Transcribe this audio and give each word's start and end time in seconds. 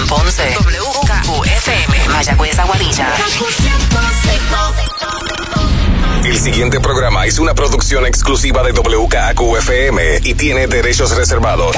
San 0.00 0.08
Ponce. 0.08 0.54
WKQFM. 0.56 2.08
Mayagüez 2.08 2.58
Aguadilla. 2.58 3.14
El 6.24 6.38
siguiente 6.38 6.80
programa 6.80 7.26
es 7.26 7.38
una 7.38 7.54
producción 7.54 8.06
exclusiva 8.06 8.62
de 8.62 8.72
WKQFM 8.72 10.20
y 10.22 10.34
tiene 10.34 10.66
derechos 10.68 11.14
reservados. 11.16 11.76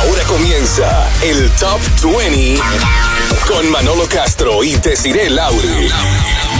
Ahora 0.00 0.22
comienza 0.28 1.10
el 1.22 1.50
Top 1.52 1.80
20 2.02 2.60
con 3.48 3.70
Manolo 3.72 4.06
Castro 4.08 4.62
y 4.62 4.76
Desiree 4.76 5.30
Lauri. 5.30 5.90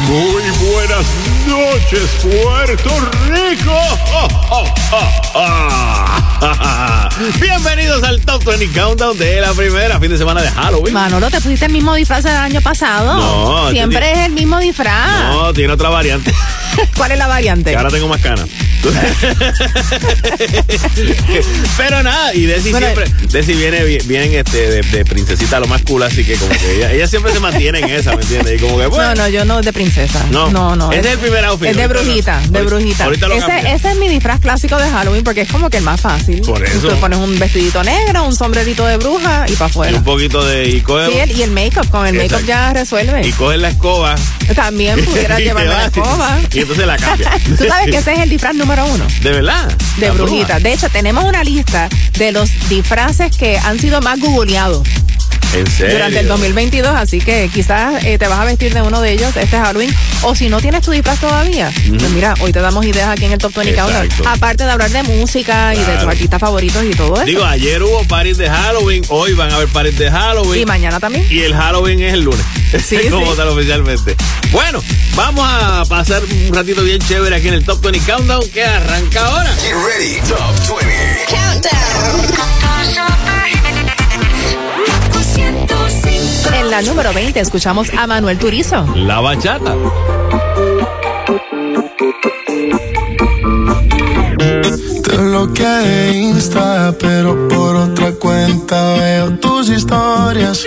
Muy 0.07 0.43
buenas 0.71 1.07
noches, 1.47 2.09
Puerto 2.23 2.91
Rico. 3.29 3.77
Bienvenidos 7.41 8.03
al 8.05 8.21
Top 8.21 8.45
20 8.45 8.69
Countdown 8.79 9.19
de 9.19 9.41
la 9.41 9.53
primera 9.53 9.99
fin 9.99 10.11
de 10.11 10.17
semana 10.19 10.41
de 10.41 10.51
Halloween. 10.51 10.95
Manolo, 10.95 11.31
¿te 11.31 11.41
pusiste 11.41 11.67
el 11.67 11.73
mismo 11.73 11.95
disfraz 11.95 12.25
del 12.25 12.37
año 12.37 12.61
pasado? 12.61 13.15
No, 13.15 13.71
Siempre 13.71 14.13
es 14.13 14.19
el 14.27 14.33
mismo 14.33 14.59
disfraz. 14.61 15.33
No, 15.33 15.53
tiene 15.53 15.73
otra 15.73 15.89
variante. 15.89 16.33
¿Cuál 16.97 17.13
es 17.13 17.19
la 17.19 17.27
variante? 17.27 17.71
Que 17.71 17.77
ahora 17.77 17.91
tengo 17.91 18.09
más 18.09 18.21
canas. 18.21 18.47
Pero 21.77 22.03
nada, 22.03 22.35
y 22.35 22.43
Desi 22.47 22.71
Bueno, 22.71 22.87
siempre, 22.89 23.11
Desi 23.29 23.53
viene 23.55 23.85
bien, 23.85 24.35
este, 24.35 24.71
de, 24.71 24.83
de 24.83 25.05
princesita 25.05 25.61
lo 25.61 25.67
más 25.67 25.83
cool, 25.83 26.03
así 26.03 26.25
que 26.25 26.35
como 26.37 26.51
que 26.53 26.77
ella, 26.77 26.93
ella 26.93 27.07
siempre 27.07 27.33
se 27.33 27.41
mantiene 27.41 27.79
en 27.81 27.89
esa, 27.91 28.15
¿me 28.17 28.23
entiendes? 28.23 28.57
Y 28.61 28.63
como 28.65 28.79
que, 28.79 28.87
bueno, 28.87 29.15
No, 29.15 29.23
no, 29.23 29.29
yo 29.29 29.45
no 29.45 29.61
de 29.63 29.73
princesa. 29.73 30.25
No. 30.31 30.51
no, 30.51 30.77
no. 30.77 30.93
Ese 30.93 31.09
es 31.09 31.15
el 31.15 31.19
primer 31.19 31.45
outfit. 31.45 31.69
Es 31.71 31.77
de 31.77 31.87
brujita, 31.87 32.41
de 32.49 32.63
brujita. 32.63 33.05
ahorita 33.05 33.29
lo 33.29 33.35
ese, 33.35 33.73
ese 33.75 33.91
es 33.91 33.97
mi 33.97 34.09
disfraz 34.09 34.41
clásico 34.41 34.77
de 34.77 34.89
Halloween 34.91 35.25
porque 35.25 35.43
es 35.43 35.49
como 35.51 35.71
que 35.71 35.79
el 35.79 35.85
más 35.85 36.01
fácil. 36.01 36.41
Por 36.43 36.63
eso. 36.65 36.89
Tú 36.89 36.97
pones 37.01 37.19
un 37.19 37.39
vestidito 37.39 37.83
negro, 37.83 38.25
un 38.25 38.35
sombrerito 38.37 38.85
de 38.87 38.97
bruja 38.97 39.45
y 39.49 39.53
para 39.53 39.67
y 39.69 39.71
afuera. 39.71 39.97
un 39.99 40.05
poquito 40.05 40.45
de. 40.45 40.69
Y 40.69 40.81
coge, 40.81 41.11
Sí, 41.11 41.19
el- 41.19 41.31
y 41.39 41.43
el 41.43 41.51
make-up, 41.51 41.89
con 41.91 42.07
el 42.07 42.15
make-up 42.15 42.45
ya 42.47 42.73
resuelve. 42.73 43.27
y 43.27 43.33
coge 43.33 43.57
la 43.59 43.69
escoba. 43.69 44.15
También 44.55 45.05
pudiera 45.05 45.41
y 45.41 45.45
llevarme 45.45 45.71
la 45.71 45.87
escoba. 45.87 46.39
Y 46.53 46.61
entonces 46.61 46.87
la 46.87 46.97
cambia. 46.97 47.31
Tú 47.59 47.65
sabes 47.67 47.91
que 47.91 47.97
ese 47.99 48.13
es 48.15 48.19
el 48.21 48.31
disfraz 48.31 48.55
número 48.55 48.68
uno. 48.77 49.07
¿De 49.23 49.33
verdad? 49.33 49.67
De 49.97 50.09
La 50.09 50.13
brujita. 50.13 50.45
bruja. 50.55 50.61
De 50.61 50.73
hecho, 50.75 50.89
tenemos 50.91 51.25
una 51.25 51.43
lista 51.43 51.89
de 52.19 52.33
los 52.33 52.51
disfraces 52.69 53.35
que 53.37 53.59
han 53.59 53.79
sido 53.79 54.01
más 54.03 54.21
googleados 54.21 54.87
¿En 55.55 55.67
serio? 55.67 55.95
durante 55.95 56.21
el 56.21 56.29
2022, 56.29 56.95
así 56.95 57.21
que 57.21 57.49
quizás 57.53 58.05
eh, 58.05 58.19
te 58.19 58.29
vas 58.29 58.39
a 58.39 58.45
vestir 58.45 58.75
de 58.75 58.83
uno 58.83 59.01
de 59.01 59.13
ellos 59.13 59.35
este 59.37 59.59
Halloween. 59.59 59.95
O 60.23 60.35
si 60.35 60.49
no 60.49 60.61
tienes 60.61 60.83
tu 60.83 60.91
disfraz 60.91 61.19
todavía, 61.21 61.71
pues 61.89 62.11
mira, 62.11 62.35
hoy 62.41 62.53
te 62.53 62.61
damos 62.61 62.85
ideas 62.85 63.09
aquí 63.09 63.25
en 63.25 63.33
el 63.33 63.39
Top 63.39 63.55
20 63.55 63.75
Countdown. 63.75 64.09
Aparte 64.27 64.65
de 64.65 64.71
hablar 64.71 64.91
de 64.91 65.03
música 65.05 65.75
y 65.75 65.79
de 65.79 65.97
tus 65.97 66.09
artistas 66.09 66.41
favoritos 66.41 66.85
y 66.85 66.91
todo 66.91 67.15
eso. 67.17 67.25
Digo, 67.25 67.45
ayer 67.45 67.83
hubo 67.83 68.03
parties 68.05 68.37
de 68.39 68.49
Halloween, 68.51 69.03
hoy 69.09 69.33
van 69.35 69.51
a 69.51 69.57
haber 69.57 69.69
parties 69.69 69.99
de 69.99 70.11
Halloween. 70.11 70.63
y 70.63 70.67
mañana 70.67 71.01
también. 71.01 71.27
Y 71.31 71.41
el 71.41 71.55
Halloween 71.55 72.01
es 72.03 72.15
el 72.15 72.23
lunes. 72.23 72.45
Sí, 72.87 72.99
como 73.11 73.31
sí. 73.31 73.37
tal 73.37 73.49
oficialmente. 73.49 74.15
Bueno, 74.51 74.83
vamos 75.15 75.47
a 75.51 75.85
pasar 75.89 76.23
un 76.25 76.55
ratito 76.55 76.83
bien 76.83 76.99
chévere 77.01 77.37
aquí 77.37 77.49
en 77.49 77.55
el 77.55 77.65
Top 77.65 77.81
20 77.81 78.01
Countdown 78.01 78.49
que 78.51 78.65
arranca 78.65 79.25
ahora. 79.27 79.51
Get 79.63 79.75
ready, 79.75 80.21
Top 80.29 80.79
20. 80.79 80.99
En 86.69 86.73
la 86.73 86.83
número 86.83 87.15
20 87.15 87.41
escuchamos 87.41 87.89
a 87.95 88.07
Manuel 88.07 88.39
Turizo. 88.39 88.85
La 88.95 89.21
bachata. 89.21 89.75
Te 95.03 95.17
bloqueé 95.17 95.67
de 95.67 96.19
Insta, 96.19 96.95
pero 96.99 97.49
por 97.49 97.75
otra 97.75 98.13
cuenta 98.13 98.97
veo 98.97 99.31
tus 99.39 99.71
historias. 99.71 100.67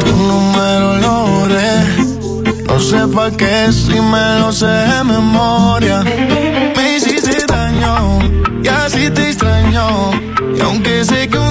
Tu 0.00 0.16
número 0.16 0.96
lo 0.96 1.26
borré. 1.26 2.64
No 2.66 2.80
sé 2.80 3.06
pa' 3.14 3.30
qué 3.30 3.70
si 3.70 4.00
me 4.00 4.40
lo 4.40 4.50
sé 4.50 4.66
de 4.66 5.04
memoria. 5.04 6.02
Me 6.02 6.96
hiciste 6.96 7.46
daño 7.46 8.18
y 8.60 8.66
así 8.66 9.08
te 9.08 9.28
extraño. 9.28 10.10
Y 10.56 10.60
aunque 10.60 11.04
sé 11.04 11.28
que 11.28 11.41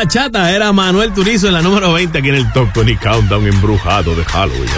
bachata 0.00 0.50
era 0.50 0.72
Manuel 0.72 1.12
Turizo 1.12 1.48
en 1.48 1.52
la 1.52 1.60
número 1.60 1.92
20 1.92 2.16
aquí 2.16 2.30
en 2.30 2.36
el 2.36 2.50
Top 2.54 2.72
20 2.74 2.96
Countdown 2.96 3.46
embrujado 3.46 4.14
de 4.14 4.24
Halloween. 4.24 4.70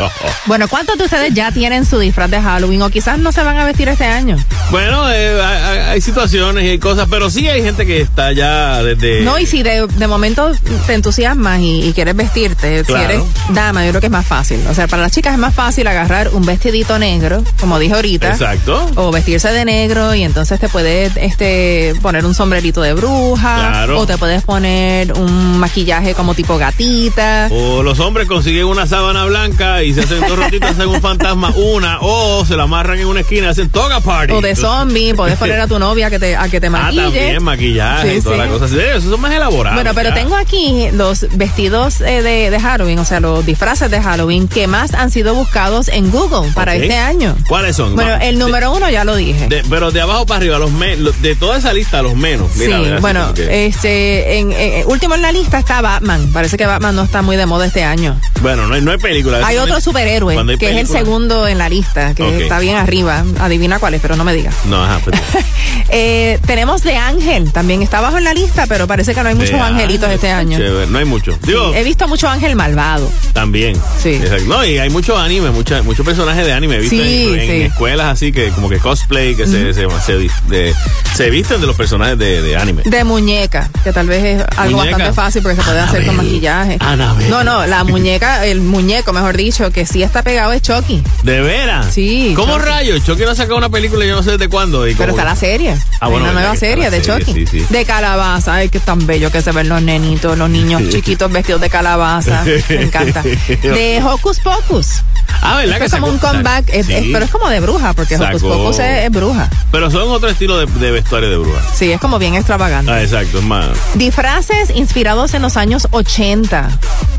Bueno, 0.47 0.67
¿cuántos 0.67 0.99
de 0.99 1.05
ustedes 1.05 1.33
ya 1.33 1.53
tienen 1.53 1.87
su 1.87 2.01
disfraz 2.01 2.29
de 2.29 2.41
Halloween 2.41 2.83
o 2.83 2.91
quizás 2.91 3.21
no 3.21 3.31
se 3.31 3.45
van 3.45 3.57
a 3.57 3.65
vestir 3.65 3.87
este 3.87 4.05
año? 4.05 4.37
Bueno, 4.73 5.09
eh, 5.13 5.39
hay, 5.41 5.79
hay 5.81 6.01
situaciones 6.01 6.65
y 6.65 6.69
hay 6.71 6.79
cosas, 6.79 7.07
pero 7.11 7.29
sí 7.31 7.47
hay 7.47 7.63
gente 7.63 7.85
que 7.85 8.01
está 8.01 8.33
ya 8.33 8.83
desde... 8.83 9.21
No, 9.21 9.39
y 9.39 9.45
si 9.45 9.63
de, 9.63 9.87
de 9.87 10.07
momento 10.07 10.51
te 10.87 10.95
entusiasmas 10.95 11.61
y, 11.61 11.85
y 11.89 11.93
quieres 11.93 12.17
vestirte, 12.17 12.83
Claro. 12.85 13.07
si 13.07 13.13
eres 13.13 13.23
dama, 13.51 13.85
yo 13.85 13.91
creo 13.91 14.01
que 14.01 14.07
es 14.07 14.13
más 14.13 14.25
fácil. 14.27 14.61
O 14.71 14.75
sea, 14.75 14.89
para 14.89 15.03
las 15.03 15.13
chicas 15.13 15.35
es 15.35 15.39
más 15.39 15.55
fácil 15.55 15.87
agarrar 15.87 16.31
un 16.33 16.47
vestidito 16.47 16.99
negro, 16.99 17.45
como 17.61 17.79
dije 17.79 17.95
ahorita. 17.95 18.31
Exacto. 18.31 18.91
O 18.95 19.11
vestirse 19.13 19.51
de 19.53 19.65
negro 19.67 20.15
y 20.15 20.23
entonces 20.23 20.59
te 20.59 20.71
puedes 20.71 21.13
este, 21.17 21.95
poner 22.01 22.25
un 22.25 22.35
sombrerito 22.35 22.81
de 22.81 22.95
bruja. 22.95 23.57
Claro. 23.57 23.99
O 24.01 24.07
te 24.07 24.17
puedes 24.17 24.43
poner 24.43 25.13
un 25.13 25.59
maquillaje 25.59 26.15
como 26.15 26.35
tipo 26.35 26.57
gatita. 26.57 27.49
O 27.51 27.83
los 27.83 28.01
hombres 28.01 28.27
consiguen 28.27 28.65
una 28.65 28.87
sábana 28.87 29.27
blanca 29.27 29.83
y 29.83 29.93
se 29.93 30.01
hacen 30.01 30.21
dos 30.27 30.39
ratitos, 30.39 30.71
hacen 30.71 30.89
un 30.89 31.03
fantasma, 31.03 31.53
una, 31.57 31.99
o 32.01 32.47
se 32.47 32.57
la 32.57 32.63
amarran 32.63 32.99
en 32.99 33.07
una 33.07 33.21
esquina 33.21 33.49
y 33.49 33.51
hacen 33.51 33.69
toga 33.69 34.01
party. 34.01 34.33
O 34.33 34.41
de 34.41 34.62
zombie, 34.63 35.15
puedes 35.17 35.37
poner 35.39 35.61
a 35.61 35.67
tu 35.67 35.79
novia 35.79 36.09
que 36.11 36.19
te, 36.19 36.37
a 36.37 36.49
que 36.49 36.61
te 36.61 36.69
Ah, 36.69 36.71
maquille. 36.71 37.03
también 37.03 37.43
maquillaje 37.43 38.11
Sí, 38.13 38.17
y 38.17 38.21
toda 38.23 38.37
sí. 38.37 38.41
la 38.43 38.49
cosa 38.49 38.65
así. 38.67 38.79
Eso 38.79 39.11
son 39.11 39.21
más 39.21 39.33
elaborados. 39.33 39.77
Bueno, 39.77 39.93
pero 39.95 40.09
ya. 40.11 40.15
tengo 40.15 40.37
aquí 40.37 40.89
los 40.93 41.27
vestidos 41.37 42.01
eh, 42.01 42.23
de, 42.23 42.51
de 42.51 42.61
Halloween, 42.61 42.99
o 42.99 43.05
sea, 43.05 43.21
los 43.21 43.45
disfraces 43.45 43.91
de 43.91 44.01
Halloween 44.01 44.49
que 44.49 44.67
más 44.67 44.95
han 44.95 45.11
sido 45.11 45.35
buscados 45.35 45.89
en 45.89 46.11
Google 46.11 46.51
para 46.55 46.75
este 46.75 46.97
año. 46.97 47.37
¿Cuáles 47.49 47.77
son? 47.77 47.95
Bueno, 47.95 48.15
el 48.21 48.39
número 48.39 48.73
uno 48.73 48.89
ya 48.91 49.05
lo 49.05 49.17
dije. 49.17 49.47
De- 49.49 49.63
pero 49.69 49.91
de 49.91 50.01
abajo 50.01 50.25
para 50.27 50.39
arriba, 50.39 50.59
los 50.59 50.71
me- 50.73 50.97
de 50.97 51.35
toda 51.37 51.59
esa 51.59 51.73
lista, 51.73 52.03
los 52.03 52.15
menos. 52.15 52.55
Mira, 52.57 52.79
sí, 52.79 52.85
bueno, 53.01 53.33
este, 53.37 54.39
en, 54.39 54.53
último 54.87 55.15
en 55.15 55.23
la 55.23 55.33
lista 55.33 55.59
está 55.59 55.81
Batman. 55.81 56.31
Parece 56.33 56.57
que 56.57 56.67
Batman 56.67 56.95
no 56.97 57.03
está 57.05 57.23
muy 57.23 57.37
de 57.37 57.47
moda 57.47 57.67
este 57.67 57.85
año. 57.85 58.19
Bueno, 58.43 58.67
no 58.67 58.75
hay, 58.75 58.81
no 58.83 58.91
hay 58.91 58.99
película. 58.99 59.41
Hay 59.47 59.57
otro 59.57 59.81
superhéroe 59.81 60.37
hay 60.37 60.59
que 60.59 60.71
es 60.71 60.77
el 60.77 60.87
segundo 60.87 61.47
en 61.49 61.59
la 61.59 61.69
lista, 61.69 62.15
que 62.15 62.43
está 62.43 62.59
bien 62.59 62.77
arriba. 62.77 63.25
Adivina 63.41 63.79
cuál 63.79 63.95
es, 63.95 64.01
pero 64.03 64.17
no 64.17 64.25
me 64.25 64.35
digas. 64.35 64.55
No, 64.67 64.83
ajá, 64.83 65.01
pues, 65.05 65.19
Eh, 65.95 66.39
tenemos 66.47 66.83
de 66.83 66.97
Ángel, 66.97 67.53
también 67.53 67.83
está 67.83 67.99
abajo 67.99 68.17
en 68.19 68.25
la 68.25 68.33
lista, 68.33 68.67
pero 68.67 68.87
parece 68.87 69.15
que 69.15 69.23
no 69.23 69.29
hay 69.29 69.35
muchos 69.35 69.53
de- 69.53 69.61
angelitos 69.61 70.11
este 70.11 70.31
año. 70.31 70.57
chévere. 70.59 70.87
No 70.87 70.99
hay 70.99 71.05
mucho. 71.05 71.39
Digo, 71.43 71.75
He 71.75 71.83
visto 71.85 72.09
mucho 72.09 72.29
ángel 72.29 72.57
malvado. 72.57 73.11
también. 73.35 73.77
Sí. 74.03 74.15
Exacto. 74.15 74.45
No, 74.47 74.65
y 74.65 74.79
hay 74.79 74.89
muchos 74.91 75.19
animes, 75.19 75.53
mucha- 75.53 75.83
muchos 75.83 76.05
personajes 76.07 76.47
de 76.47 76.53
anime. 76.53 76.77
He 76.77 76.81
visto 76.81 76.97
Sí, 76.97 77.29
en, 77.35 77.41
en 77.41 77.47
sí. 77.47 77.63
escuelas 77.63 78.07
así 78.07 78.33
que 78.33 78.49
como 78.51 78.69
que 78.71 78.79
cosplay, 78.79 79.35
que 79.35 79.47
se, 79.47 79.75
se, 79.75 79.87
se, 80.07 80.19
de- 80.49 80.75
se 81.15 81.31
visten 81.31 81.61
de 81.61 81.67
los 81.67 81.77
personajes 81.77 82.17
de, 82.19 82.41
de 82.43 82.57
anime. 82.57 82.83
De 82.87 83.05
muñeca, 83.05 83.69
que 83.85 83.93
tal 83.93 84.07
vez 84.07 84.25
es 84.25 84.45
algo 84.57 84.79
Muñeca. 84.79 84.97
bastante 84.97 85.13
fácil 85.15 85.43
porque 85.43 85.57
se 85.57 85.63
puede 85.63 85.81
hacer 85.81 86.07
con 86.07 86.17
maquillaje. 86.17 86.77
Anabel. 86.81 87.29
No, 87.29 87.45
no, 87.45 87.67
la 87.67 87.85
muñeca, 87.85 88.32
el 88.45 88.61
muñeco, 88.61 89.13
mejor 89.13 89.37
dicho, 89.37 89.71
que 89.71 89.87
sí 89.87 90.03
está 90.03 90.23
pegado 90.23 90.53
es 90.53 90.63
Chucky. 90.63 91.03
¿De 91.23 91.41
veras? 91.41 91.93
Sí, 91.93 92.33
¿Cómo 92.37 92.55
Chucky. 92.55 92.67
rayos? 92.67 93.05
Chucky 93.05 93.23
no 93.25 93.31
ha 93.31 93.35
sacado 93.35 93.57
una 93.57 93.69
película 93.69 94.05
yo 94.05 94.17
no 94.17 94.23
sé 94.23 94.33
desde 94.33 94.49
cuándo. 94.49 94.87
y 94.89 94.95
Pero 94.95 95.11
como- 95.13 95.21
está 95.21 95.31
la 95.31 95.37
serie. 95.37 95.75
Ah, 96.01 96.07
Hay 96.07 96.11
bueno, 96.11 96.25
una 96.31 96.33
nueva 96.41 96.57
serie 96.57 96.91
de 96.91 97.03
serie, 97.03 97.25
Chucky. 97.27 97.47
sí, 97.47 97.61
sí. 97.61 97.67
De 97.69 97.85
calabaza. 97.85 98.55
Ay, 98.55 98.69
que 98.69 98.81
tan 98.81 99.07
bello 99.07 99.31
que 99.31 99.43
se 99.43 99.53
ven 99.53 99.69
los 99.69 99.83
nenitos, 99.83 100.37
los 100.39 100.51
niños 100.51 100.83
chiquitos 100.91 101.31
vestidos 101.31 101.61
de 101.61 101.71
calabaza. 101.71 102.45
Me 102.45 102.83
encanta. 102.83 103.23
De 103.63 104.03
Hocus 104.05 104.41
Pocus. 104.41 105.03
Ah, 105.45 105.57
¿verdad? 105.57 105.79
Que 105.79 105.85
es 105.87 105.93
como 105.93 106.07
un 106.07 106.19
comeback, 106.19 106.69
es- 106.69 106.87
pero 106.87 107.25
es 107.25 107.31
como 107.31 107.49
de 107.49 107.61
bruja, 107.61 107.93
porque 107.95 108.17
Hocus 108.17 108.43
Pocus 108.43 108.79
es, 108.79 109.05
es 109.05 109.11
bruja. 109.11 109.51
Pero 109.73 109.91
son 109.91 110.09
otro 110.11 110.29
estilo 110.29 110.57
de, 110.57 110.67
de 110.67 110.91
vestuario 110.93 111.29
de 111.31 111.37
bruja. 111.39 111.61
Sí, 111.75 111.91
es 111.91 112.01
como 112.01 112.19
bien 112.19 112.35
extravagante. 112.35 112.91
Ah, 112.93 113.03
exacto, 113.03 113.39
es 113.39 113.45
más. 113.45 113.67
Disfraces 113.95 114.71
inspirados 114.75 115.35
en 115.35 115.43
los 115.43 115.57
años 115.57 115.89
80 115.91 116.69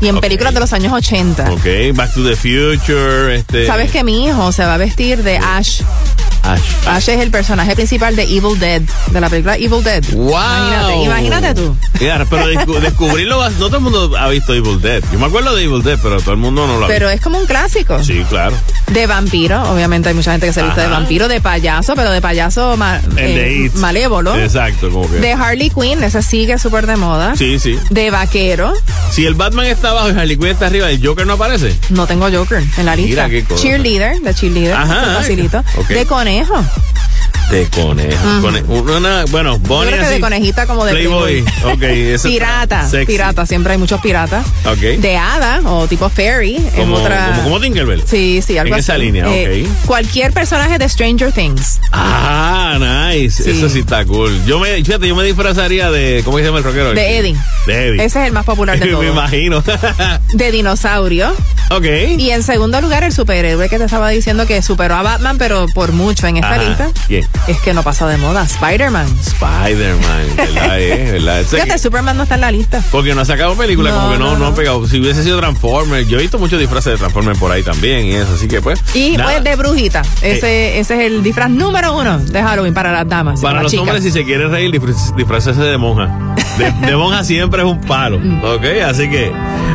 y 0.00 0.08
en 0.08 0.16
Ok. 0.16 0.22
películas 0.22 0.54
de 0.54 0.60
los 0.60 0.72
años 0.72 0.92
80. 0.92 1.50
Ok, 1.52 1.66
Back 1.94 2.14
to 2.14 2.24
the 2.24 2.34
Future, 2.36 3.34
este... 3.36 3.66
¿Sabes 3.66 3.90
que 3.90 4.02
mi 4.04 4.24
hijo 4.26 4.52
se 4.52 4.64
va 4.64 4.74
a 4.74 4.78
vestir 4.78 5.22
de 5.22 5.36
Ash? 5.38 5.82
Ash. 6.44 6.60
Ash 6.86 7.08
es 7.08 7.20
el 7.20 7.30
personaje 7.30 7.74
principal 7.74 8.14
de 8.16 8.22
Evil 8.24 8.58
Dead, 8.58 8.82
de 9.10 9.20
la 9.20 9.28
película 9.30 9.56
Evil 9.56 9.82
Dead. 9.82 10.04
¡Wow! 10.12 10.28
Imagínate, 10.30 10.96
imagínate 11.04 11.54
tú. 11.54 11.76
Mira, 12.00 12.26
pero 12.28 12.50
descu- 12.50 12.80
descubrirlo, 12.80 13.48
no 13.50 13.66
todo 13.66 13.76
el 13.78 13.82
mundo 13.82 14.12
ha 14.18 14.28
visto 14.28 14.52
Evil 14.54 14.80
Dead. 14.80 15.02
Yo 15.12 15.18
me 15.18 15.26
acuerdo 15.26 15.54
de 15.54 15.64
Evil 15.64 15.82
Dead, 15.82 15.98
pero 16.02 16.20
todo 16.20 16.32
el 16.32 16.36
mundo 16.38 16.66
no 16.66 16.78
lo 16.78 16.84
ha 16.84 16.88
Pero 16.88 17.08
es 17.10 17.20
como 17.20 17.38
un 17.38 17.46
clásico. 17.46 17.96
visto. 17.98 18.12
Sí, 18.12 18.24
claro. 18.28 18.54
De 18.88 19.06
vampiro, 19.06 19.62
obviamente 19.72 20.08
hay 20.10 20.14
mucha 20.14 20.32
gente 20.32 20.46
que 20.46 20.52
se 20.52 20.62
viste 20.62 20.80
de 20.82 20.88
vampiro, 20.88 21.28
de 21.28 21.40
payaso, 21.40 21.94
pero 21.94 22.10
de 22.10 22.20
payaso 22.20 22.76
ma- 22.76 22.98
de 23.00 23.66
eh, 23.66 23.70
malévolo. 23.76 24.36
Exacto, 24.36 24.90
como 24.90 25.10
que... 25.10 25.16
De 25.18 25.32
Harley 25.32 25.70
Quinn, 25.70 26.02
ese 26.04 26.20
sigue 26.22 26.58
súper 26.58 26.86
de 26.86 26.96
moda. 26.96 27.34
Sí, 27.36 27.58
sí. 27.58 27.78
De 27.90 28.10
vaquero, 28.10 28.72
Si 29.10 29.24
el 29.24 29.34
Batman 29.34 29.66
está 29.66 29.90
abajo 29.90 30.08
y 30.10 30.12
Harley 30.12 30.36
Quinn 30.36 30.48
está 30.48 30.66
arriba, 30.66 30.90
¿el 30.90 31.04
Joker 31.04 31.26
no 31.26 31.34
aparece? 31.34 31.74
no 31.90 32.06
tengo 32.06 32.28
Joker 32.30 32.62
en 32.76 32.86
la 32.86 32.94
lista. 32.96 33.26
Mira 33.26 33.28
qué 33.30 33.44
cosa. 33.44 33.62
Cheerleader, 33.62 34.20
de 34.20 34.34
cheerleader, 34.34 34.74
Ajá, 34.74 35.00
eso 35.02 35.10
es 35.12 35.16
facilito. 35.18 35.64
Ok. 36.42 36.93
De 37.54 37.68
conejo. 37.68 38.34
De 38.34 38.40
conejo. 38.42 38.66
Cone- 38.66 38.96
una, 38.96 39.24
bueno, 39.26 39.52
Yo 39.52 39.58
Bonnie 39.60 39.86
creo 39.90 40.00
que 40.00 40.04
así. 40.06 40.14
de 40.14 40.20
conejita 40.20 40.66
como 40.66 40.84
de 40.84 40.92
Playboy. 40.92 41.42
Playboy. 41.42 41.72
Ok, 41.74 41.82
ese 42.14 42.28
pirata, 42.28 42.88
pirata, 43.06 43.46
siempre 43.46 43.72
hay 43.74 43.78
muchos 43.78 44.00
piratas. 44.00 44.44
Ok. 44.66 44.78
De 44.98 45.16
hada 45.16 45.60
o 45.64 45.86
tipo 45.86 46.08
fairy 46.08 46.56
Como, 46.74 46.96
otra 46.96 47.26
como, 47.28 47.42
como 47.44 47.60
Tinkerbell. 47.60 48.02
Sí, 48.06 48.42
sí, 48.44 48.58
algo 48.58 48.74
En 48.74 48.80
esa 48.80 48.94
así. 48.94 49.02
línea, 49.02 49.28
ok. 49.28 49.86
Cualquier 49.86 50.32
personaje 50.32 50.78
de 50.78 50.88
Stranger 50.88 51.30
Things. 51.30 51.78
Ah, 51.92 52.76
nice. 53.12 53.42
Sí. 53.44 53.50
Eso 53.50 53.68
sí 53.68 53.80
está 53.80 54.04
cool. 54.04 54.44
Yo 54.46 54.58
me, 54.58 54.74
fíjate, 54.84 55.06
yo 55.06 55.14
me 55.14 55.22
disfrazaría 55.24 55.90
de, 55.92 56.22
¿cómo 56.24 56.38
se 56.38 56.44
llama 56.44 56.58
el 56.58 56.64
rockero? 56.64 56.92
De 56.92 57.18
Eddie. 57.18 57.36
De 57.66 57.86
Eddie. 57.88 58.04
Ese 58.04 58.20
es 58.20 58.26
el 58.26 58.32
más 58.32 58.44
popular 58.44 58.78
de 58.78 58.86
me 58.86 58.92
todos. 58.92 59.06
imagino. 59.06 59.62
De 60.32 60.50
dinosaurio. 60.50 61.32
ok. 61.70 61.84
Y 62.18 62.30
en 62.30 62.42
segundo 62.42 62.80
lugar, 62.80 63.04
el 63.04 63.12
superhéroe 63.12 63.68
que 63.68 63.78
te 63.78 63.84
estaba 63.84 64.08
diciendo 64.10 64.44
que 64.46 64.60
superó 64.62 64.96
a 64.96 65.02
Batman, 65.02 65.38
pero 65.38 65.66
por 65.72 65.92
mucho 65.92 66.26
en 66.26 66.36
esta 66.38 66.54
Ajá. 66.54 66.62
lista. 66.64 66.88
¿Quién? 67.06 67.24
Es 67.46 67.58
que 67.60 67.74
no 67.74 67.82
pasa 67.82 68.06
de 68.08 68.16
moda. 68.16 68.42
Spider-Man. 68.44 69.06
Spider-Man, 69.20 70.22
¿verdad? 70.36 70.80
eh? 70.80 71.08
¿verdad? 71.12 71.42
Fíjate, 71.44 71.70
que- 71.72 71.78
Superman 71.78 72.16
no 72.16 72.22
está 72.22 72.36
en 72.36 72.40
la 72.40 72.50
lista. 72.50 72.82
porque 72.90 73.14
no 73.14 73.20
ha 73.20 73.24
sacado 73.24 73.54
película, 73.54 73.90
No, 73.90 73.96
como 73.96 74.12
que 74.12 74.18
no, 74.18 74.32
no, 74.38 74.50
no. 74.50 74.54
pegado. 74.54 74.86
Si 74.86 74.98
hubiese 75.00 75.22
sido 75.22 75.38
Transformers, 75.38 76.08
yo 76.08 76.18
he 76.18 76.22
visto 76.22 76.38
muchos 76.38 76.58
disfraces 76.58 76.92
de 76.92 76.98
Transformers 76.98 77.38
por 77.38 77.52
ahí 77.52 77.62
también 77.62 78.06
y 78.06 78.14
eso, 78.14 78.32
así 78.34 78.48
que 78.48 78.60
pues. 78.62 78.80
Y 78.94 79.16
nada. 79.16 79.30
pues 79.32 79.44
de 79.44 79.56
brujita. 79.56 80.02
Ese, 80.22 80.78
ese 80.78 80.94
es 80.94 81.00
el 81.12 81.22
disfraz 81.22 81.50
número 81.50 81.96
uno 81.98 82.18
de 82.18 82.42
Halloween 82.42 82.72
para 82.74 82.92
las 82.92 83.08
damas. 83.08 83.40
Para 83.40 83.62
los 83.62 83.70
chicas. 83.70 83.82
hombres, 83.86 84.02
si 84.04 84.10
se 84.10 84.24
quieren 84.24 84.50
reír, 84.50 84.70
disfraz- 84.70 85.14
disfrazarse 85.14 85.60
de 85.60 85.76
monja. 85.76 86.34
De, 86.58 86.70
de 86.86 86.96
monja 86.96 87.24
siempre 87.24 87.62
es 87.62 87.68
un 87.68 87.80
palo. 87.82 88.18
Mm. 88.18 88.42
¿Ok? 88.44 88.64
Así 88.86 89.10
que. 89.10 89.32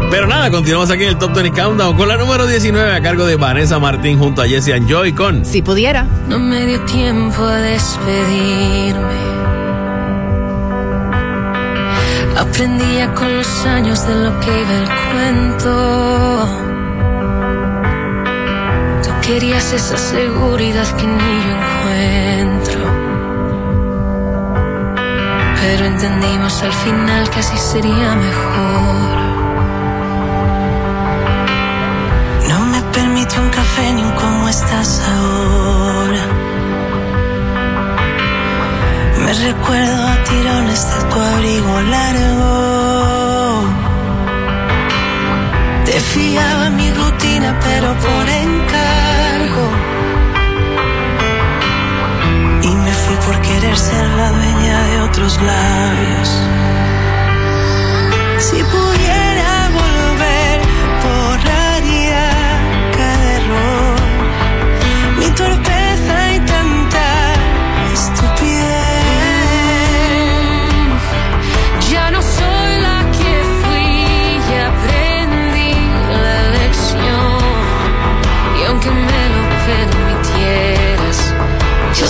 Pero 0.09 0.25
nada, 0.25 0.49
continuamos 0.49 0.89
aquí 0.89 1.03
en 1.03 1.09
el 1.09 1.17
Top 1.19 1.33
20 1.35 1.51
Countdown 1.61 1.95
con 1.95 2.07
la 2.07 2.17
número 2.17 2.47
19 2.47 2.93
a 2.93 3.01
cargo 3.01 3.27
de 3.27 3.35
Vanessa 3.35 3.77
Martín 3.77 4.17
junto 4.17 4.41
a 4.41 4.47
Jessie 4.47 4.73
and 4.73 4.89
Joy 4.89 5.13
con. 5.13 5.45
Si 5.45 5.61
pudiera. 5.61 6.07
No 6.27 6.39
me 6.39 6.65
dio 6.65 6.79
tiempo 6.85 7.43
a 7.43 7.58
despedirme. 7.61 9.19
Aprendía 12.37 13.13
con 13.13 13.35
los 13.35 13.65
años 13.65 14.07
de 14.07 14.15
lo 14.15 14.39
que 14.39 14.61
iba 14.61 14.73
el 14.81 14.89
cuento. 15.11 16.47
Tú 19.03 19.09
querías 19.27 19.73
esa 19.73 19.97
seguridad 19.97 20.87
que 20.97 21.07
ni 21.07 21.41
yo 21.45 21.51
encuentro. 21.59 22.79
Pero 25.61 25.85
entendimos 25.85 26.63
al 26.63 26.73
final 26.73 27.29
que 27.29 27.39
así 27.39 27.57
sería 27.57 28.15
mejor. 28.15 29.19
No 32.49 32.59
me 32.71 32.81
permitió 32.93 33.41
un 33.41 33.49
café 33.49 33.93
ni 33.93 34.03
un 34.03 34.11
cómo 34.11 34.47
estás 34.47 35.01
ahora. 35.07 35.78
Me 39.29 39.35
recuerdo 39.35 40.07
a 40.07 40.23
tirones 40.23 40.81
de 40.89 41.03
tu 41.07 41.19
abrigo 41.19 41.81
largo. 41.81 43.63
Te 45.85 45.99
fiaba 45.99 46.71
mi 46.71 46.89
rutina, 46.89 47.59
pero 47.63 47.93
por 48.05 48.27
encargo. 48.45 49.65
Y 52.63 52.75
me 52.75 52.91
fui 52.91 53.17
por 53.27 53.39
querer 53.41 53.77
ser 53.77 54.07
la 54.17 54.31
dueña 54.31 54.83
de 54.87 55.01
otros 55.01 55.39
labios. 55.43 56.29
Si 58.39 58.63
pudiera 58.63 59.28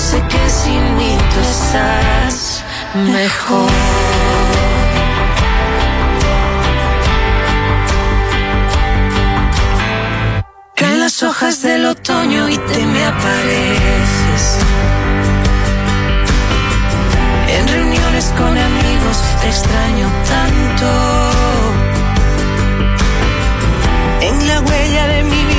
sé 0.10 0.20
que 0.28 0.50
sin 0.50 0.84
mí 0.98 1.12
tú 1.32 1.40
estás 1.40 2.64
mejor. 2.96 3.72
Caen 10.76 11.00
las 11.00 11.22
hojas 11.22 11.62
del 11.62 11.86
otoño 11.86 12.50
y 12.50 12.58
te 12.58 12.80
me 12.94 13.06
apareces. 13.14 14.44
En 17.56 17.68
reuniones 17.68 18.26
con 18.40 18.54
amigos 18.70 19.18
te 19.42 19.48
extraño 19.54 20.08
tanto. 20.34 20.88
En 24.22 24.48
la 24.48 24.62
huella 24.62 25.08
de 25.14 25.24
mi 25.24 25.42
vida 25.46 25.59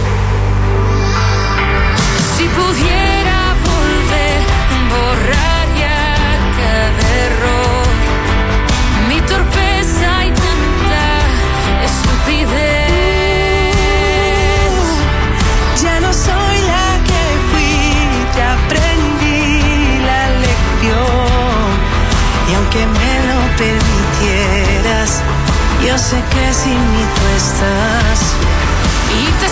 Pudiera 2.55 3.39
volver, 3.69 4.39
borraría 4.93 5.99
cada 6.59 7.03
error. 7.27 7.87
Mi 9.07 9.19
torpeza 9.21 10.09
y 10.25 10.31
tanta 10.45 11.05
estupidez. 11.89 12.61
Ya 15.81 15.95
no 15.99 16.11
soy 16.13 16.57
la 16.73 16.87
que 17.09 17.23
fui, 17.49 17.75
ya 18.37 18.47
aprendí 18.59 19.43
la 20.09 20.23
lección. 20.45 21.67
Y 22.49 22.51
aunque 22.55 22.81
me 22.85 23.13
lo 23.29 23.39
permitieras, 23.57 25.09
yo 25.85 25.93
sé 25.97 26.17
que 26.33 26.53
sin 26.53 26.79
mí 26.93 27.03
tú 27.15 27.23
estás. 27.41 28.19
Y 29.19 29.25
te 29.39 29.47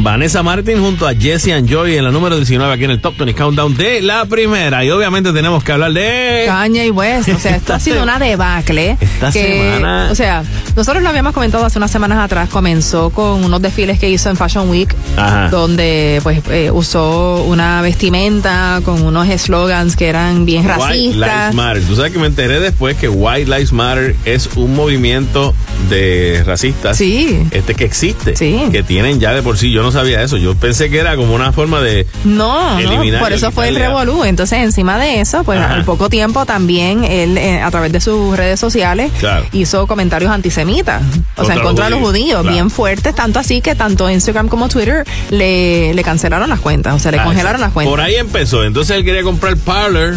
era 0.00 0.09
Vanessa 0.20 0.42
Martin 0.42 0.78
junto 0.82 1.08
a 1.08 1.14
Jesse 1.14 1.48
and 1.54 1.66
Joy 1.66 1.96
en 1.96 2.04
la 2.04 2.10
número 2.10 2.36
19 2.36 2.74
aquí 2.74 2.84
en 2.84 2.90
el 2.90 3.00
Top 3.00 3.16
20 3.16 3.34
Countdown 3.34 3.74
de 3.74 4.02
la 4.02 4.26
primera. 4.26 4.84
Y 4.84 4.90
obviamente 4.90 5.32
tenemos 5.32 5.64
que 5.64 5.72
hablar 5.72 5.94
de... 5.94 6.42
Kanye 6.46 6.88
y 6.88 6.90
West, 6.90 7.30
o 7.30 7.38
sea, 7.38 7.56
esto 7.56 7.72
ha 7.72 7.80
sido 7.80 8.02
una 8.02 8.18
debacle. 8.18 8.98
Esta 9.00 9.32
que, 9.32 9.62
semana- 9.72 10.08
O 10.10 10.14
sea, 10.14 10.42
nosotros 10.76 11.02
lo 11.02 11.08
habíamos 11.08 11.32
comentado 11.32 11.64
hace 11.64 11.78
unas 11.78 11.90
semanas 11.90 12.18
atrás, 12.18 12.50
comenzó 12.50 13.08
con 13.08 13.42
unos 13.42 13.62
desfiles 13.62 13.98
que 13.98 14.10
hizo 14.10 14.28
en 14.28 14.36
Fashion 14.36 14.68
Week, 14.68 14.94
Ajá. 15.16 15.48
donde 15.48 16.20
pues 16.22 16.42
eh, 16.50 16.70
usó 16.70 17.42
una 17.44 17.80
vestimenta 17.80 18.82
con 18.84 19.00
unos 19.02 19.26
slogans 19.40 19.96
que 19.96 20.06
eran 20.08 20.44
bien 20.44 20.66
White 20.66 20.76
Lives 20.98 21.16
racistas. 21.16 21.54
Matter. 21.54 21.82
Tú 21.84 21.96
sabes 21.96 22.12
que 22.12 22.18
me 22.18 22.26
enteré 22.26 22.60
después 22.60 22.94
que 22.98 23.08
White 23.08 23.46
Lives 23.46 23.72
Matter 23.72 24.14
es 24.26 24.50
un 24.56 24.74
movimiento 24.76 25.54
de 25.88 26.42
racistas 26.44 26.98
Sí. 26.98 27.42
este 27.52 27.74
que 27.74 27.84
existe, 27.86 28.36
Sí. 28.36 28.64
que 28.70 28.82
tienen 28.82 29.18
ya 29.18 29.32
de 29.32 29.40
por 29.40 29.56
sí. 29.56 29.72
Yo 29.72 29.82
no 29.82 29.90
sabía 29.92 30.09
eso. 30.18 30.36
Yo 30.36 30.54
pensé 30.54 30.90
que 30.90 30.98
era 30.98 31.16
como 31.16 31.34
una 31.34 31.52
forma 31.52 31.80
de 31.80 32.06
No, 32.24 32.78
Eliminar 32.78 33.20
no, 33.20 33.26
por 33.26 33.32
eso 33.32 33.50
fue 33.52 33.68
el 33.68 33.76
revolú. 33.76 34.24
Entonces, 34.24 34.58
encima 34.60 34.98
de 34.98 35.20
eso, 35.20 35.44
pues 35.44 35.58
Ajá. 35.60 35.74
al 35.74 35.84
poco 35.84 36.08
tiempo 36.08 36.44
también 36.46 37.04
él, 37.04 37.36
eh, 37.38 37.60
a 37.60 37.70
través 37.70 37.92
de 37.92 38.00
sus 38.00 38.36
redes 38.36 38.58
sociales, 38.60 39.10
Claro. 39.20 39.44
hizo 39.52 39.86
comentarios 39.86 40.30
antisemitas. 40.30 41.02
O 41.36 41.44
sea, 41.44 41.54
en 41.54 41.62
contra 41.62 41.86
de 41.86 41.90
los 41.92 42.00
judíos, 42.00 42.10
judíos, 42.10 42.40
claro. 42.42 42.54
bien 42.54 42.70
fuertes, 42.70 43.14
tanto 43.14 43.38
así 43.38 43.60
que 43.60 43.74
tanto 43.74 44.10
Instagram 44.10 44.48
como 44.48 44.68
Twitter 44.68 45.04
le, 45.30 45.94
le 45.94 46.02
cancelaron 46.02 46.48
las 46.48 46.60
cuentas, 46.60 46.94
o 46.94 46.98
sea, 46.98 47.10
le 47.12 47.18
Ah, 47.20 47.24
congelaron 47.24 47.60
las 47.60 47.72
cuentas. 47.72 47.90
Por 47.90 48.00
ahí 48.00 48.16
empezó. 48.16 48.64
Entonces 48.64 48.96
él 48.96 49.04
quería 49.04 49.22
comprar 49.22 49.56
Parler 49.56 50.16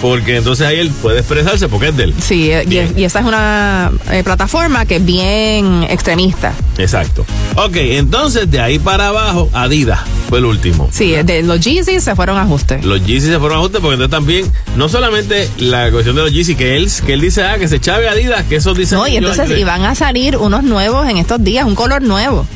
porque 0.00 0.36
entonces 0.36 0.66
ahí 0.66 0.78
él 0.78 0.90
puede 1.02 1.18
expresarse 1.18 1.68
porque 1.68 1.88
es 1.88 1.96
de 1.96 2.04
él. 2.04 2.14
Sí, 2.20 2.50
eh, 2.50 2.92
y, 2.96 3.04
esa 3.04 3.20
es 3.20 3.26
una 3.26 3.92
eh, 4.10 4.22
plataforma 4.22 4.86
que 4.86 4.96
es 4.96 5.04
bien 5.04 5.84
extremista. 5.84 6.52
Exacto. 6.78 7.24
Ok, 7.56 7.76
entonces 7.76 8.50
de 8.50 8.60
ahí 8.60 8.78
para 8.78 9.08
abajo, 9.08 9.48
Adidas 9.52 10.00
fue 10.28 10.38
el 10.38 10.44
último. 10.44 10.88
Sí, 10.92 11.14
de 11.24 11.42
los 11.42 11.60
Yeezys 11.60 12.02
se 12.02 12.14
fueron 12.14 12.38
a 12.38 12.42
ajuste. 12.42 12.80
Los 12.82 13.04
Yeezy 13.04 13.28
se 13.28 13.38
fueron 13.38 13.58
a 13.58 13.60
ajuste 13.60 13.80
porque 13.80 13.94
entonces 13.94 14.10
también, 14.10 14.52
no 14.76 14.88
solamente 14.88 15.48
la 15.58 15.90
cuestión 15.90 16.16
de 16.16 16.22
los 16.22 16.32
Yeezy, 16.32 16.54
que 16.54 16.76
él, 16.76 16.88
que 17.04 17.14
él 17.14 17.20
dice, 17.20 17.42
ah, 17.42 17.58
que 17.58 17.68
se 17.68 17.80
chave 17.80 18.08
Adidas, 18.08 18.44
que 18.44 18.56
esos 18.56 18.76
dicen. 18.76 18.98
No, 18.98 19.08
y 19.08 19.16
entonces 19.16 19.50
y 19.50 19.64
van 19.64 19.82
a 19.84 19.94
salir 19.94 20.36
unos 20.36 20.62
nuevos 20.62 21.08
en 21.08 21.18
estos 21.18 21.42
días, 21.42 21.66
un 21.66 21.74
color 21.74 22.02
nuevo. 22.02 22.46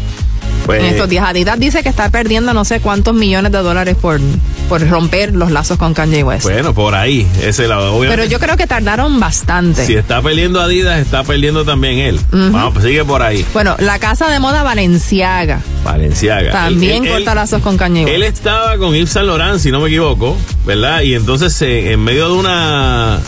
Pues, 0.67 0.81
en 0.81 0.87
estos 0.87 1.09
días. 1.11 1.25
Adidas 1.29 1.59
dice 1.59 1.83
que 1.83 1.91
está 1.91 2.09
perdiendo 2.09 2.55
no 2.55 2.65
sé 2.65 2.81
cuántos 2.81 3.15
millones 3.15 3.53
de 3.53 3.59
dólares 3.59 3.97
por, 4.01 4.19
por 4.69 4.87
romper 4.89 5.35
los 5.35 5.51
lazos 5.51 5.77
con 5.77 5.93
Kanye 5.93 6.25
West. 6.25 6.45
Bueno, 6.45 6.73
por 6.73 6.95
ahí, 6.95 7.27
ese 7.43 7.69
lado. 7.69 7.95
Obviamente, 7.95 8.23
Pero 8.23 8.31
yo 8.31 8.39
creo 8.41 8.57
que 8.57 8.67
tardaron 8.67 9.21
bastante. 9.21 9.85
Si 9.85 9.95
está 9.95 10.23
perdiendo 10.23 10.61
Adidas, 10.63 11.01
está 11.01 11.23
perdiendo 11.23 11.65
también 11.67 11.99
él. 11.99 12.19
Vamos, 12.33 12.73
pues 12.73 12.87
sigue 12.87 13.05
por 13.05 13.21
ahí. 13.23 13.45
Bueno, 13.53 13.77
la 13.79 13.99
casa 13.99 14.31
de 14.31 14.39
moda 14.41 14.63
Valenciaga 14.63 15.61
Valenciaga. 15.85 16.51
también 16.51 17.05
Él- 17.05 17.11
él- 17.11 17.15
corta 17.17 17.35
lazos 17.35 17.61
con 17.61 17.77
Kanye 17.77 18.05
West. 18.07 18.15
Él 18.17 18.23
estaba 18.23 18.79
con 18.79 18.95
Yves 18.95 19.11
Saint 19.11 19.29
Laurent, 19.29 19.59
si 19.59 19.71
no 19.71 19.81
me 19.81 19.89
equivoco, 19.89 20.37
¿verdad? 20.65 21.03
Y 21.03 21.15
entonces 21.15 21.61
eh, 21.63 21.93
en 21.93 22.03
medio 22.03 22.29
de 22.29 22.35
una 22.39 23.19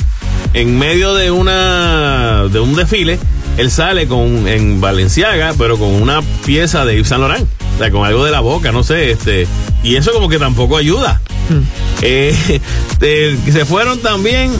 en 0.55 0.79
medio 0.79 1.13
de 1.15 1.31
una 1.31 2.45
de 2.51 2.61
un 2.61 2.75
desfile, 2.75 3.19
él 3.57 3.71
sale 3.71 4.07
con 4.07 4.47
en 4.49 4.81
Valenciaga, 4.81 5.55
pero 5.57 5.79
con 5.79 5.89
una 5.89 6.23
pieza 6.45 6.85
de 6.85 6.97
Yves 6.97 7.09
Saint 7.09 7.23
Laurent, 7.23 7.49
o 7.75 7.79
sea, 7.79 7.91
con 7.91 8.05
algo 8.05 8.25
de 8.25 8.31
la 8.31 8.41
boca, 8.41 8.73
no 8.73 8.83
sé, 8.83 9.11
este, 9.11 9.47
y 9.83 9.97
eso 9.97 10.13
como 10.13 10.29
que 10.29 10.39
tampoco 10.39 10.77
ayuda. 10.77 11.21
Mm. 11.49 11.63
Eh, 12.03 12.61
eh, 13.01 13.39
se 13.51 13.65
fueron 13.65 14.01
también 14.01 14.53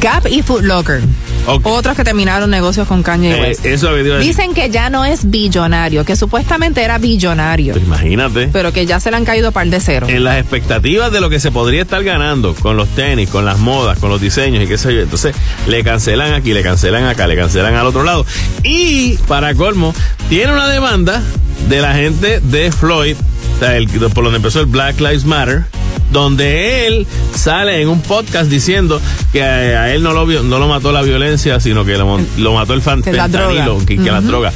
Gap 0.00 0.26
y 0.28 0.42
Foot 0.42 0.62
Locker. 0.62 1.00
Ok. 1.46 1.64
Otros 1.66 1.96
que 1.96 2.02
terminaron 2.04 2.50
negocios 2.50 2.88
con 2.88 3.02
Kanye 3.02 3.36
eh, 3.36 3.40
West. 3.40 3.64
eso. 3.66 3.94
Dicen 3.94 4.52
que 4.52 4.68
ya 4.70 4.90
no 4.90 5.04
es 5.04 5.30
billonario, 5.30 6.04
que 6.04 6.16
supuestamente 6.16 6.82
era 6.82 6.98
billonario, 6.98 7.72
Pues 7.74 7.84
imagínate. 7.84 8.48
pero 8.52 8.72
que 8.72 8.84
ya 8.86 8.98
se 9.00 9.10
le 9.10 9.16
han 9.16 9.24
caído 9.24 9.52
par 9.52 9.66
de 9.68 9.78
cero. 9.80 10.06
en 10.10 10.24
las 10.24 10.38
expectativas 10.40 11.12
de 11.12 11.20
lo 11.20 11.30
que 11.30 11.38
se 11.38 11.50
podría 11.52 11.82
estar 11.82 12.02
ganando 12.02 12.54
con 12.54 12.76
los 12.76 12.88
tenis, 12.90 13.28
con 13.30 13.44
las 13.44 13.58
modas, 13.58 13.98
con 13.98 14.10
los 14.10 14.20
diseños 14.20 14.64
y 14.64 14.66
qué 14.66 14.76
sé 14.76 14.92
yo. 14.94 15.00
Entonces 15.02 15.34
le 15.68 15.84
cancelan 15.84 16.34
aquí, 16.34 16.52
le 16.52 16.62
cancelan 16.62 17.04
acá, 17.06 17.26
le 17.28 17.36
cancelan 17.36 17.74
al 17.76 17.86
otro 17.86 18.02
lado. 18.02 18.26
Y 18.64 19.14
para 19.28 19.54
colmo, 19.54 19.94
tiene 20.28 20.52
una 20.52 20.68
demanda 20.68 21.22
de 21.68 21.80
la 21.80 21.94
gente 21.94 22.40
de 22.40 22.72
Floyd, 22.72 23.16
o 23.56 23.58
sea, 23.60 23.76
el- 23.76 23.86
por 23.88 24.24
donde 24.24 24.36
empezó 24.38 24.60
el 24.60 24.66
Black 24.66 24.98
Lives 25.00 25.24
Matter. 25.24 25.64
Donde 26.12 26.86
él 26.86 27.06
sale 27.34 27.82
en 27.82 27.88
un 27.88 28.00
podcast 28.00 28.48
diciendo 28.50 29.00
que 29.32 29.42
a, 29.42 29.92
él 29.92 30.02
no 30.02 30.12
lo, 30.12 30.26
no 30.42 30.58
lo 30.58 30.68
mató 30.68 30.92
la 30.92 31.02
violencia, 31.02 31.58
sino 31.60 31.84
que 31.84 31.96
lo, 31.96 32.52
mató 32.54 32.74
el 32.74 32.82
fan- 32.82 33.02
Que 33.02 33.12
la 33.12 33.24
fentanilo, 33.24 33.64
droga. 33.64 33.86
que, 33.86 33.96
que 33.98 34.10
la 34.10 34.20
droga. 34.20 34.52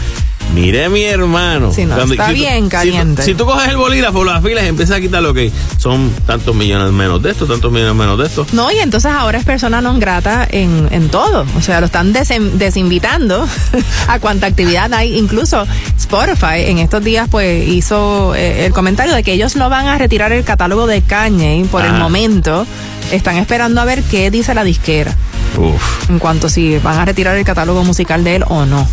Mire, 0.55 0.89
mi 0.89 1.05
hermano. 1.05 1.71
No, 1.87 2.03
está 2.03 2.29
si 2.29 2.35
bien 2.35 2.57
si 2.57 2.63
tú- 2.65 2.69
caliente. 2.71 3.23
Si 3.23 3.35
tú, 3.35 3.45
coges 3.47 3.69
el 3.69 3.77
bolígrafo, 3.77 4.25
las 4.25 4.43
filas 4.43 4.65
empiezas 4.65 4.97
a 4.97 5.01
quitar 5.01 5.23
lo 5.23 5.33
que 5.33 5.53
son 5.79 6.11
tantos 6.27 6.55
millones 6.57 6.93
menos 6.93 7.23
de 7.23 7.31
esto, 7.31 7.47
tantos 7.47 7.71
millones 7.71 7.95
menos 7.95 8.19
de 8.19 8.27
esto. 8.27 8.45
No, 8.53 8.71
y 8.73 8.79
entonces 8.79 9.13
ahora 9.13 9.39
es 9.39 9.45
persona 9.45 9.81
non 9.81 10.01
grata 10.01 10.47
en, 10.51 10.89
en 10.91 11.09
todo. 11.09 11.47
O 11.57 11.63
sea, 11.63 11.79
lo 11.79 11.87
están 11.87 12.13
desen- 12.13 12.53
desinvitando 12.59 13.47
a 14.09 14.19
cuanta 14.19 14.47
actividad 14.49 14.93
hay. 14.93 15.17
Incluso 15.17 15.65
Spotify 15.97 16.67
en 16.67 16.79
estos 16.79 17.05
días 17.05 17.29
pues 17.31 17.69
hizo 17.69 18.35
eh, 18.35 18.67
el 18.67 18.73
comentario 18.73 19.15
de 19.15 19.23
que 19.23 19.33
ellos 19.33 19.55
no 19.55 19.71
van 19.71 19.87
a 19.87 19.99
retirar 19.99 20.33
el 20.33 20.43
catálogo 20.43 20.87
de 20.89 21.03
Kanye 21.03 21.65
por 21.71 21.85
el 21.85 21.93
momento. 21.95 22.67
Están 23.13 23.37
esperando 23.37 23.81
a 23.81 23.85
ver 23.85 24.03
qué 24.05 24.31
dice 24.31 24.55
la 24.55 24.63
disquera 24.63 25.17
Uf, 25.57 26.09
en 26.11 26.21
cuanto 26.21 26.47
a 26.47 26.51
si 26.51 26.79
van 26.79 26.97
a 26.99 27.05
retirar 27.05 27.37
el 27.37 27.45
catálogo 27.45 27.83
musical 27.83 28.23
de 28.25 28.37
él 28.37 28.45
o 28.49 28.67
no. 28.67 28.87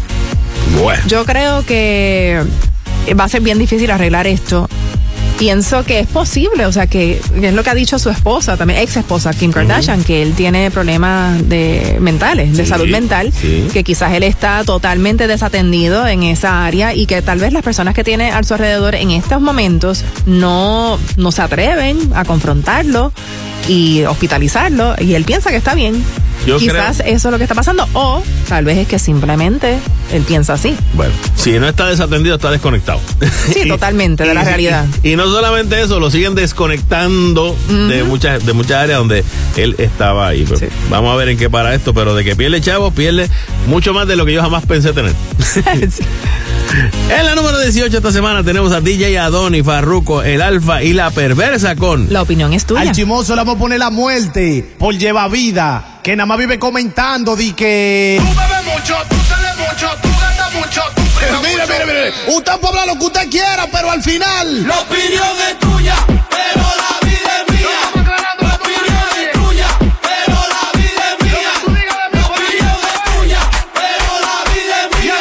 Bueno. 0.80 1.02
Yo 1.08 1.26
creo 1.26 1.66
que 1.66 2.42
va 3.20 3.24
a 3.26 3.30
ser 3.30 3.42
bien 3.42 3.60
difícil 3.60 3.90
arreglar 3.92 4.28
esto. 4.28 4.68
Pienso 5.38 5.84
que 5.86 6.00
es 6.00 6.08
posible, 6.08 6.66
o 6.66 6.72
sea, 6.72 6.88
que, 6.88 7.22
es 7.44 7.54
lo 7.54 7.64
que 7.64 7.70
ha 7.70 7.76
dicho 7.76 8.00
su 8.00 8.10
esposa, 8.10 8.58
también 8.58 8.80
ex 8.80 8.98
esposa, 8.98 9.32
Kim 9.34 9.52
Kardashian, 9.52 10.04
que 10.04 10.24
él 10.24 10.34
tiene 10.34 10.72
problemas 10.72 11.48
de 11.48 11.98
mentales, 12.02 12.58
de 12.58 12.66
salud 12.66 12.88
mental, 12.88 13.32
sí. 13.40 13.68
que 13.72 13.84
quizás 13.84 14.14
él 14.16 14.24
está 14.24 14.64
totalmente 14.64 15.28
desatendido 15.28 16.08
en 16.08 16.24
esa 16.24 16.66
área 16.66 16.96
y 16.96 17.06
que 17.06 17.22
tal 17.22 17.38
vez 17.38 17.54
las 17.54 17.62
personas 17.62 17.94
que 17.94 18.04
tiene 18.04 18.32
a 18.32 18.42
su 18.42 18.56
alrededor 18.56 18.96
en 18.96 19.12
estos 19.12 19.40
momentos 19.40 20.04
no, 20.26 20.98
no 21.18 21.32
se 21.32 21.44
atreven 21.44 22.00
a 22.16 22.26
confrontarlo 22.26 23.14
y 23.68 24.06
hospitalizarlo 24.06 24.96
y 25.00 25.14
él 25.14 25.24
piensa 25.24 25.52
que 25.52 25.58
está 25.58 25.76
bien. 25.76 26.04
Yo 26.48 26.58
quizás 26.58 26.98
creo- 26.98 27.16
eso 27.16 27.28
es 27.28 27.32
lo 27.32 27.38
que 27.38 27.44
está 27.44 27.54
pasando 27.54 27.88
o 27.94 28.24
tal 28.50 28.66
vez 28.66 28.80
es 28.80 28.88
que 28.88 28.98
simplemente 28.98 29.78
él 30.12 30.24
piensa 30.24 30.54
así. 30.54 30.76
Bueno, 30.94 31.14
si 31.36 31.60
no 31.60 31.68
está 31.68 31.88
desatendido, 31.88 32.36
está 32.36 32.52
desconectado. 32.52 33.00
Sí, 33.54 33.68
totalmente, 33.68 34.24
de 34.24 34.34
la 34.34 34.44
realidad. 34.46 34.86
Y, 35.04 35.16
no 35.16 35.26
solamente 35.26 35.82
eso, 35.82 36.00
lo 36.00 36.10
siguen 36.12 36.36
desconectando 36.36 37.56
de 37.70 38.04
muchas 38.04 38.46
de 38.46 38.54
muchas 38.54 38.84
áreas 38.84 39.00
donde 39.00 39.24
él 39.56 39.76
estaba 39.78 40.28
ahí. 40.28 40.44
Pero 40.46 40.58
Sí. 40.58 40.66
Vamos 40.90 41.14
a 41.14 41.16
ver 41.16 41.30
en 41.30 41.38
qué 41.38 41.50
para 41.50 41.74
esto, 41.74 41.94
pero 41.94 42.14
de 42.16 42.24
que 42.24 42.36
pierde 42.36 42.60
chavos, 42.62 42.94
pierde 42.94 43.30
mucho 43.68 43.94
más 43.94 44.08
de 44.08 44.16
lo 44.16 44.26
que 44.26 44.34
yo 44.34 44.42
jamás 44.42 44.66
pensé 44.66 44.94
tener. 44.94 45.14
En 47.10 47.26
la 47.26 47.36
número 47.36 47.58
18 47.60 47.96
esta 47.96 48.12
semana 48.12 48.44
tenemos 48.44 48.74
a 48.74 48.82
DJ 48.82 49.18
Adoni, 49.18 49.64
Farruko, 49.64 50.22
el 50.24 50.42
Alfa 50.42 50.84
y 50.84 50.92
la 50.94 51.10
Perversa 51.12 51.76
con... 51.76 52.12
La 52.12 52.22
opinión 52.22 52.54
es 52.54 52.66
tuya. 52.66 52.82
Al 52.82 52.92
chimoso 52.92 53.34
le 53.36 53.42
vamos 53.42 53.56
a 53.56 53.60
poner 53.60 53.80
la 53.80 53.90
muerte 53.90 54.76
por 54.78 54.96
lleva 54.96 55.28
vida, 55.30 56.00
que 56.04 56.16
nada 56.16 56.26
más 56.26 56.38
vive 56.38 56.60
comentando 56.60 57.36
di 57.36 57.54
que. 57.54 58.20
Tú 58.20 58.26
bebes 58.26 58.66
mucho, 58.66 58.96
tú 59.10 59.16
mucho, 59.70 59.90
tú 60.02 60.10
gastas 60.20 60.54
mucho, 60.54 60.82
tú 60.96 61.02
fumas 61.04 61.42
Mire, 61.42 61.54
mucho. 61.64 61.74
mire, 61.74 61.86
mire. 61.86 62.14
Usted 62.36 62.54
puede 62.60 62.68
hablar 62.80 62.88
lo 62.88 63.00
que 63.00 63.06
usted 63.06 63.30
quiera, 63.30 63.68
pero 63.72 63.92
al 63.92 64.02
final. 64.04 64.68
La 64.68 64.80
opinión 64.80 65.36
es 65.50 65.60
tuya, 65.60 65.96
pero 66.30 66.66
la 66.84 67.08
vida 67.08 67.32
es 67.42 67.54
mía. 67.54 67.70
La 68.40 68.56
opinión 68.56 69.10
es 69.22 69.32
tuya, 69.34 69.68
pero 70.02 70.38
la 70.56 70.80
vida 70.80 71.04
es 71.12 71.26
mía. 71.26 71.54
La 72.14 72.26
opinión 72.28 72.78
es 72.94 73.00
tuya, 73.12 73.40
pero 73.74 74.10
la 74.28 74.38
vida 74.54 74.76
es 74.84 74.90
mía. 75.04 75.20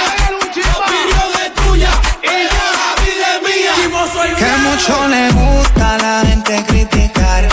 La 0.67 0.77
opinión 0.79 1.31
es 1.45 1.55
tuya, 1.55 1.91
pero 2.23 2.61
la 2.79 2.89
vida 3.03 3.27
es 3.35 3.41
mía. 3.43 4.37
Que 4.39 4.51
mucho 4.69 5.09
le 5.09 5.31
gusta 5.31 5.95
a 5.95 5.99
la 5.99 6.21
gente 6.29 6.65
criticar. 6.67 7.49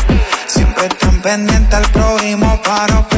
Siempre 0.47 0.85
están 0.87 1.21
pendientes 1.21 1.73
al 1.73 1.89
prójimo 1.91 2.61
para 2.61 2.99
opinar. 2.99 3.12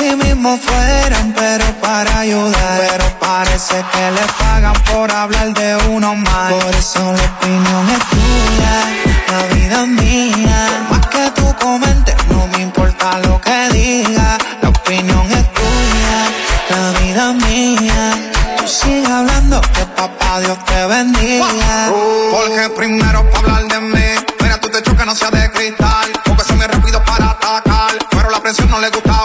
Si 0.00 0.08
sí 0.08 0.16
mismo 0.16 0.56
fueran, 0.56 1.34
pero 1.36 1.64
para 1.82 2.20
ayudar. 2.20 2.80
Pero 2.88 3.04
parece 3.18 3.84
que 3.92 4.10
le 4.12 4.22
pagan 4.38 4.72
por 4.90 5.12
hablar 5.12 5.52
de 5.52 5.76
uno 5.90 6.14
más. 6.14 6.52
Por 6.54 6.74
eso 6.74 7.00
la 7.00 7.24
opinión 7.36 7.90
es 7.90 7.98
tuya, 8.08 8.76
la 9.28 9.54
vida 9.54 9.82
es 9.82 9.88
mía. 9.88 10.86
Más 10.90 11.06
que 11.08 11.30
tú 11.32 11.54
comentes, 11.60 12.14
no 12.30 12.46
me 12.46 12.62
importa 12.62 13.18
lo 13.18 13.38
que 13.42 13.68
diga. 13.74 14.38
La 14.62 14.70
opinión 14.70 15.26
es 15.32 15.46
tuya, 15.52 16.18
la 16.70 17.00
vida 17.00 17.30
es 17.32 17.44
mía. 17.44 18.12
Tú 18.56 18.66
sigue 18.66 19.06
hablando, 19.06 19.60
que 19.60 19.84
papá 19.84 20.40
Dios 20.40 20.64
te 20.64 20.86
bendiga. 20.86 21.92
Porque 22.30 22.70
primero 22.74 23.30
para 23.30 23.56
hablar 23.56 23.68
de 23.68 23.80
mí, 23.80 24.08
mira 24.40 24.58
tú 24.58 24.70
te 24.70 24.82
chocas, 24.82 25.04
no 25.04 25.14
sea 25.14 25.30
de 25.30 25.50
cristal. 25.50 26.10
Porque 26.24 26.42
soy 26.44 26.56
muy 26.56 26.66
rápido 26.66 27.04
para 27.04 27.32
atacar, 27.32 27.98
pero 28.10 28.30
la 28.30 28.40
presión 28.40 28.70
no 28.70 28.80
le 28.80 28.88
gusta 28.88 29.19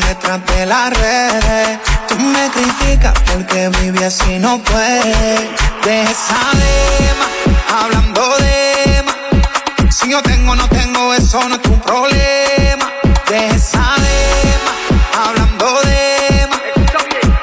detrás 0.00 0.40
de 0.46 0.66
las 0.66 0.90
redes. 0.90 1.78
Tú 2.08 2.18
me 2.18 2.50
criticas 2.50 3.14
porque 3.32 3.68
vive 3.80 4.04
así 4.04 4.38
no 4.38 4.58
puede. 4.58 5.50
Deja 5.84 6.10
esa 6.10 6.40
dema, 6.62 7.80
hablando 7.80 8.36
de 8.38 9.02
más. 9.06 9.94
Si 9.94 10.10
yo 10.10 10.22
tengo 10.22 10.54
no 10.56 10.68
tengo, 10.68 11.14
eso 11.14 11.48
no 11.48 11.56
es 11.56 11.62
tu 11.62 11.78
problema. 11.80 12.92
Deja 13.28 13.54
esa 13.54 13.94
dema, 14.06 15.26
hablando 15.26 15.80
de 15.82 16.46
más. 16.48 16.60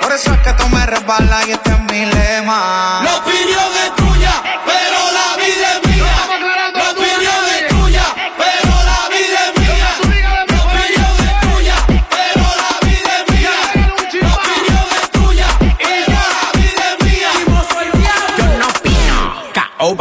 Por 0.01 0.11
eso 0.13 0.33
es 0.33 0.39
que 0.39 0.53
tú 0.53 0.67
me 0.69 0.85
resbalas 0.85 1.47
y 1.47 1.51
este 1.51 1.71
es 1.71 1.79
mi 1.91 2.05
lema. 2.05 2.80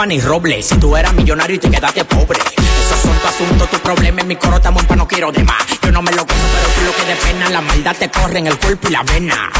Ni 0.07 0.21
roble. 0.21 0.63
Si 0.63 0.77
tú 0.77 0.97
eras 0.97 1.13
millonario 1.15 1.57
y 1.57 1.59
te 1.59 1.71
quedaste 1.71 2.05
pobre. 2.05 2.41
Esos 2.41 3.01
son 3.01 3.19
tu 3.19 3.27
asunto, 3.27 3.67
tu 3.67 3.79
problema. 3.81 4.21
En 4.21 4.29
mi 4.29 4.37
coro 4.37 4.57
estamos 4.57 4.85
pa' 4.85 4.97
no 4.97 5.07
quiero 5.07 5.31
de 5.33 5.45
más. 5.45 5.63
Yo 5.83 5.93
no 5.93 6.03
me 6.03 6.13
lo 6.13 6.25
gozo, 6.25 6.35
pero 6.53 6.69
tú 6.75 6.81
lo 6.83 6.95
que 6.97 7.05
de 7.11 7.17
pena. 7.17 7.51
La 7.51 7.61
maldad 7.61 7.97
te 7.97 8.11
corre 8.11 8.39
en 8.39 8.47
el 8.47 8.59
cuerpo 8.59 8.89
y 8.89 8.93
la 8.93 9.03
vena. 9.03 9.51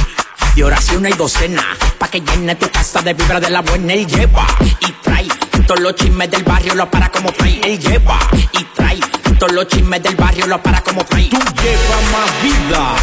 Y 0.55 0.63
oración 0.63 1.07
y 1.07 1.13
docena. 1.13 1.65
Pa' 1.99 2.09
que 2.09 2.21
llene 2.21 2.55
tu 2.55 2.71
casa 2.71 3.03
de 3.03 3.15
vibra 3.15 3.41
de 3.41 3.51
la 3.51 3.61
buena. 3.61 3.93
Él 3.93 4.07
lleva 4.07 4.47
y 4.81 4.93
trae. 5.03 5.29
Todos 5.67 5.81
los 5.81 5.95
chismes 5.95 6.31
del 6.31 6.43
barrio 6.45 6.75
lo 6.75 6.91
para 6.91 7.11
como 7.11 7.31
fray. 7.33 7.61
Él 7.65 7.79
lleva 7.79 8.19
y 8.53 8.65
trae. 8.75 9.01
Todos 9.39 9.53
los 9.53 9.69
chismes 9.69 10.03
del 10.03 10.17
barrio 10.17 10.47
lo 10.47 10.63
para 10.63 10.81
como 10.81 11.05
fray. 11.05 11.29
Tú 11.29 11.39
llevas 11.39 12.03
más 12.13 12.43
vida. 12.43 12.97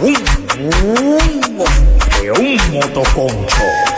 Un, 0.00 0.14
que 2.20 2.30
un 2.30 2.56
motoconcho. 2.72 3.95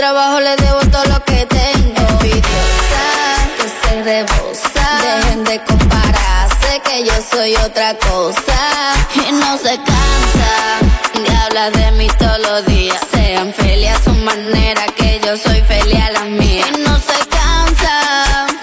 Trabajo 0.00 0.40
le 0.40 0.56
debo 0.56 0.80
todo 0.90 1.04
lo 1.12 1.22
que 1.26 1.44
tengo. 1.44 2.00
Envidiosa, 2.08 3.04
que 3.58 3.66
se 3.80 4.02
rebosa. 4.02 4.86
Dejen 5.02 5.44
de 5.44 5.62
compararse, 5.62 6.80
que 6.86 7.04
yo 7.04 7.12
soy 7.30 7.54
otra 7.56 7.92
cosa. 7.98 8.58
Y 9.14 9.32
no 9.32 9.58
se 9.58 9.76
cansa 9.76 10.52
de 11.22 11.36
hablar 11.44 11.72
de 11.72 11.90
mí 11.98 12.08
todos 12.18 12.40
los 12.48 12.64
días. 12.64 12.98
Sean 13.12 13.52
felices 13.52 13.98
a 13.98 14.04
su 14.04 14.14
manera, 14.30 14.86
que 14.96 15.20
yo 15.22 15.36
soy 15.36 15.60
feliz 15.72 16.00
a 16.08 16.12
la 16.12 16.24
mía. 16.24 16.64
Y 16.74 16.80
no 16.80 16.96
se 16.98 17.18
cansa 17.38 17.94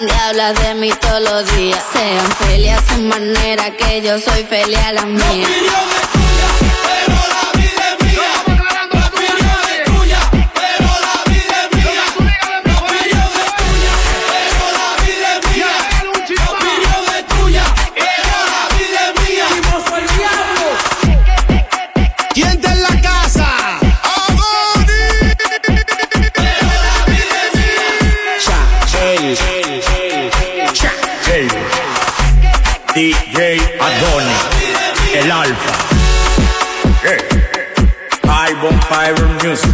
de 0.00 0.12
hablar 0.26 0.58
de 0.58 0.74
mí 0.74 0.90
todos 1.00 1.22
los 1.22 1.56
días. 1.56 1.80
Sean 1.92 2.28
felices 2.42 2.80
a 2.82 2.94
su 2.94 3.00
manera, 3.02 3.70
que 3.76 4.02
yo 4.02 4.18
soy 4.18 4.42
feliz 4.42 4.80
a 4.88 4.92
la 4.92 5.06
mía. 5.06 5.46
La 7.06 7.07
Music. 39.44 39.70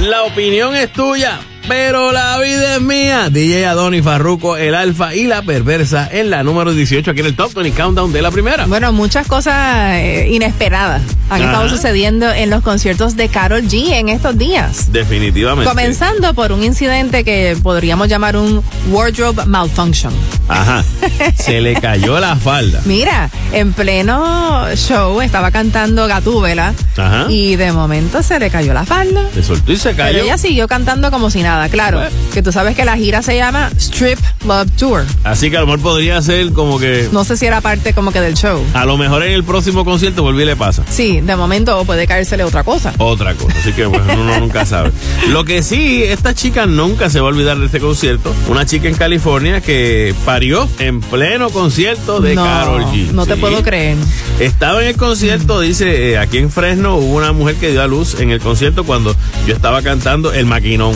La 0.00 0.22
opinión 0.22 0.74
es 0.74 0.92
tuya, 0.92 1.40
pero 1.68 2.12
la 2.12 2.38
vida 2.38 2.76
es 2.76 2.80
mía. 2.80 3.28
DJ 3.30 3.66
Adoni 3.66 4.02
Farruco, 4.02 4.56
el 4.56 4.74
alfa 4.74 5.14
y 5.14 5.24
la 5.26 5.42
perversa 5.42 6.08
en 6.10 6.30
la 6.30 6.42
número 6.42 6.72
18 6.72 7.10
aquí 7.10 7.20
en 7.20 7.26
el 7.26 7.36
Top 7.36 7.52
20 7.54 7.76
Countdown 7.80 8.12
de 8.12 8.22
la 8.22 8.30
primera. 8.30 8.66
Bueno, 8.66 8.92
muchas 8.92 9.26
cosas 9.26 9.94
eh, 9.96 10.28
inesperadas 10.30 11.02
han 11.28 11.42
Ajá. 11.42 11.52
estado 11.52 11.68
sucediendo 11.68 12.30
en 12.32 12.50
los 12.50 12.62
conciertos 12.62 13.16
de 13.16 13.28
Carol 13.28 13.62
G 13.62 13.92
en 13.94 14.08
estos 14.08 14.38
días. 14.38 14.92
Definitivamente. 14.92 15.68
Comenzando 15.68 16.34
por 16.34 16.52
un 16.52 16.62
incidente 16.62 17.24
que 17.24 17.56
podríamos 17.62 18.08
llamar 18.08 18.36
un 18.36 18.62
wardrobe 18.90 19.44
malfunction. 19.46 20.12
Ajá. 20.48 20.84
Se 21.36 21.60
le 21.60 21.74
cayó 21.80 22.20
la 22.20 22.36
falda. 22.36 22.80
Mira, 22.84 23.30
en 23.52 23.72
pleno 23.72 24.66
show 24.76 25.20
estaba 25.20 25.50
cantando 25.50 26.06
Gatúbela 26.06 26.74
Ajá. 26.96 27.26
y 27.28 27.56
de 27.56 27.72
momento 27.72 28.22
se 28.22 28.38
le 28.38 28.50
cayó 28.50 28.72
la 28.72 28.84
falda. 28.84 29.22
Se 29.34 29.42
soltó 29.42 29.72
y 29.72 29.76
se 29.76 29.90
Pero 29.94 29.96
cayó. 30.12 30.18
ella 30.22 30.38
siguió 30.38 30.68
cantando 30.68 31.10
como 31.10 31.30
si 31.30 31.42
nada, 31.42 31.55
claro. 31.70 32.00
Que 32.32 32.42
tú 32.42 32.52
sabes 32.52 32.76
que 32.76 32.84
la 32.84 32.96
gira 32.96 33.22
se 33.22 33.36
llama 33.36 33.70
Strip 33.78 34.18
Love 34.46 34.70
Tour. 34.78 35.04
Así 35.24 35.50
que 35.50 35.56
a 35.56 35.60
lo 35.60 35.66
mejor 35.66 35.80
podría 35.80 36.20
ser 36.22 36.52
como 36.52 36.78
que. 36.78 37.08
No 37.12 37.24
sé 37.24 37.36
si 37.36 37.46
era 37.46 37.60
parte 37.60 37.92
como 37.92 38.12
que 38.12 38.20
del 38.20 38.34
show. 38.34 38.62
A 38.74 38.84
lo 38.84 38.96
mejor 38.96 39.22
en 39.22 39.32
el 39.32 39.44
próximo 39.44 39.84
concierto 39.84 40.22
volví 40.22 40.42
y 40.42 40.46
le 40.46 40.56
pasa. 40.56 40.82
Sí, 40.88 41.20
de 41.20 41.36
momento 41.36 41.82
puede 41.84 42.06
caérsele 42.06 42.44
otra 42.44 42.62
cosa. 42.64 42.92
Otra 42.98 43.34
cosa, 43.34 43.56
así 43.58 43.72
que 43.72 43.88
pues, 43.88 44.02
uno 44.12 44.38
nunca 44.40 44.66
sabe. 44.66 44.92
Lo 45.28 45.44
que 45.44 45.62
sí, 45.62 46.02
esta 46.04 46.34
chica 46.34 46.66
nunca 46.66 47.10
se 47.10 47.20
va 47.20 47.26
a 47.26 47.30
olvidar 47.30 47.58
de 47.58 47.66
este 47.66 47.80
concierto. 47.80 48.34
Una 48.48 48.66
chica 48.66 48.88
en 48.88 48.94
California 48.94 49.60
que 49.60 50.14
parió 50.24 50.68
en 50.78 51.00
pleno 51.00 51.50
concierto 51.50 52.20
de 52.20 52.34
No, 52.34 52.44
Carol 52.44 52.84
G. 52.86 53.10
no 53.12 53.26
te 53.26 53.36
puedo 53.36 53.62
creer. 53.62 53.96
Estaba 54.40 54.82
en 54.82 54.88
el 54.88 54.96
concierto, 54.96 55.60
dice, 55.60 56.12
eh, 56.12 56.18
aquí 56.18 56.38
en 56.38 56.50
Fresno 56.50 56.96
hubo 56.96 57.16
una 57.16 57.32
mujer 57.32 57.56
que 57.56 57.70
dio 57.70 57.82
a 57.82 57.86
luz 57.86 58.20
en 58.20 58.30
el 58.30 58.40
concierto 58.40 58.84
cuando 58.84 59.14
yo 59.46 59.54
estaba 59.54 59.82
cantando 59.82 60.32
El 60.32 60.46
Maquinón. 60.46 60.94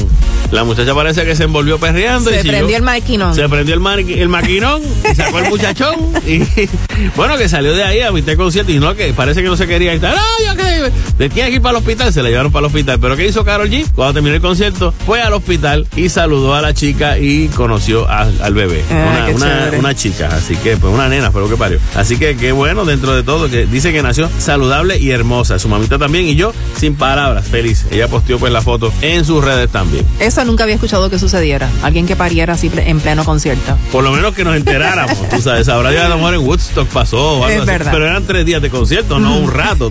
La 0.51 0.65
muchacha 0.65 0.95
parece 0.95 1.25
que 1.25 1.37
se 1.37 1.45
envolvió 1.45 1.79
perreando. 1.79 2.31
y 2.31 2.35
Se 2.35 2.43
siguió- 2.43 2.53
prendió 2.59 2.77
el 2.77 2.83
maquinón. 2.83 3.35
Se 3.35 3.49
prendió 3.49 3.75
el, 3.75 3.81
maqui- 3.81 4.19
el 4.19 4.29
maquinón 4.29 4.83
y 5.11 5.15
sacó 5.15 5.39
el 5.39 5.49
muchachón. 5.49 5.95
Y 6.27 6.41
bueno, 7.17 7.37
que 7.37 7.49
salió 7.49 7.73
de 7.75 7.85
ahí 7.85 8.01
a 8.01 8.11
del 8.11 8.37
concierto 8.37 8.73
y 8.73 8.79
no, 8.79 8.95
que 8.95 9.13
parece 9.13 9.43
que 9.43 9.49
no 9.49 9.57
se 9.57 9.67
quería 9.67 9.95
ir. 9.95 10.03
No, 10.03 10.11
yo 10.45 10.57
que 10.57 10.93
le 11.19 11.29
tiene 11.29 11.51
que 11.51 11.57
ir 11.57 11.63
para 11.63 11.79
el 11.79 11.85
hospital. 11.85 12.13
Se 12.13 12.23
la 12.23 12.29
llevaron 12.31 12.51
para 12.53 12.61
el 12.61 12.67
hospital. 12.67 12.99
Pero 13.01 13.17
¿qué 13.17 13.27
hizo 13.27 13.45
Carol 13.45 13.69
G? 13.71 13.87
Cuando 13.95 14.15
terminó 14.15 14.35
el 14.35 14.41
concierto, 14.43 14.93
fue 15.07 15.23
al 15.23 15.33
hospital 15.33 15.87
y 15.97 16.09
saludó 16.09 16.55
a 16.55 16.61
la 16.63 16.75
chica 16.75 17.19
y 17.19 17.49
conoció 17.49 18.09
a- 18.09 18.29
al 18.43 18.55
bebé. 18.55 18.83
Ah, 18.91 19.07
una, 19.11 19.27
qué 19.27 19.35
una- 19.35 19.47
chévere. 19.59 19.79
una 19.79 19.95
chica. 19.95 20.29
Así 20.33 20.57
que, 20.57 20.77
pues 20.77 20.93
una 20.93 21.09
nena, 21.09 21.31
fue 21.31 21.43
lo 21.43 21.49
que 21.49 21.57
parió. 21.57 21.79
Así 21.95 22.17
que 22.17 22.37
qué 22.37 22.53
bueno 22.53 22.85
dentro 22.85 23.15
de 23.15 23.23
todo. 23.23 23.49
que 23.49 23.67
Dice 23.67 23.93
que 23.93 24.03
nació 24.03 24.29
saludable 24.39 24.99
y 24.99 25.11
hermosa. 25.13 25.59
Su 25.59 25.69
mamita 25.69 25.99
también. 25.99 26.27
Y 26.27 26.35
yo, 26.35 26.53
sin 26.77 26.95
palabras, 26.97 27.47
feliz. 27.47 27.87
Ella 27.91 28.09
posteó 28.09 28.39
pues 28.39 28.53
la 28.53 28.63
foto 28.63 28.93
en 29.01 29.25
sus 29.25 29.45
redes 29.45 29.71
también. 29.71 30.05
Eso 30.19 30.40
nunca 30.45 30.65
había 30.65 30.75
escuchado 30.77 31.09
que 31.11 31.19
sucediera. 31.19 31.69
Alguien 31.83 32.07
que 32.07 32.17
pariera 32.17 32.55
así 32.55 32.71
en 32.77 33.01
pleno 33.01 33.25
concierto. 33.25 33.77
Por 33.93 34.05
lo 34.05 34.13
menos 34.13 34.35
que 34.35 34.45
nos 34.45 34.57
enteráramos, 34.57 35.17
tú 35.29 35.41
sabes, 35.41 35.67
sabrá 35.67 35.93
ya 35.93 36.07
a 36.07 36.09
lo 36.09 36.17
mejor 36.17 36.35
en 36.35 36.41
Woodstock 36.41 36.89
pasó 36.89 37.39
o 37.41 37.45
algo 37.45 37.49
Es 37.49 37.57
así, 37.59 37.67
verdad. 37.67 37.93
pero 37.93 38.07
eran 38.07 38.25
tres 38.25 38.45
días 38.47 38.63
de 38.63 38.71
concierto, 38.71 39.19
no 39.19 39.37
un 39.39 39.51
rato. 39.53 39.91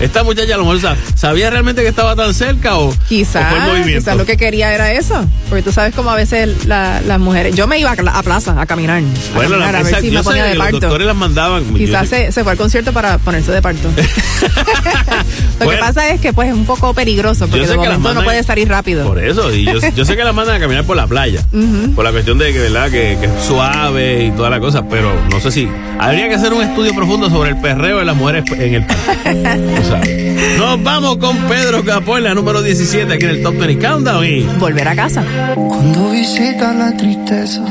Esta 0.00 0.24
muchacha 0.24 0.54
a 0.54 0.58
lo 0.58 0.64
mejor 0.64 0.80
sa- 0.80 0.96
sabía 1.14 1.50
realmente 1.50 1.82
que 1.82 1.88
estaba 1.88 2.14
tan 2.16 2.32
cerca 2.34 2.78
o, 2.78 2.94
Quizás, 3.08 3.54
quizás 3.84 4.16
lo 4.16 4.24
que 4.26 4.36
quería 4.36 4.72
era 4.74 4.92
eso. 4.92 5.24
Porque 5.48 5.62
tú 5.62 5.72
sabes 5.72 5.94
cómo 5.94 6.10
a 6.10 6.16
veces 6.16 6.66
la- 6.66 7.00
las 7.00 7.18
mujeres. 7.20 7.54
Yo 7.54 7.66
me 7.66 7.78
iba 7.78 7.90
a, 7.90 8.18
a 8.18 8.22
plaza 8.22 8.60
a 8.60 8.66
caminar. 8.66 9.02
a 9.02 9.34
Bueno, 9.36 9.56
la- 9.56 9.66
caminar, 9.66 9.76
a 9.76 9.82
ver 9.82 9.92
esa- 9.92 10.00
si 10.00 10.10
me 10.10 10.22
ponía 10.22 10.44
de 10.44 10.54
los 10.54 10.64
parto. 10.64 10.80
doctores 10.80 11.06
las 11.06 11.16
mandaban. 11.16 11.64
Quizás 11.74 12.08
se, 12.08 12.32
se 12.32 12.42
fue 12.42 12.52
al 12.52 12.58
concierto 12.58 12.92
para 12.92 13.18
ponerse 13.18 13.52
de 13.52 13.62
parto. 13.62 13.88
Lo 15.60 15.66
Bueno. 15.66 15.70
que 15.72 15.76
pasa 15.86 16.08
es 16.10 16.20
que 16.20 16.32
pues 16.32 16.48
es 16.48 16.54
un 16.54 16.64
poco 16.66 16.92
peligroso 16.94 17.46
porque 17.48 17.66
de 17.66 17.76
momento 17.76 18.14
no 18.14 18.24
puede 18.24 18.42
salir 18.42 18.68
rápido. 18.68 19.06
Por 19.06 19.22
eso, 19.22 19.52
y 19.52 19.64
yo, 19.64 19.80
yo 19.94 20.04
sé 20.04 20.16
que 20.16 20.24
la 20.24 20.32
mandan 20.32 20.56
a 20.56 20.60
caminar 20.60 20.84
por 20.84 20.96
la 20.96 21.06
playa, 21.06 21.40
Ujú. 21.52 21.92
por 21.94 22.04
la 22.04 22.12
cuestión 22.12 22.38
de 22.38 22.52
que, 22.52 22.58
¿verdad? 22.58 22.90
Que, 22.90 23.16
que 23.20 23.26
es 23.26 23.44
suave 23.46 24.24
y 24.24 24.30
toda 24.32 24.50
la 24.50 24.60
cosa, 24.60 24.88
pero 24.88 25.12
no 25.30 25.40
sé 25.40 25.50
si 25.50 25.68
habría 25.98 26.28
que 26.28 26.34
hacer 26.34 26.52
un 26.52 26.62
estudio 26.62 26.94
profundo 26.94 27.28
sobre 27.30 27.50
el 27.50 27.56
perreo 27.60 27.98
de 27.98 28.04
las 28.04 28.16
mujeres 28.16 28.44
en 28.52 28.74
el 28.74 28.86
parque. 28.86 29.70
Tú 29.76 29.88
sabes. 29.88 30.58
Nos 30.58 30.82
vamos 30.82 31.16
con 31.18 31.36
Pedro 31.48 31.84
Capó 31.84 32.18
en 32.18 32.24
la 32.24 32.34
número 32.34 32.62
17 32.62 33.12
aquí 33.12 33.24
en 33.24 33.30
el 33.30 33.42
Top 33.42 33.56
20 33.56 33.84
Countdown 33.86 34.24
y 34.24 34.40
volver 34.58 34.88
a 34.88 34.94
casa. 34.96 35.22
Cuando 35.54 36.10
visita 36.10 36.72
la 36.74 36.96
tristeza 36.96 37.62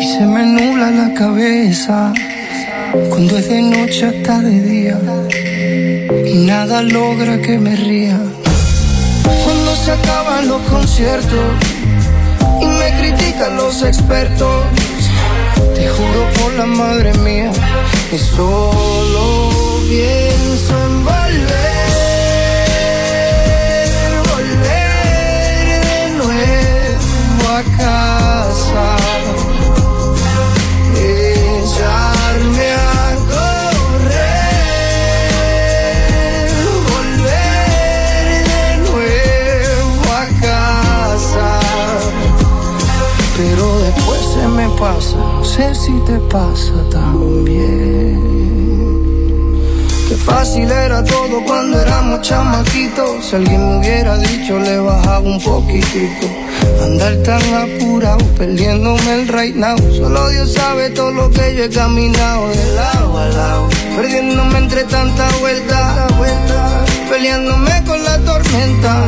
y 0.00 0.04
se 0.06 0.26
me 0.26 0.44
nubla 0.46 0.90
la 0.90 1.14
cabeza, 1.14 2.12
cuando 3.08 3.36
es 3.38 3.48
de 3.48 3.62
noche 3.62 4.06
hasta 4.06 4.40
de 4.40 4.60
día 4.62 4.98
y 6.26 6.46
nada 6.46 6.82
logra 6.82 7.40
que 7.40 7.58
me 7.58 7.76
ría. 7.76 8.18
Cuando 9.70 9.84
se 9.84 9.92
acaban 9.92 10.48
los 10.48 10.62
conciertos 10.62 11.54
y 12.60 12.66
me 12.66 12.90
critican 12.98 13.56
los 13.56 13.84
expertos, 13.84 14.64
te 15.76 15.88
juro 15.88 16.28
por 16.42 16.54
la 16.54 16.66
madre 16.66 17.14
mía 17.18 17.52
que 18.10 18.18
solo 18.18 19.48
pienso 19.88 20.89
si 45.74 45.92
te 46.06 46.18
pasa 46.30 46.72
también. 46.90 48.18
Qué 50.08 50.16
fácil 50.16 50.70
era 50.70 51.04
todo 51.04 51.44
cuando 51.46 51.78
éramos 51.80 52.22
chamaquitos. 52.22 53.26
Si 53.26 53.36
alguien 53.36 53.68
me 53.68 53.78
hubiera 53.78 54.16
dicho, 54.16 54.58
le 54.58 54.78
bajaba 54.78 55.20
un 55.20 55.40
poquitito. 55.40 56.26
Andar 56.82 57.14
tan 57.22 57.42
apurado, 57.54 58.24
perdiéndome 58.38 59.14
el 59.14 59.28
right. 59.28 59.56
Solo 59.96 60.28
Dios 60.30 60.52
sabe 60.52 60.90
todo 60.90 61.10
lo 61.10 61.30
que 61.30 61.54
yo 61.54 61.64
he 61.64 61.68
caminado 61.68 62.48
de 62.48 62.72
lado 62.74 63.18
a 63.18 63.26
lado. 63.26 63.68
Perdiéndome 63.96 64.58
entre 64.58 64.84
tanta 64.84 65.28
vuelta, 65.40 66.08
vuelta. 66.16 66.84
Peleándome 67.10 67.84
con 67.86 68.02
la 68.02 68.18
tormenta. 68.20 69.02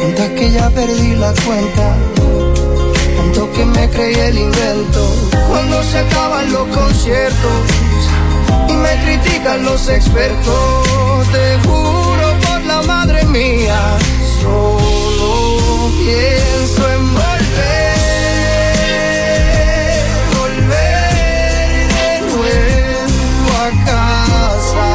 Tantas 0.00 0.30
que 0.30 0.50
ya 0.50 0.70
perdí 0.70 1.14
la 1.16 1.32
cuenta. 1.44 1.94
Que 3.54 3.64
me 3.64 3.88
creí 3.88 4.14
el 4.14 4.38
invento. 4.38 5.08
Cuando 5.48 5.82
se 5.82 5.98
acaban 6.00 6.52
los 6.52 6.68
conciertos 6.68 7.62
y 8.68 8.72
me 8.72 8.96
critican 9.04 9.64
los 9.64 9.88
expertos. 9.88 11.26
Te 11.32 11.58
juro 11.66 12.34
por 12.46 12.62
la 12.64 12.82
madre 12.82 13.24
mía, 13.24 13.96
solo 14.42 15.90
pienso 15.98 16.92
en 16.92 17.14
volver, 17.14 17.96
volver 20.36 21.88
de 21.96 22.20
nuevo 22.30 23.50
a 23.64 23.70
casa, 23.86 24.88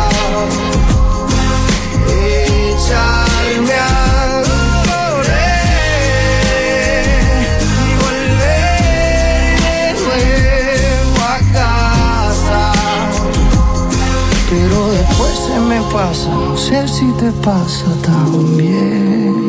pasa, 15.91 16.30
no 16.30 16.56
sé 16.56 16.88
si 16.88 17.06
te 17.13 17.32
pasa 17.32 17.86
también. 18.01 19.40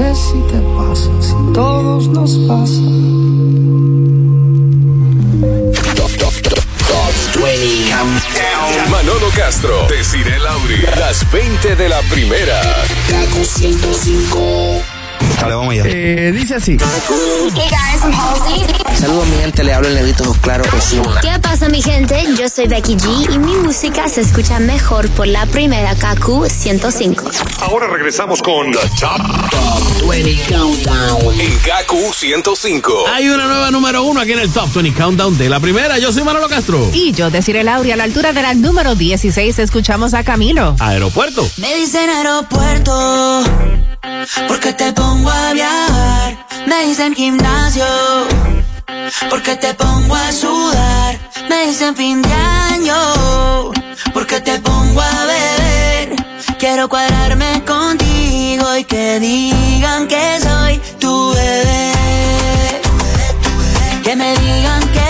Sé 0.00 0.14
si 0.14 0.38
te 0.50 0.58
pasa, 0.76 1.10
si 1.20 1.52
todos 1.52 2.08
nos 2.08 2.32
pasa. 2.48 2.80
Manolo 8.90 9.28
Castro, 9.36 9.86
Desiree 9.88 10.38
Lauri, 10.38 10.78
las 10.98 11.30
20 11.30 11.76
de 11.76 11.88
la 11.88 12.00
primera. 12.02 12.60
Kaku 13.10 13.44
105. 13.44 14.82
Dale, 15.40 15.54
vamos 15.54 15.72
allá. 15.74 15.84
Eh, 15.86 16.32
dice 16.32 16.54
así. 16.54 16.76
Hey 17.54 17.68
guys, 17.70 18.02
I'm 18.02 18.12
Halsey. 18.12 18.89
Saludos 19.00 19.28
mi 19.28 19.36
gente, 19.38 19.64
le 19.64 19.72
hablo 19.72 19.88
el 19.88 19.94
negrito 19.94 20.36
Claro 20.42 20.62
Osuna. 20.76 21.22
¿Qué 21.22 21.38
pasa 21.40 21.70
mi 21.70 21.80
gente? 21.80 22.22
Yo 22.38 22.50
soy 22.50 22.68
Becky 22.68 22.96
G 22.96 23.34
y 23.34 23.38
mi 23.38 23.54
música 23.54 24.06
se 24.10 24.20
escucha 24.20 24.58
mejor 24.60 25.08
por 25.12 25.26
la 25.26 25.46
primera 25.46 25.94
KQ 25.94 26.46
105. 26.50 27.30
Ahora 27.62 27.86
regresamos 27.86 28.42
con 28.42 28.70
The 28.70 28.78
Top, 29.00 30.06
20 30.06 30.54
Countdown 30.54 31.40
en 31.40 31.50
KQ 31.60 32.12
105. 32.12 32.92
Hay 33.10 33.30
una 33.30 33.46
nueva 33.46 33.70
número 33.70 34.02
uno 34.02 34.20
aquí 34.20 34.32
en 34.32 34.40
el 34.40 34.50
Top 34.50 34.70
20 34.74 34.92
Countdown 34.92 35.38
de 35.38 35.48
la 35.48 35.60
primera. 35.60 35.96
Yo 35.98 36.12
soy 36.12 36.22
Manolo 36.22 36.50
Castro. 36.50 36.90
Y 36.92 37.12
yo, 37.12 37.30
deciré 37.30 37.64
Lauri, 37.64 37.92
a 37.92 37.96
la 37.96 38.04
altura 38.04 38.34
de 38.34 38.42
la 38.42 38.52
número 38.52 38.96
16, 38.96 39.60
escuchamos 39.60 40.12
a 40.12 40.24
Camilo. 40.24 40.76
Aeropuerto. 40.78 41.48
Me 41.56 41.74
dicen 41.74 42.10
aeropuerto, 42.10 43.44
porque 44.46 44.74
te 44.74 44.92
pongo 44.92 45.30
a 45.30 45.54
viajar. 45.54 46.46
Me 46.66 46.84
dicen 46.86 47.14
gimnasio, 47.14 47.86
porque 49.28 49.56
te 49.56 49.74
pongo 49.74 50.14
a 50.14 50.32
sudar. 50.32 51.18
Me 51.48 51.66
dicen 51.66 51.94
fin 51.96 52.22
de 52.22 52.32
año, 52.32 53.72
porque 54.14 54.40
te 54.40 54.58
pongo 54.60 55.00
a 55.00 55.24
beber. 55.26 56.16
Quiero 56.58 56.88
cuadrarme 56.88 57.62
contigo 57.64 58.76
y 58.76 58.84
que 58.84 59.18
digan 59.18 60.06
que 60.06 60.40
soy 60.40 60.80
tu 60.98 61.32
bebé. 61.34 61.92
Que 64.04 64.16
me 64.16 64.36
digan 64.36 64.80
que 64.92 65.09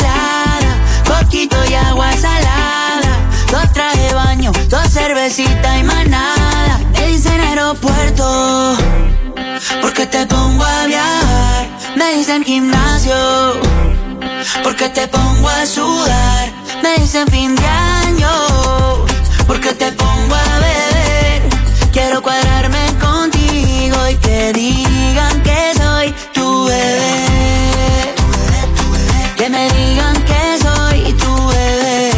lancha 0.00 0.46
alquilada, 0.46 1.20
poquito 1.20 1.56
y 1.68 1.74
agua 1.74 2.12
salada. 2.12 3.18
Dos 3.50 3.72
traje 3.72 4.00
de 4.00 4.14
baño, 4.14 4.52
dos 4.68 4.88
cervecitas 4.88 5.78
y 5.78 5.82
más 5.82 6.08
nada. 6.08 6.80
Me 6.92 7.08
dicen 7.08 7.40
aeropuerto, 7.40 8.76
porque 9.80 10.06
te 10.06 10.26
pongo 10.26 10.64
a 10.64 10.86
viajar. 10.86 11.66
Me 11.96 12.16
dicen 12.16 12.44
gimnasio, 12.44 13.14
porque 14.62 14.88
te 14.88 15.08
pongo 15.08 15.48
a 15.48 15.66
sudar. 15.66 16.52
Me 16.82 16.96
dicen 16.98 17.26
fin 17.28 17.54
de 17.54 17.66
año, 17.66 18.30
porque 19.46 19.72
te 19.72 19.92
pongo 19.92 20.34
a 20.34 20.58
beber. 20.58 21.42
Quiero 21.92 22.22
cuadrarme 22.22 22.92
contigo 23.00 23.96
y 24.10 24.14
que 24.16 24.52
digan 24.52 25.42
que 25.42 25.72
soy 25.78 26.14
tu 26.34 26.66
bebé. 26.66 27.25
Que 29.46 29.52
me 29.52 29.68
digan 29.68 30.16
que 30.24 30.58
soy 30.60 31.12
tu 31.12 31.32
bebé. 31.46 32.10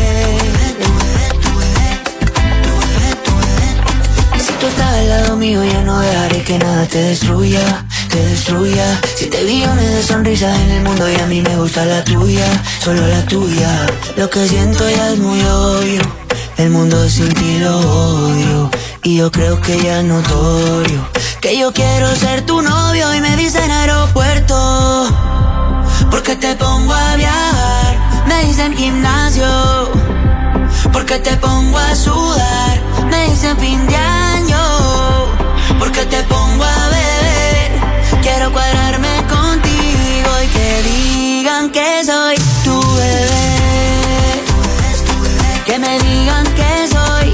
Si 4.38 4.52
tú 4.54 4.66
estás 4.66 4.94
al 4.94 5.08
lado 5.10 5.36
mío, 5.36 5.62
ya 5.62 5.82
no 5.82 6.00
dejaré 6.00 6.42
que 6.42 6.58
nada 6.58 6.86
te 6.86 7.02
destruya, 7.02 7.84
te 8.08 8.18
destruya. 8.28 8.98
Siete 9.14 9.44
billones 9.44 9.90
de 9.92 10.02
sonrisas 10.04 10.58
en 10.58 10.70
el 10.70 10.82
mundo 10.84 11.06
y 11.06 11.16
a 11.16 11.26
mí 11.26 11.42
me 11.42 11.54
gusta 11.56 11.84
la 11.84 12.02
tuya, 12.02 12.46
solo 12.82 13.06
la 13.06 13.22
tuya. 13.26 13.86
Lo 14.16 14.30
que 14.30 14.48
siento 14.48 14.88
ya 14.88 15.10
es 15.12 15.18
muy 15.18 15.42
obvio, 15.42 16.00
el 16.56 16.70
mundo 16.70 17.06
sin 17.10 17.28
ti 17.34 17.58
lo 17.58 17.78
odio. 17.78 18.70
Y 19.02 19.16
yo 19.16 19.30
creo 19.30 19.60
que 19.60 19.76
ya 19.76 19.98
es 19.98 20.04
notorio 20.06 21.06
que 21.42 21.58
yo 21.58 21.72
quiero 21.72 22.14
ser 22.16 22.46
tu 22.46 22.62
novio 22.62 23.14
y 23.14 23.20
me 23.20 23.36
dicen 23.36 23.70
aeropuerto. 23.70 25.27
Porque 26.11 26.37
te 26.37 26.55
pongo 26.57 26.92
a 26.92 27.16
viajar, 27.16 28.25
me 28.27 28.44
dicen 28.44 28.77
gimnasio. 28.77 29.47
Porque 30.92 31.18
te 31.18 31.37
pongo 31.37 31.79
a 31.79 31.94
sudar, 31.94 32.81
me 33.11 33.29
dicen 33.31 33.57
fin 33.59 33.87
de 33.87 33.97
año. 33.97 34.59
Porque 35.79 36.05
te 36.07 36.23
pongo 36.25 36.64
a 36.64 36.88
beber, 36.88 37.71
quiero 38.23 38.53
cuadrarme 38.53 39.25
contigo 39.29 40.31
y 40.44 40.47
que 40.49 40.83
digan 40.83 41.71
que 41.71 42.05
soy 42.05 42.37
tu 42.64 42.81
bebé. 42.97 44.42
Que 45.66 45.79
me 45.79 45.99
digan 46.01 46.44
que 46.55 46.88
soy 46.92 47.27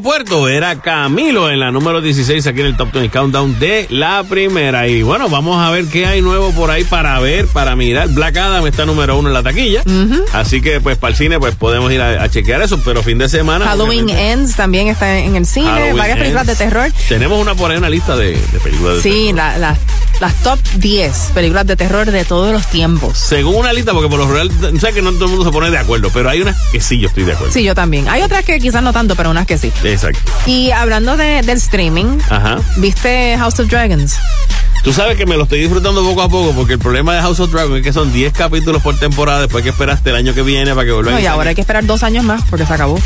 Aeropuerto 0.00 0.46
era 0.50 0.82
Camilo 0.82 1.50
en 1.50 1.58
la 1.58 1.70
número 1.72 2.02
16 2.02 2.46
aquí 2.46 2.60
en 2.60 2.66
el 2.66 2.76
Top 2.76 2.92
20 2.92 3.08
Countdown 3.08 3.58
de 3.58 3.86
la 3.88 4.24
primera. 4.28 4.86
Y 4.88 5.00
bueno, 5.00 5.30
vamos 5.30 5.56
a 5.58 5.70
ver 5.70 5.86
qué 5.86 6.04
hay 6.04 6.20
nuevo 6.20 6.50
por 6.52 6.70
ahí 6.70 6.84
para 6.84 7.18
ver, 7.18 7.46
para 7.46 7.74
mirar. 7.76 8.08
Black 8.10 8.36
Adam 8.36 8.66
está 8.66 8.84
número 8.84 9.16
uno 9.16 9.28
en 9.30 9.32
la 9.32 9.42
taquilla. 9.42 9.82
Así 10.34 10.60
que 10.60 10.82
pues 10.82 10.98
para 10.98 11.12
el 11.12 11.16
cine 11.16 11.40
pues 11.40 11.54
podemos 11.54 11.90
ir 11.92 12.02
a, 12.02 12.22
a 12.24 12.28
chequear 12.28 12.60
eso, 12.60 12.78
pero 12.84 13.02
fin 13.02 13.16
de 13.16 13.30
semana. 13.30 13.64
Halloween 13.64 14.04
obviamente, 14.04 14.32
Ends 14.32 14.54
también 14.54 14.88
está 14.88 15.18
en 15.18 15.34
el 15.34 15.46
cine, 15.46 15.66
Halloween 15.70 15.96
varias 15.96 16.18
películas 16.18 16.46
Ends. 16.46 16.58
de 16.58 16.64
terror. 16.66 16.92
Tenemos 17.08 17.40
una 17.40 17.54
por 17.54 17.70
ahí, 17.70 17.78
una 17.78 17.88
lista 17.88 18.16
de, 18.18 18.32
de 18.32 18.60
películas 18.62 18.96
de 18.96 19.00
Sí, 19.02 19.32
la- 19.32 19.56
la- 19.56 19.78
las 20.20 20.34
top 20.42 20.58
10 20.76 21.32
películas 21.34 21.66
de 21.66 21.76
terror 21.76 22.10
de 22.10 22.24
todos 22.24 22.50
los 22.50 22.66
tiempos. 22.68 23.18
Según 23.18 23.56
una 23.56 23.72
lista, 23.74 23.92
porque 23.92 24.08
por 24.08 24.18
lo 24.18 24.26
general, 24.26 24.50
sé 24.80 24.92
que 24.94 25.02
no 25.02 25.12
todo 25.12 25.24
el 25.26 25.30
mundo 25.32 25.44
se 25.44 25.50
pone 25.52 25.70
de 25.70 25.76
acuerdo, 25.76 26.08
pero 26.12 26.30
hay 26.30 26.40
unas 26.40 26.56
que 26.72 26.80
sí 26.80 26.98
yo 26.98 27.08
estoy 27.08 27.24
de 27.24 27.32
acuerdo. 27.32 27.52
Sí, 27.52 27.62
yo 27.62 27.74
también. 27.74 28.08
Hay 28.08 28.22
otras 28.22 28.42
que 28.42 28.58
quizás 28.58 28.82
no 28.82 28.94
tanto, 28.94 29.14
pero 29.14 29.30
unas 29.30 29.46
que 29.46 29.58
sí. 29.58 29.70
Exacto. 29.92 30.32
Y 30.46 30.70
hablando 30.70 31.16
de, 31.16 31.42
del 31.42 31.58
streaming, 31.58 32.18
Ajá. 32.30 32.60
¿viste 32.76 33.36
House 33.38 33.58
of 33.60 33.68
Dragons? 33.68 34.16
Tú 34.86 34.92
sabes 34.92 35.16
que 35.16 35.26
me 35.26 35.36
lo 35.36 35.42
estoy 35.42 35.58
disfrutando 35.58 36.00
poco 36.04 36.22
a 36.22 36.28
poco 36.28 36.52
porque 36.52 36.74
el 36.74 36.78
problema 36.78 37.12
de 37.12 37.20
House 37.20 37.40
of 37.40 37.50
Dragon 37.50 37.76
es 37.76 37.82
que 37.82 37.92
son 37.92 38.12
10 38.12 38.32
capítulos 38.32 38.80
por 38.82 38.96
temporada, 38.96 39.40
después 39.40 39.56
hay 39.56 39.64
que 39.64 39.70
esperar 39.70 39.96
hasta 39.96 40.10
el 40.10 40.14
año 40.14 40.32
que 40.32 40.42
viene 40.42 40.76
para 40.76 40.86
que 40.86 40.92
vuelvan 40.92 41.14
No, 41.14 41.18
a 41.18 41.22
y 41.22 41.26
ahora 41.26 41.48
hay 41.48 41.56
que 41.56 41.60
esperar 41.62 41.84
dos 41.86 42.04
años 42.04 42.22
más 42.22 42.44
porque 42.48 42.64
se 42.66 42.72
acabó. 42.72 42.96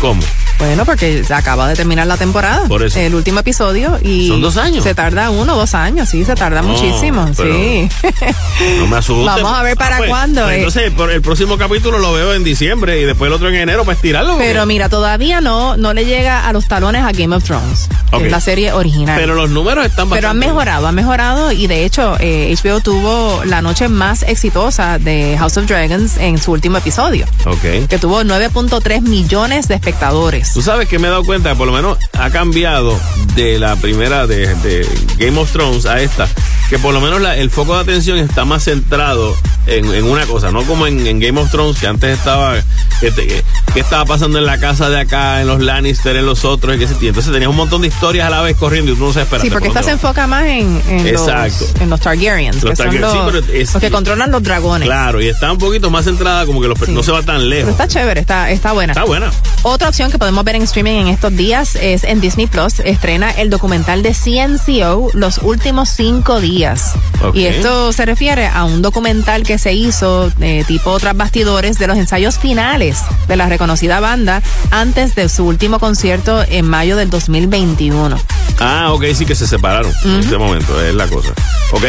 ¿Cómo? 0.00 0.22
Bueno, 0.60 0.84
porque 0.84 1.24
se 1.24 1.34
acaba 1.34 1.66
de 1.68 1.74
terminar 1.74 2.06
la 2.06 2.16
temporada. 2.16 2.68
Por 2.68 2.84
eso. 2.84 3.00
El 3.00 3.16
último 3.16 3.40
episodio 3.40 3.98
y. 4.00 4.28
¿Son 4.28 4.40
dos 4.40 4.56
años? 4.56 4.84
Se 4.84 4.94
tarda 4.94 5.30
uno, 5.30 5.56
dos 5.56 5.74
años, 5.74 6.08
sí, 6.08 6.24
se 6.24 6.36
tarda 6.36 6.62
No, 6.62 6.68
muchísimo, 6.68 7.26
sí. 7.34 7.88
No 8.78 8.86
me 8.86 8.98
asustes. 8.98 9.26
Vamos 9.26 9.58
a 9.58 9.64
ver 9.64 9.76
para 9.76 9.96
pues, 9.96 10.08
cuándo, 10.08 10.42
pues 10.44 10.54
eh. 10.54 10.58
entonces, 10.58 10.90
por 10.92 11.10
el 11.10 11.20
próximo 11.20 11.58
capítulo 11.58 11.98
lo 11.98 12.12
veo 12.12 12.32
en 12.34 12.44
diciembre 12.44 13.00
y 13.00 13.04
después 13.04 13.26
el 13.26 13.32
otro 13.34 13.48
en 13.48 13.56
enero 13.56 13.84
para 13.84 13.96
estirarlo. 13.96 14.38
Pero 14.38 14.66
mira, 14.66 14.88
todavía 14.88 15.40
no, 15.40 15.76
no 15.76 15.92
le 15.94 16.04
llega 16.04 16.46
a 16.46 16.52
los 16.52 16.68
talones 16.68 17.02
a 17.02 17.10
Game 17.10 17.34
of 17.34 17.42
Thrones, 17.42 17.88
que 18.10 18.16
Ok. 18.16 18.22
es 18.26 18.30
la 18.30 18.40
serie 18.40 18.72
original. 18.72 19.16
Pero 19.18 19.34
los 19.34 19.50
números 19.50 19.84
están 19.84 20.08
bastante 20.08 20.18
Pero 20.18 20.30
han 20.30 20.38
mejorado, 20.38 20.86
han 20.86 20.94
mejorado 20.94 21.23
y 21.52 21.66
de 21.68 21.86
hecho 21.86 22.16
eh, 22.20 22.54
HBO 22.62 22.80
tuvo 22.80 23.42
la 23.46 23.62
noche 23.62 23.88
más 23.88 24.22
exitosa 24.24 24.98
de 24.98 25.36
House 25.38 25.56
of 25.56 25.66
Dragons 25.66 26.18
en 26.18 26.36
su 26.36 26.52
último 26.52 26.76
episodio, 26.76 27.24
Ok. 27.46 27.88
que 27.88 27.98
tuvo 27.98 28.22
9.3 28.22 29.00
millones 29.00 29.66
de 29.68 29.74
espectadores. 29.76 30.52
Tú 30.52 30.60
sabes 30.60 30.86
que 30.86 30.98
me 30.98 31.06
he 31.08 31.10
dado 31.10 31.24
cuenta 31.24 31.50
que 31.50 31.56
por 31.56 31.66
lo 31.66 31.72
menos 31.72 31.96
ha 32.12 32.28
cambiado 32.28 32.98
de 33.36 33.58
la 33.58 33.74
primera 33.76 34.26
de, 34.26 34.54
de 34.56 34.86
Game 35.16 35.38
of 35.40 35.50
Thrones 35.50 35.86
a 35.86 36.00
esta, 36.02 36.28
que 36.68 36.78
por 36.78 36.92
lo 36.92 37.00
menos 37.00 37.22
la- 37.22 37.36
el 37.38 37.50
foco 37.50 37.74
de 37.74 37.80
atención 37.80 38.18
está 38.18 38.44
más 38.44 38.64
centrado 38.64 39.34
en, 39.66 39.86
en 39.94 40.04
una 40.04 40.26
cosa, 40.26 40.50
no 40.50 40.62
como 40.64 40.86
en, 40.86 41.06
en 41.06 41.20
Game 41.20 41.40
of 41.40 41.50
Thrones, 41.50 41.78
que 41.78 41.86
antes 41.86 42.18
estaba, 42.18 42.54
que, 43.00 43.10
te- 43.10 43.26
que- 43.26 43.42
que 43.72 43.80
estaba 43.80 44.04
pasando 44.04 44.38
en 44.38 44.44
la 44.44 44.58
casa 44.58 44.88
de 44.90 45.00
acá, 45.00 45.40
en 45.40 45.46
los 45.48 45.60
Lannister, 45.60 46.16
en 46.16 46.26
los 46.26 46.44
otros, 46.44 46.76
y 46.76 46.78
que 46.78 46.86
se- 46.86 46.94
entonces 47.06 47.32
tenías 47.32 47.48
un 47.50 47.56
montón 47.56 47.80
de 47.80 47.88
historias 47.88 48.26
a 48.26 48.30
la 48.30 48.42
vez 48.42 48.56
corriendo 48.56 48.92
y 48.92 48.94
tú 48.94 49.04
no 49.06 49.12
sabes 49.12 49.24
esperar. 49.26 49.44
Sí, 49.46 49.50
porque 49.50 49.68
esta 49.68 49.82
se 49.82 49.90
enfoca 49.92 50.26
más 50.26 50.44
en, 50.44 50.80
en 50.88 51.13
Exacto. 51.20 51.64
los, 51.72 51.80
en 51.82 51.90
los 51.90 52.00
Targaryens, 52.00 52.62
Los 52.62 52.70
que 52.70 52.76
son 52.76 52.86
Targaryen, 52.86 53.00
los, 53.02 53.12
sí, 53.12 53.18
pero 53.48 53.58
es- 53.62 53.72
los 53.74 53.80
que 53.82 53.90
controlan 53.90 54.30
los 54.30 54.42
dragones. 54.42 54.86
Claro, 54.86 55.20
y 55.20 55.28
está 55.28 55.50
un 55.52 55.58
poquito 55.58 55.90
más 55.90 56.04
centrada, 56.04 56.46
como 56.46 56.60
que 56.60 56.68
los, 56.68 56.88
no 56.88 57.02
se 57.02 57.12
va 57.12 57.22
tan 57.22 57.36
Pero 57.38 57.48
lejos. 57.48 57.70
está 57.70 57.88
chévere, 57.88 58.20
está, 58.20 58.50
está 58.50 58.72
buena. 58.72 58.92
Está 58.92 59.04
buena. 59.04 59.30
Otra 59.62 59.88
opción 59.88 60.10
que 60.10 60.18
podemos 60.18 60.44
ver 60.44 60.56
en 60.56 60.62
streaming 60.62 61.00
en 61.02 61.08
estos 61.08 61.34
días 61.36 61.76
es 61.76 62.04
en 62.04 62.20
Disney 62.20 62.46
Plus. 62.46 62.80
Estrena 62.80 63.30
el 63.30 63.48
documental 63.50 64.02
de 64.02 64.12
CNCO 64.14 65.10
Los 65.14 65.38
últimos 65.38 65.88
cinco 65.90 66.40
días. 66.40 66.92
Y 67.32 67.44
esto 67.46 67.92
se 67.92 68.04
refiere 68.04 68.46
a 68.46 68.64
un 68.64 68.82
documental 68.82 69.42
que 69.44 69.58
se 69.58 69.72
hizo 69.72 70.30
eh, 70.40 70.64
tipo 70.66 70.98
tras 70.98 71.16
bastidores 71.16 71.78
de 71.78 71.86
los 71.86 71.96
ensayos 71.96 72.38
finales 72.38 72.98
de 73.28 73.36
la 73.36 73.48
reconocida 73.48 74.00
banda 74.00 74.42
antes 74.70 75.14
de 75.14 75.28
su 75.30 75.44
último 75.46 75.78
concierto 75.78 76.42
en 76.46 76.68
mayo 76.68 76.96
del 76.96 77.08
2021. 77.10 78.18
Ah, 78.60 78.92
ok, 78.92 79.04
sí 79.14 79.24
que 79.26 79.34
se 79.34 79.46
separaron 79.46 79.92
en 80.04 80.20
este 80.20 80.36
momento, 80.38 80.80
la 80.94 81.06
cosa. 81.08 81.34
Ok. 81.72 81.84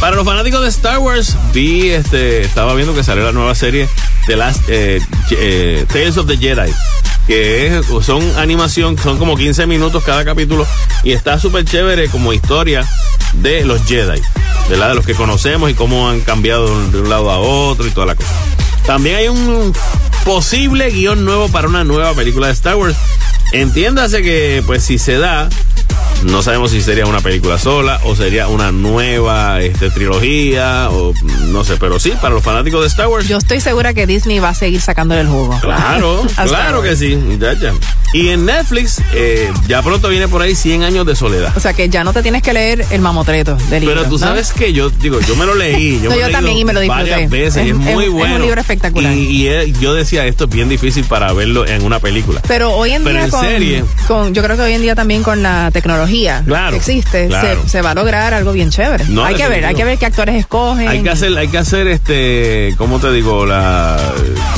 Para 0.00 0.16
los 0.16 0.24
fanáticos 0.24 0.62
de 0.62 0.68
Star 0.68 0.98
Wars, 0.98 1.36
vi, 1.52 1.90
este, 1.90 2.42
estaba 2.42 2.74
viendo 2.74 2.94
que 2.94 3.02
salió 3.02 3.24
la 3.24 3.32
nueva 3.32 3.54
serie 3.54 3.88
de 4.26 4.36
las 4.36 4.60
eh, 4.68 5.00
eh, 5.30 5.84
Tales 5.88 6.16
of 6.16 6.26
the 6.26 6.36
Jedi. 6.36 6.72
Que 7.26 7.80
son 8.02 8.22
animación, 8.36 8.98
son 8.98 9.18
como 9.18 9.36
15 9.36 9.66
minutos 9.66 10.04
cada 10.04 10.26
capítulo 10.26 10.66
y 11.02 11.12
está 11.12 11.38
súper 11.38 11.64
chévere 11.64 12.08
como 12.08 12.34
historia 12.34 12.86
de 13.32 13.64
los 13.64 13.82
Jedi, 13.86 14.20
¿verdad? 14.68 14.90
De 14.90 14.94
los 14.94 15.06
que 15.06 15.14
conocemos 15.14 15.70
y 15.70 15.74
cómo 15.74 16.10
han 16.10 16.20
cambiado 16.20 16.66
de 16.90 17.00
un 17.00 17.08
lado 17.08 17.30
a 17.30 17.38
otro 17.38 17.86
y 17.86 17.90
toda 17.90 18.08
la 18.08 18.14
cosa. 18.14 18.28
También 18.86 19.16
hay 19.16 19.28
un 19.28 19.72
posible 20.24 20.90
guion 20.90 21.24
nuevo 21.24 21.48
para 21.48 21.68
una 21.68 21.84
nueva 21.84 22.12
película 22.12 22.48
de 22.48 22.52
Star 22.52 22.76
Wars. 22.76 22.96
Entiéndase 23.52 24.22
que, 24.22 24.62
pues, 24.66 24.82
si 24.84 24.98
se 24.98 25.16
da, 25.16 25.48
no 26.22 26.42
sabemos 26.42 26.70
si 26.70 26.80
sería 26.80 27.04
una 27.06 27.20
película 27.20 27.58
sola 27.58 28.00
o 28.04 28.16
sería 28.16 28.48
una 28.48 28.72
nueva 28.72 29.60
este, 29.60 29.90
trilogía 29.90 30.88
o 30.90 31.12
no 31.48 31.64
sé, 31.64 31.76
pero 31.76 31.98
sí, 32.00 32.12
para 32.20 32.34
los 32.34 32.42
fanáticos 32.42 32.80
de 32.80 32.86
Star 32.88 33.08
Wars. 33.08 33.28
Yo 33.28 33.36
estoy 33.38 33.60
segura 33.60 33.92
que 33.94 34.06
Disney 34.06 34.38
va 34.38 34.50
a 34.50 34.54
seguir 34.54 34.80
sacándole 34.80 35.20
el 35.22 35.28
jugo. 35.28 35.58
Claro, 35.60 36.22
claro 36.46 36.82
que 36.82 36.96
sí. 36.96 37.18
ya, 37.38 37.52
ya. 37.54 37.72
Y 38.12 38.28
en 38.28 38.46
Netflix, 38.46 39.02
eh, 39.12 39.50
ya 39.66 39.82
pronto 39.82 40.08
viene 40.08 40.28
por 40.28 40.40
ahí 40.40 40.54
100 40.54 40.84
años 40.84 41.04
de 41.04 41.16
soledad. 41.16 41.52
O 41.56 41.60
sea 41.60 41.72
que 41.72 41.88
ya 41.88 42.04
no 42.04 42.12
te 42.12 42.22
tienes 42.22 42.42
que 42.42 42.52
leer 42.52 42.84
el 42.90 43.00
mamotreto 43.00 43.56
del 43.70 43.80
libro. 43.80 43.96
Pero 43.96 44.06
tú 44.08 44.12
¿no? 44.14 44.18
sabes 44.18 44.52
que 44.52 44.72
yo, 44.72 44.88
digo, 44.90 45.20
yo 45.20 45.34
me 45.36 45.44
lo 45.46 45.54
leí. 45.54 46.00
Yo, 46.00 46.10
No, 46.14 46.16
me 46.16 46.22
yo 46.22 46.30
también 46.30 46.56
y 46.58 46.64
me 46.64 46.72
lo 46.72 46.80
disfruté. 46.80 47.10
Varias 47.10 47.30
veces 47.30 47.66
y 47.66 47.70
Es- 47.70 47.74
muy 47.74 48.04
es- 48.04 48.08
es 48.08 48.08
un 48.08 48.18
bueno. 48.18 48.38
libro 48.38 48.60
espectacular. 48.60 49.12
Y, 49.12 49.48
y, 49.48 49.72
yo 49.80 49.94
decía, 49.94 50.24
esto 50.26 50.44
es 50.44 50.50
bien 50.50 50.68
difícil 50.68 51.04
para 51.04 51.32
verlo 51.32 51.66
en 51.66 51.82
una 51.84 51.98
película. 51.98 52.40
Pero 52.46 52.70
hoy 52.72 52.92
en 52.92 53.02
Pero 53.02 53.16
día 53.16 53.24
en 53.24 53.30
con, 53.30 53.40
serie. 53.40 53.84
con- 54.06 54.32
yo 54.32 54.42
creo 54.42 54.56
que 54.56 54.62
hoy 54.62 54.72
en 54.74 54.82
día 54.82 54.94
también 54.94 55.22
con 55.24 55.42
la 55.42 55.70
tecnología 55.72 56.03
Claro, 56.46 56.70
que 56.70 56.76
existe, 56.76 57.28
claro. 57.28 57.62
se, 57.64 57.68
se 57.68 57.82
va 57.82 57.90
a 57.92 57.94
lograr 57.94 58.34
algo 58.34 58.52
bien 58.52 58.70
chévere. 58.70 59.04
No, 59.08 59.24
hay 59.24 59.34
que 59.34 59.48
ver, 59.48 59.64
hay 59.66 59.74
que 59.74 59.84
ver 59.84 59.98
qué 59.98 60.06
actores 60.06 60.34
escogen. 60.36 60.88
Hay 60.88 61.02
que 61.02 61.10
hacer, 61.10 61.36
hay 61.36 61.48
que 61.48 61.58
hacer 61.58 61.86
este, 61.88 62.74
¿cómo 62.78 62.98
te 63.00 63.10
digo? 63.12 63.46
La, 63.46 63.98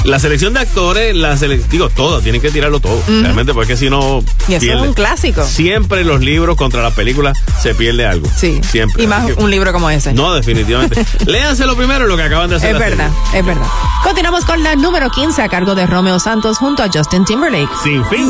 la 0.04 0.18
selección 0.18 0.54
de 0.54 0.60
actores, 0.60 1.14
la 1.14 1.36
sele- 1.36 1.62
digo, 1.68 1.88
todo, 1.90 2.20
tienen 2.20 2.40
que 2.40 2.50
tirarlo 2.50 2.80
todo. 2.80 3.00
Realmente, 3.06 3.52
porque 3.54 3.76
si 3.76 3.90
no, 3.90 4.22
y 4.48 4.54
eso 4.54 4.60
pierde. 4.60 4.82
es 4.82 4.88
un 4.88 4.94
clásico. 4.94 5.44
Siempre 5.44 6.04
los 6.04 6.20
libros 6.20 6.56
contra 6.56 6.82
las 6.82 6.92
películas 6.94 7.38
se 7.60 7.74
pierde 7.74 8.06
algo. 8.06 8.28
Sí. 8.36 8.60
Siempre. 8.68 9.02
Y 9.02 9.06
más 9.06 9.26
que- 9.26 9.34
un 9.34 9.50
libro 9.50 9.72
como 9.72 9.90
ese. 9.90 10.12
No, 10.12 10.34
definitivamente. 10.34 11.04
Léanse 11.26 11.66
lo 11.66 11.76
primero 11.76 12.06
lo 12.06 12.16
que 12.16 12.22
acaban 12.24 12.50
de 12.50 12.56
hacer. 12.56 12.74
Es 12.74 12.78
verdad, 12.80 13.10
serie. 13.26 13.40
es 13.40 13.46
verdad. 13.46 13.66
Continuamos 14.02 14.44
con 14.44 14.62
la 14.62 14.76
número 14.76 15.10
15 15.10 15.42
a 15.42 15.48
cargo 15.48 15.74
de 15.74 15.86
Romeo 15.86 16.18
Santos 16.18 16.58
junto 16.58 16.82
a 16.82 16.88
Justin 16.92 17.24
Timberlake. 17.24 17.68
Sin 17.82 18.04
fin. 18.06 18.28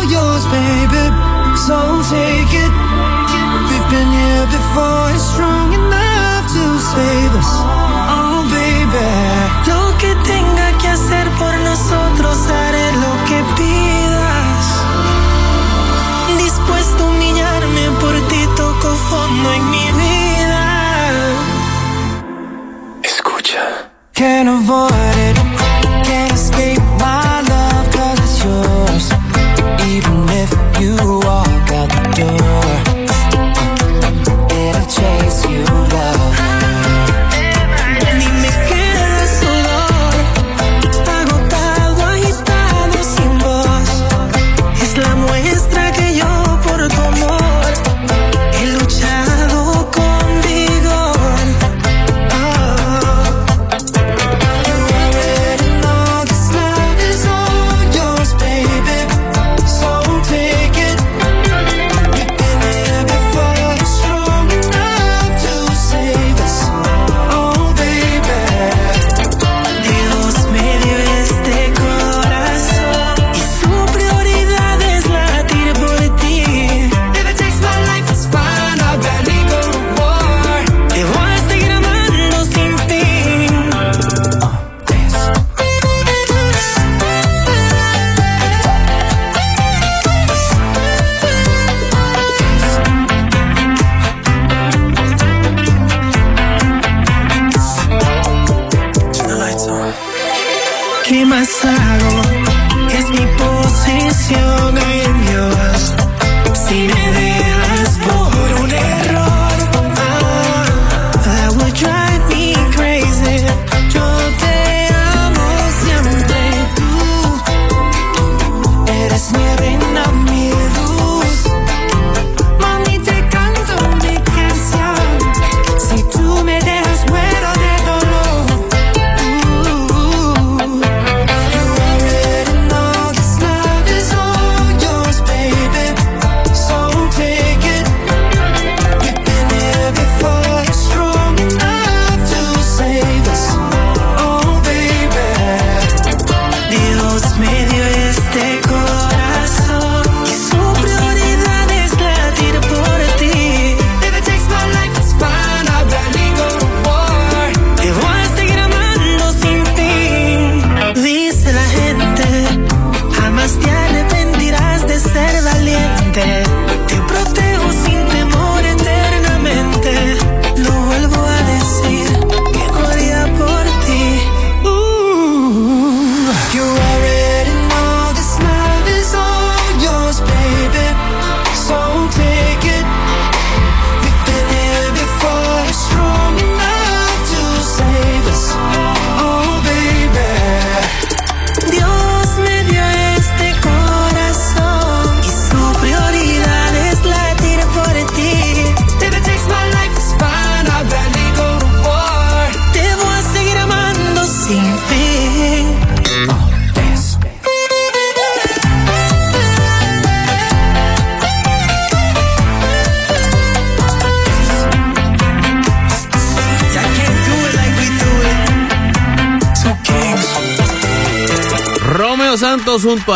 All 0.00 0.08
yours, 0.08 0.46
baby. 0.46 1.04
So 1.66 1.76
take 2.08 2.52
it. 2.64 2.72
We've 3.68 3.88
been 3.92 4.10
here 4.20 4.46
before, 4.46 5.10
it's 5.12 5.28
strong 5.34 5.74
enough 5.74 6.44
to 6.56 6.64
save 6.92 7.32
us. 7.36 7.52
Oh, 8.08 8.40
baby. 8.48 9.10
Lo 9.68 9.82
que 9.98 10.14
tenga 10.24 10.72
que 10.78 10.88
hacer 10.88 11.28
por 11.40 11.54
nosotros, 11.68 12.36
haré 12.48 12.92
lo 13.04 13.12
que 13.28 13.38
pidas. 13.60 14.66
Dispuesto 16.38 17.04
a 17.04 17.08
humillarme 17.10 17.84
por 18.00 18.14
ti, 18.28 18.42
toco 18.56 18.88
fondo 19.10 19.52
en 19.52 19.70
mi 19.70 19.86
vida. 20.00 20.62
Escucha. 23.02 23.90
Can't 24.14 24.48
avoid 24.48 25.16
it, 25.16 25.19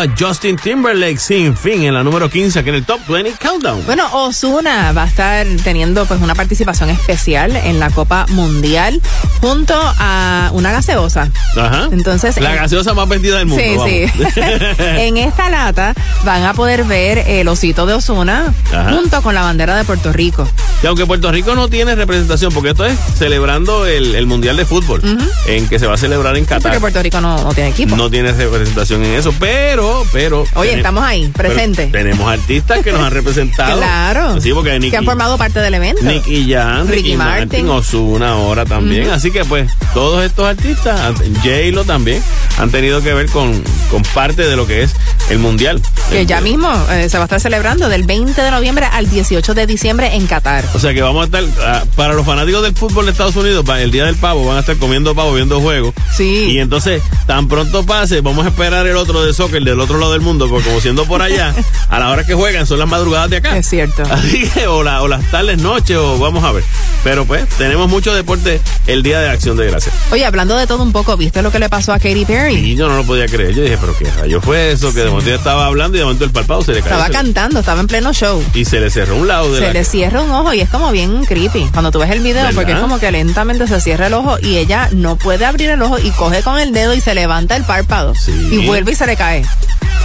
a 0.04 0.14
Justin 0.18 0.56
Timberlake 0.56 1.18
sin 1.18 1.56
fin 1.56 1.82
en 1.82 1.94
la 1.94 2.02
número 2.02 2.30
15 2.30 2.58
aquí 2.58 2.68
en 2.68 2.74
el 2.76 2.84
Top 2.84 3.00
20 3.08 3.32
Countdown. 3.40 3.84
Bueno, 3.86 4.06
Osuna 4.12 4.92
va 4.92 5.04
a 5.04 5.06
estar 5.06 5.46
teniendo 5.62 6.04
pues 6.06 6.20
una 6.20 6.34
participación 6.34 6.90
especial 6.90 7.56
en 7.56 7.78
la 7.80 7.90
Copa 7.90 8.26
Mundial 8.30 9.00
junto 9.40 9.74
a 9.76 10.50
una 10.52 10.72
gaseosa. 10.72 11.30
Ajá. 11.56 11.88
Entonces, 11.92 12.38
la 12.40 12.50
en- 12.54 12.62
gaseosa 12.62 12.94
más 12.94 13.08
vendida 13.08 13.38
del 13.38 13.46
mundo. 13.46 13.62
Sí, 13.62 13.76
vamos. 13.76 13.90
sí. 14.34 14.42
en 14.78 15.16
esta 15.16 15.50
lata 15.50 15.94
van 16.24 16.44
a 16.44 16.54
poder 16.54 16.84
ver 16.84 17.18
el 17.18 17.48
osito 17.48 17.86
de 17.86 17.94
Osuna 17.94 18.53
Ajá. 18.74 18.92
junto 18.92 19.22
con 19.22 19.34
la 19.34 19.42
bandera 19.42 19.76
de 19.76 19.84
Puerto 19.84 20.12
Rico. 20.12 20.48
Y 20.82 20.86
aunque 20.86 21.06
Puerto 21.06 21.30
Rico 21.32 21.54
no 21.54 21.68
tiene 21.68 21.94
representación, 21.94 22.52
porque 22.52 22.70
esto 22.70 22.84
es 22.84 22.98
celebrando 23.16 23.86
el, 23.86 24.14
el 24.14 24.26
Mundial 24.26 24.56
de 24.56 24.66
Fútbol, 24.66 25.00
en 25.46 25.68
que 25.68 25.78
se 25.78 25.86
va 25.86 25.94
a 25.94 25.96
celebrar 25.96 26.36
en 26.36 26.44
Porque 26.44 26.62
Qatar. 26.62 26.80
Puerto 26.80 27.02
Rico 27.02 27.20
no, 27.20 27.42
no 27.42 27.52
tiene 27.54 27.70
equipo. 27.70 27.96
No 27.96 28.10
tiene 28.10 28.32
representación 28.32 29.02
en 29.04 29.14
eso, 29.14 29.32
pero, 29.40 30.04
pero. 30.12 30.44
Oye, 30.54 30.70
tene- 30.70 30.80
estamos 30.80 31.04
ahí, 31.04 31.30
pero 31.34 31.48
presentes. 31.48 31.90
Tenemos 31.90 32.28
artistas 32.30 32.80
que 32.82 32.92
nos 32.92 33.00
han 33.02 33.12
representado. 33.12 33.80
Claro. 33.84 34.40
Sí, 34.40 34.52
porque 34.52 34.78
Nicky, 34.78 34.90
que 34.90 34.96
han 34.98 35.04
formado 35.04 35.38
parte 35.38 35.60
del 35.60 35.74
evento. 35.74 36.02
Nicky 36.02 36.50
Jam, 36.52 36.86
Ricky 36.86 37.02
Ricky 37.02 37.16
Martin, 37.16 37.66
Martin. 37.66 37.68
Ozuna 37.70 38.30
ahora 38.32 38.64
también. 38.64 39.10
Así 39.10 39.30
que 39.30 39.44
pues 39.44 39.70
todos 39.94 40.22
estos 40.24 40.46
artistas, 40.46 41.14
J-Lo 41.42 41.84
también, 41.84 42.22
han 42.58 42.70
tenido 42.70 43.02
que 43.02 43.12
ver 43.14 43.28
con, 43.30 43.62
con 43.90 44.02
parte 44.02 44.42
de 44.42 44.56
lo 44.56 44.66
que 44.66 44.82
es 44.82 44.92
el 45.30 45.38
Mundial. 45.38 45.80
Que 46.14 46.26
ya 46.26 46.40
mismo 46.40 46.68
eh, 46.92 47.08
se 47.08 47.18
va 47.18 47.24
a 47.24 47.26
estar 47.26 47.40
celebrando 47.40 47.88
del 47.88 48.04
20 48.04 48.40
de 48.40 48.50
noviembre 48.52 48.86
al 48.86 49.10
18 49.10 49.52
de 49.52 49.66
diciembre 49.66 50.14
en 50.14 50.28
Qatar. 50.28 50.64
O 50.72 50.78
sea 50.78 50.94
que 50.94 51.02
vamos 51.02 51.22
a 51.22 51.24
estar, 51.24 51.42
ah, 51.66 51.82
para 51.96 52.14
los 52.14 52.24
fanáticos 52.24 52.62
del 52.62 52.72
fútbol 52.76 53.06
de 53.06 53.10
Estados 53.10 53.34
Unidos, 53.34 53.64
el 53.80 53.90
día 53.90 54.04
del 54.04 54.14
pavo, 54.14 54.46
van 54.46 54.58
a 54.58 54.60
estar 54.60 54.76
comiendo 54.76 55.12
pavo, 55.16 55.34
viendo 55.34 55.60
juegos. 55.60 55.92
Sí. 56.16 56.44
Y 56.52 56.58
entonces, 56.60 57.02
tan 57.26 57.48
pronto 57.48 57.84
pase, 57.84 58.20
vamos 58.20 58.46
a 58.46 58.50
esperar 58.50 58.86
el 58.86 58.94
otro 58.96 59.24
de 59.26 59.34
soccer 59.34 59.64
del 59.64 59.80
otro 59.80 59.98
lado 59.98 60.12
del 60.12 60.20
mundo, 60.20 60.48
porque 60.48 60.68
como 60.68 60.80
siendo 60.80 61.04
por 61.04 61.20
allá, 61.20 61.52
a 61.88 61.98
la 61.98 62.10
hora 62.10 62.24
que 62.24 62.34
juegan 62.34 62.64
son 62.68 62.78
las 62.78 62.86
madrugadas 62.88 63.30
de 63.30 63.38
acá. 63.38 63.56
Es 63.58 63.68
cierto. 63.68 64.04
Así 64.08 64.48
que, 64.50 64.68
o, 64.68 64.84
la- 64.84 65.02
o 65.02 65.08
las 65.08 65.28
tardes, 65.32 65.58
noches, 65.60 65.96
o 65.96 66.16
vamos 66.20 66.44
a 66.44 66.52
ver. 66.52 66.62
Pero 67.02 67.24
pues, 67.26 67.44
tenemos 67.58 67.88
mucho 67.88 68.14
deporte 68.14 68.60
el 68.86 69.02
día 69.02 69.20
de 69.20 69.28
Acción 69.30 69.56
de 69.56 69.66
Gracias. 69.66 69.94
Oye, 70.10 70.24
hablando 70.24 70.56
de 70.56 70.66
todo 70.66 70.82
un 70.82 70.92
poco, 70.92 71.16
¿viste 71.16 71.42
lo 71.42 71.50
que 71.50 71.58
le 71.58 71.68
pasó 71.68 71.92
a 71.92 71.98
Katy 71.98 72.24
Perry? 72.24 72.54
Y 72.54 72.76
yo 72.76 72.88
no 72.88 72.96
lo 72.96 73.04
podía 73.04 73.26
creer. 73.26 73.54
Yo 73.54 73.62
dije, 73.62 73.78
pero 73.80 73.96
qué 73.96 74.10
rayo 74.10 74.40
fue 74.40 74.72
eso, 74.72 74.92
que 74.92 75.00
de 75.00 75.10
momento 75.10 75.34
estaba 75.34 75.66
hablando 75.66 75.96
y 75.96 76.00
de 76.00 76.04
momento 76.04 76.24
el 76.24 76.30
palpado 76.30 76.62
se 76.62 76.72
le 76.72 76.82
cayó. 76.82 76.96
Estaba 76.96 77.10
cantando, 77.10 77.60
estaba 77.60 77.80
en 77.80 77.86
pleno 77.86 78.12
show. 78.12 78.42
Y 78.54 78.64
se 78.64 78.80
le 78.80 78.90
cerró 78.90 79.16
un 79.16 79.28
lado 79.28 79.52
de 79.52 79.58
Se 79.60 79.66
la 79.66 79.72
le 79.72 79.84
cierra 79.84 80.22
un 80.22 80.30
ojo 80.30 80.52
y 80.52 80.60
es 80.60 80.68
como 80.68 80.90
bien 80.92 81.24
creepy 81.24 81.68
cuando 81.72 81.90
tú 81.90 81.98
ves 81.98 82.10
el 82.10 82.20
video 82.20 82.44
¿Verdad? 82.44 82.54
porque 82.54 82.72
es 82.72 82.78
como 82.78 82.98
que 82.98 83.10
lentamente 83.10 83.66
se 83.66 83.80
cierra 83.80 84.08
el 84.08 84.14
ojo 84.14 84.38
y 84.40 84.56
ella 84.56 84.88
no 84.92 85.16
puede 85.16 85.44
abrir 85.44 85.70
el 85.70 85.82
ojo 85.82 85.98
y 85.98 86.10
coge 86.10 86.42
con 86.42 86.58
el 86.58 86.72
dedo 86.72 86.94
y 86.94 87.00
se 87.00 87.14
levanta 87.14 87.56
el 87.56 87.64
párpado 87.64 88.12
y 88.50 88.66
vuelve 88.66 88.92
y 88.92 88.94
se 88.94 89.06
le 89.06 89.16
cae. 89.16 89.44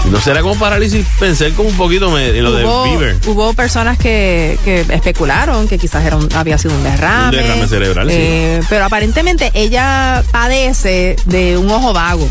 ¿No 0.09 0.19
será 0.19 0.41
como 0.41 0.55
parálisis? 0.55 1.05
Pensé 1.19 1.51
como 1.53 1.69
un 1.69 1.77
poquito 1.77 2.09
me- 2.09 2.29
en 2.29 2.43
lo 2.43 2.51
hubo, 2.51 2.83
de 2.83 2.89
Bieber. 2.89 3.17
hubo 3.27 3.53
personas 3.53 3.97
que, 3.97 4.57
que 4.63 4.81
especularon 4.89 5.67
que 5.67 5.77
quizás 5.77 6.03
era 6.05 6.15
un- 6.15 6.29
había 6.33 6.57
sido 6.57 6.73
un 6.75 6.83
derrame. 6.83 7.37
Un 7.37 7.43
derrame 7.43 7.67
cerebral, 7.67 8.09
sí. 8.09 8.15
Eh, 8.17 8.59
Pero 8.69 8.85
aparentemente 8.85 9.51
ella 9.53 10.23
padece 10.31 11.15
de 11.25 11.57
un 11.57 11.69
ojo 11.69 11.93
vago. 11.93 12.27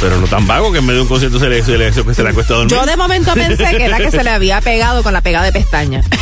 Pero 0.00 0.20
no 0.20 0.26
tan 0.26 0.46
vago 0.46 0.70
que 0.72 0.78
en 0.78 0.84
medio 0.86 0.96
de 0.98 1.02
un 1.02 1.08
concierto 1.08 1.38
se 1.38 1.48
le, 1.48 1.62
se 1.64 1.78
le, 1.78 1.92
se 1.92 2.02
le. 2.02 2.34
Yo 2.68 2.84
de 2.84 2.96
momento 2.96 3.32
pensé 3.34 3.64
que 3.76 3.84
era 3.84 3.96
que 3.98 4.10
se 4.10 4.22
le 4.22 4.30
había 4.30 4.60
pegado 4.60 5.02
con 5.02 5.12
la 5.12 5.20
pegada 5.22 5.46
de 5.46 5.52
pestaña. 5.52 6.02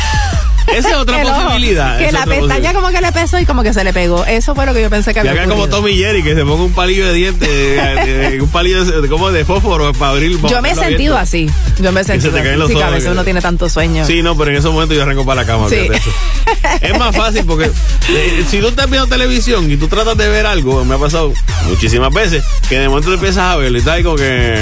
Esa 0.67 0.89
es 0.89 0.95
otra 0.95 1.17
Que 1.21 1.29
posibilidad. 1.29 1.97
Que 1.97 2.11
la 2.11 2.25
pestaña 2.25 2.73
como 2.73 2.89
que 2.89 3.01
le 3.01 3.11
pesó 3.11 3.39
y 3.39 3.45
como 3.45 3.63
que 3.63 3.73
se 3.73 3.83
le 3.83 3.93
pegó. 3.93 4.25
Eso 4.25 4.55
fue 4.55 4.65
lo 4.65 4.73
que 4.73 4.81
yo 4.81 4.89
pensé 4.89 5.13
que 5.13 5.19
Y 5.19 5.27
había 5.27 5.43
haga 5.43 5.51
como. 5.51 5.67
Tommy 5.67 5.95
Jerry, 5.95 6.23
que 6.23 6.35
se 6.35 6.43
ponga 6.45 6.63
un 6.63 6.73
palillo 6.73 7.07
de 7.07 7.13
dientes, 7.13 7.49
eh, 7.51 8.37
un 8.41 8.49
palillo 8.49 8.83
de, 8.85 9.07
como 9.09 9.31
de 9.31 9.45
fósforo 9.45 9.91
para 9.93 10.11
abrir. 10.11 10.37
para 10.39 10.53
Yo 10.53 10.61
me 10.61 10.71
he 10.71 10.75
sentido 10.75 11.15
abierto. 11.15 11.17
así. 11.17 11.49
Yo 11.81 11.91
me 11.91 12.01
he 12.01 12.03
se 12.03 12.13
te 12.13 12.21
sentido 12.21 12.33
caen 12.43 12.47
así. 12.49 12.59
los 12.59 12.67
Sí, 12.69 12.75
que 12.75 12.83
a 12.83 12.89
veces 12.89 13.03
que- 13.05 13.11
uno 13.11 13.23
tiene 13.23 13.41
tanto 13.41 13.69
sueño. 13.69 14.05
Sí, 14.05 14.21
no, 14.21 14.37
pero 14.37 14.51
en 14.51 14.57
esos 14.57 14.71
momentos 14.71 14.95
yo 14.97 15.03
arranco 15.03 15.25
para 15.25 15.41
la 15.41 15.47
cama. 15.47 15.67
Sí. 15.69 15.75
Es 16.81 16.97
más 16.97 17.15
fácil 17.15 17.43
porque 17.45 17.65
eh, 18.09 18.45
si 18.49 18.59
tú 18.59 18.67
estás 18.67 18.89
viendo 18.89 19.07
televisión 19.07 19.69
y 19.71 19.77
tú 19.77 19.87
tratas 19.87 20.17
de 20.17 20.27
ver 20.29 20.45
algo, 20.45 20.83
me 20.85 20.95
ha 20.95 20.97
pasado 20.97 21.33
muchísimas 21.67 22.13
veces, 22.13 22.43
que 22.69 22.79
de 22.79 22.87
momento 22.89 23.13
empiezas 23.13 23.43
a 23.43 23.55
verlo 23.57 23.77
y 23.77 23.79
está 23.79 23.93
ahí 23.93 24.03
como 24.03 24.15
que. 24.15 24.55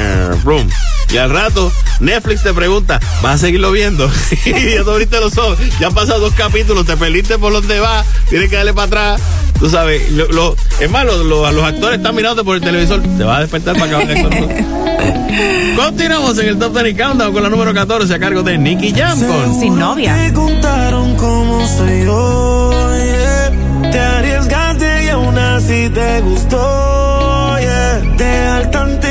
Brum. 0.44 0.68
Y 1.14 1.18
al 1.18 1.30
rato, 1.30 1.72
Netflix 2.00 2.42
te 2.44 2.54
pregunta, 2.54 3.00
¿vas 3.22 3.36
a 3.36 3.38
seguirlo 3.38 3.72
viendo? 3.72 4.10
y 4.46 4.52
ya 4.76 4.84
te 4.84 4.90
abriste 4.92 5.20
los 5.20 5.38
ojos, 5.38 5.58
ya 5.80 5.88
han 5.88 5.94
pasado 5.94 6.20
dos 6.22 6.34
capítulos, 6.34 6.86
te 6.86 6.96
perdiste 6.96 7.38
por 7.38 7.52
donde 7.52 7.80
va, 7.82 8.06
tienes 8.30 8.50
que 8.50 8.56
darle 8.56 8.74
para 8.74 8.88
atrás. 8.88 9.22
Tú 9.60 9.70
sabes, 9.70 10.10
lo, 10.12 10.28
lo- 10.30 10.56
es 10.80 10.90
más, 10.90 11.06
los, 11.06 11.64
actores 11.64 11.98
están 11.98 12.16
mirándote 12.16 12.46
por 12.46 12.56
el 12.56 12.62
televisor, 12.62 13.02
te 13.02 13.24
vas 13.26 13.38
a 13.38 13.42
despertar 13.42 13.78
para 13.78 13.86
acabar 13.98 14.10
esto. 14.12 14.30
Continuamos 15.76 16.38
en 16.40 16.48
el 16.48 16.58
Top 16.60 16.74
20 16.74 16.96
Countdown 17.02 17.34
con 17.34 17.44
la 17.44 17.50
número 17.50 17.74
14 17.74 18.14
a 18.14 18.20
cargo 18.20 18.42
de 18.44 18.58
Nicky 18.58 18.94
Jam 18.94 19.20
con 19.22 19.60
Sin 19.60 19.78
novia. 19.78 20.16
Te 20.16 20.34
contaron 20.34 21.16
cómo 21.16 21.68
soy 21.68 22.06
yo. 22.06 22.72
yeah. 23.04 23.92
Te 23.92 24.00
arriesgaste 24.00 25.04
y 25.06 25.10
aún 25.10 25.38
así 25.38 25.90
te 25.94 26.22
gustó. 26.22 27.58
yeah. 27.60 28.00
De 28.18 28.48
al 28.48 28.72
tanteo 28.72 29.11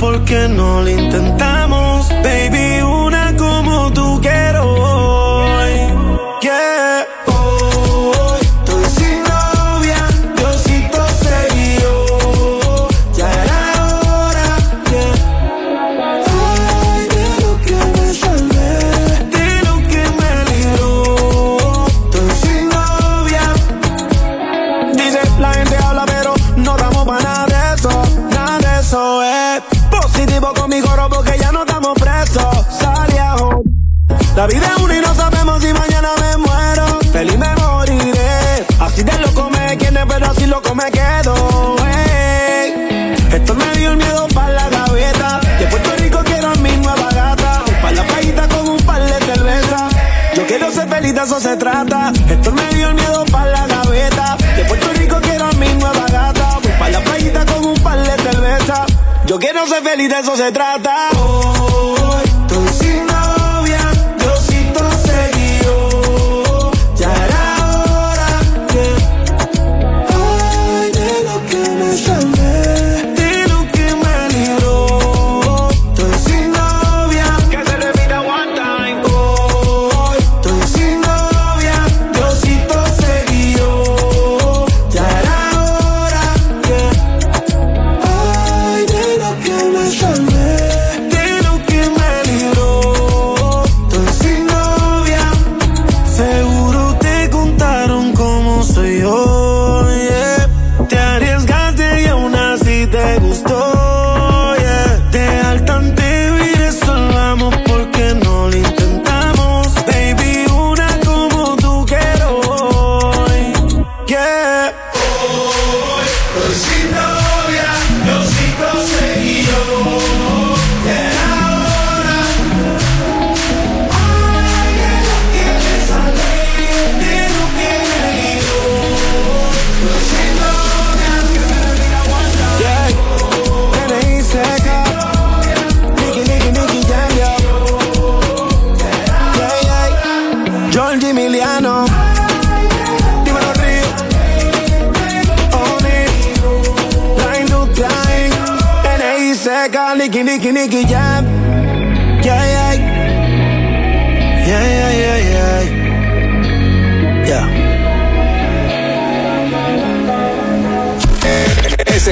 porque 0.00 0.48
no 0.48 0.82
lo 0.82 0.88
intentamos. 0.88 2.08
Baby, 2.22 2.79
trata. 51.56 52.12
Esto 52.28 52.52
me 52.52 52.68
dio 52.74 52.88
el 52.88 52.94
miedo 52.94 53.24
para 53.30 53.50
la 53.50 53.66
gaveta. 53.66 54.36
De 54.56 54.64
Puerto 54.64 54.92
Rico 54.94 55.18
quiero 55.22 55.46
a 55.46 55.52
mi 55.52 55.68
nueva 55.74 56.06
gata. 56.10 56.58
Para 56.78 56.90
la 56.90 57.00
playita 57.00 57.44
con 57.46 57.64
un 57.64 57.74
par 57.82 57.98
de 57.98 58.22
cerveza. 58.22 58.86
Yo 59.26 59.38
quiero 59.38 59.66
ser 59.66 59.82
feliz, 59.82 60.08
de 60.08 60.18
eso 60.18 60.36
se 60.36 60.52
trata. 60.52 61.10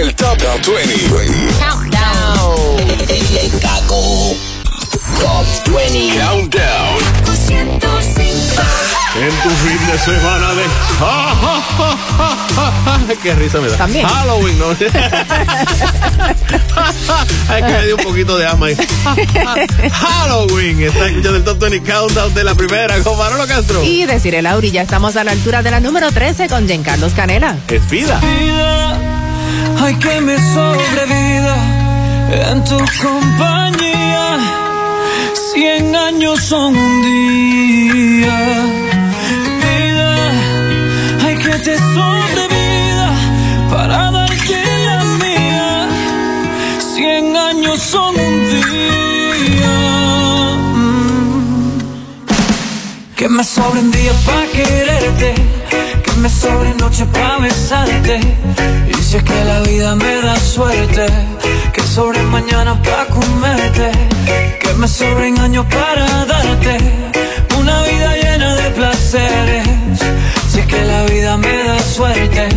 El 0.01 0.15
Top 0.15 0.39
20. 0.39 0.65
Countdown. 1.59 2.79
El 3.09 3.51
Top 3.59 5.47
20. 5.67 6.19
Countdown. 6.21 6.99
En 9.21 9.35
tu 9.43 9.51
fin 9.51 9.81
de 9.91 9.99
semana 9.99 10.55
de. 10.55 10.63
¡Qué 13.23 13.35
risa 13.35 13.59
me 13.61 13.69
da! 13.69 13.77
También. 13.77 14.07
Halloween, 14.07 14.57
¿no? 14.59 14.71
es 14.73 14.79
que 14.79 14.93
me 17.63 17.87
dio 17.87 17.97
un 17.97 18.05
poquito 18.05 18.39
de 18.39 18.47
ama 18.47 18.67
ahí. 18.67 18.77
Halloween. 19.93 20.83
Está 20.83 21.09
escuchando 21.09 21.39
el 21.39 21.45
Top 21.45 21.59
20 21.59 21.83
Countdown 21.91 22.33
de 22.35 22.45
la 22.45 22.55
primera 22.55 22.97
con 23.03 23.19
Manolo 23.19 23.49
Castro. 23.49 23.83
Y 23.83 24.07
decir 24.07 24.37
el 24.37 24.47
Auri, 24.47 24.71
ya 24.71 24.83
estamos 24.83 25.17
a 25.17 25.25
la 25.25 25.33
altura 25.33 25.65
de 25.65 25.73
la 25.73 25.81
número 25.81 26.13
13 26.13 26.47
con 26.49 26.69
Giancarlos 26.69 27.15
Canela. 27.15 27.57
Es 27.67 27.91
vida. 27.91 28.21
vida, 28.21 29.08
hay 29.81 29.95
que 29.95 30.21
me 30.21 30.37
sobrevida 30.37 31.57
en 32.51 32.65
tu 32.65 32.79
compañía. 33.03 34.39
Cien 35.53 35.95
años 35.95 36.41
son 36.43 36.77
un 36.77 37.03
día. 37.03 38.39
Vida, 39.63 40.31
hay 41.25 41.37
que 41.37 41.55
te 41.67 41.77
sobrevida 41.79 43.11
para 43.71 44.11
darte 44.11 44.59
la 44.87 45.05
mía. 45.25 45.89
Cien 46.95 47.37
años 47.37 47.81
son 47.81 48.15
un 48.19 48.37
día. 48.51 49.77
Mm. 50.75 51.79
Que 53.17 53.29
me 53.29 53.45
sobren 53.45 53.91
para 54.27 54.47
quererte, 54.53 55.35
me 56.19 56.29
sobren 56.29 56.77
noches 56.79 57.07
para 57.13 57.39
besarte. 57.39 58.21
Y 58.89 59.03
si 59.03 59.17
es 59.17 59.23
que 59.23 59.45
la 59.45 59.61
vida 59.61 59.95
me 59.95 60.17
da 60.23 60.37
suerte, 60.37 61.07
que 61.73 61.83
sobre 61.83 62.23
mañana 62.23 62.81
para 62.83 63.07
comerte, 63.07 63.91
que 64.61 64.75
me 64.75 64.89
sobren 64.89 65.39
años 65.41 65.67
para 65.67 66.25
darte 66.25 66.79
una 67.59 67.83
vida 67.83 68.17
llena 68.23 68.55
de 68.55 68.71
placeres. 68.71 69.69
Si 70.51 70.61
es 70.61 70.67
que 70.67 70.85
la 70.85 71.05
vida 71.05 71.37
me 71.37 71.65
da 71.65 71.79
suerte, 71.81 72.49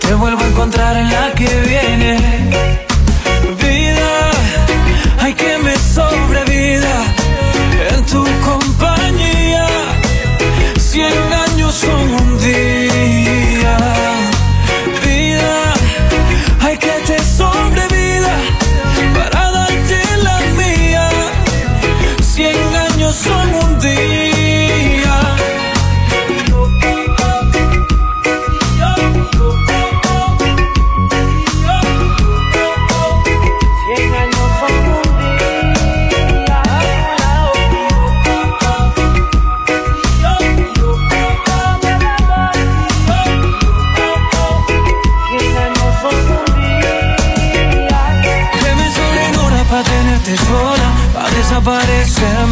te 0.00 0.14
vuelvo 0.14 0.42
a 0.42 0.46
encontrar 0.46 0.96
en 0.96 1.10
la 1.10 1.32
que 1.32 1.48
viene. 1.68 2.18
Vida, 3.62 4.30
hay 5.20 5.34
que 5.34 5.58
me 5.58 5.74
sobrevida 5.76 6.29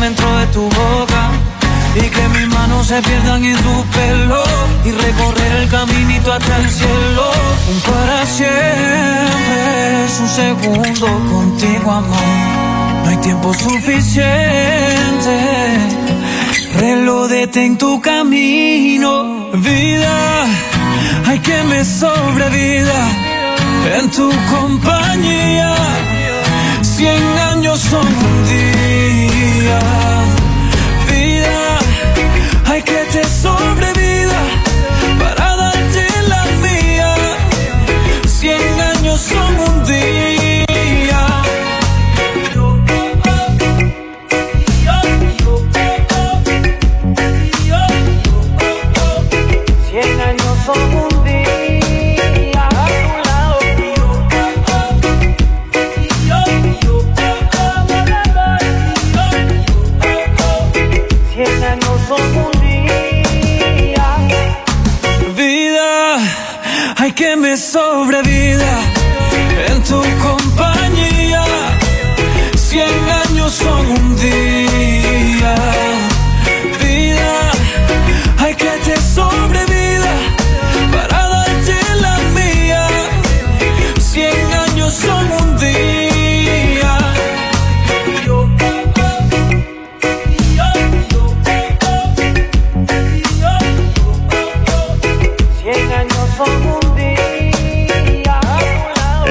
dentro 0.09 0.39
de 0.39 0.47
tu 0.47 0.63
boca. 0.63 1.31
Y 1.95 2.09
que 2.15 2.29
mis 2.29 2.49
manos 2.49 2.87
se 2.87 3.01
pierdan 3.03 3.45
en 3.45 3.57
tu 3.57 3.85
pelo 3.97 4.43
y 4.85 4.91
recorrer 4.91 5.53
el 5.63 5.69
caminito 5.69 6.33
hasta 6.33 6.57
el 6.57 6.71
cielo. 6.71 7.31
Un 7.71 7.81
para 7.81 8.27
siempre 8.27 10.05
es 10.05 10.21
un 10.21 10.29
segundo 10.29 11.07
contigo, 11.33 11.91
amor. 11.91 12.29
No 13.03 13.11
hay 13.11 13.17
tiempo 13.19 13.53
suficiente. 13.53 15.35
Reloj 16.75 17.29
detén 17.29 17.77
tu 17.77 18.01
camino, 18.01 19.51
vida. 19.55 20.47
Hay 21.27 21.39
que 21.41 21.63
me 21.65 21.85
sobrevida 21.85 23.01
en 23.99 24.11
tu 24.11 24.31
compañía. 24.55 25.75
Cien 26.99 27.39
años 27.53 27.79
son 27.79 28.05
un 28.05 28.45
día. 28.45 29.79
Vida, 31.09 31.79
hay 32.67 32.83
que 32.83 33.05
te 33.13 33.23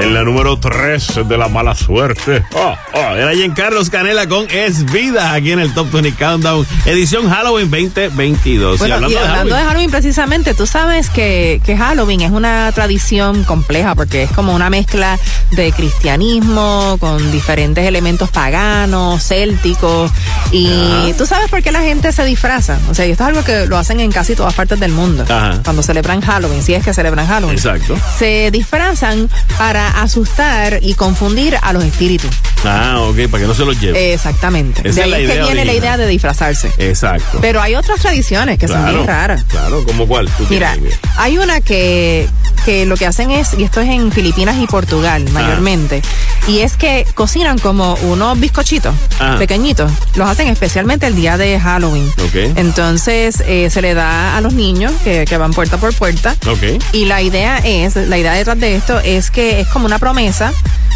En 0.08 0.14
la 0.14 0.24
número 0.24 0.58
3 0.58 1.28
de 1.28 1.36
la 1.36 1.48
mala 1.48 1.74
suerte. 1.74 2.42
Oh, 2.54 2.74
oh, 2.94 3.14
era 3.14 3.34
Giancarlos 3.34 3.90
Canela 3.90 4.26
con 4.26 4.46
Es 4.48 4.90
Vida 4.90 5.34
aquí 5.34 5.52
en 5.52 5.58
el 5.58 5.74
Top 5.74 5.90
20 5.90 6.12
Countdown, 6.12 6.66
edición 6.86 7.28
Halloween 7.28 7.70
2022. 7.70 8.78
Bueno, 8.78 8.94
y 8.94 8.94
hablando, 8.94 9.18
de, 9.18 9.26
Halloween, 9.26 9.66
Halloween 9.66 9.90
precisamente, 9.90 10.54
tú 10.54 10.66
sabes 10.66 11.10
que, 11.10 11.60
que 11.62 11.76
Halloween 11.76 12.22
es 12.22 12.30
una 12.30 12.72
tradición 12.72 13.44
compleja 13.44 13.94
porque 13.94 14.22
es 14.22 14.32
como 14.32 14.54
una 14.54 14.70
mezcla 14.70 15.18
de 15.50 15.72
cristianismo 15.72 16.96
con 16.98 17.30
diferentes 17.30 17.84
elementos 17.84 18.30
paganos, 18.30 19.22
célticos. 19.22 20.10
Y 20.52 21.12
tú 21.18 21.26
sabes 21.26 21.50
por 21.50 21.62
qué 21.62 21.70
la 21.70 21.82
gente 21.82 22.12
se 22.12 22.24
disfraza. 22.24 22.78
O 22.90 22.94
sea, 22.94 23.06
y 23.06 23.10
esto 23.10 23.24
es 23.24 23.28
algo 23.28 23.44
que 23.44 23.66
lo 23.66 23.76
hacen 23.76 24.00
en 24.00 24.10
casi 24.10 24.34
todas 24.34 24.54
partes 24.54 24.80
del 24.80 24.92
mundo. 24.92 25.24
Ajá. 25.28 25.60
Cuando 25.62 25.82
celebran 25.82 26.22
Halloween, 26.22 26.62
si 26.62 26.72
es 26.72 26.82
que 26.82 26.94
celebran 26.94 27.26
Halloween. 27.26 27.58
Exacto. 27.58 27.94
Se 28.18 28.50
disfrazan 28.50 29.28
para 29.58 29.97
asustar 30.02 30.78
y 30.82 30.94
confundir 30.94 31.56
a 31.60 31.72
los 31.72 31.84
espíritus. 31.84 32.30
Ah, 32.64 32.96
ok, 33.00 33.28
para 33.30 33.42
que 33.42 33.48
no 33.48 33.54
se 33.54 33.64
los 33.64 33.80
lleve. 33.80 34.12
Exactamente. 34.14 34.80
Esa 34.88 35.00
de 35.00 35.06
es 35.06 35.10
la 35.10 35.16
ahí 35.16 35.22
es 35.24 35.28
que 35.30 35.34
idea 35.36 35.44
viene 35.46 35.64
la 35.64 35.72
idea 35.74 35.96
de 35.96 36.06
disfrazarse. 36.08 36.70
Exacto. 36.78 37.38
Pero 37.40 37.60
hay 37.62 37.74
otras 37.76 38.00
tradiciones 38.00 38.58
que 38.58 38.66
son 38.68 38.84
bien 38.86 39.06
raras. 39.06 39.44
Claro, 39.48 39.84
¿como 39.84 40.06
cuál? 40.08 40.28
Tú 40.36 40.44
Mira, 40.50 40.76
hay 41.16 41.38
una 41.38 41.60
que, 41.60 42.28
que 42.64 42.84
lo 42.84 42.96
que 42.96 43.06
hacen 43.06 43.30
es, 43.30 43.54
y 43.56 43.62
esto 43.62 43.80
es 43.80 43.88
en 43.88 44.10
Filipinas 44.10 44.56
y 44.60 44.66
Portugal 44.66 45.24
mayormente, 45.32 46.02
y 46.48 46.60
es 46.60 46.76
que 46.76 47.06
cocinan 47.14 47.58
como 47.58 47.94
unos 48.02 48.38
bizcochitos 48.40 48.94
Ah. 49.20 49.36
pequeñitos. 49.38 49.90
Los 50.14 50.28
hacen 50.28 50.48
especialmente 50.48 51.06
el 51.06 51.14
día 51.16 51.36
de 51.36 51.58
Halloween. 51.60 52.08
Ok. 52.24 52.56
Entonces 52.56 53.42
eh, 53.46 53.68
se 53.70 53.82
le 53.82 53.94
da 53.94 54.36
a 54.36 54.40
los 54.40 54.52
niños 54.52 54.92
que, 55.02 55.24
que 55.24 55.36
van 55.36 55.52
puerta 55.52 55.76
por 55.76 55.92
puerta. 55.94 56.34
Ok. 56.46 56.80
Y 56.92 57.06
la 57.06 57.20
idea 57.22 57.58
es, 57.58 57.96
la 57.96 58.16
idea 58.18 58.32
detrás 58.32 58.58
de 58.60 58.76
esto 58.76 59.00
es 59.00 59.30
que 59.30 59.60
es 59.60 59.68
como 59.68 59.87
una 59.88 59.98
promesa 59.98 60.52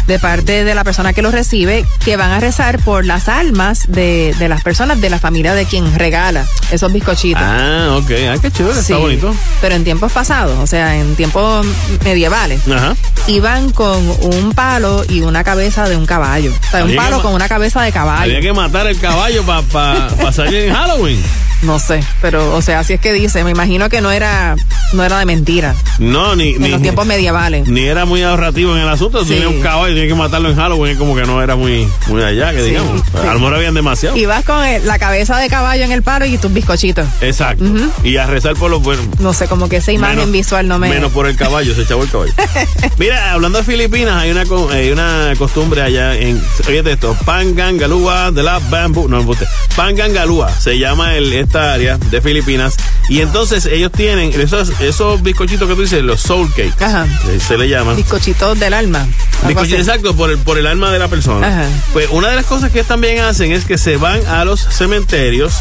de 0.07 0.19
parte 0.19 0.63
de 0.63 0.75
la 0.75 0.83
persona 0.83 1.13
que 1.13 1.21
los 1.21 1.33
recibe 1.33 1.85
que 2.03 2.17
van 2.17 2.31
a 2.31 2.39
rezar 2.39 2.79
por 2.79 3.05
las 3.05 3.29
almas 3.29 3.83
de, 3.87 4.35
de 4.39 4.49
las 4.49 4.61
personas 4.63 4.99
de 5.01 5.09
la 5.09 5.19
familia 5.19 5.53
de 5.53 5.65
quien 5.65 5.93
regala 5.97 6.45
esos 6.71 6.91
bizcochitos. 6.91 7.41
Ah, 7.43 7.95
ok. 7.97 8.11
Ah, 8.31 8.35
qué 8.41 8.51
chévere, 8.51 8.75
Sí, 8.75 8.79
está 8.93 8.97
bonito. 8.97 9.35
Pero 9.61 9.75
en 9.75 9.83
tiempos 9.83 10.11
pasados, 10.11 10.57
o 10.59 10.67
sea, 10.67 10.95
en 10.97 11.15
tiempos 11.15 11.65
medievales, 12.03 12.61
Ajá. 12.67 12.95
iban 13.27 13.71
con 13.71 13.97
un 14.21 14.53
palo 14.53 15.03
y 15.07 15.21
una 15.21 15.43
cabeza 15.43 15.87
de 15.87 15.95
un 15.95 16.05
caballo. 16.05 16.51
O 16.51 16.71
sea, 16.71 16.83
un 16.83 16.89
Había 16.89 17.01
palo 17.01 17.21
con 17.21 17.33
una 17.33 17.47
cabeza 17.47 17.81
de 17.81 17.91
caballo. 17.91 18.23
Había 18.23 18.41
que 18.41 18.53
matar 18.53 18.87
el 18.87 18.99
caballo 18.99 19.43
para 19.43 20.31
salir 20.31 20.55
en 20.65 20.73
Halloween. 20.73 21.21
No 21.61 21.79
sé, 21.79 22.03
pero, 22.21 22.53
o 22.55 22.61
sea, 22.61 22.79
así 22.79 22.91
es 22.93 22.99
que 22.99 23.13
dice. 23.13 23.41
Me 23.45 23.51
imagino 23.51 23.87
que 23.87 24.01
no 24.01 24.11
era, 24.11 24.55
no 24.91 25.01
era 25.03 25.19
de 25.19 25.25
mentira. 25.25 25.73
No, 25.97 26.35
ni, 26.35 26.55
En 26.55 26.61
ni, 26.61 26.67
los 26.69 26.81
tiempos 26.81 27.05
medievales. 27.05 27.67
ni 27.69 27.81
era 27.85 28.03
muy 28.03 28.21
ahorrativo 28.21 28.75
en 28.75 28.81
el 28.81 28.89
asunto. 28.89 29.23
Sí. 29.23 29.29
Tenía 29.35 29.47
un 29.47 29.61
caballo, 29.61 29.92
tenía 29.93 30.07
que 30.07 30.15
matarlo 30.15 30.49
en 30.49 30.55
Halloween. 30.55 30.93
es 30.93 30.97
Como 30.97 31.15
que 31.15 31.23
no 31.23 31.41
era 31.41 31.55
muy, 31.55 31.87
muy 32.07 32.23
allá, 32.23 32.51
que 32.51 32.59
Sí, 32.63 32.69
digamos. 32.69 33.01
sí. 33.01 33.17
A 33.27 33.33
lo 33.33 33.39
mejor 33.39 33.55
habían 33.55 33.73
demasiado. 33.73 34.15
Y 34.17 34.25
vas 34.25 34.43
con 34.45 34.61
la 34.85 34.99
cabeza 34.99 35.37
de 35.37 35.49
caballo 35.49 35.83
en 35.83 35.91
el 35.91 36.03
palo 36.03 36.25
y 36.25 36.37
tus 36.37 36.51
bizcochitos. 36.53 37.07
Exacto. 37.21 37.63
Y 38.03 38.17
a 38.17 38.25
rezar 38.27 38.55
por 38.55 38.69
los 38.71 38.81
buenos. 38.81 39.05
No 39.19 39.33
sé, 39.33 39.47
como 39.47 39.69
que 39.69 39.77
esa 39.77 39.91
imagen 39.91 40.17
Menos- 40.19 40.31
visual 40.31 40.67
no 40.67 40.79
me. 40.79 40.89
Menos 40.89 41.11
por 41.11 41.27
el 41.27 41.35
caballo, 41.35 41.73
se 41.75 41.81
echaba 41.83 42.03
el 42.03 42.09
caballo. 42.09 42.33
Mira, 42.97 43.33
hablando 43.33 43.57
de 43.59 43.63
Filipinas, 43.63 44.15
hay 44.21 44.31
una, 44.31 44.43
hay 44.71 44.91
una 44.91 45.33
costumbre 45.37 45.81
allá 45.81 46.15
en. 46.15 46.41
Oye, 46.67 46.83
esto, 46.85 47.15
Pangangalúa 47.25 48.31
de 48.31 48.43
la 48.43 48.59
Bamboo. 48.59 49.07
No, 49.07 49.19
embuste. 49.19 49.45
Pangangalúa 49.75 50.51
se 50.51 50.77
llama 50.79 51.15
el, 51.15 51.31
esta 51.33 51.73
área 51.73 51.97
de 51.97 52.21
Filipinas. 52.21 52.75
Y 53.09 53.19
entonces 53.21 53.65
ellos 53.65 53.91
tienen 53.91 54.31
esos, 54.39 54.71
esos 54.79 55.21
bizcochitos 55.21 55.67
que 55.67 55.75
tú 55.75 55.81
dices, 55.81 56.01
los 56.03 56.21
soul 56.21 56.49
cakes. 56.49 56.83
Ajá. 56.83 57.05
Se 57.45 57.57
le 57.57 57.67
llaman. 57.69 57.95
Bizcochitos 57.95 58.59
del 58.59 58.73
alma. 58.73 58.99
algo 59.43 59.47
Bizcochito, 59.61 59.75
así. 59.81 59.82
Exacto, 59.83 60.15
por 60.15 60.31
el, 60.31 60.37
por 60.39 60.57
el 60.57 60.67
alma 60.67 60.91
de 60.91 60.99
la 60.99 61.07
persona. 61.07 61.47
Ajá. 61.47 61.69
Pues 61.91 62.09
una 62.11 62.29
de 62.29 62.35
las 62.35 62.45
cosas 62.45 62.71
que 62.71 62.79
ellos 62.79 62.87
también 62.87 63.19
hacen 63.19 63.51
es 63.51 63.65
que 63.65 63.77
se 63.77 63.97
van 63.97 64.25
a 64.27 64.45
los 64.45 64.61
cementerios, 64.61 65.53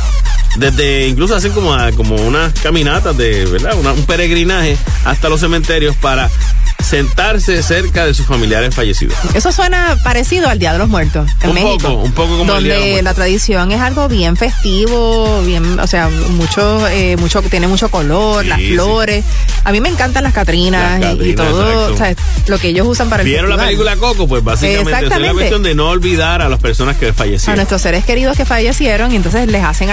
desde 0.56 1.08
incluso 1.08 1.34
hacen 1.34 1.52
como, 1.52 1.74
a- 1.74 1.92
como 1.92 2.14
unas 2.16 2.52
caminatas 2.60 3.16
de, 3.16 3.46
¿verdad? 3.46 3.74
Una- 3.78 3.92
un 3.92 4.04
peregrinaje 4.06 4.76
hasta 5.04 5.28
los 5.28 5.40
cementerios 5.40 5.96
para 5.96 6.30
sentarse 6.82 7.62
cerca 7.62 8.04
de 8.04 8.12
sus 8.12 8.26
familiares 8.26 8.74
fallecidos. 8.74 9.16
Eso 9.34 9.52
suena 9.52 9.96
parecido 10.02 10.48
al 10.48 10.58
Día 10.58 10.72
de 10.72 10.78
los 10.78 10.88
Muertos 10.88 11.30
en 11.40 11.50
Un 11.50 11.54
México. 11.54 11.78
poco, 11.88 11.94
un 12.02 12.12
poco 12.12 12.38
como 12.38 12.56
el 12.56 12.64
Día 12.64 12.74
de 12.74 12.78
los 12.80 12.88
Muertos. 12.88 13.04
la 13.04 13.14
tradición 13.14 13.72
es 13.72 13.80
algo 13.80 14.08
bien 14.08 14.36
festivo, 14.36 15.42
bien, 15.42 15.78
o 15.78 15.86
sea, 15.86 16.08
mucho, 16.08 16.86
eh, 16.88 17.16
mucho, 17.18 17.40
tiene 17.42 17.68
mucho 17.68 17.88
color, 17.88 18.42
Sí, 18.42 18.48
las 18.48 18.58
sí. 18.58 18.72
flores. 18.74 19.24
A 19.64 19.70
mí 19.72 19.80
me 19.80 19.88
encantan 19.88 20.24
las 20.24 20.32
catrinas, 20.32 21.00
Las 21.00 21.14
y- 21.24 21.34
todo, 21.34 21.90
exacto. 21.90 21.94
o 21.94 21.96
sea, 21.96 22.14
lo 22.48 22.58
que 22.58 22.68
ellos 22.68 22.86
usan 22.86 23.08
para 23.08 23.22
el 23.22 23.28
¿Vieron 23.28 23.48
la 23.50 23.56
película 23.58 23.96
Coco? 23.96 24.26
Pues 24.26 24.42
básicamente 24.42 25.06
es 25.06 25.20
la 25.20 25.32
cuestión 25.32 25.62
de 25.62 25.74
no 25.74 25.88
olvidar 25.88 26.42
a 26.42 26.48
las 26.48 26.58
personas 26.58 26.96
que 26.96 27.08
a 27.10 27.14
fallecieron. 27.14 27.56
nuestros 27.56 27.80
seres 27.80 28.04
queridos 28.04 28.36
que 28.36 28.44
fallecieron 28.44 29.12
y 29.12 29.16
entonces 29.16 29.46
les 29.48 29.62
hacen 29.64 29.88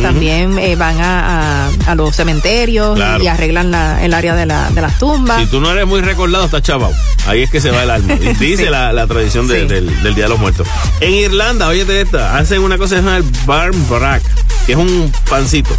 también 0.00 0.58
eh, 0.58 0.76
van 0.76 1.00
a, 1.00 1.66
a- 1.66 1.70
a 1.86 1.94
los 1.96 2.14
cementerios 2.14 2.94
Claro. 2.94 3.22
y 3.22 3.26
arreglan 3.26 3.70
la- 3.72 4.04
el 4.04 4.14
área 4.14 4.34
de, 4.34 4.46
la- 4.46 4.70
de 4.70 4.80
las 4.80 4.98
tumbas. 4.98 5.40
Si 5.40 5.46
tú 5.46 5.60
no 5.60 5.70
eres 5.72 5.86
muy 5.86 6.00
recordado, 6.00 6.44
estás 6.44 6.62
chavao. 6.62 6.92
Ahí 7.26 7.42
es 7.42 7.50
que 7.50 7.60
se 7.60 7.70
va 7.70 7.82
el 7.82 7.90
alma. 7.90 8.14
Dice 8.38 8.64
Sí. 8.64 8.70
la, 8.70 8.92
la 8.92 9.06
tradición 9.06 9.48
de- 9.48 9.62
Sí. 9.62 9.66
del, 9.66 10.02
del 10.02 10.14
Día 10.14 10.24
de 10.24 10.30
los 10.30 10.38
Muertos. 10.38 10.68
En 11.00 11.12
Irlanda, 11.14 11.66
oye 11.68 11.84
esta, 12.00 12.36
hacen 12.38 12.60
una 12.60 12.78
cosa 12.78 12.96
que 12.96 13.00
se 13.00 13.04
llama 13.06 13.16
el 13.16 13.24
barmbrack, 13.44 14.22
que 14.66 14.72
es 14.72 14.78
un 14.78 15.12
pancito. 15.28 15.74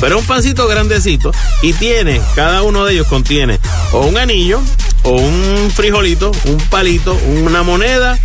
Pero 0.00 0.16
es 0.16 0.20
un 0.22 0.26
pancito 0.28 0.68
grandecito 0.68 1.32
y 1.62 1.72
tiene, 1.72 2.20
cada 2.36 2.62
uno 2.62 2.84
de 2.84 2.92
ellos 2.94 3.06
contiene 3.08 3.58
o 3.92 4.06
un 4.06 4.16
anillo, 4.18 4.60
o 5.02 5.10
un 5.12 5.70
frijolito, 5.74 6.30
un 6.44 6.58
palito, 6.70 7.14
una 7.42 7.64
moneda 7.64 8.16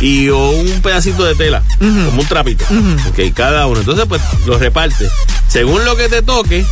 y 0.00 0.28
o 0.28 0.50
un 0.50 0.68
pedacito 0.82 1.24
de 1.24 1.34
tela, 1.34 1.62
como 1.78 2.20
un 2.20 2.26
trapito. 2.26 2.64
Ok, 3.08 3.32
cada 3.34 3.66
uno. 3.66 3.80
Entonces, 3.80 4.04
pues 4.08 4.20
lo 4.46 4.58
reparte. 4.58 5.08
Según 5.48 5.84
lo 5.84 5.96
que 5.96 6.08
te 6.08 6.22
toque, 6.22 6.64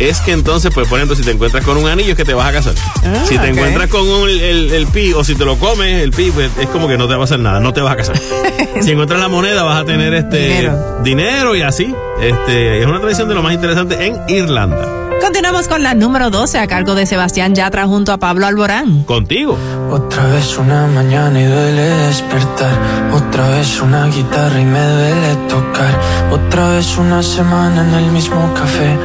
es 0.00 0.18
que 0.20 0.32
entonces, 0.32 0.72
pues 0.74 0.88
por 0.88 0.98
ejemplo, 0.98 1.14
si 1.16 1.22
te 1.22 1.30
encuentras 1.30 1.64
con 1.64 1.76
un 1.76 1.88
anillo 1.88 2.10
es 2.10 2.16
que 2.16 2.24
te 2.24 2.34
vas 2.34 2.48
a 2.48 2.52
casar. 2.52 2.74
Ah, 3.04 3.24
si 3.28 3.38
te 3.38 3.48
encuentras 3.48 3.88
con 3.88 4.00
un- 4.08 4.28
el, 4.28 4.72
el 4.72 4.86
pi 4.88 5.12
o 5.12 5.22
si 5.22 5.36
te 5.36 5.44
lo 5.44 5.56
comes, 5.56 6.02
el 6.02 6.10
pi, 6.10 6.32
pues 6.32 6.50
es 6.58 6.66
como 6.68 6.88
que 6.88 6.98
no 6.98 7.06
te 7.06 7.14
va 7.14 7.20
a 7.20 7.24
hacer 7.24 7.38
nada, 7.38 7.60
no 7.60 7.72
te 7.72 7.80
vas 7.80 7.92
a 7.92 7.96
casar. 7.96 8.16
si 8.82 8.90
encuentras 8.90 9.20
la 9.20 9.28
moneda 9.28 9.62
vas 9.62 9.80
a 9.80 9.84
tener 9.84 10.12
este 10.14 10.48
Dinero. 10.48 10.98
dinero 11.04 11.54
y 11.56 11.62
así. 11.62 11.94
Este, 12.20 12.80
es 12.80 12.86
una 12.86 12.98
tradición 13.00 13.28
de 13.28 13.34
lo 13.36 13.42
más 13.44 13.54
interesante 13.54 14.04
en 14.04 14.20
Irlanda. 14.28 15.03
Continuamos 15.24 15.68
con 15.68 15.82
la 15.82 15.94
número 15.94 16.28
12 16.28 16.58
a 16.58 16.66
cargo 16.66 16.94
de 16.94 17.06
Sebastián 17.06 17.54
Yatra 17.54 17.86
junto 17.86 18.12
a 18.12 18.18
Pablo 18.18 18.46
Alborán. 18.46 19.04
Contigo. 19.04 19.56
Otra 19.90 20.22
vez 20.26 20.58
una 20.58 20.86
mañana 20.86 21.40
y 21.40 21.44
duele 21.46 21.82
despertar. 22.08 22.76
Otra 23.10 23.48
vez 23.48 23.80
una 23.80 24.04
guitarra 24.08 24.60
y 24.60 24.66
me 24.66 24.80
duele 24.80 25.36
tocar. 25.48 25.98
Otra 26.30 26.68
vez 26.68 26.98
una 26.98 27.22
semana 27.22 27.88
en 27.88 27.94
el 27.94 28.12
mismo 28.12 28.52
café. 28.52 28.98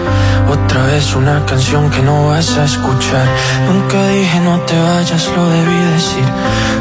Otra 0.51 0.87
vez 0.87 1.15
una 1.15 1.45
canción 1.45 1.89
que 1.89 2.01
no 2.01 2.27
vas 2.27 2.57
a 2.57 2.65
escuchar. 2.65 3.25
Nunca 3.71 4.05
dije 4.07 4.39
no 4.41 4.59
te 4.61 4.77
vayas, 4.77 5.25
lo 5.33 5.49
debí 5.49 5.77
decir. 5.93 6.25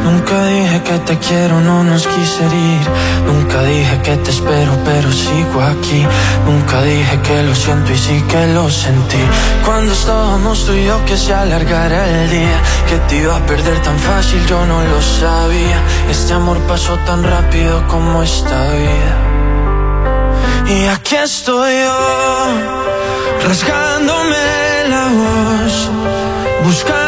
Nunca 0.05 0.47
dije 0.47 0.83
que 0.83 0.99
te 1.01 1.19
quiero, 1.19 1.61
no 1.61 1.85
nos 1.85 2.07
quise 2.07 2.45
ir. 2.45 2.87
Nunca 3.27 3.63
dije 3.63 4.01
que 4.03 4.17
te 4.17 4.31
espero, 4.31 4.73
pero 4.85 5.13
sigo 5.13 5.61
aquí. 5.61 6.03
Nunca 6.47 6.83
dije 6.83 7.21
que 7.21 7.43
lo 7.43 7.55
siento 7.55 7.93
y 7.93 7.99
sí 7.99 8.25
que 8.29 8.47
lo 8.55 8.71
sentí. 8.71 9.28
Cuando 9.65 9.93
estábamos 9.93 10.65
tú 10.65 10.73
y 10.73 10.85
yo 10.87 11.05
que 11.05 11.17
se 11.17 11.35
alargara 11.35 12.09
el 12.09 12.31
día. 12.31 12.61
Que 12.89 12.97
te 13.09 13.17
iba 13.17 13.37
a 13.37 13.47
perder 13.47 13.83
tan 13.83 13.99
fácil, 13.99 14.45
yo 14.47 14.65
no 14.67 14.83
lo 14.83 15.03
sabía. 15.03 15.79
Este 16.11 16.33
amor 16.33 16.59
pasó 16.61 16.97
tan 17.07 17.23
rápido 17.23 17.87
como 17.87 18.23
esta 18.23 18.73
vida. 18.73 19.39
Y 20.69 20.87
aquí 20.87 21.17
estoy 21.17 21.81
yo, 21.81 21.99
rasgándome 23.43 24.89
la 24.91 25.05
voz, 25.09 25.91
buscándote 26.63 27.08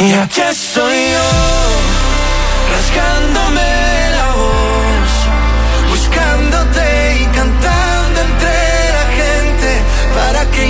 Y 0.00 0.12
aquí 0.12 0.40
estoy 0.40 1.10
yo 1.12 1.30
Rasgándome 2.72 4.10
la 4.10 4.26
voz 4.34 5.90
Buscándote 5.90 7.20
y 7.20 7.26
cantando 7.26 8.20
entre 8.20 8.92
la 8.96 9.06
gente 9.20 9.82
Para 10.14 10.50
que 10.50 10.66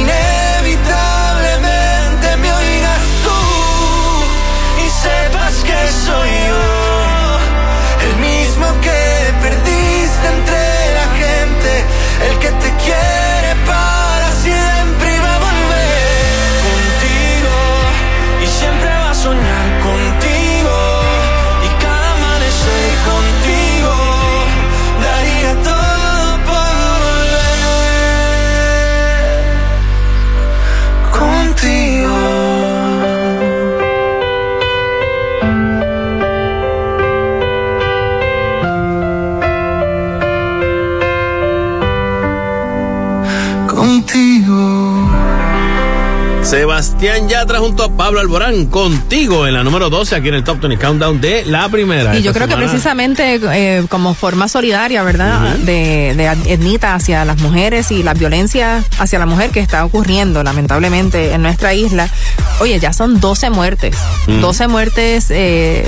Sebastián 46.95 47.29
Yatra 47.29 47.59
junto 47.59 47.83
a 47.83 47.91
Pablo 47.91 48.21
Alborán, 48.21 48.67
contigo 48.67 49.49
en 49.49 49.55
la 49.55 49.65
número 49.65 49.91
12 49.91 50.15
aquí 50.15 50.29
en 50.29 50.35
el 50.35 50.45
Top 50.45 50.61
20 50.61 50.79
Countdown 50.79 51.21
de 51.21 51.45
la 51.45 51.69
primera. 51.69 52.17
Y 52.17 52.23
yo 52.23 52.33
creo 52.33 52.47
que 52.47 52.57
precisamente 52.57 53.41
eh, 53.43 53.85
como 53.89 54.15
forma 54.15 54.47
solidaria, 54.47 55.03
¿verdad? 55.03 55.57
de, 55.57 56.15
de 56.17 56.53
Etnita 56.53 56.95
hacia 56.95 57.25
las 57.25 57.41
mujeres 57.41 57.91
y 57.91 58.05
la 58.05 58.15
violencia 58.15 58.85
hacia 59.01 59.19
la 59.19 59.27
mujer 59.27 59.51
que 59.51 59.59
está 59.59 59.85
ocurriendo 59.85 60.45
lamentablemente 60.45 61.33
en 61.33 61.43
nuestra 61.43 61.75
isla. 61.75 62.09
Oye, 62.61 62.79
ya 62.79 62.93
son 62.93 63.19
12 63.19 63.51
muertes. 63.51 63.97
Mm. 64.29 64.41
12 64.41 64.69
muertes 64.69 65.27
eh, 65.31 65.85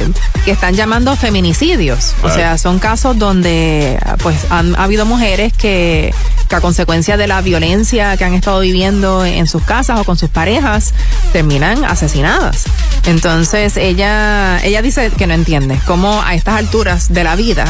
que 0.47 0.53
están 0.53 0.75
llamando 0.75 1.17
feminicidios. 1.17 2.15
O 2.23 2.31
sea, 2.31 2.57
son 2.57 2.79
casos 2.79 3.19
donde 3.19 3.99
pues 4.23 4.37
han 4.49 4.77
ha 4.77 4.85
habido 4.85 5.05
mujeres 5.05 5.53
que, 5.53 6.15
que 6.49 6.55
a 6.55 6.61
consecuencia 6.61 7.17
de 7.17 7.27
la 7.27 7.41
violencia 7.41 8.17
que 8.17 8.25
han 8.25 8.33
estado 8.33 8.61
viviendo 8.61 9.25
en 9.25 9.49
sus 9.49 9.65
casas 9.65 9.99
o 9.99 10.05
con 10.05 10.17
sus 10.17 10.31
parejas 10.31 10.95
terminan 11.33 11.85
asesinadas. 11.85 12.67
Entonces 13.07 13.77
ella 13.77 14.61
ella 14.63 14.83
dice 14.83 15.11
que 15.11 15.27
no 15.27 15.35
entiende 15.35 15.81
cómo 15.85 16.23
a 16.23 16.37
estas 16.37 16.55
alturas 16.59 17.13
de 17.13 17.25
la 17.25 17.35
vida 17.35 17.67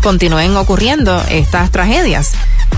continúen 0.00 0.56
ocurriendo 0.56 1.20
estas 1.28 1.72
tragedias. 1.72 2.32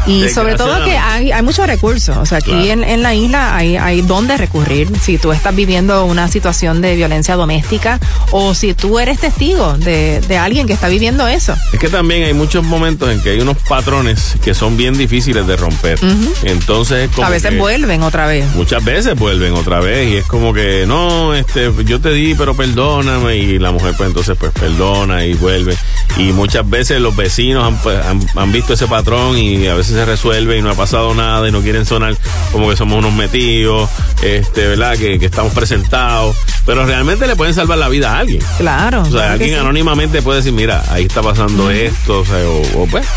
Y 0.09 0.29
sobre 0.31 0.55
todo 0.57 0.85
que 0.85 0.97
hay, 0.97 1.31
hay 1.33 1.43
muchos 1.43 1.67
recursos. 1.67 2.17
O 2.17 2.27
sea, 2.27 2.39
aquí 2.39 2.51
Claro. 2.51 2.65
en, 2.65 2.85
en 2.85 3.03
la 3.03 3.15
isla 3.15 3.55
hay, 3.57 3.77
hay 3.77 4.01
dónde 4.03 4.37
recurrir. 4.37 4.89
Si 5.01 5.19
tú 5.19 5.33
estás 5.33 5.55
viviendo 5.55 6.05
una 6.05 6.29
situación 6.29 6.81
de 6.81 6.97
violencia 6.97 7.37
doméstica 7.37 8.01
o 8.33 8.55
si 8.55 8.75
tú 8.75 8.99
eres 8.99 9.19
testigo 9.19 9.75
de, 9.75 10.21
de 10.27 10.39
alguien 10.39 10.67
que 10.67 10.73
está 10.73 10.89
viviendo 10.89 11.29
eso. 11.29 11.55
Es 11.73 11.79
que 11.79 11.89
también 11.89 12.25
hay 12.25 12.35
muchos 12.35 12.65
momentos 12.65 13.11
en 13.11 13.21
que 13.21 13.31
hay 13.31 13.41
unos 13.41 13.57
patrones 13.69 14.37
que 14.43 14.55
son 14.55 14.77
bien 14.77 14.97
difíciles 14.97 15.47
de 15.47 15.57
romper. 15.57 15.99
Entonces, 16.45 17.11
como 17.15 17.27
A 17.27 17.31
veces 17.31 17.51
que- 17.51 17.59
vuelven 17.59 18.03
otra 18.03 18.27
vez. 18.27 18.47
Muchas 18.55 18.85
veces 18.85 19.15
vuelven 19.19 19.53
otra 19.55 19.81
vez 19.81 20.09
y 20.13 20.17
es 20.17 20.25
como 20.27 20.53
que 20.53 20.85
no, 20.87 21.35
este, 21.35 21.71
yo 21.85 22.01
te 22.01 22.11
di, 22.13 22.35
pero 22.35 22.55
perdóname 22.57 23.37
y 23.37 23.59
la 23.59 23.71
mujer 23.71 23.95
pues 23.97 24.09
entonces 24.09 24.37
pues 24.39 24.53
perdona 24.53 25.25
y 25.25 25.35
vuelve 25.35 25.77
y 26.17 26.33
muchas 26.33 26.69
veces 26.69 27.01
los 27.01 27.15
vecinos 27.15 27.65
han, 27.65 27.77
pues, 27.83 27.99
han, 28.05 28.21
han 28.37 28.53
visto 28.53 28.73
ese 28.75 28.87
patrón 28.87 29.37
y 29.37 29.67
a 29.67 29.75
veces 29.75 29.98
se 29.99 30.05
resuelve 30.05 30.57
y 30.57 30.63
no 30.63 30.71
ha 30.71 30.75
pasado 30.75 31.13
nada 31.13 31.49
y 31.49 31.51
no 31.51 31.61
quieren 31.61 31.85
sonar 31.85 32.17
como 32.53 32.71
que 32.71 32.77
somos 32.77 32.99
unos 32.99 33.13
metidos, 33.13 33.91
este, 34.23 34.69
verdad, 34.69 34.97
que, 34.97 35.19
que 35.19 35.27
estamos 35.27 35.53
presentados, 35.53 36.37
pero 36.65 36.87
realmente 36.87 37.27
le 37.27 37.35
pueden 37.35 37.53
salvar 37.53 37.79
la 37.79 37.89
vida 37.89 38.13
a 38.13 38.21
alguien. 38.21 38.41
Claro. 38.59 39.01
O 39.01 39.07
sea, 39.07 39.13
claro 39.13 39.33
alguien 39.33 39.51
sí. 39.51 39.57
anónimamente 39.57 40.23
puede 40.23 40.37
decir, 40.39 40.53
mira, 40.53 40.85
ahí 40.91 41.07
está 41.07 41.21
pasando 41.21 41.69
esto, 41.73 42.21
o 42.21 42.25
sea, 42.25 42.37
o, 42.49 42.83
o, 42.83 42.87
pues. 42.87 43.09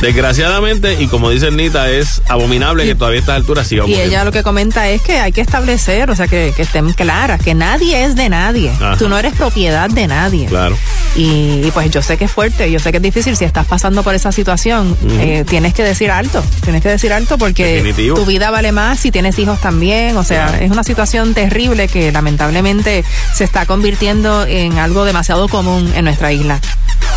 Desgraciadamente, 0.00 0.94
y 1.02 1.08
como 1.08 1.28
dice 1.30 1.50
Nita, 1.50 1.90
es 1.90 2.22
abominable 2.28 2.84
que 2.84 2.94
todavía 2.94 3.18
a 3.18 3.20
estas 3.20 3.36
alturas 3.36 3.66
siga 3.66 3.84
Y 3.86 3.94
ella 3.94 4.24
lo 4.24 4.30
que 4.32 4.42
comenta 4.42 4.88
es 4.88 5.02
que 5.02 5.18
hay 5.18 5.32
que 5.32 5.40
establecer, 5.40 6.08
o 6.10 6.16
sea, 6.16 6.28
que, 6.28 6.52
que 6.56 6.62
estén 6.62 6.92
claras, 6.92 7.42
que 7.42 7.54
nadie 7.54 8.04
es 8.04 8.14
de 8.14 8.28
nadie. 8.28 8.70
Ajá. 8.70 8.96
Tú 8.96 9.08
no 9.08 9.18
eres 9.18 9.34
propiedad 9.34 9.90
de 9.90 10.06
nadie. 10.06 10.46
Claro. 10.46 10.76
Y, 11.16 11.62
y 11.64 11.70
pues 11.74 11.90
yo 11.90 12.00
sé 12.00 12.16
que 12.16 12.26
es 12.26 12.30
fuerte, 12.30 12.70
yo 12.70 12.78
sé 12.78 12.90
que 12.92 12.98
es 12.98 13.02
difícil. 13.02 13.36
Si 13.36 13.44
estás 13.44 13.66
pasando 13.66 14.02
por 14.04 14.14
esa 14.14 14.30
situación, 14.30 14.96
eh, 15.18 15.44
tienes 15.48 15.74
que 15.74 15.82
decir 15.82 16.10
alto. 16.10 16.44
Tienes 16.62 16.80
que 16.82 16.90
decir 16.90 17.12
alto 17.12 17.36
porque 17.38 17.66
Definitivo. 17.82 18.16
tu 18.16 18.24
vida 18.24 18.50
vale 18.50 18.70
más 18.72 19.00
si 19.00 19.10
tienes 19.10 19.38
hijos 19.38 19.60
también. 19.60 20.16
O 20.16 20.22
sea, 20.24 20.46
Claro. 20.48 20.64
es 20.64 20.70
una 20.70 20.84
situación 20.84 21.34
terrible 21.34 21.88
que 21.88 22.12
lamentablemente 22.12 23.04
se 23.34 23.42
está 23.44 23.66
convirtiendo 23.66 24.44
en 24.46 24.78
algo 24.78 25.04
demasiado 25.04 25.48
común 25.48 25.92
en 25.96 26.04
nuestra 26.04 26.32
isla. 26.32 26.60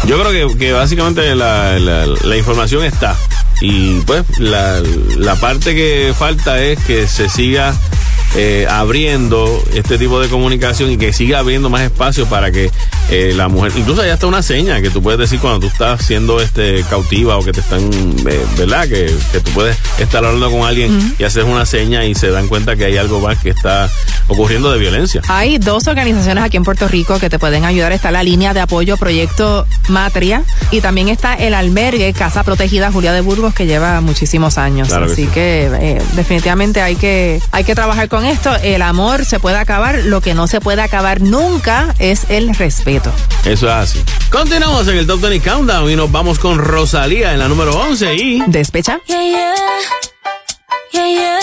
Yo 0.08 0.20
creo 0.20 0.50
que, 0.50 0.58
que 0.58 0.74
básicamente 0.74 1.36
la, 1.36 1.78
la- 1.80 2.06
la 2.08 2.38
información 2.38 2.84
está. 2.84 3.16
Y 3.62 4.00
pues 4.02 4.24
la, 4.40 4.82
la 5.18 5.36
parte 5.36 5.76
que 5.76 6.14
falta 6.18 6.60
es 6.62 6.80
que 6.80 7.08
se 7.08 7.30
siga 7.30 7.76
eh, 8.36 8.66
abriendo 8.68 9.62
este 9.76 9.98
tipo 10.00 10.20
de 10.20 10.30
comunicación 10.30 10.90
y 10.90 10.98
que 10.98 11.14
siga 11.14 11.38
abriendo 11.40 11.70
más 11.70 11.82
espacio 11.82 12.26
para 12.26 12.52
que 12.52 12.72
eh, 13.12 13.34
la 13.36 13.50
mujer, 13.50 13.74
incluso 13.76 14.02
hay 14.02 14.10
hasta 14.10 14.26
una 14.26 14.42
seña 14.42 14.82
que 14.82 14.90
tú 14.90 15.04
puedes 15.04 15.20
decir 15.20 15.38
cuando 15.40 15.60
tú 15.60 15.68
estás 15.68 16.04
siendo 16.04 16.40
este 16.40 16.84
cautiva 16.90 17.38
o 17.38 17.44
que 17.44 17.52
te 17.52 17.60
están, 17.60 17.82
eh, 18.28 18.46
¿verdad? 18.58 18.88
Que, 18.88 19.14
que 19.34 19.40
tú 19.42 19.52
puedes 19.52 19.78
estar 20.00 20.24
hablando 20.26 20.50
con 20.50 20.66
alguien 20.68 21.14
y 21.20 21.24
haces 21.24 21.44
una 21.44 21.66
seña 21.68 22.06
y 22.06 22.16
se 22.16 22.30
dan 22.32 22.48
cuenta 22.48 22.76
que 22.78 22.86
hay 22.86 22.98
algo 22.98 23.20
más 23.20 23.38
que 23.38 23.50
está 23.50 23.90
ocurriendo 24.28 24.72
de 24.72 24.80
violencia. 24.80 25.22
Hay 25.28 25.58
dos 25.58 25.88
organizaciones 25.88 26.44
aquí 26.44 26.56
en 26.58 26.64
Puerto 26.64 26.88
Rico 26.88 27.20
que 27.20 27.30
te 27.30 27.38
pueden 27.38 27.66
ayudar. 27.66 27.92
Está 27.92 28.12
la 28.12 28.24
línea 28.24 28.54
de 28.54 28.62
apoyo 28.62 28.96
Proyecto 28.96 29.68
Matria 29.92 30.44
y 30.72 30.82
también 30.82 31.10
está 31.10 31.36
el 31.36 31.54
albergue 31.54 32.12
Casa 32.14 32.44
Protegida 32.44 32.92
Julia 32.92 33.14
de 33.14 33.22
Burgos 33.22 33.54
que 33.54 33.66
lleva 33.68 34.02
muchísimos 34.02 34.58
años. 34.58 34.88
Claro 34.88 35.06
que 35.06 35.12
Así 35.14 35.26
sí. 35.26 35.30
que 35.32 35.70
eh, 35.72 36.02
definitivamente 36.14 36.82
hay 36.82 36.96
que, 36.96 37.42
hay 37.52 37.64
que 37.64 37.76
trabajar 37.76 38.10
con 38.10 38.26
esto. 38.26 38.56
El 38.64 38.82
amor 38.82 39.26
se 39.26 39.40
puede 39.40 39.58
acabar, 39.58 40.00
lo 40.06 40.22
que 40.22 40.34
no 40.34 40.48
se 40.48 40.62
puede 40.62 40.82
acabar 40.82 41.22
nunca 41.22 41.94
es 42.00 42.26
el 42.30 42.56
respeto. 42.56 43.12
Eso 43.46 43.68
es 43.68 43.74
así. 43.74 44.04
Continuamos 44.32 44.88
en 44.88 44.98
el 44.98 45.06
Top 45.08 45.20
20 45.22 45.48
Countdown 45.48 45.90
y 45.92 45.96
nos 45.96 46.12
vamos 46.12 46.40
con 46.40 46.58
Rosalía 46.58 47.34
en 47.34 47.40
la 47.40 47.48
número 47.48 47.74
11 47.78 48.16
y... 48.16 48.42
Despecha. 48.48 49.00
Yeah, 49.08 49.22
yeah. 49.22 49.54
Yeah, 50.94 51.08
yeah. 51.08 51.40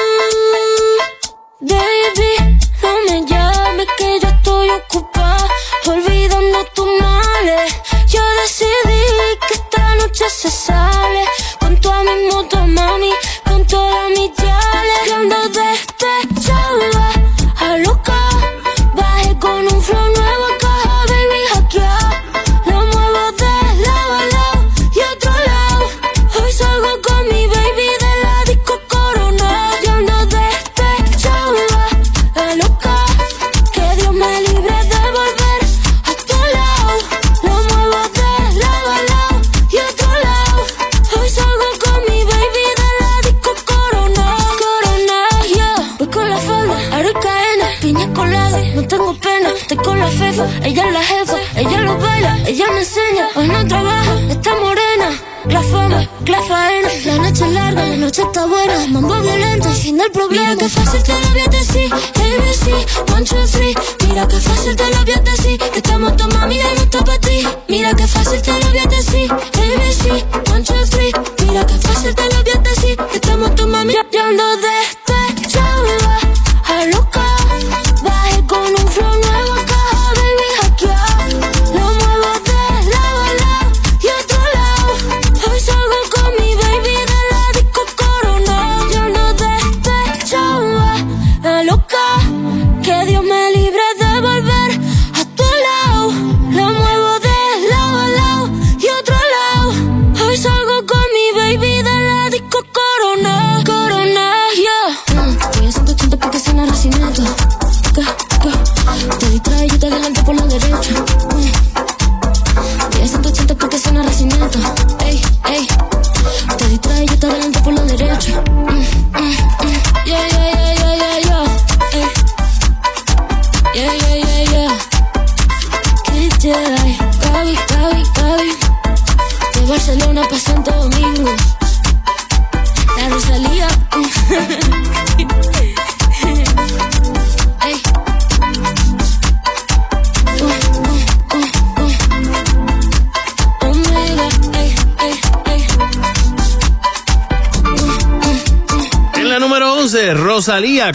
Mm, 0.00 1.66
baby, 1.66 2.58
no 2.82 2.90
me 3.08 3.26
llames 3.26 3.86
que 3.98 4.18
yo 4.22 4.28
estoy 4.28 4.68
ocupada, 4.70 5.48
olvidando 5.88 6.64
tus 6.74 6.86
males. 7.00 7.74
Yo 8.06 8.20
decidí 8.42 9.02
que 9.46 9.54
esta 9.54 9.94
noche 9.96 10.24
se 10.28 10.50
sale 10.50 11.24
con 11.58 11.80
toda 11.80 12.02
mi 12.02 12.26
moto, 12.30 12.66
mami, 12.66 13.12
con 13.44 13.66
todas 13.66 14.10
mis 14.10 14.30
estoy 49.70 49.84
con 49.84 49.98
la 49.98 50.08
fefa. 50.08 50.46
Ella 50.64 50.86
es 50.86 50.92
la 50.92 51.02
jefa, 51.02 51.36
ella 51.56 51.80
lo 51.82 51.98
baila, 51.98 52.38
ella 52.46 52.66
me 52.72 52.80
enseña. 52.80 53.28
Hoy 53.36 53.48
no 53.48 53.66
trabaja, 53.66 54.20
está 54.28 54.50
morena. 54.56 55.10
La 55.48 55.62
fama, 55.62 56.08
la 56.26 56.42
faena, 56.42 56.88
la 57.06 57.16
noche 57.16 57.44
es 57.46 57.52
larga, 57.52 57.86
la 57.86 57.96
noche 57.96 58.22
está 58.22 58.46
buena. 58.46 58.86
Mambo 58.88 59.20
violento, 59.20 59.68
el 59.68 59.74
fin 59.74 59.96
del 59.96 60.10
problema. 60.10 60.50
Mira 60.50 60.56
que 60.56 60.68
fácil 60.68 61.02
te 61.02 61.12
lo 61.12 61.28
voy 61.30 61.40
a 61.40 61.46
decir, 61.46 61.92
ABC, 61.92 63.12
one, 63.14 63.24
two, 63.24 63.46
three. 63.46 63.74
Mira 64.08 64.28
que 64.28 64.36
fácil 64.36 64.76
te 64.76 64.90
lo 64.90 65.04
voy 65.04 65.12
a 65.12 65.20
decir, 65.20 65.58
que 65.58 65.78
estamos 65.78 66.16
tu 66.16 66.28
mami, 66.28 66.56
ya 66.56 66.74
no 66.74 66.82
está 66.82 67.04
para. 67.04 67.20
Mira 67.68 67.94
que 67.94 68.06
fácil 68.06 68.42
te 68.42 68.52
lo 68.52 68.68
voy 68.68 68.78
a 68.78 68.86
decir, 68.86 69.32
ABC, 69.32 70.52
one, 70.52 70.62
two, 70.62 70.74
three. 70.90 71.12
Mira 71.46 71.64
que 71.66 71.74
fácil 71.74 72.14
te 72.14 72.24
lo 72.24 72.42
voy 72.42 72.52
a 72.52 72.58
decir, 72.58 72.96
que 72.96 73.14
estamos 73.14 73.54
tu 73.54 73.66
mami, 73.66 73.94
ya 74.12 74.24
ando 74.24 74.44
despechada, 74.56 74.99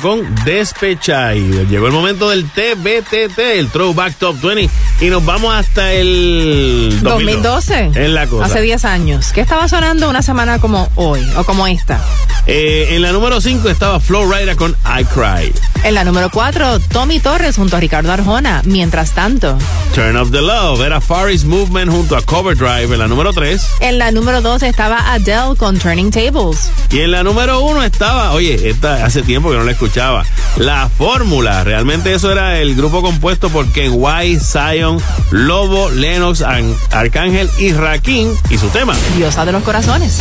Con 0.02 0.36
Despechai. 0.44 1.68
Llegó 1.68 1.88
el 1.88 1.94
momento 1.94 2.30
del 2.30 2.46
TBTT, 2.50 3.40
el 3.40 3.70
Throwback 3.70 4.16
Top 4.18 4.40
20. 4.42 4.70
Y 5.02 5.10
nos 5.10 5.26
vamos 5.26 5.54
hasta 5.54 5.94
el 5.94 7.00
2012. 7.02 7.92
En 7.96 8.14
la 8.14 8.28
cosa. 8.28 8.46
Hace 8.46 8.62
10 8.62 8.86
años. 8.86 9.32
¿Qué 9.34 9.42
estaba 9.42 9.68
sonando 9.68 10.10
una 10.10 10.22
semana 10.22 10.60
como 10.60 10.90
hoy 10.96 11.26
o 11.38 11.44
como 11.44 11.68
esta? 11.68 12.00
Eh, 12.48 12.90
en 12.92 13.02
la 13.02 13.12
número 13.12 13.42
5 13.42 13.70
estaba 13.70 14.00
Flow 14.00 14.32
Rider 14.32 14.56
con 14.56 14.76
I 14.86 15.04
Cry. 15.06 15.54
En 15.84 15.94
la 15.94 16.04
número 16.04 16.30
4, 16.30 16.80
Tommy 16.80 17.20
Torres 17.20 17.56
junto 17.56 17.78
a 17.78 17.80
Ricardo 17.80 18.12
Arjona. 18.12 18.62
Mientras 18.66 19.12
tanto. 19.12 19.58
Turn 19.96 20.18
Up 20.18 20.30
the 20.30 20.42
Love. 20.42 20.82
Era 20.82 21.00
Faris 21.00 21.46
Movement 21.46 21.90
junto 21.90 22.18
a 22.18 22.22
Cover 22.22 22.58
Drive 22.58 22.92
en 22.92 23.00
la 23.00 23.08
número 23.08 23.32
3. 23.32 23.66
En 23.80 23.98
la 23.98 24.12
número 24.12 24.42
2 24.42 24.64
estaba 24.64 25.14
Adele 25.14 25.56
con 25.58 25.80
Turning 25.80 26.12
Tables. 26.12 26.70
Y 26.90 27.00
en 27.00 27.12
la 27.12 27.24
número 27.24 27.62
1 27.62 27.82
estaba, 27.82 28.34
oye, 28.34 28.68
esta 28.70 29.06
hace 29.06 29.22
tiempo 29.22 29.52
que 29.52 29.56
no 29.56 29.64
la 29.64 29.72
escuchaba. 29.72 30.26
La 30.58 30.90
Fórmula. 30.90 31.64
Realmente 31.64 32.14
eso 32.14 32.30
era 32.30 32.60
el 32.60 32.76
grupo 32.76 33.02
compuesto 33.02 33.50
por 33.50 33.72
Ken 33.72 33.92
White, 33.94 34.42
Zion, 34.42 35.02
Lobo, 35.32 35.90
Lennox, 35.90 36.44
Arcángel 36.92 37.50
y 37.58 37.72
Rakim 37.72 38.36
y 38.50 38.58
su 38.58 38.68
tema. 38.68 38.96
Diosa 39.16 39.46
de 39.46 39.54
los 39.54 39.64
corazones. 39.64 40.20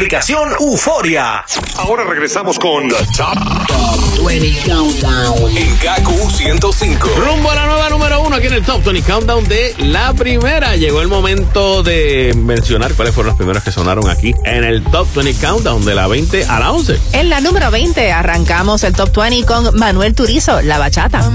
Aplicación 0.00 0.48
Euforia. 0.58 1.44
Ahora 1.76 2.04
regresamos 2.04 2.58
con 2.58 2.88
The 2.88 3.06
Top, 3.18 4.26
20 4.26 4.60
Countdown 4.66 5.54
en 5.54 5.76
KQ 5.76 6.30
105. 6.30 7.08
Rumbo 7.18 7.50
a 7.50 7.54
la 7.54 7.66
nueva 7.66 7.90
número 7.90 8.22
uno 8.22 8.36
aquí 8.36 8.46
en 8.46 8.54
el 8.54 8.64
Top 8.64 8.82
20 8.82 9.02
Countdown 9.02 9.44
de 9.46 9.74
la 9.80 10.14
primera. 10.14 10.74
Llegó 10.76 11.02
el 11.02 11.08
momento 11.08 11.82
de 11.82 12.32
mencionar 12.34 12.94
cuáles 12.94 13.14
fueron 13.14 13.28
las 13.28 13.36
primeras 13.36 13.62
que 13.62 13.72
sonaron 13.72 14.08
aquí 14.08 14.34
en 14.44 14.64
el 14.64 14.82
Top 14.84 15.06
20 15.14 15.34
Countdown 15.38 15.84
de 15.84 15.94
la 15.94 16.06
20 16.06 16.46
a 16.46 16.60
la 16.60 16.72
11. 16.72 16.98
En 17.12 17.28
la 17.28 17.42
número 17.42 17.70
20 17.70 18.10
arrancamos 18.10 18.84
el 18.84 18.94
Top 18.94 19.14
20 19.14 19.46
con 19.46 19.78
Manuel 19.78 20.14
Turizo, 20.14 20.62
La 20.62 20.78
Bachata. 20.78 21.30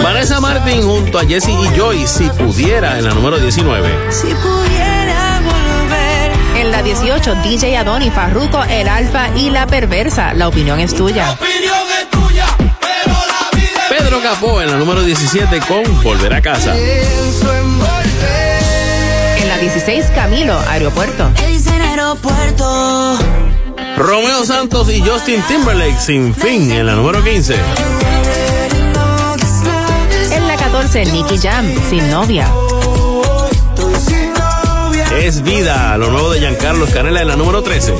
Vanessa 0.00 0.38
Martin 0.38 0.82
junto 0.82 1.18
a 1.18 1.24
Jesse 1.24 1.48
y 1.48 1.76
Joy, 1.76 2.06
si 2.06 2.24
pudiera, 2.28 2.98
en 2.98 3.04
la 3.04 3.14
número 3.14 3.40
19. 3.40 4.12
Si 4.12 4.28
pudiera 4.28 4.73
18, 6.84 7.34
DJ 7.42 7.78
Adoni, 7.78 8.10
Farruko, 8.10 8.62
El 8.64 8.88
Alfa 8.88 9.30
y 9.34 9.48
La 9.48 9.66
Perversa. 9.66 10.34
La 10.34 10.48
opinión 10.48 10.80
es 10.80 10.94
tuya. 10.94 11.30
opinión 11.32 11.78
es 11.98 12.10
tuya, 12.10 12.46
pero 12.58 13.14
la 13.14 13.58
vida 13.58 13.86
es 13.88 14.02
Pedro 14.02 14.20
Capó 14.22 14.60
en 14.60 14.70
la 14.70 14.76
número 14.76 15.02
17 15.02 15.60
con 15.60 16.02
Volver 16.02 16.34
a 16.34 16.42
casa. 16.42 16.76
En 19.38 19.48
la 19.48 19.56
16, 19.56 20.06
Camilo, 20.14 20.58
Aeropuerto. 20.68 21.30
Dicen 21.48 21.80
aeropuerto. 21.80 23.18
Romeo 23.96 24.44
Santos 24.44 24.90
y 24.92 25.00
Justin 25.00 25.40
Timberlake 25.48 25.98
sin 25.98 26.34
fin 26.34 26.70
en 26.70 26.84
la 26.84 26.94
número 26.96 27.24
15. 27.24 27.54
En 30.32 30.46
la 30.46 30.56
14, 30.56 31.06
Nicky 31.06 31.38
Jam, 31.38 31.64
Sin 31.88 32.10
Novia. 32.10 32.46
Es 35.18 35.42
vida, 35.42 35.96
lo 35.96 36.10
nuevo 36.10 36.30
de 36.30 36.40
Giancarlo 36.40 36.86
Canela 36.86 37.22
en 37.22 37.28
la 37.28 37.36
número 37.36 37.62
13. 37.62 37.94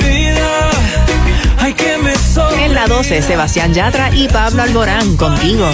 Ay, 1.58 1.72
que 1.74 1.96
me 1.98 2.14
soy. 2.16 2.62
En 2.64 2.74
la 2.74 2.86
12, 2.86 3.22
Sebastián 3.22 3.72
Yatra 3.72 4.14
y 4.14 4.28
Pablo 4.28 4.62
Alborán, 4.62 5.16
Contigo. 5.16 5.68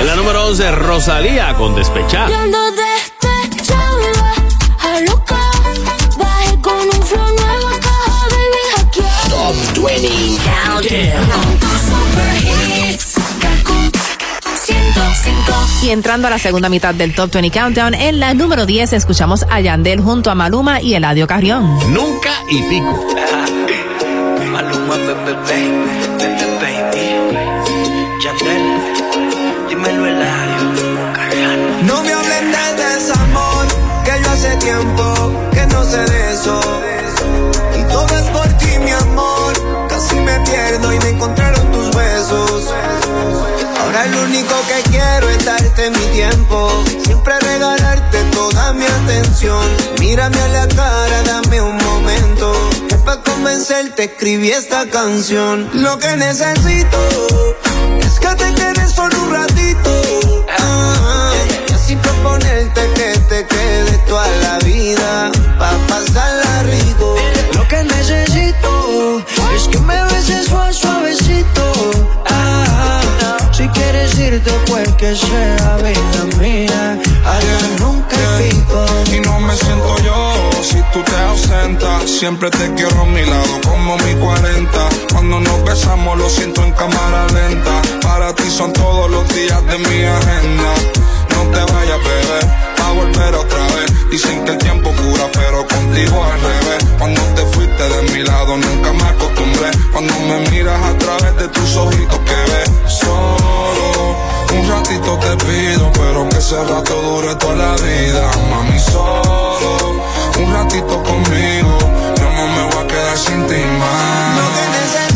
En 0.00 0.06
la 0.06 0.14
número 0.16 0.46
11, 0.46 0.70
Rosalía 0.72 1.54
con 1.54 1.74
Despechá. 1.74 2.28
Yo 2.28 2.36
ando 2.36 2.58
despechada, 2.70 4.34
Y 15.82 15.90
entrando 15.90 16.26
a 16.26 16.30
la 16.30 16.38
segunda 16.38 16.68
mitad 16.68 16.94
del 16.94 17.14
Top 17.14 17.32
20 17.32 17.50
Countdown, 17.50 17.94
en 17.94 18.20
la 18.20 18.34
número 18.34 18.66
10 18.66 18.92
escuchamos 18.92 19.46
a 19.48 19.60
Yandel 19.60 20.00
junto 20.00 20.30
a 20.30 20.34
Maluma 20.34 20.82
y 20.82 20.94
Eladio 20.94 21.26
Carrión. 21.26 21.78
Nunca 21.92 22.30
y 22.50 22.62
pico. 22.62 22.92
Maluma, 24.52 24.96
bebé, 24.96 25.32
bebé, 25.34 25.77
Mírame 50.00 50.36
a 50.36 50.48
la 50.48 50.66
cara, 50.66 51.22
dame 51.22 51.60
un 51.60 51.76
momento. 51.76 52.52
Que 52.88 52.96
para 52.96 53.22
convencerte 53.22 54.04
escribí 54.04 54.50
esta 54.50 54.84
canción. 54.90 55.70
Lo 55.74 55.96
que 55.96 56.16
necesito 56.16 56.98
es 58.00 58.18
que 58.18 58.34
te 58.34 58.52
quedes 58.52 58.94
por 58.94 59.14
un 59.14 59.30
ratito. 59.30 60.44
Ah, 60.58 61.32
y 61.68 61.72
así 61.72 61.94
proponerte 61.94 62.80
que 62.96 63.16
te 63.28 63.46
quede 63.46 63.98
toda 64.08 64.26
la 64.42 64.58
vida. 64.58 65.30
Pa' 65.56 65.78
pasarla 65.86 66.64
rico. 66.64 67.14
Lo 67.54 67.68
que 67.68 67.84
necesito 67.84 69.24
es 69.54 69.68
que 69.68 69.78
me 69.78 70.02
beses 70.02 70.46
suave, 70.48 70.72
suavecito. 70.72 71.72
Ah, 72.26 73.00
si 73.52 73.68
quieres 73.68 74.18
irte, 74.18 74.50
pues 74.66 74.88
que 74.94 75.14
sea 75.14 75.76
vida 75.76 76.24
mía. 76.40 76.98
Siento 79.68 80.02
yo 80.02 80.62
si 80.62 80.80
tú 80.92 81.02
te 81.02 81.16
ausentas. 81.30 82.10
Siempre 82.10 82.50
te 82.50 82.74
quiero 82.74 83.02
a 83.02 83.06
mi 83.06 83.24
lado 83.24 83.54
como 83.64 83.96
mi 83.98 84.14
40. 84.14 84.88
Cuando 85.12 85.40
nos 85.40 85.64
besamos 85.64 86.18
lo 86.18 86.28
siento 86.28 86.62
en 86.64 86.72
cámara 86.72 87.26
lenta. 87.38 87.82
Para 88.02 88.34
ti 88.34 88.48
son 88.50 88.72
todos 88.72 89.10
los 89.10 89.24
días 89.34 89.64
de 89.66 89.78
mi 89.78 90.04
agenda. 90.04 90.70
No 91.34 91.40
te 91.52 91.72
vayas, 91.72 92.00
bebé, 92.08 92.40
a 92.88 92.92
volver 92.92 93.34
otra 93.34 93.66
vez. 93.76 94.10
Dicen 94.10 94.44
que 94.44 94.52
el 94.52 94.58
tiempo 94.58 94.90
cura, 94.90 95.24
pero 95.32 95.66
contigo 95.66 96.24
al 96.24 96.40
revés. 96.40 96.84
Cuando 96.98 97.20
te 97.36 97.42
fuiste 97.52 97.82
de 97.82 98.02
mi 98.12 98.22
lado 98.22 98.56
nunca 98.56 98.92
me 98.92 99.04
acostumbré. 99.04 99.70
Cuando 99.92 100.14
me 100.20 100.50
miras 100.50 100.80
a 100.82 100.98
través 100.98 101.36
de 101.36 101.48
tus 101.48 101.76
ojitos 101.76 102.18
que 102.20 102.40
ves. 102.50 102.70
Solo 102.86 104.16
un 104.54 104.68
ratito 104.68 105.18
te 105.18 105.44
pido, 105.44 105.92
pero 105.92 106.28
que 106.28 106.38
ese 106.38 106.56
rato 106.64 106.94
dure 107.02 107.34
toda 107.36 107.54
la 107.54 107.74
vida. 107.74 108.30
Mami, 108.50 108.78
solo 108.78 110.02
un 110.38 110.52
ratito 110.52 111.02
conmigo. 111.02 111.78
No 112.20 112.46
me 112.54 112.62
voy 112.70 112.84
a 112.84 112.86
quedar 112.86 113.18
sin 113.18 113.46
ti 113.46 113.62
más. 113.78 115.07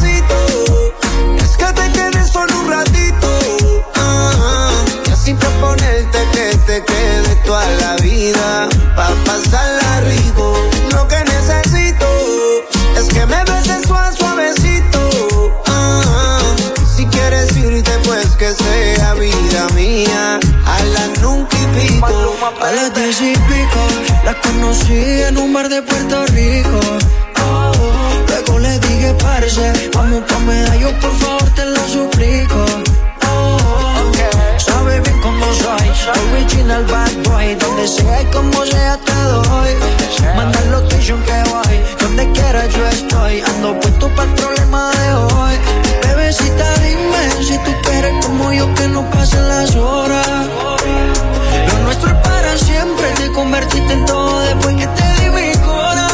A 22.61 22.71
las 22.73 22.95
diez 22.95 23.21
y 23.21 23.33
pico, 23.33 23.83
la 24.25 24.35
conocí 24.41 25.23
en 25.29 25.37
un 25.39 25.53
bar 25.53 25.69
de 25.69 25.83
Puerto 25.83 26.27
Rico. 26.27 26.81
Oh, 27.45 27.73
luego 28.29 28.59
le 28.59 28.79
dije, 28.79 29.15
parce, 29.21 29.73
vamos 29.95 30.23
pa' 30.29 30.39
medallo, 30.41 30.91
por 31.01 31.13
favor, 31.19 31.51
te 31.55 31.65
lo 31.67 31.89
suplico. 31.89 32.65
Oh, 33.29 33.59
sabe 34.59 35.01
bien 35.01 35.21
cómo 35.21 35.45
soy, 35.55 35.91
original 36.33 36.85
bad 36.87 37.13
boy, 37.25 37.55
donde 37.57 37.89
sea 37.89 38.23
y 38.23 38.27
como 38.27 38.65
sea 38.67 38.97
te 38.99 39.13
doy. 39.13 39.71
Manda 40.37 40.59
el 40.61 40.71
location 40.71 41.21
que 41.23 41.43
voy, 41.51 41.81
donde 42.01 42.31
quiera 42.33 42.67
yo 42.67 42.89
estoy, 42.89 43.41
ando 43.41 43.79
puesto 43.81 44.09
para 44.15 44.29
el 44.29 44.35
problema 44.35 44.91
de 44.93 45.15
hoy. 45.15 45.55
Bebecita, 46.03 46.75
dime 46.79 47.45
si 47.45 47.59
tú 47.59 47.73
quieres 47.83 48.25
como 48.25 48.53
yo 48.53 48.73
que 48.75 48.89
no 48.89 49.09
pasen 49.11 49.49
las 49.49 49.75
horas. 49.75 50.47
Lo 51.69 51.79
nuestro 51.85 52.11
es 52.11 52.17
siempre, 52.59 53.11
te 53.13 53.31
convertiste 53.33 53.93
en 53.93 54.05
todo 54.05 54.41
después 54.41 54.77
que 54.77 54.87
te 54.87 55.23
di 55.23 55.31
mi 55.31 55.53
cora. 55.59 56.09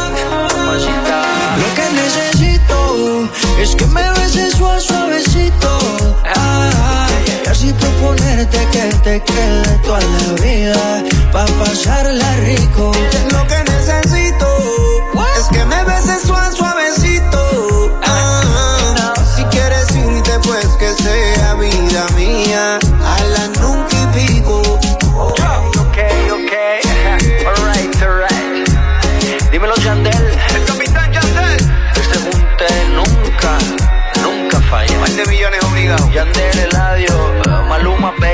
Lo 1.61 1.75
que 1.75 1.87
necesito 2.03 3.29
es 3.61 3.75
que 3.75 3.87
me 3.87 4.09
beses 4.13 4.55
suave, 4.55 4.81
suavecito. 4.81 5.79
Ah, 6.37 7.09
y 7.45 7.49
así 7.49 7.73
proponerte 7.73 8.59
que 8.73 8.83
te 9.05 9.23
quede 9.23 9.79
toda 9.85 10.01
la 10.01 10.43
vida, 10.43 11.03
pa' 11.33 11.47
pasarla 11.47 12.37
rico. 12.37 12.93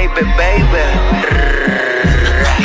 baby, 0.09 0.27
baby. 0.37 0.85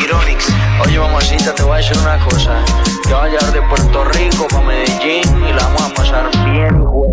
Ironics. 0.04 0.48
Oye, 0.86 1.00
mamacita, 1.00 1.54
te 1.54 1.64
voy 1.64 1.74
a 1.74 1.78
decir 1.78 1.98
una 1.98 2.18
cosa. 2.26 2.64
Yo 3.10 3.18
voy 3.18 3.28
a 3.28 3.32
llevar 3.32 3.52
de 3.54 3.62
Puerto 3.64 4.04
Rico 4.06 4.48
para 4.48 4.66
Medellín 4.66 5.46
y 5.48 5.54
la 5.54 5.64
vamos 5.64 5.82
a 5.82 5.94
pasar 5.94 6.30
bien, 6.46 6.84
güey. 6.84 7.09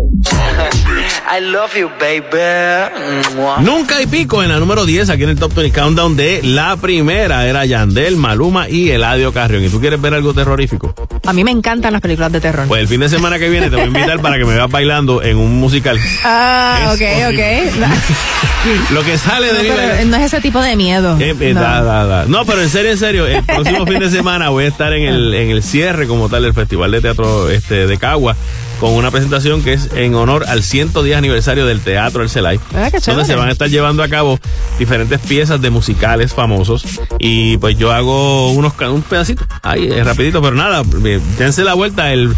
I 1.29 1.41
love 1.41 1.75
you, 1.75 1.89
baby. 1.99 3.35
Nunca 3.61 3.97
hay 3.97 4.07
pico 4.07 4.41
en 4.43 4.49
la 4.49 4.59
número 4.59 4.85
10 4.85 5.09
aquí 5.09 5.23
en 5.23 5.29
el 5.29 5.39
Top 5.39 5.53
20 5.53 5.77
Countdown 5.77 6.15
de 6.15 6.41
la 6.43 6.77
primera. 6.77 7.45
Era 7.47 7.65
Yandel, 7.65 8.15
Maluma 8.15 8.69
y 8.69 8.89
Eladio 8.91 9.33
Carrión. 9.33 9.63
¿Y 9.63 9.69
tú 9.69 9.79
quieres 9.81 9.99
ver 9.99 10.13
algo 10.13 10.33
terrorífico? 10.33 10.93
A 11.25 11.33
mí 11.33 11.43
me 11.43 11.51
encantan 11.51 11.91
las 11.91 12.01
películas 12.01 12.31
de 12.31 12.39
terror. 12.39 12.67
Pues 12.67 12.81
el 12.81 12.87
fin 12.87 13.01
de 13.01 13.09
semana 13.09 13.37
que 13.39 13.49
viene 13.49 13.69
te 13.69 13.75
voy 13.75 13.85
a 13.85 13.87
invitar 13.87 14.21
para 14.21 14.37
que 14.37 14.45
me 14.45 14.53
veas 14.55 14.69
bailando 14.71 15.21
en 15.21 15.37
un 15.37 15.59
musical. 15.59 15.99
ah, 16.23 16.93
Es 16.93 16.95
ok, 16.95 17.33
ok. 17.33 18.91
Lo 18.91 19.03
que 19.03 19.17
sale 19.17 19.47
de 19.53 19.63
No, 19.69 19.75
pero 19.75 20.05
no 20.05 20.17
es 20.17 20.23
ese 20.23 20.41
tipo 20.41 20.61
de 20.61 20.75
miedo. 20.75 21.17
Eh, 21.19 21.35
eh, 21.39 21.53
No. 21.53 21.61
da, 21.61 21.81
da, 21.83 22.05
da. 22.05 22.25
No, 22.25 22.45
pero 22.45 22.61
en 22.61 22.69
serio, 22.69 22.91
en 22.91 22.97
serio, 22.97 23.27
el 23.27 23.43
próximo 23.43 23.85
fin 23.87 23.99
de 23.99 24.09
semana 24.09 24.49
voy 24.49 24.65
a 24.65 24.67
estar 24.69 24.93
en 24.93 25.03
el, 25.03 25.33
en 25.33 25.49
el 25.51 25.61
cierre 25.63 26.07
como 26.07 26.29
tal 26.29 26.43
del 26.43 26.53
Festival 26.53 26.91
de 26.91 27.01
Teatro 27.01 27.49
este, 27.49 27.85
de 27.87 27.97
Cagua 27.97 28.35
con 28.79 28.93
una 28.93 29.11
presentación 29.11 29.63
que 29.63 29.73
es 29.73 29.89
en 29.95 30.15
honor 30.15 30.45
al 30.47 30.63
110 30.63 31.17
aniversario 31.17 31.65
del 31.65 31.81
Teatro 31.81 32.23
El 32.23 32.29
Celay, 32.29 32.59
Ah, 32.75 32.89
qué 32.91 32.99
donde 32.99 33.25
se 33.25 33.35
van 33.35 33.49
a 33.49 33.51
estar 33.51 33.69
llevando 33.69 34.03
a 34.03 34.07
cabo 34.07 34.39
diferentes 34.77 35.19
piezas 35.19 35.61
de 35.61 35.69
musicales 35.69 36.33
famosos. 36.33 36.85
Y 37.19 37.57
pues 37.57 37.77
yo 37.77 37.91
hago 37.91 38.51
unos 38.51 38.73
un 38.81 39.01
pedacito 39.01 39.45
ahí 39.63 39.87
eh, 39.91 40.03
rapidito, 40.03 40.41
pero 40.41 40.55
nada, 40.55 40.83
eh, 41.05 41.19
dense 41.37 41.63
la 41.63 41.73
vuelta 41.73 42.13
el 42.13 42.35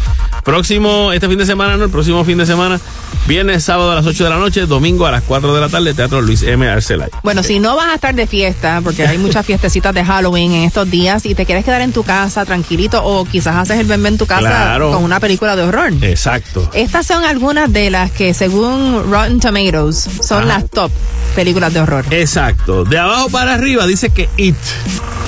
próximo, 0.49 1.11
este 1.13 1.27
fin 1.27 1.37
de 1.37 1.45
semana, 1.45 1.77
no, 1.77 1.83
el 1.85 1.89
próximo 1.91 2.23
fin 2.25 2.37
de 2.37 2.45
semana, 2.45 2.79
viernes, 3.27 3.63
sábado 3.63 3.91
a 3.91 3.95
las 3.95 4.05
8 4.05 4.23
de 4.23 4.29
la 4.29 4.37
noche, 4.37 4.65
domingo 4.65 5.05
a 5.05 5.11
las 5.11 5.21
4 5.23 5.53
de 5.53 5.61
la 5.61 5.69
tarde, 5.69 5.93
Teatro 5.93 6.21
Luis 6.21 6.41
M. 6.43 6.67
Arcelay. 6.67 7.09
Bueno, 7.23 7.43
si 7.43 7.59
no 7.59 7.75
vas 7.75 7.87
a 7.89 7.95
estar 7.95 8.15
de 8.15 8.25
fiesta, 8.27 8.81
porque 8.83 9.05
hay 9.05 9.17
muchas 9.17 9.45
fiestecitas 9.45 9.93
de 9.93 10.03
Halloween 10.03 10.51
en 10.53 10.63
estos 10.63 10.89
días 10.89 11.25
y 11.25 11.35
te 11.35 11.45
quieres 11.45 11.63
quedar 11.65 11.81
en 11.81 11.91
tu 11.93 12.03
casa 12.03 12.45
tranquilito 12.45 13.03
o 13.03 13.25
quizás 13.25 13.55
haces 13.55 13.79
el 13.79 13.85
bebé 13.85 14.09
en 14.09 14.17
tu 14.17 14.25
casa 14.25 14.39
Claro. 14.41 14.91
con 14.91 15.03
una 15.03 15.19
película 15.19 15.55
de 15.55 15.63
horror. 15.63 15.93
Exacto. 16.01 16.67
Estas 16.73 17.05
son 17.05 17.23
algunas 17.23 17.71
de 17.71 17.89
las 17.91 18.11
que 18.11 18.33
según 18.33 19.11
Rotten 19.11 19.39
Tomatoes 19.39 20.09
son 20.21 20.39
Ajá. 20.39 20.47
las 20.59 20.69
top 20.69 20.91
películas 21.35 21.73
de 21.73 21.81
horror. 21.81 22.05
Exacto. 22.11 22.83
De 22.85 22.97
abajo 22.97 23.29
para 23.29 23.53
arriba 23.53 23.85
dice 23.85 24.09
que 24.09 24.29
It. 24.37 24.55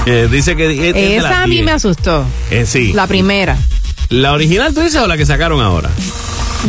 Eh, 0.08 0.28
dice 0.32 0.56
que 0.56 0.74
It 0.74 0.96
es 0.96 0.96
de 0.96 1.18
las 1.22 1.32
Esa 1.32 1.44
a 1.44 1.48
mí 1.48 1.56
10. 1.56 1.66
me 1.66 1.72
asustó. 1.74 2.26
Eh, 2.50 2.66
sí. 2.66 2.92
La 2.94 3.06
primera. 3.06 3.56
¿La 4.12 4.34
original 4.34 4.74
tú 4.74 4.82
dices 4.82 5.02
o 5.02 5.08
la 5.08 5.18
que 5.18 5.26
sacaron 5.26 5.62
ahora? 5.62 5.90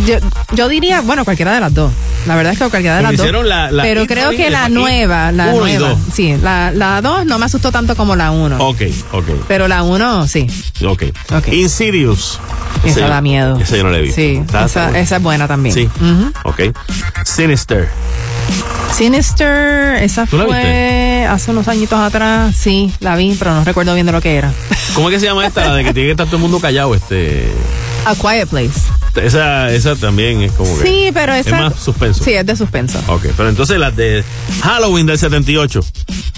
Yo, 0.07 0.15
yo 0.55 0.69
diría, 0.69 1.03
bueno, 1.03 1.25
cualquiera 1.25 1.53
de 1.53 1.61
las 1.61 1.75
dos. 1.75 1.93
La 2.27 2.35
verdad 2.37 2.53
es 2.55 2.59
que 2.59 2.69
cualquiera 2.71 2.97
de 2.97 3.03
las 3.03 3.11
dos. 3.13 3.21
hicieron 3.21 3.47
la- 3.49 3.71
la 3.71 3.83
Pero 3.83 4.07
creo 4.07 4.31
que 4.31 4.49
la 4.49 4.69
nueva, 4.71 5.33
la 5.33 5.53
y 5.55 5.59
nueva. 5.59 5.89
dos. 5.91 5.99
Sí, 6.15 6.35
la, 6.43 6.71
la 6.71 7.03
dos 7.03 7.27
no 7.27 7.39
me 7.39 7.45
asustó 7.45 7.71
tanto 7.73 7.95
como 7.95 8.17
la 8.17 8.31
uno. 8.31 8.57
Ok, 8.59 8.81
ok. 9.13 9.27
Pero 9.49 9.69
la 9.69 9.83
uno, 9.83 10.27
sí. 10.27 10.47
Ok. 10.87 11.03
Insidious. 11.53 12.39
Esa 12.85 13.07
da 13.09 13.21
miedo. 13.21 13.59
Esa 13.59 13.77
yo 13.77 13.85
no 13.85 13.91
la 13.91 13.99
visto. 13.99 14.17
Sí, 14.17 14.43
esa, 14.65 14.99
esa 14.99 15.17
es 15.17 15.23
buena 15.23 15.47
también. 15.47 15.75
Sí. 15.75 15.89
Ok. 16.45 16.61
Sinister. 17.25 17.89
Sinister, 18.93 20.03
esa 20.03 20.27
¿Tú 20.27 20.37
la 20.37 20.45
fue 20.45 21.27
hace 21.29 21.51
unos 21.51 21.67
añitos 21.69 21.99
atrás. 21.99 22.55
Sí, 22.57 22.93
la 23.01 23.17
vi, 23.17 23.35
pero 23.39 23.55
no 23.55 23.65
recuerdo 23.65 23.95
bien 23.95 24.07
de 24.07 24.13
lo 24.13 24.21
que 24.21 24.37
era. 24.37 24.53
¿Cómo 24.95 25.09
es 25.09 25.15
que 25.15 25.21
se 25.21 25.27
llama 25.27 25.47
esta? 25.47 25.67
La 25.67 25.75
de 25.75 25.85
que 25.85 25.95
tiene 25.95 26.09
que 26.09 26.13
estar 26.13 26.27
todo 26.27 26.37
el 26.37 26.43
mundo 26.43 26.61
callado. 26.61 26.95
Este. 26.95 27.51
A 28.05 28.15
Quiet 28.15 28.49
Place. 28.49 28.81
Esa, 29.17 29.71
esa 29.73 29.95
también 29.97 30.41
es 30.43 30.53
como 30.53 30.77
que. 30.79 30.87
Sí, 30.87 31.11
pero 31.13 31.33
esa. 31.35 31.51
Es 31.57 31.63
más 31.63 31.75
suspenso. 31.83 32.25
Sí, 32.25 32.33
es 32.33 32.47
de 32.47 32.57
suspenso. 32.57 32.99
Ok, 33.09 33.27
pero 33.37 33.49
entonces 33.49 33.79
las 33.79 33.95
de 33.97 34.25
Halloween 34.63 35.07
del 35.07 35.19
78. 35.19 35.81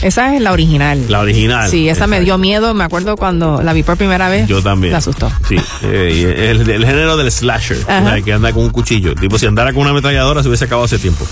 Esa 0.03 0.35
es 0.35 0.41
la 0.43 0.53
original. 0.53 1.03
La 1.09 1.21
original. 1.21 1.71
Sí, 1.71 1.89
esa 1.89 2.07
me 2.07 2.21
dio 2.21 2.37
miedo. 2.37 2.75
Me 2.75 2.85
acuerdo 2.85 3.17
cuando 3.17 3.63
la 3.63 3.73
vi 3.73 3.83
por 3.83 3.97
primera 3.97 4.29
vez. 4.29 4.47
Yo 4.49 4.63
también. 4.63 4.93
Me 4.93 4.99
asustó. 4.99 5.31
Sí, 5.49 5.57
eh, 5.83 6.49
el, 6.51 6.69
el 6.69 6.85
género 6.85 7.17
del 7.17 7.31
slasher, 7.31 7.79
sea, 7.79 8.21
que 8.23 8.33
anda 8.33 8.53
con 8.53 8.65
un 8.65 8.71
cuchillo. 8.71 9.15
Tipo, 9.15 9.39
si 9.39 9.47
andara 9.47 9.73
con 9.73 9.83
una 9.83 9.91
ametralladora 9.91 10.43
se 10.43 10.49
hubiese 10.49 10.65
acabado 10.65 10.85
hace 10.87 10.99
tiempo. 10.99 11.25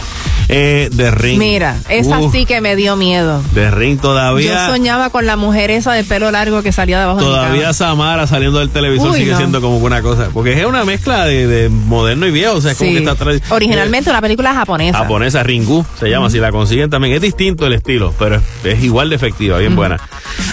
Eh, 0.49 0.89
The 0.97 1.11
Ring. 1.11 1.39
Mira, 1.39 1.77
esa 1.89 2.19
Uh, 2.21 2.31
sí 2.31 2.47
que 2.47 2.61
me 2.61 2.77
dio 2.77 2.95
miedo. 2.97 3.43
The 3.55 3.71
Ring 3.71 3.97
Yo 3.97 4.03
todavía. 4.03 4.69
soñaba 4.69 5.11
con 5.11 5.27
la 5.27 5.37
mujer 5.37 5.71
esa 5.71 5.93
de 5.93 6.05
pelo 6.05 6.31
largo 6.31 6.63
que 6.63 6.73
salía 6.73 7.01
debajo 7.01 7.19
de 7.19 7.25
mi 7.25 7.31
Todavía. 7.31 7.73
Samara 7.73 8.27
saliendo 8.27 8.59
del 8.61 8.71
televisor 8.71 9.11
Uy, 9.11 9.19
sigue 9.19 9.33
no. 9.33 9.39
siendo 9.39 9.61
como 9.61 9.79
una 9.79 10.03
cosa. 10.03 10.29
Porque 10.33 10.59
es 10.59 10.65
una 10.67 10.85
mezcla 10.85 11.25
de, 11.25 11.32
de 11.33 11.69
moderno 11.69 12.27
y 12.27 12.31
viejo. 12.31 12.55
O 12.55 12.61
sea, 12.61 12.73
es 12.73 12.79
como 12.79 12.91
que 12.91 12.99
está 12.99 13.13
atrás. 13.13 13.41
Originalmente 13.51 14.11
una 14.11 14.21
película 14.21 14.55
japonesa. 14.55 14.99
Japonesa 14.99 15.43
Ringu 15.43 15.85
se 15.99 16.09
llama, 16.09 16.31
si 16.31 16.39
la 16.39 16.51
consiguen 16.53 16.91
también. 16.91 17.15
Es 17.15 17.21
distinto 17.21 17.67
el 17.67 17.73
estilo, 17.75 18.15
pero 18.19 18.37
es, 18.37 18.43
es 18.65 18.83
igual 18.85 19.11
de 19.11 19.17
efectiva, 19.17 19.59
bien 19.59 19.75
buena. 19.77 19.99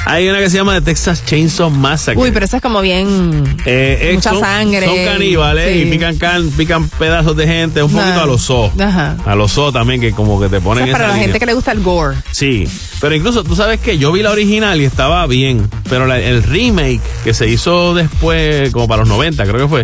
Hay 0.06 0.28
una 0.28 0.40
que 0.40 0.50
se 0.50 0.58
llama 0.58 0.74
The 0.76 0.82
Texas 0.82 1.24
Chainsaw 1.26 1.70
Massacre. 1.70 2.22
Uy, 2.22 2.32
pero 2.32 2.46
esa 2.46 2.58
es 2.58 2.64
como 2.64 2.82
bien. 2.82 3.44
Eh, 3.66 3.98
eh, 4.02 4.12
mucha 4.16 4.32
son, 4.32 4.40
sangre. 4.40 4.86
Son 4.86 4.96
caníbales 5.06 5.74
Sí. 5.74 5.80
y 5.82 5.92
pican, 5.92 6.18
can- 6.18 6.50
pican 6.52 6.90
pedazos 6.90 7.36
de 7.36 7.46
gente, 7.46 7.84
un 7.84 7.92
poquito 7.92 8.22
a 8.22 8.26
los. 8.26 8.50
Ajá. 8.80 9.18
A 9.26 9.36
los 9.36 9.54
también, 9.74 10.00
que 10.02 10.12
como 10.12 10.40
que 10.40 10.48
te 10.50 10.62
ponen 10.62 10.86
Esa 10.86 10.92
es 10.92 10.96
esa 10.96 11.04
para 11.04 11.14
la 11.18 11.22
gente 11.24 11.40
que 11.40 11.46
le 11.46 11.54
gusta 11.54 11.72
el 11.74 11.82
gore. 11.82 12.16
Sí, 12.32 12.68
pero 13.02 13.14
incluso 13.14 13.44
tú 13.44 13.56
sabes 13.56 13.80
que 13.80 13.98
yo 13.98 14.12
vi 14.12 14.24
la 14.24 14.32
original 14.32 14.80
y 14.80 14.86
estaba 14.86 15.26
bien, 15.28 15.70
pero 15.90 16.06
la- 16.08 16.20
el 16.20 16.44
remake 16.44 17.02
que 17.24 17.34
se 17.34 17.48
hizo 17.50 17.94
después, 17.94 18.72
como 18.72 18.88
para 18.88 19.02
los 19.02 19.10
90, 19.10 19.44
creo 19.46 19.58
que 19.62 19.68
fue, 19.68 19.84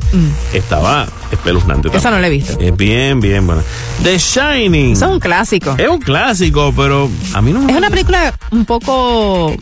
estaba 0.54 0.85
espeluznante. 1.32 1.90
Mm. 1.90 1.96
Esa 1.96 2.12
no 2.12 2.20
la 2.20 2.28
he 2.28 2.30
visto. 2.30 2.58
Es 2.60 2.76
bien, 2.76 3.20
bien 3.20 3.46
buena. 3.46 3.64
The 4.04 4.18
Shining. 4.18 4.94
Eso 4.94 5.06
es 5.06 5.12
un 5.12 5.20
clásico. 5.20 5.76
Es 5.78 5.88
un 5.88 6.00
clásico, 6.00 6.74
pero 6.76 7.10
a 7.34 7.42
mí 7.42 7.52
no 7.52 7.62
me 7.62 7.72
Es 7.72 7.78
una 7.78 7.90
película 7.90 8.34
un 8.52 8.66
poco 8.66 9.56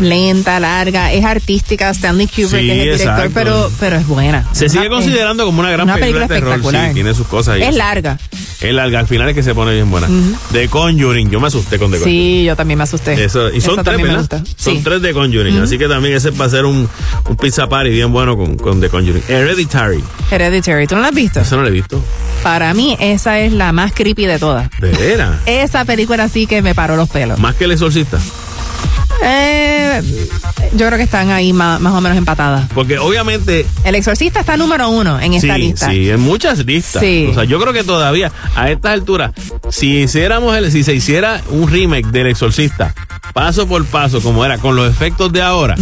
lenta, 0.00 0.60
larga, 0.60 1.12
es 1.12 1.24
artística, 1.24 1.90
Stanley 1.90 2.26
Kubrick 2.26 2.48
Sí, 2.50 2.56
es 2.56 2.62
el 2.70 2.78
director, 2.80 3.08
exacto. 3.08 3.30
pero, 3.34 3.70
pero 3.80 3.96
es 3.96 4.06
buena. 4.06 4.46
Se 4.52 4.66
Es 4.66 4.72
sigue 4.72 4.88
una- 4.88 4.96
considerando 4.96 5.44
como 5.46 5.60
una 5.60 5.70
gran 5.70 5.82
una 5.88 5.94
película, 5.94 6.26
película 6.28 6.56
de 6.56 6.62
terror. 6.62 6.88
Sí, 6.88 6.94
tiene 6.94 7.14
sus 7.14 7.26
cosas 7.26 7.54
ahí. 7.54 7.62
Es 7.62 7.74
larga. 7.74 8.18
Es 8.60 8.72
larga, 8.72 8.98
al 9.00 9.06
final 9.06 9.28
es 9.28 9.34
que 9.34 9.42
se 9.42 9.54
pone 9.54 9.74
bien 9.74 9.90
buena. 9.90 10.08
The 10.52 10.68
Conjuring, 10.68 11.30
yo 11.30 11.40
me 11.40 11.46
asusté 11.48 11.78
con 11.78 11.90
The 11.90 11.98
Conjuring. 11.98 12.18
Sí, 12.40 12.44
yo 12.44 12.56
también 12.56 12.78
me 12.78 12.84
asusté. 12.84 13.22
Eso, 13.22 13.52
y 13.52 13.60
son 13.60 13.82
tres, 13.84 14.00
¿verdad? 14.00 14.42
Son 14.56 14.76
Sí. 14.76 14.80
tres 14.82 15.02
de 15.02 15.12
Conjuring, 15.12 15.60
así 15.60 15.78
que 15.78 15.88
también 15.88 16.14
ese 16.16 16.30
va 16.30 16.46
a 16.46 16.50
ser 16.50 16.64
un, 16.64 16.88
un 17.28 17.36
pizza 17.36 17.68
party 17.68 17.90
bien 17.90 18.12
bueno 18.12 18.36
con, 18.36 18.56
con 18.56 18.80
The 18.80 18.88
Conjuring. 18.88 19.22
Hereditary, 19.28 20.02
Hereditary, 20.30 20.86
¿tú 20.86 20.94
no 20.96 21.02
la 21.02 21.08
has 21.08 21.14
visto? 21.14 21.40
eso 21.40 21.56
no 21.56 21.62
lo 21.62 21.68
he 21.68 21.72
visto. 21.72 22.02
Para 22.42 22.72
mí 22.74 22.96
esa 23.00 23.40
es 23.40 23.52
la 23.52 23.72
más 23.72 23.92
creepy 23.92 24.24
de 24.26 24.38
todas. 24.38 24.70
De 24.80 24.90
veras. 24.92 25.36
Esa 25.46 25.84
película 25.84 26.28
sí 26.28 26.46
que 26.46 26.62
me 26.62 26.74
paró 26.74 26.96
los 26.96 27.08
pelos. 27.08 27.38
Más 27.38 27.54
que 27.56 27.64
el 27.64 27.72
exorcista. 27.72 28.18
Eh, 29.22 30.02
yo 30.74 30.86
creo 30.86 30.98
que 30.98 31.04
están 31.04 31.30
ahí 31.30 31.52
más, 31.52 31.80
más 31.80 31.94
o 31.94 32.00
menos 32.00 32.18
empatadas. 32.18 32.68
Porque 32.74 32.98
obviamente. 32.98 33.66
El 33.84 33.94
Exorcista 33.94 34.40
está 34.40 34.56
número 34.56 34.88
uno 34.90 35.20
en 35.20 35.34
esta 35.34 35.54
sí, 35.54 35.60
lista. 35.60 35.90
sí, 35.90 36.10
en 36.10 36.20
muchas 36.20 36.64
listas. 36.64 37.02
Sí. 37.02 37.28
O 37.30 37.34
sea, 37.34 37.44
yo 37.44 37.60
creo 37.60 37.72
que 37.72 37.84
todavía, 37.84 38.30
a 38.54 38.70
estas 38.70 38.92
alturas, 38.92 39.32
si 39.70 39.98
hiciéramos 39.98 40.56
el, 40.56 40.70
si 40.70 40.84
se 40.84 40.94
hiciera 40.94 41.40
un 41.50 41.70
remake 41.70 42.08
del 42.08 42.28
exorcista, 42.28 42.94
paso 43.32 43.66
por 43.66 43.84
paso, 43.86 44.20
como 44.20 44.44
era, 44.44 44.58
con 44.58 44.76
los 44.76 44.90
efectos 44.90 45.32
de 45.32 45.42
ahora. 45.42 45.76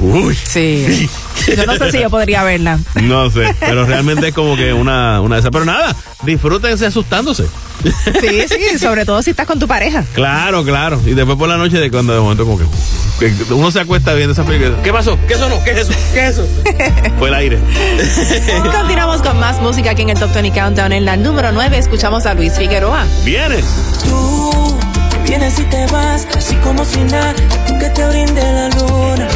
Uy. 0.00 0.34
Sí. 0.34 1.08
Yo 1.56 1.66
no 1.66 1.76
sé 1.76 1.90
si 1.90 2.00
yo 2.00 2.08
podría 2.08 2.44
verla. 2.44 2.78
No 3.02 3.28
sé, 3.28 3.52
pero 3.58 3.84
realmente 3.84 4.28
es 4.28 4.34
como 4.34 4.56
que 4.56 4.72
una, 4.72 5.20
una 5.20 5.36
de 5.36 5.40
esas. 5.40 5.50
Pero 5.50 5.64
nada, 5.64 5.94
disfrútense 6.22 6.86
asustándose. 6.86 7.46
Sí, 7.82 8.44
sí, 8.48 8.78
sobre 8.78 9.04
todo 9.04 9.20
si 9.22 9.30
estás 9.30 9.46
con 9.46 9.58
tu 9.58 9.66
pareja. 9.66 10.04
Claro, 10.14 10.64
claro. 10.64 11.00
Y 11.04 11.14
después 11.14 11.36
por 11.36 11.48
la 11.48 11.56
noche 11.56 11.78
de 11.78 11.90
cuando 11.90 12.14
de 12.14 12.20
momento 12.20 12.41
como 12.44 12.58
que, 12.58 12.64
que 13.18 13.54
uno 13.54 13.70
se 13.70 13.80
acuesta 13.80 14.14
viendo 14.14 14.32
esa 14.32 14.44
película. 14.44 14.82
¿Qué 14.82 14.92
pasó? 14.92 15.18
¿Qué 15.26 15.34
sonó? 15.34 15.62
¿Qué 15.64 15.72
es 15.72 15.78
eso? 15.78 15.92
¿Qué 16.12 16.26
es 16.26 16.38
eso? 16.38 16.46
Fue 17.18 17.28
el 17.28 17.34
aire. 17.34 17.58
Continuamos 18.72 19.22
con 19.22 19.38
más 19.38 19.60
música 19.60 19.90
aquí 19.90 20.02
en 20.02 20.10
el 20.10 20.18
Top 20.18 20.32
20 20.32 20.58
Countdown. 20.58 20.92
En 20.92 21.04
la 21.04 21.16
número 21.16 21.52
9 21.52 21.78
escuchamos 21.78 22.26
a 22.26 22.34
Luis 22.34 22.54
Figueroa. 22.54 23.04
Vienes. 23.24 23.64
Tú 24.04 24.78
vienes 25.26 25.58
y 25.58 25.64
te 25.64 25.86
vas, 25.86 26.26
así 26.36 26.54
como 26.56 26.84
si 26.84 27.00
nada, 27.04 27.34
que 27.80 27.88
te 27.90 28.06
brinde 28.06 28.42
la 28.42 28.68
luna. 28.70 29.28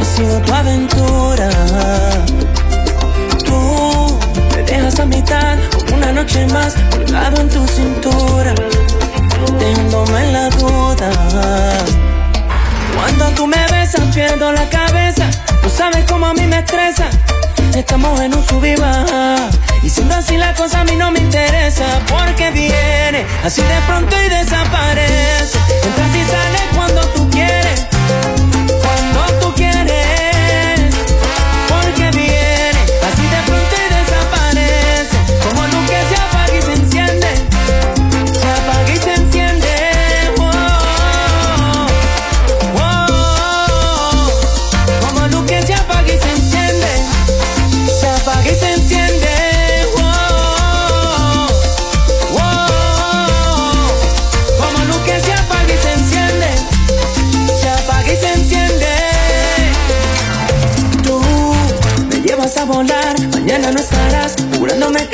Ha 0.00 0.04
sido 0.04 0.40
tu 0.40 0.52
aventura. 0.52 1.50
Tú 3.44 4.18
me 4.54 4.62
dejas 4.62 5.00
a 5.00 5.06
mitad, 5.06 5.58
una 5.92 6.12
noche 6.12 6.46
más, 6.46 6.74
colgado 6.90 7.40
en 7.40 7.48
tu 7.48 7.66
cintura, 7.66 8.54
teniéndome 9.58 10.24
en 10.24 10.32
la 10.32 10.48
duda. 10.50 11.12
Cuando 13.18 13.36
tú 13.36 13.46
me 13.46 13.58
besas, 13.66 14.14
pierdo 14.14 14.52
la 14.52 14.70
cabeza. 14.70 15.28
No 15.62 15.68
sabes 15.68 16.02
cómo 16.08 16.24
a 16.24 16.32
mí 16.32 16.46
me 16.46 16.60
estresa. 16.60 17.10
Estamos 17.74 18.18
en 18.20 18.34
un 18.34 18.42
sub. 18.46 18.64
Y 19.82 19.90
siendo 19.90 20.14
así 20.14 20.38
la 20.38 20.54
cosa 20.54 20.80
a 20.80 20.84
mí 20.84 20.96
no 20.96 21.10
me 21.10 21.18
interesa. 21.18 21.84
Porque 22.08 22.50
viene 22.52 23.26
así 23.44 23.60
de 23.60 23.80
pronto 23.86 24.16
y 24.18 24.28
desaparece. 24.30 25.58
Entras 25.84 26.16
y 26.16 26.24
sales 26.24 26.62
cuando 26.74 27.02
tú 27.08 27.28
quieres. 27.28 27.91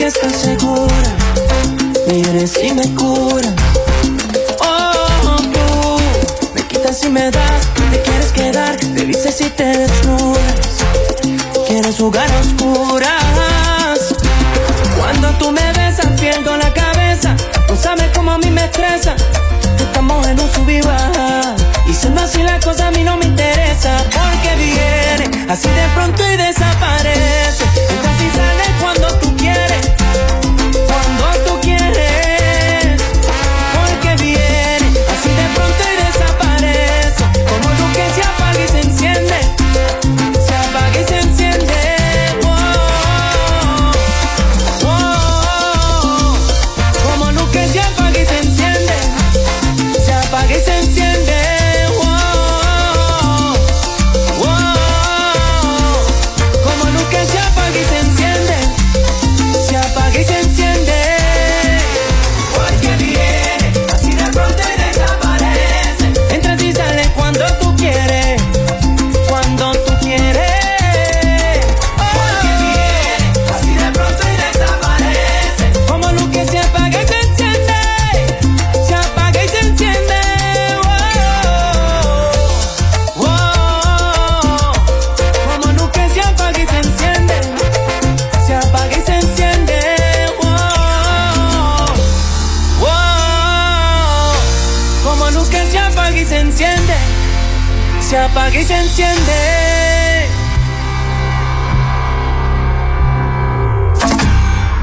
Estás 0.09 0.37
segura. 0.41 1.11
Vienes 2.09 2.59
y 2.63 2.73
me 2.73 2.95
curas. 2.95 3.53
Oh, 4.61 5.37
tú 5.37 6.49
me 6.55 6.63
quitas 6.67 7.05
y 7.05 7.09
me 7.09 7.31
das. 7.31 7.69
Te 7.91 8.03
quieres 8.03 8.33
quedar, 8.33 8.77
te 8.77 9.05
dices 9.05 9.41
y 9.41 9.51
te 9.51 9.65
desnudas. 9.65 10.69
Quieres 11.67 11.97
jugar 11.97 12.31
a 12.31 12.41
oscuras. 12.41 14.15
Cuando 14.99 15.29
tú 15.39 15.53
me 15.53 15.73
besas, 15.73 16.19
pierdo 16.19 16.57
la 16.57 16.73
cabeza. 16.73 17.37
No 17.69 17.77
sabes 17.77 18.07
cómo 18.15 18.33
a 18.33 18.39
mí 18.39 18.51
me 18.51 18.65
estresa. 18.65 19.15
Estamos 19.79 20.27
en 20.27 20.41
un 20.41 20.51
sub. 20.53 20.69
Y 20.71 21.95
siendo 21.95 22.23
así 22.23 22.43
la 22.43 22.59
cosa 22.61 22.89
a 22.89 22.91
mí 22.91 23.03
no 23.03 23.17
me 23.17 23.27
interesa. 23.27 23.97
Porque 24.05 24.57
viene 24.57 25.47
así 25.53 25.69
de 25.69 25.89
pronto 25.95 26.23
y 26.33 26.37
desaparece. 26.37 28.08
Apaga 98.49 98.61
y 98.61 98.65
se 98.65 98.77
enciende. 98.77 99.33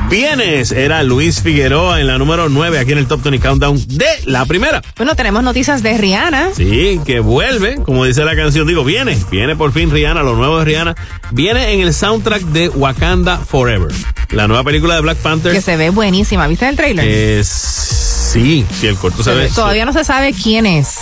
Vienes, 0.10 0.72
era 0.72 1.04
Luis 1.04 1.42
Figueroa 1.42 2.00
en 2.00 2.08
la 2.08 2.18
número 2.18 2.48
9 2.48 2.80
aquí 2.80 2.92
en 2.92 3.00
el 3.00 3.08
Top 3.08 3.24
20 3.24 3.46
Countdown 3.46 3.84
de 3.88 4.06
la 4.26 4.46
primera. 4.46 4.82
Bueno, 4.96 5.16
tenemos 5.16 5.44
noticias 5.44 5.82
de 5.82 5.98
Rihanna. 5.98 6.52
Sí, 6.56 7.02
que 7.06 7.20
vuelve, 7.20 7.82
como 7.84 8.06
dice 8.06 8.24
la 8.24 8.36
canción, 8.36 8.68
digo, 8.68 8.84
viene, 8.84 9.18
viene 9.32 9.56
por 9.56 9.74
fin 9.74 9.90
Rihanna, 9.90 10.22
lo 10.22 10.36
nuevo 10.36 10.60
de 10.60 10.66
Rihanna, 10.66 10.96
viene 11.32 11.74
en 11.74 11.82
el 11.82 11.94
soundtrack 11.94 12.44
de 12.44 12.70
Wakanda 12.70 13.38
Forever, 13.38 13.92
la 14.30 14.48
nueva 14.48 14.64
película 14.64 14.96
de 14.96 15.02
Black 15.02 15.18
Panther. 15.18 15.52
Que 15.52 15.62
se 15.62 15.76
ve 15.76 15.90
buenísima. 15.90 16.48
¿Viste 16.48 16.70
el 16.70 16.76
trailer? 16.76 17.08
Es, 17.08 17.48
sí, 17.48 18.66
sí, 18.80 18.88
el 18.88 18.96
corto 18.98 19.24
se 19.24 19.34
ve. 19.34 19.50
Todavía 19.54 19.86
no 19.86 19.92
se 19.92 20.04
sabe 20.04 20.34
quién 20.34 20.68
es 20.68 20.95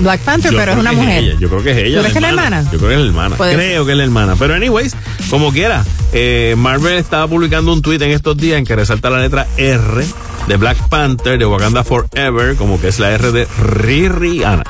Black 0.00 0.20
Panther, 0.22 0.52
Yo 0.52 0.58
pero 0.58 0.72
es 0.72 0.78
una 0.78 0.92
mujer. 0.92 1.38
yo 1.38 1.48
creo 1.48 1.62
que 1.62 1.70
es 1.70 1.76
ella. 1.78 1.96
¿Tú 1.96 2.00
crees 2.00 2.12
que 2.12 2.18
es 2.18 2.22
la 2.22 2.28
hermana? 2.28 2.62
Yo 2.72 2.78
creo 2.78 2.88
que 2.88 2.94
es 2.94 3.00
la 3.00 3.06
hermana. 3.06 3.36
Creo 3.36 3.86
que 3.86 3.92
es 3.92 3.98
la 3.98 4.04
hermana. 4.04 4.36
Pero, 4.38 4.54
anyways, 4.54 4.96
como 5.30 5.52
quiera, 5.52 5.84
eh, 6.12 6.54
Marvel 6.58 6.94
estaba 6.96 7.28
publicando 7.28 7.72
un 7.72 7.80
tweet 7.82 8.02
en 8.02 8.10
estos 8.10 8.36
días 8.36 8.58
en 8.58 8.64
que 8.64 8.74
resalta 8.76 9.10
la 9.10 9.18
letra 9.20 9.46
R 9.56 10.04
de 10.48 10.56
Black 10.56 10.88
Panther 10.88 11.38
de 11.38 11.46
Wakanda 11.46 11.84
Forever, 11.84 12.56
como 12.56 12.80
que 12.80 12.88
es 12.88 12.98
la 12.98 13.10
R 13.12 13.32
de 13.32 13.46
Rihanna. 13.62 14.64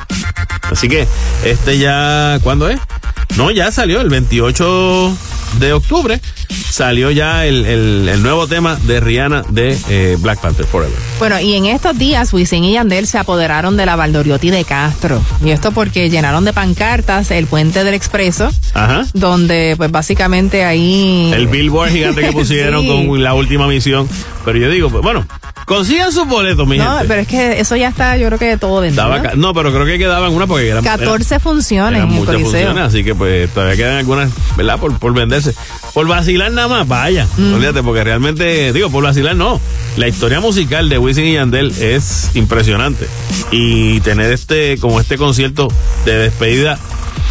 Así 0.71 0.87
que, 0.87 1.07
este 1.43 1.77
ya, 1.77 2.39
¿cuándo 2.43 2.69
es? 2.69 2.79
No, 3.37 3.51
ya 3.51 3.71
salió 3.71 4.01
el 4.01 4.09
28 4.09 5.17
de 5.59 5.73
octubre. 5.73 6.19
Salió 6.69 7.09
ya 7.11 7.45
el, 7.45 7.65
el- 7.65 8.09
el 8.09 8.21
nuevo 8.23 8.47
tema 8.47 8.75
de 8.83 8.99
Rihanna 8.99 9.43
de 9.49 9.77
eh, 9.89 10.17
Black 10.19 10.39
Panther 10.41 10.65
Forever. 10.65 10.95
Bueno, 11.19 11.39
y 11.39 11.53
en 11.55 11.65
estos 11.67 11.97
días 11.97 12.33
Wisin 12.33 12.63
y 12.65 12.73
Yandel 12.73 13.07
se 13.07 13.17
apoderaron 13.17 13.77
de 13.77 13.85
la 13.85 13.95
Valdoriotti 13.95 14.49
de 14.49 14.63
Castro. 14.65 15.21
Y 15.43 15.51
esto 15.51 15.71
porque 15.71 16.09
llenaron 16.09 16.43
de 16.45 16.53
pancartas 16.53 17.31
el 17.31 17.47
puente 17.47 17.83
del 17.83 17.93
Expreso, 17.93 18.49
Ajá. 18.73 19.05
donde 19.13 19.75
pues 19.77 19.89
básicamente 19.91 20.65
ahí... 20.65 21.31
El 21.33 21.47
billboard 21.47 21.91
gigante 21.91 22.21
que 22.21 22.31
pusieron 22.33 22.81
Sí. 22.83 23.07
con 23.07 23.23
la 23.23 23.33
última 23.33 23.67
misión. 23.67 24.07
Pero 24.43 24.57
yo 24.59 24.69
digo, 24.69 24.89
pues, 24.89 25.01
bueno, 25.01 25.25
consigan 25.65 26.11
sus 26.11 26.27
boletos, 26.27 26.67
mi 26.67 26.77
No, 26.77 26.91
gente. 26.93 27.07
pero 27.07 27.21
es 27.21 27.27
que 27.27 27.59
eso 27.59 27.75
ya 27.75 27.89
está, 27.89 28.17
yo 28.17 28.27
creo 28.27 28.39
que 28.39 28.57
todo. 28.57 28.81
Daba 28.91 29.21
ca- 29.21 29.33
no, 29.35 29.53
pero 29.53 29.71
creo 29.73 29.85
que 29.85 29.97
quedaban 29.97 30.31
una 30.33 30.47
porque 30.47 30.69
eran, 30.69 30.83
14 30.83 31.35
eran- 31.35 31.41
funciones 31.41 31.97
eran 31.97 32.07
en 32.09 32.13
el 32.13 32.19
muchas 32.19 32.35
Coliseo. 32.35 32.51
funciones, 32.51 32.83
así 32.83 33.03
que 33.03 33.15
pues 33.15 33.49
todavía 33.53 33.75
quedan 33.75 33.97
algunas, 33.97 34.31
¿verdad? 34.55 34.79
Por, 34.79 34.97
por 34.99 35.13
venderse. 35.13 35.53
Por 35.93 36.07
vacilar 36.07 36.51
nada 36.51 36.67
más, 36.67 36.87
vaya. 36.87 37.27
Mm. 37.37 37.53
Olvídate, 37.55 37.81
porque 37.83 38.03
realmente, 38.03 38.71
digo, 38.73 38.89
por 38.89 39.03
vacilar 39.03 39.35
no. 39.35 39.59
La 39.97 40.07
historia 40.07 40.39
musical 40.39 40.89
de 40.89 40.97
Wisin 40.97 41.25
y 41.25 41.33
Yandel 41.33 41.71
es 41.79 42.31
impresionante. 42.35 43.07
Y 43.51 44.01
tener 44.01 44.31
este, 44.33 44.77
como 44.77 44.99
este 44.99 45.17
concierto 45.17 45.67
de 46.05 46.17
despedida 46.17 46.77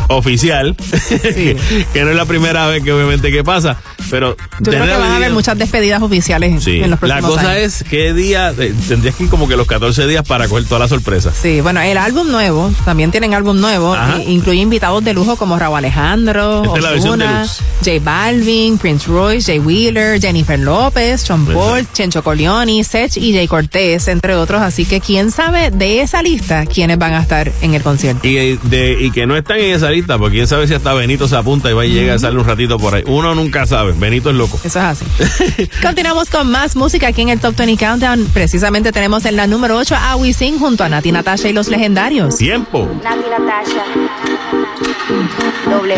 oficial, 0.08 0.76
que 1.92 2.04
no 2.04 2.10
es 2.10 2.16
la 2.16 2.24
primera 2.26 2.66
vez 2.68 2.82
que 2.82 2.92
obviamente 2.92 3.30
que 3.30 3.42
pasa, 3.44 3.76
pero 4.10 4.36
Yo 4.60 4.70
creo 4.72 4.84
que 4.84 4.92
van 4.92 5.12
a 5.12 5.16
haber 5.16 5.32
muchas 5.32 5.58
despedidas 5.58 6.02
oficiales 6.02 6.50
en- 6.52 6.60
Sí, 6.60 6.76
en 6.80 6.90
los 6.90 6.90
la 6.90 6.96
próximos 6.98 7.30
cosa 7.36 7.50
años. 7.52 7.62
es 7.62 7.84
qué 7.88 8.12
día, 8.12 8.52
eh, 8.58 8.72
tendrías 8.88 9.14
que 9.16 9.24
ir 9.24 9.30
como 9.30 9.48
que 9.48 9.56
los 9.56 9.66
14 9.66 10.06
días 10.06 10.26
para 10.26 10.48
coger 10.48 10.64
toda 10.66 10.80
la 10.80 10.88
sorpresa. 10.88 11.32
Sí, 11.32 11.60
bueno, 11.60 11.80
el 11.80 11.96
álbum 11.98 12.30
nuevo, 12.30 12.70
también 12.84 13.10
tienen 13.10 13.34
álbum 13.34 13.60
nuevo, 13.60 13.96
i- 14.18 14.32
incluye 14.32 14.60
invitados 14.60 15.04
de 15.04 15.14
lujo 15.14 15.36
como 15.36 15.58
Raúl 15.58 15.78
Alejandro, 15.78 16.62
la 16.80 16.90
Ozuna. 16.92 17.46
J 17.84 17.90
Balvin, 18.02 18.78
Prince 18.78 19.06
Royce, 19.08 19.52
Jay 19.52 19.58
Wheeler, 19.58 20.20
Jennifer 20.20 20.58
López, 20.58 21.20
Sean 21.22 21.44
Paul, 21.44 21.86
Chencho 21.92 22.22
Corleone, 22.22 22.82
Sech 22.84 23.16
y 23.16 23.34
Jay 23.34 23.46
Cortés, 23.48 24.08
entre 24.08 24.34
otros. 24.34 24.62
Así 24.62 24.84
que 24.84 25.00
quién 25.00 25.30
sabe 25.30 25.70
de 25.70 26.00
esa 26.00 26.22
lista 26.22 26.64
quiénes 26.66 26.98
van 26.98 27.14
a 27.14 27.20
estar 27.20 27.50
en 27.62 27.74
el 27.74 27.82
concierto. 27.82 28.26
Y, 28.26 28.36
eh, 28.38 28.58
de, 28.64 28.96
y 29.00 29.10
que 29.10 29.26
no 29.26 29.36
están 29.36 29.58
en 29.58 29.74
esa 29.74 29.90
lista, 29.90 29.93
porque 30.02 30.36
quién 30.36 30.46
sabe 30.48 30.66
si 30.66 30.74
hasta 30.74 30.92
Benito 30.92 31.28
se 31.28 31.36
apunta 31.36 31.70
y 31.70 31.72
va 31.72 31.86
y 31.86 31.90
llega 31.92 32.14
a 32.14 32.18
salir 32.18 32.38
un 32.38 32.44
ratito 32.44 32.78
por 32.78 32.94
ahí. 32.94 33.04
Uno 33.06 33.34
nunca 33.34 33.66
sabe, 33.66 33.92
Benito 33.92 34.30
es 34.30 34.36
loco. 34.36 34.58
Eso 34.64 34.78
es 34.80 34.84
así. 34.84 35.04
Continuamos 35.82 36.30
con 36.30 36.50
más 36.50 36.76
música 36.76 37.08
aquí 37.08 37.22
en 37.22 37.28
el 37.28 37.40
Top 37.40 37.54
20 37.56 37.84
Countdown. 37.84 38.26
Precisamente 38.32 38.92
tenemos 38.92 39.24
en 39.24 39.36
la 39.36 39.46
número 39.46 39.76
8 39.76 39.94
a 39.94 40.16
Wisin 40.16 40.58
junto 40.58 40.84
a 40.84 40.88
Nati 40.88 41.12
Natasha 41.12 41.48
y 41.48 41.52
los 41.52 41.68
legendarios. 41.68 42.36
Tiempo. 42.36 42.88
Nati 43.02 43.28
Natasha. 43.30 43.84
Doble. 45.70 45.96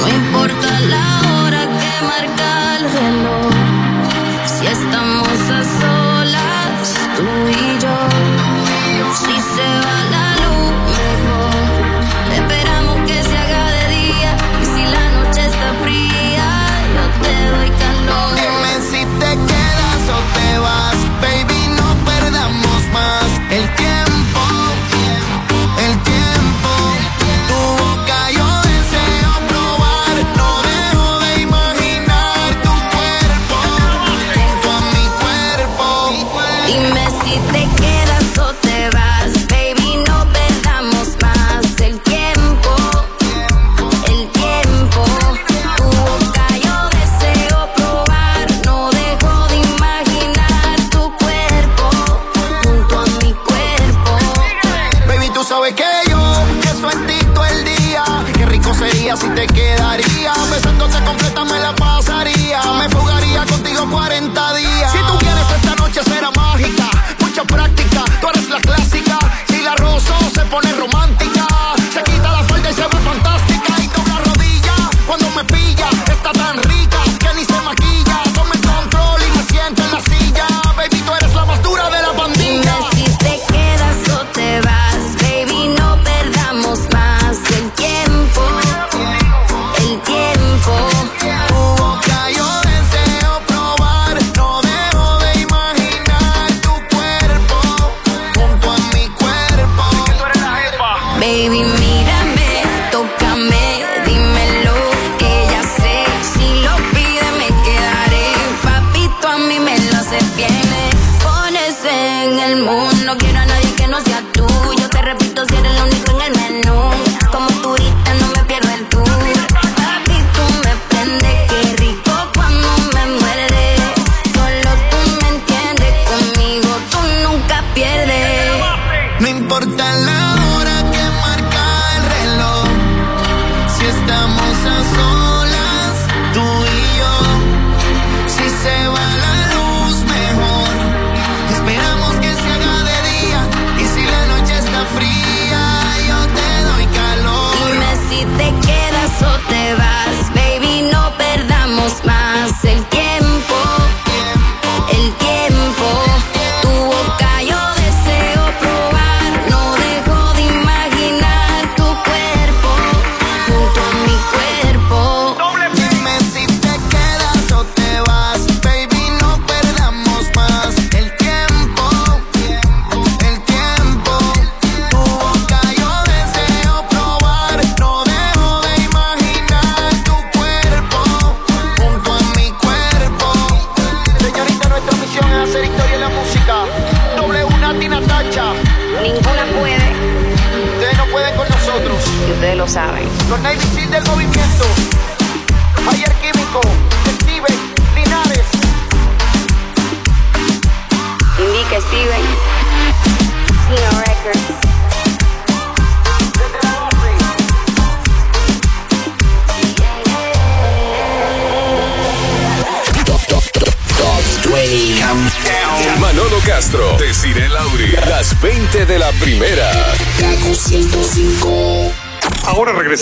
No 0.00 0.08
importa 0.08 0.80
la 0.88 1.42
hora 1.42 1.60
que 1.60 2.04
marca 2.04 2.78
el 2.78 3.19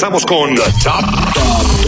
Regresamos 0.09 0.25
con 0.25 0.55
The 0.55 0.63
Top, 0.83 1.05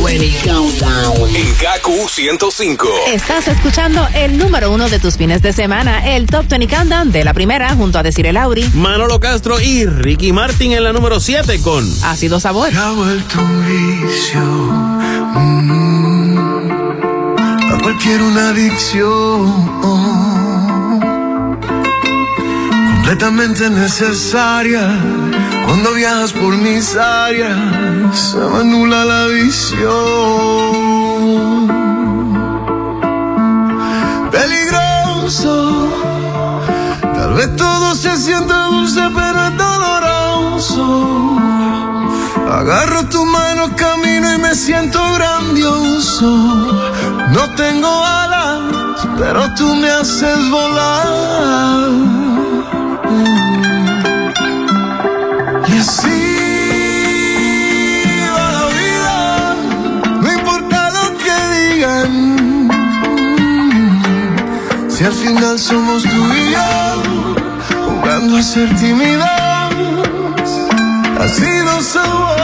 20 0.05 0.31
Countdown. 0.47 1.35
en 1.35 1.55
Kaku 1.55 2.07
105. 2.07 2.87
Estás 3.09 3.49
escuchando 3.49 4.07
el 4.15 4.37
número 4.37 4.71
uno 4.71 4.91
de 4.91 4.99
tus 4.99 5.17
fines 5.17 5.41
de 5.41 5.55
semana, 5.55 6.07
el 6.07 6.27
Top 6.27 6.47
20 6.47 6.67
Countdown 6.69 7.13
de 7.13 7.25
la 7.25 7.33
primera, 7.33 7.75
junto 7.75 7.99
a 7.99 8.03
Desiree 8.03 8.35
Lauri. 8.35 8.69
Manolo 8.75 9.21
Castro 9.21 9.59
y 9.59 9.87
Ricky 9.87 10.33
Martin 10.33 10.73
en 10.73 10.85
la 10.85 10.93
número 10.93 11.19
7 11.19 11.63
con 11.63 11.89
Ácido 12.05 12.39
Sabor. 12.41 12.77
Ha 12.77 12.91
vuelto 12.93 13.41
un 13.41 13.65
vicio. 14.05 14.41
mm, 15.41 16.71
a 17.73 17.79
cualquier 17.81 18.21
una 18.21 18.51
adicción. 18.51 19.81
Completamente 22.97 23.71
necesaria. 23.71 24.91
Cuando 25.71 25.95
viajas 25.95 26.33
por 26.33 26.57
mis 26.57 26.97
áreas, 26.97 28.19
se 28.19 28.39
me 28.39 28.59
anula 28.59 29.05
la 29.05 29.29
visión. 29.29 29.89
Peligroso. 34.33 35.93
Tal 37.15 37.35
vez 37.35 37.55
todo 37.55 37.95
se 37.95 38.17
siente 38.17 38.53
dulce, 38.53 39.01
pero 39.15 39.47
es 39.47 39.57
doloroso. 39.57 41.39
Agarro 42.51 43.05
tu 43.05 43.25
mano, 43.25 43.71
camino 43.77 44.35
y 44.35 44.39
me 44.39 44.57
siento 44.57 45.01
grandioso. 45.15 46.27
No 47.31 47.49
tengo 47.55 48.05
alas, 48.05 49.07
pero 49.17 49.55
tú 49.55 49.77
me 49.77 49.89
haces 49.89 50.51
volar. 50.51 52.49
Final 65.21 65.59
somos 65.59 66.03
tú 66.03 66.09
y 66.35 66.53
yo, 66.53 67.03
jugando 67.87 68.39
a 68.39 68.43
ser 68.43 68.75
tímidos, 68.77 69.29
así 71.21 71.51
no 71.65 71.83
sabor. 71.83 72.41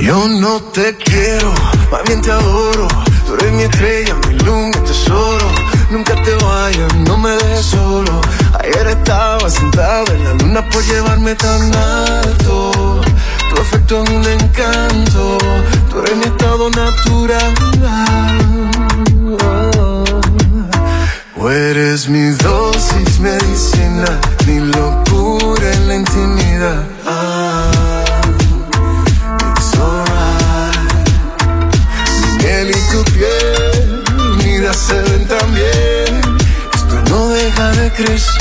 Yo 0.00 0.28
no 0.28 0.60
te 0.72 0.96
quiero, 0.96 1.52
más 1.90 2.02
bien 2.06 2.20
te 2.22 2.30
adoro. 2.30 2.86
Tú 3.26 3.34
eres 3.34 3.52
mi 3.52 3.62
estrella, 3.64 4.14
mi 4.28 4.34
luz, 4.38 4.66
mi 4.66 4.80
tesoro. 4.86 5.50
Nunca 5.90 6.14
te 6.22 6.34
vayas, 6.44 6.94
no 7.06 7.16
me 7.18 7.30
dejes 7.30 7.66
solo. 7.66 8.20
Ayer 8.60 8.86
estaba 8.88 9.48
sentado 9.50 10.12
en 10.12 10.24
la 10.24 10.34
luna 10.34 10.68
por 10.70 10.84
llevarme 10.84 11.34
tan 11.34 11.74
alto. 11.74 12.71
Tu 13.72 13.78
afecto 13.78 14.04
es 14.04 14.10
un 14.10 14.26
encanto, 14.26 15.38
tú 15.90 16.00
eres 16.00 16.16
mi 16.16 16.24
estado 16.24 16.68
natural. 16.70 17.54
O 21.36 21.50
eres 21.50 22.06
mi 22.08 22.30
dosis 22.32 23.18
medicina, 23.18 24.20
mi 24.46 24.58
locura 24.60 25.72
en 25.72 25.88
la 25.88 25.94
intimidad. 25.94 26.84
Ah, 27.06 28.20
it's 29.56 29.74
alright. 29.78 30.76
Mi 32.20 32.44
miel 32.44 32.70
y 32.70 32.80
tu 32.92 33.02
piel, 33.12 34.04
unidas 34.34 34.76
se 34.76 35.00
ven 35.00 35.26
tan 35.26 35.54
bien. 35.54 36.20
Esto 36.74 37.02
no 37.08 37.28
deja 37.30 37.70
de 37.70 37.90
crecer. 37.92 38.31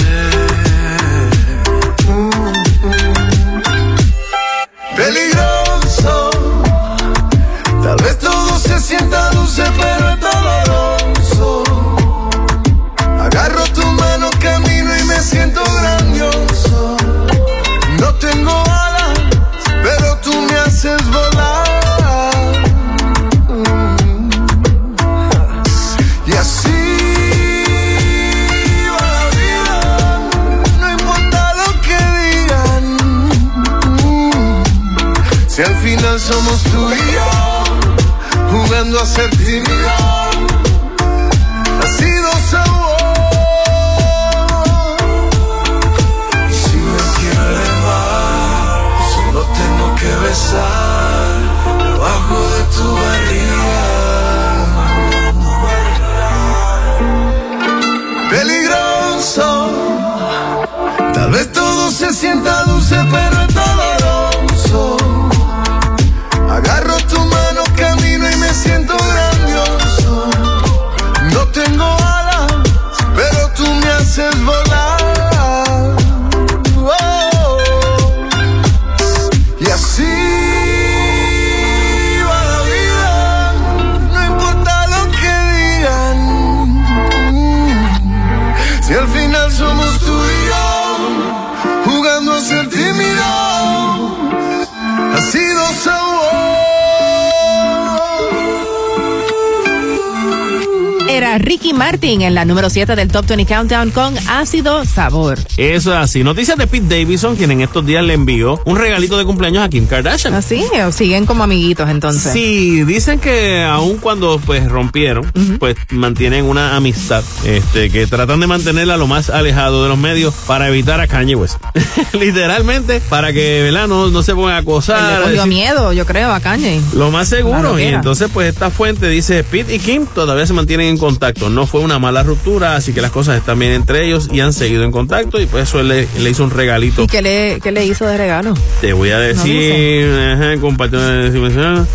En 102.11 102.35
la 102.35 102.43
número 102.43 102.69
7 102.69 102.97
del 102.97 103.07
Top 103.07 103.25
20 103.25 103.45
Countdown 103.45 103.89
con 103.91 104.13
Ácido 104.27 104.83
Sabor. 104.83 105.39
Eso 105.55 105.91
es 105.93 105.97
así. 105.97 106.25
Noticias 106.25 106.57
de 106.57 106.67
Pete 106.67 106.99
Davidson, 106.99 107.37
quien 107.37 107.51
en 107.51 107.61
estos 107.61 107.85
días 107.85 108.03
le 108.03 108.13
envió 108.15 108.59
un 108.65 108.77
regalito 108.77 109.17
de 109.17 109.23
cumpleaños 109.23 109.63
a 109.63 109.69
Kim 109.69 109.85
Kardashian. 109.87 110.33
Así, 110.33 110.61
o 110.85 110.91
siguen 110.91 111.25
como 111.25 111.45
amiguitos 111.45 111.89
entonces. 111.89 112.33
Sí, 112.33 112.83
dicen 112.83 113.17
que 113.21 113.63
aun 113.63 113.97
cuando 113.97 114.41
pues 114.45 114.67
rompieron, 114.67 115.23
pues 115.57 115.77
mantienen 115.91 116.43
una 116.43 116.75
amistad, 116.75 117.23
este, 117.45 117.89
que 117.89 118.05
tratan 118.07 118.41
de 118.41 118.47
mantenerla 118.47 118.97
lo 118.97 119.07
más 119.07 119.29
alejado 119.29 119.83
de 119.83 119.87
los 119.87 119.97
medios 119.97 120.33
para 120.45 120.67
evitar 120.67 120.99
a 120.99 121.07
Kanye 121.07 121.35
West. 121.35 121.55
Literalmente, 122.13 123.01
para 123.09 123.31
que, 123.31 123.61
¿verdad? 123.63 123.87
No, 123.87 124.09
no 124.09 124.21
se 124.21 124.35
pongan 124.35 124.55
a 124.55 124.57
acosar. 124.57 125.21
le 125.29 125.37
decir- 125.37 125.47
miedo, 125.47 125.93
yo 125.93 126.05
creo, 126.05 126.33
a 126.33 126.41
Kanye. 126.41 126.81
Lo 126.93 127.09
más 127.09 127.29
seguro. 127.29 127.79
Y 127.79 127.83
entonces, 127.83 128.29
pues 128.33 128.49
esta 128.49 128.69
fuente 128.69 129.07
dice, 129.07 129.45
Pete 129.45 129.75
y 129.75 129.79
Kim 129.79 130.05
todavía 130.13 130.45
se 130.45 130.51
mantienen 130.51 130.87
en 130.87 130.97
contacto. 130.97 131.49
No 131.49 131.65
fue 131.65 131.79
una 131.79 132.00
mala 132.01 132.23
ruptura, 132.23 132.75
así 132.75 132.91
que 132.93 133.01
las 133.01 133.11
cosas 133.11 133.37
están 133.37 133.59
bien 133.59 133.71
entre 133.71 134.05
ellos 134.05 134.27
y 134.31 134.41
han 134.41 134.51
seguido 134.51 134.83
en 134.83 134.91
contacto 134.91 135.39
y 135.39 135.45
pues 135.45 135.69
eso 135.69 135.79
él 135.79 135.87
le, 135.87 136.07
le 136.19 136.29
hizo 136.29 136.43
un 136.43 136.51
regalito. 136.51 137.03
¿Y 137.03 137.07
qué 137.07 137.21
le, 137.21 137.59
qué 137.61 137.71
le 137.71 137.85
hizo 137.85 138.05
de 138.05 138.17
regalo? 138.17 138.53
Te 138.81 138.91
voy 138.93 139.11
a 139.11 139.19
decir, 139.19 140.11
ajá, 140.13 140.57
compartió. 140.59 140.99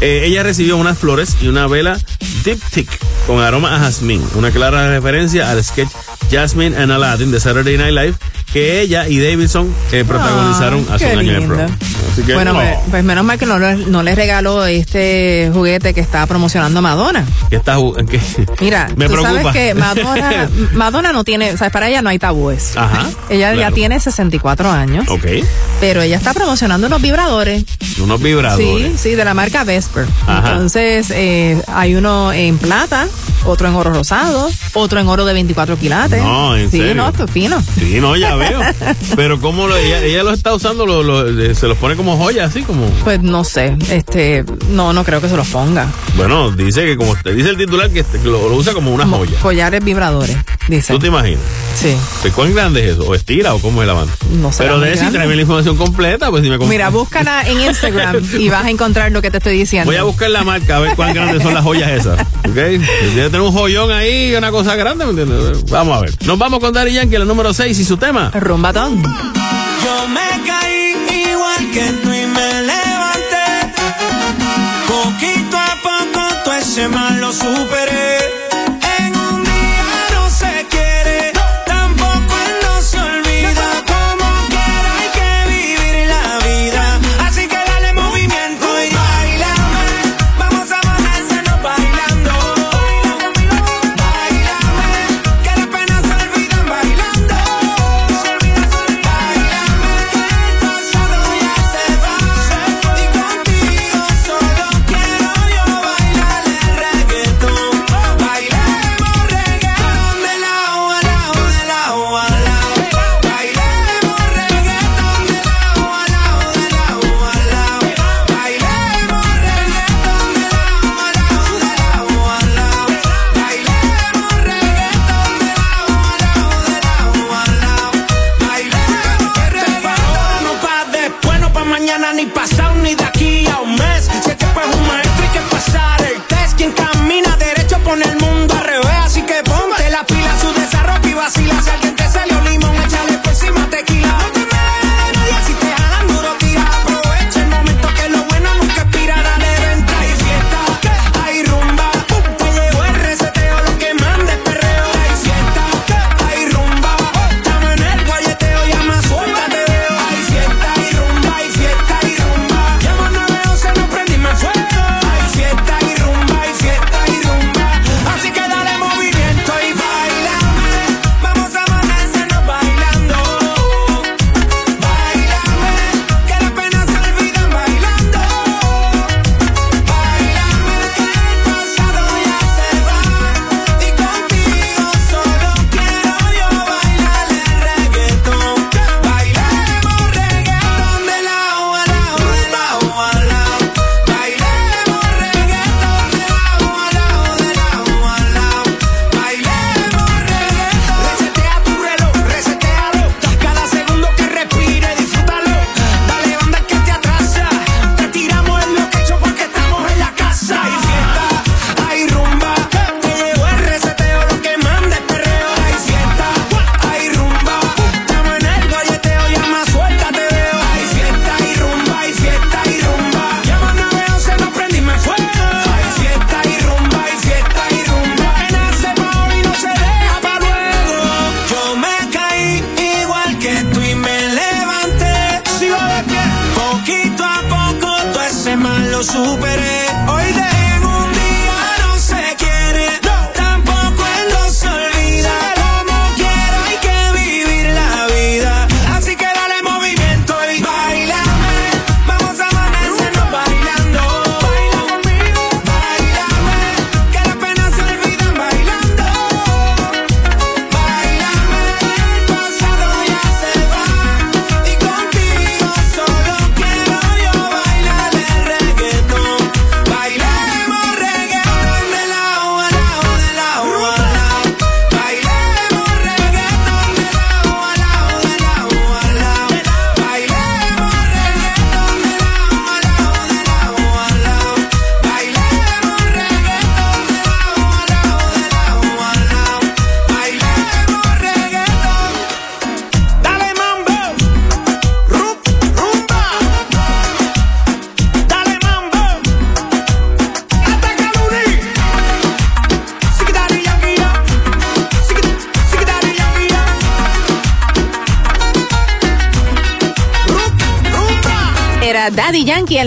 Eh, 0.00 0.22
ella 0.24 0.42
recibió 0.42 0.76
unas 0.76 0.96
flores 0.96 1.36
y 1.42 1.48
una 1.48 1.66
vela 1.66 1.98
diptych 2.44 2.88
con 3.26 3.40
aroma 3.42 3.74
a 3.76 3.80
jazmín, 3.80 4.22
una 4.36 4.50
clara 4.50 4.88
referencia 4.88 5.50
al 5.50 5.62
sketch 5.62 5.90
Jasmine 6.30 6.76
and 6.76 6.90
Aladdin 6.92 7.30
de 7.30 7.40
Saturday 7.40 7.76
Night 7.76 7.94
Live 7.94 8.14
que 8.56 8.80
ella 8.80 9.06
y 9.06 9.18
Davidson 9.20 9.68
eh, 9.92 10.02
protagonizaron 10.08 10.86
hace 10.90 11.12
un 11.12 11.18
año. 11.18 11.66
Así 12.12 12.22
que, 12.22 12.32
Bueno, 12.32 12.54
no, 12.54 12.60
pues, 12.90 13.04
menos 13.04 13.22
mal 13.24 13.38
que 13.38 13.44
no, 13.44 13.58
le- 13.58 13.76
no 13.76 14.02
le 14.02 14.14
regaló 14.14 14.64
este 14.64 15.50
juguete 15.52 15.92
que 15.92 16.00
estaba 16.00 16.26
promocionando 16.26 16.80
Madonna. 16.80 17.22
que 17.50 17.56
está 17.56 17.76
que- 18.08 18.20
Mira, 18.60 18.88
Me 18.96 19.06
tú 19.06 19.12
preocupa. 19.12 19.42
sabes 19.42 19.52
que 19.52 19.74
Madonna, 19.78 20.48
Madonna 20.72 21.12
no 21.12 21.22
tiene, 21.24 21.54
sabes, 21.58 21.70
para 21.70 21.88
ella 21.90 22.00
no 22.00 22.08
hay 22.08 22.18
tabúes. 22.18 22.74
Ajá. 22.78 23.06
Ella 23.28 23.54
ya 23.54 23.70
tiene 23.72 24.00
64 24.00 24.70
años, 24.70 25.04
Ok, 25.08 25.26
pero 25.80 26.00
ella 26.00 26.16
está 26.16 26.32
promocionando 26.32 26.86
unos 26.86 27.02
vibradores. 27.02 27.64
unos 28.00 28.18
Sí, 28.20 28.24
vibradores. 28.24 29.00
sí, 29.00 29.10
de 29.14 29.24
la 29.24 29.34
marca 29.34 29.64
Vesper. 29.64 30.06
Ajá. 30.26 30.52
Entonces, 30.52 31.10
eh, 31.10 31.60
hay 31.66 31.94
uno 31.96 32.32
en 32.32 32.56
plata, 32.56 33.06
otro 33.44 33.68
en 33.68 33.74
oro 33.74 33.92
rosado, 33.92 34.48
otro 34.72 35.00
en 35.00 35.08
oro 35.08 35.24
de 35.26 35.34
24 35.34 35.76
quilates. 35.78 36.22
No, 36.22 36.56
¿en 36.56 36.70
sí, 36.70 36.78
serio? 36.78 36.94
no, 36.94 37.08
esto 37.10 37.24
es 37.24 37.30
fino. 37.30 37.62
Sí, 37.78 37.98
no, 38.00 38.16
ya 38.16 38.34
Pero 39.16 39.40
cómo 39.40 39.66
lo, 39.66 39.76
ella, 39.76 40.02
ella 40.02 40.22
los 40.22 40.34
está 40.34 40.54
usando, 40.54 40.86
lo- 40.86 41.02
lo- 41.02 41.28
eh, 41.42 41.54
se 41.54 41.66
los 41.66 41.76
pone 41.78 41.96
como 41.96 42.16
joya, 42.16 42.44
así 42.44 42.62
como. 42.62 42.86
Pues 43.04 43.20
no 43.22 43.44
sé, 43.44 43.76
este, 43.90 44.44
no, 44.70 44.92
no 44.92 45.04
creo 45.04 45.20
que 45.20 45.28
se 45.28 45.36
los 45.36 45.48
ponga. 45.48 45.88
Bueno, 46.16 46.50
dice 46.50 46.84
que 46.84 46.96
como 46.96 47.14
te 47.16 47.34
dice 47.34 47.50
el 47.50 47.56
titular 47.56 47.90
que 47.90 48.00
este- 48.00 48.18
lo, 48.24 48.48
lo 48.48 48.54
usa 48.56 48.72
como 48.72 48.92
una 48.92 49.06
joya. 49.06 49.38
Collares 49.40 49.84
vibradores, 49.84 50.36
dice. 50.68 50.92
¿Tú 50.92 50.98
te 50.98 51.06
imaginas? 51.08 51.40
Sí. 51.76 51.94
¿De 52.22 52.30
cuán 52.30 52.54
grande 52.54 52.84
es 52.86 52.92
eso? 52.92 53.02
¿O 53.06 53.14
estira 53.14 53.54
o 53.54 53.58
cómo 53.58 53.82
es 53.82 53.88
la 53.88 53.92
banda? 53.92 54.12
No 54.40 54.50
sé. 54.50 54.62
Pero 54.62 54.80
de 54.80 54.94
eso 54.94 55.04
y 55.04 55.12
tráeme 55.12 55.36
la 55.36 55.42
información 55.42 55.76
completa, 55.76 56.30
pues 56.30 56.42
si 56.42 56.48
me 56.48 56.56
Mira, 56.58 56.88
búscala 56.88 57.46
en 57.46 57.60
Instagram 57.60 58.24
y 58.38 58.48
vas 58.48 58.64
a 58.64 58.70
encontrar 58.70 59.12
lo 59.12 59.20
que 59.20 59.30
te 59.30 59.38
estoy 59.38 59.58
diciendo. 59.58 59.90
Voy 59.90 59.96
a 59.96 60.04
buscar 60.04 60.30
la 60.30 60.42
marca 60.42 60.76
a 60.76 60.80
ver 60.80 60.96
cuán 60.96 61.12
grandes 61.12 61.42
son 61.42 61.52
las 61.52 61.62
joyas 61.62 61.90
esas. 61.90 62.20
¿Ok? 62.20 62.54
Debe 62.54 62.80
tener 63.14 63.40
un 63.42 63.52
joyón 63.52 63.90
ahí, 63.92 64.34
una 64.34 64.50
cosa 64.50 64.74
grande, 64.74 65.04
¿me 65.04 65.10
entiendes? 65.10 65.64
Vamos 65.70 65.98
a 65.98 66.00
ver. 66.00 66.14
Nos 66.24 66.38
vamos 66.38 66.60
con 66.60 66.72
Daddy 66.72 66.94
Yankee, 66.94 67.18
la 67.18 67.24
número 67.26 67.52
6 67.52 67.78
y 67.78 67.84
su 67.84 67.98
tema. 67.98 68.30
Rumbatón. 68.32 69.02
Yo 69.02 70.08
me 70.08 70.46
caí 70.46 71.30
igual 71.30 71.70
que 71.72 71.92
tú 72.02 72.08
y 72.08 72.26
me 72.26 72.62
levanté. 72.62 73.74
Poquito 74.86 75.56
a 75.58 75.76
poco 75.82 76.26
todo 76.44 76.54
ese 76.54 76.88
mal 76.88 77.20
lo 77.20 77.32
superé. 77.32 78.35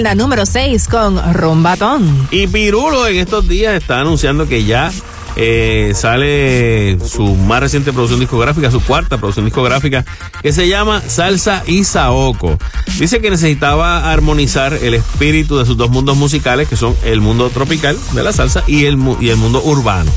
La 0.03 0.15
número 0.15 0.45
6 0.45 0.87
con 0.87 1.33
Rumbatón. 1.33 2.27
Y 2.31 2.47
Pirulo 2.47 3.07
en 3.07 3.17
estos 3.17 3.47
días 3.47 3.73
está 3.75 3.99
anunciando 3.99 4.47
que 4.47 4.63
ya 4.63 4.91
eh, 5.41 5.93
sale 5.95 6.97
su 7.07 7.33
más 7.35 7.61
reciente 7.61 7.93
producción 7.93 8.19
discográfica, 8.19 8.69
su 8.71 8.81
cuarta 8.81 9.17
producción 9.17 9.45
discográfica, 9.45 10.03
que 10.41 10.51
se 10.51 10.67
llama 10.67 11.01
Salsa 11.07 11.63
y 11.65 11.85
Saoco. 11.85 12.57
Dice 12.99 13.21
que 13.21 13.29
necesitaba 13.29 14.11
armonizar 14.11 14.73
el 14.73 14.95
espíritu 14.95 15.57
de 15.57 15.65
sus 15.65 15.77
dos 15.77 15.89
mundos 15.91 16.17
musicales, 16.17 16.67
que 16.67 16.75
son 16.75 16.93
el 17.05 17.21
mundo 17.21 17.49
tropical 17.51 17.97
de 18.13 18.21
la 18.23 18.33
salsa 18.33 18.63
y 18.67 18.83
el, 18.85 18.97
y 19.21 19.29
el 19.29 19.37
mundo 19.37 19.61
urbano. 19.63 20.11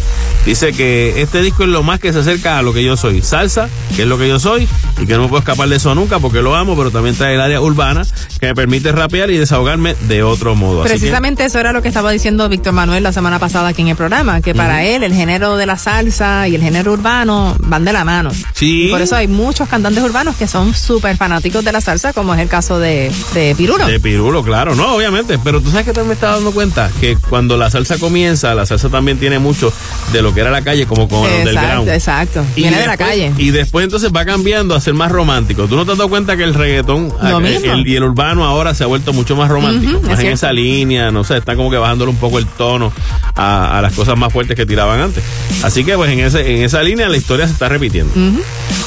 Dice 0.44 0.73
que 0.73 1.23
este 1.23 1.40
disco 1.40 1.62
es 1.62 1.69
lo 1.69 1.85
más 1.85 2.01
que 2.01 2.12
se 2.12 2.19
acerca 2.19 2.59
a 2.59 2.62
lo 2.62 2.73
que 2.73 2.82
yo 2.82 2.97
soy. 2.97 3.23
Salsa, 3.23 3.69
que 3.94 4.03
es 4.03 4.09
lo 4.09 4.19
que 4.19 4.27
yo 4.28 4.40
soy, 4.40 4.66
y 5.01 5.07
que 5.07 5.15
no 5.15 5.23
me 5.23 5.28
puedo 5.28 5.39
escapar 5.39 5.69
de 5.69 5.77
eso 5.77 5.94
nunca 5.94 6.19
porque 6.19 6.43
lo 6.43 6.57
amo, 6.57 6.77
pero 6.77 6.90
también 6.90 7.15
trae 7.15 7.35
el 7.36 7.40
área 7.40 7.61
urbana 7.61 8.03
que 8.40 8.47
me 8.47 8.55
permite 8.57 8.90
rapear 8.90 9.31
y 9.31 9.36
desahogarme 9.39 9.94
de 10.09 10.24
otro 10.24 10.57
modo. 10.57 10.82
Que- 10.82 10.89
Precisamente 10.89 11.44
eso 11.44 11.61
era 11.61 11.73
lo 11.73 11.81
que 11.81 11.86
estaba 11.89 12.11
diciendo 12.11 12.49
Víctor 12.49 12.73
Manuel 12.73 13.05
la 13.05 13.12
semana 13.12 13.39
pasada 13.39 13.69
aquí 13.69 13.82
en 13.82 13.89
el 13.89 13.97
programa, 13.97 14.40
que 14.40 14.53
para 14.53 14.85
él 14.85 15.05
el 15.05 15.11
género 15.14 15.56
de 15.56 15.66
la 15.66 15.76
salsa 15.78 16.47
y 16.48 16.55
el 16.55 16.62
género 16.62 16.93
urbano 16.93 17.56
van 17.60 17.84
de 17.84 17.93
la 17.93 18.05
mano. 18.05 18.30
Sí. 18.55 18.86
Y 18.86 18.90
por 18.90 19.01
eso 19.02 19.16
hay 19.16 19.28
muchos 19.28 19.68
cantantes 19.68 20.02
urbanos 20.02 20.36
que 20.36 20.47
son 20.47 20.74
súper 20.74 21.16
fanáticos 21.16 21.64
de 21.64 21.72
la 21.72 21.80
salsa, 21.80 22.12
como 22.12 22.34
es 22.34 22.40
el 22.40 22.48
caso 22.48 22.78
de, 22.78 23.10
de 23.34 23.55
Pirulo. 23.56 23.86
De 23.86 24.01
Pirulo, 24.01 24.43
claro, 24.43 24.74
no, 24.74 24.94
obviamente. 24.94 25.39
Pero 25.43 25.60
tú 25.60 25.70
sabes 25.70 25.84
que 25.86 25.93
también 25.93 26.09
me 26.09 26.14
estaba 26.14 26.34
dando 26.36 26.52
cuenta 26.52 26.90
que 27.01 27.16
cuando 27.28 27.56
la 27.56 27.70
salsa 27.70 27.98
comienza, 27.98 28.55
la 28.55 28.66
salsa 28.66 28.89
también 28.89 29.18
tiene 29.18 29.39
mucho 29.39 29.72
de 30.12 30.22
lo 30.22 30.32
que 30.34 30.40
era 30.40 30.51
la 30.51 30.62
calle, 30.62 30.86
como 30.86 31.09
con 31.09 31.24
el 31.24 31.48
exacto, 31.48 31.51
underground. 31.51 31.89
exacto. 31.89 32.44
Y 32.56 32.62
Viene 32.62 32.78
de 32.80 32.86
la 32.86 32.97
calle. 32.97 33.32
Y 33.39 33.51
después 33.51 33.84
entonces 33.84 34.10
va 34.14 34.24
cambiando 34.24 34.74
a 34.74 34.80
ser 34.80 34.94
más 34.94 35.10
romántico. 35.12 35.66
¿Tú 35.66 35.76
no 35.76 35.84
te 35.84 35.93
has 35.93 35.98
dado 35.98 36.09
cuenta 36.10 36.36
que 36.36 36.44
el 36.44 36.55
reggaetón 36.55 37.12
el- 37.22 37.86
y 37.89 37.97
el 37.97 38.05
urbano 38.05 38.44
ahora 38.44 38.74
se 38.74 38.84
ha 38.84 38.86
vuelto 38.86 39.12
mucho 39.12 39.36
más 39.36 39.48
romántico? 39.48 40.01
Más 40.01 40.10
en 40.10 40.16
cierto. 40.16 40.34
esa 40.34 40.52
línea, 40.52 41.10
no 41.10 41.24
sé, 41.24 41.36
está 41.36 41.56
como 41.56 41.70
que 41.70 41.76
bajándole 41.76 42.10
un 42.10 42.16
poco 42.16 42.39
el 42.39 42.47
tono 42.47 42.93
a, 43.34 43.78
a 43.78 43.82
las 43.82 43.93
cosas 43.94 44.16
más 44.16 44.32
fuertes 44.32 44.56
que 44.56 44.66
tiraban 44.66 44.91
antes. 45.01 45.23
Así 45.62 45.85
que 45.85 45.97
pues 45.97 46.10
en, 46.10 46.20
ese, 46.20 46.56
en 46.56 46.62
esa 46.62 46.82
línea 46.82 47.09
la 47.09 47.16
historia 47.16 47.47
se 47.47 47.52
está 47.52 47.69
repitiendo. 47.69 48.12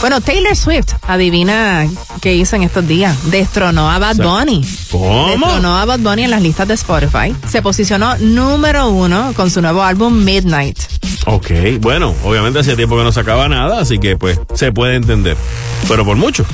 Bueno, 0.02 0.22
Taylor 0.22 0.56
Swift, 0.56 0.94
adivina 1.08 1.88
qué 2.22 2.36
hizo 2.36 2.56
en 2.56 2.64
estos 2.64 2.88
días. 2.88 3.16
Destronó 3.32 3.90
a 3.90 4.00
Bad 4.00 4.18
Bunny. 4.18 4.62
¿Cómo? 4.92 5.28
Destronó 5.30 5.78
a 5.78 5.86
Bad 5.86 6.00
Bunny 6.00 6.24
en 6.24 6.32
las 6.32 6.42
listas 6.42 6.68
de 6.68 6.74
Spotify. 6.76 7.36
Se 7.50 7.62
posicionó 7.62 8.18
número 8.18 8.90
uno 8.90 9.34
con 9.36 9.50
su 9.50 9.62
nuevo 9.62 9.84
álbum 9.84 10.24
Midnight. 10.24 10.80
Ok, 11.28 11.50
bueno, 11.80 12.14
obviamente 12.24 12.60
hacía 12.60 12.76
tiempo 12.76 12.96
que 12.98 13.04
no 13.04 13.12
sacaba 13.12 13.50
nada, 13.50 13.80
así 13.80 13.98
que 13.98 14.16
pues 14.16 14.40
se 14.54 14.72
puede 14.72 14.96
entender. 14.96 15.36
Pero 15.88 16.06
por 16.06 16.18
mucho. 16.18 16.46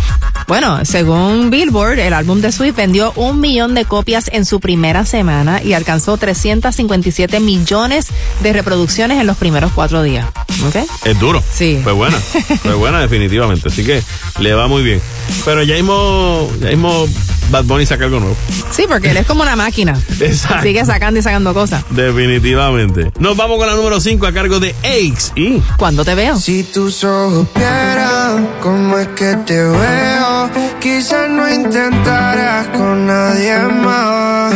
Bueno, 0.47 0.85
según 0.85 1.49
Billboard, 1.49 1.99
el 1.99 2.13
álbum 2.13 2.39
de 2.41 2.51
Swift 2.51 2.75
vendió 2.75 3.11
un 3.15 3.39
millón 3.41 3.73
de 3.73 3.85
copias 3.85 4.29
en 4.31 4.45
su 4.45 4.59
primera 4.59 5.05
semana 5.05 5.61
y 5.61 5.73
alcanzó 5.73 6.17
357 6.17 7.39
millones 7.41 8.07
de 8.41 8.53
reproducciones 8.53 9.19
en 9.19 9.27
los 9.27 9.37
primeros 9.41 9.71
cuatro 9.71 10.03
días. 10.03 10.27
¿Ok? 10.67 10.75
Es 11.03 11.19
duro. 11.19 11.43
Sí. 11.51 11.79
Fue 11.83 11.93
buena. 11.93 12.15
Fue 12.19 12.75
buena 12.75 12.99
definitivamente. 13.07 13.69
Así 13.69 13.83
que 13.83 14.03
le 14.39 14.53
va 14.53 14.67
muy 14.67 14.83
bien. 14.83 15.01
Pero 15.43 15.63
ya 15.63 15.73
mismo, 15.73 16.47
ya 16.59 16.67
mismo 16.67 17.07
Bad 17.49 17.65
Bunny 17.65 17.87
saca 17.87 18.05
algo 18.05 18.19
nuevo. 18.19 18.35
Sí, 18.69 18.85
porque 18.87 19.09
él 19.09 19.17
es 19.17 19.25
como 19.25 19.41
una 19.41 19.55
máquina. 19.55 19.99
Exacto. 20.19 20.61
Sigue 20.61 20.85
sacando 20.85 21.19
y 21.19 21.23
sacando 21.23 21.55
cosas. 21.55 21.83
Definitivamente. 21.89 23.11
Nos 23.17 23.35
vamos 23.35 23.57
con 23.57 23.65
la 23.65 23.73
número 23.73 23.99
5 23.99 24.27
a 24.27 24.31
cargo 24.31 24.59
de 24.59 24.75
Aches 24.83 25.33
y... 25.35 25.57
Cuando 25.75 26.05
te 26.05 26.13
veo. 26.13 26.37
Si 26.37 26.61
tus 26.63 27.03
ojos 27.03 27.47
vieran 27.55 28.47
cómo 28.61 28.99
es 28.99 29.07
que 29.07 29.35
te 29.47 29.59
veo, 29.59 30.49
quizás 30.79 31.27
no 31.31 31.51
intentarás 31.51 32.67
con 32.67 33.07
nadie 33.07 33.57
más. 33.57 34.53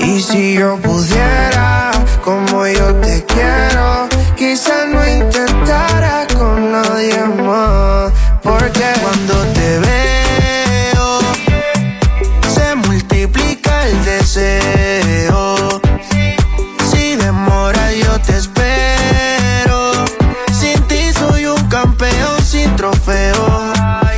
Y 0.00 0.18
si 0.20 0.54
yo 0.54 0.78
pudiera, 0.78 1.90
como 2.24 2.66
yo 2.66 2.94
te 2.96 3.22
quiero, 3.26 3.93
quizás 4.44 4.86
no 4.88 5.00
intentarás 5.06 6.26
con 6.34 6.72
nadie 6.72 7.18
más. 7.46 8.12
Porque 8.42 8.86
cuando 9.02 9.34
te 9.56 9.68
veo, 9.86 11.18
se 12.54 12.74
multiplica 12.74 13.86
el 13.86 14.04
deseo. 14.04 15.80
Si 16.90 17.16
demora 17.16 17.92
yo 17.92 18.12
te 18.26 18.36
espero. 18.42 20.04
Sin 20.60 20.78
ti 20.88 21.02
soy 21.20 21.46
un 21.46 21.62
campeón 21.68 22.36
sin 22.44 22.76
trofeo. 22.76 23.72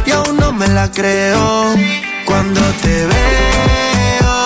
Y 0.06 0.10
aún 0.10 0.36
no 0.38 0.52
me 0.52 0.66
la 0.68 0.90
creo. 0.90 1.74
Cuando 2.26 2.60
te 2.82 3.06
veo, 3.12 4.36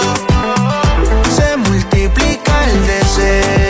se 1.37 1.57
multiplica 1.57 2.55
el 2.71 2.87
deseo. 2.87 3.70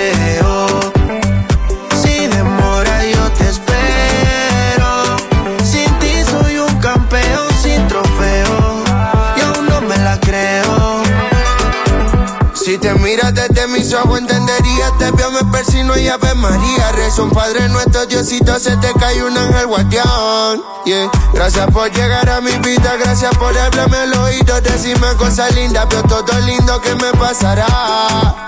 Si 12.70 12.78
te 12.78 12.94
miras 12.94 13.34
desde 13.34 13.66
mis 13.66 13.92
ojos 13.94 14.20
entenderías 14.20 14.96
Te 14.96 15.10
veo, 15.10 15.32
me 15.32 15.42
persino 15.50 15.98
y 15.98 16.06
Ave 16.06 16.36
María 16.36 16.92
Rezo 16.92 17.24
un 17.24 17.30
Padre 17.30 17.68
Nuestro, 17.68 18.06
Diosito, 18.06 18.60
se 18.60 18.76
te 18.76 18.92
cae 18.92 19.24
un 19.24 19.36
ángel 19.36 19.66
guardián 19.66 20.62
yeah. 20.84 21.10
Gracias 21.34 21.66
por 21.72 21.90
llegar 21.90 22.30
a 22.30 22.40
mi 22.40 22.52
vida, 22.58 22.94
gracias 22.96 23.36
por 23.38 23.58
hablarme 23.58 23.96
al 23.96 24.14
oído 24.14 24.60
Decirme 24.60 25.08
cosas 25.18 25.52
lindas, 25.56 25.88
veo 25.88 26.02
todo 26.04 26.40
lindo 26.42 26.80
que 26.80 26.94
me 26.94 27.10
pasará 27.18 28.46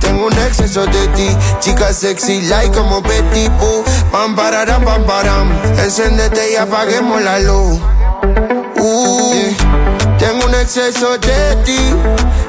tengo 0.00 0.26
un 0.26 0.32
exceso 0.32 0.86
de 0.86 1.06
ti, 1.08 1.28
chica 1.60 1.92
sexy 1.92 2.40
like 2.48 2.74
como 2.74 3.02
Betty 3.02 3.48
Boo. 3.60 3.84
Pam 4.10 4.34
pararam, 4.34 4.82
pam 4.82 5.04
param. 5.04 5.52
Encéndete 5.78 6.52
y 6.52 6.56
apaguemos 6.56 7.20
la 7.20 7.38
luz. 7.38 7.78
Exceso 10.60 11.16
de 11.16 11.56
ti, 11.64 11.78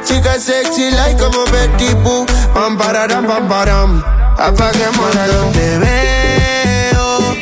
chica 0.04 0.38
sexy 0.38 0.92
like 0.92 1.18
como 1.18 1.46
Betty 1.46 1.94
Boo. 2.04 2.26
Pam 2.54 2.78
pararam, 2.78 3.26
pam 3.26 3.48
param. 3.48 4.04
Apaguemos 4.38 5.16
la 5.16 5.28
luz. 5.28 5.54
Te 5.54 5.78
veo, 5.80 7.36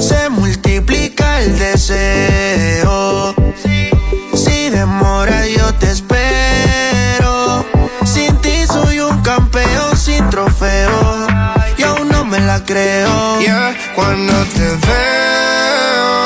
se 0.00 0.28
multiplica 0.30 1.40
el 1.40 1.58
deseo. 1.58 3.34
Si 4.34 4.70
demora 4.70 5.46
yo 5.46 5.74
te 5.74 5.90
espero. 5.90 7.66
Sin 8.04 8.36
ti 8.36 8.66
soy 8.68 9.00
un 9.00 9.20
campeón 9.22 9.96
sin 9.96 10.30
trofeo. 10.30 11.26
Y 11.76 11.82
aún 11.82 12.08
no 12.08 12.24
me 12.24 12.38
la 12.38 12.64
creo. 12.64 13.40
Yeah, 13.40 13.74
cuando 13.96 14.32
te 14.54 14.68
veo, 14.86 16.25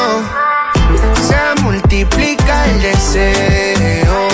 multiplica 1.71 2.65
el 2.67 2.83
deseo. 2.83 4.30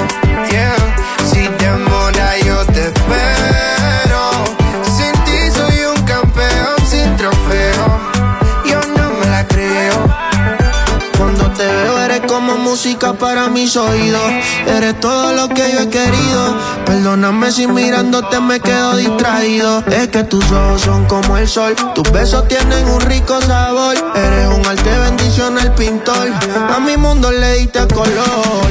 Eres 13.78 14.98
todo 15.00 15.34
lo 15.34 15.48
que 15.50 15.70
yo 15.70 15.80
he 15.80 15.90
querido. 15.90 16.56
Perdóname 16.86 17.52
si 17.52 17.66
mirándote 17.66 18.40
me 18.40 18.58
quedo 18.58 18.96
distraído. 18.96 19.84
Es 19.88 20.08
que 20.08 20.24
tus 20.24 20.50
ojos 20.50 20.80
son 20.80 21.04
como 21.04 21.36
el 21.36 21.46
sol. 21.46 21.76
Tus 21.94 22.10
besos 22.10 22.48
tienen 22.48 22.88
un 22.88 23.02
rico 23.02 23.38
sabor. 23.42 23.94
Eres 24.14 24.48
un 24.48 24.64
arte 24.64 24.98
bendición 24.98 25.58
al 25.58 25.74
pintor. 25.74 26.26
A 26.74 26.80
mi 26.80 26.96
mundo 26.96 27.30
le 27.30 27.58
diste 27.58 27.86
color. 27.88 28.66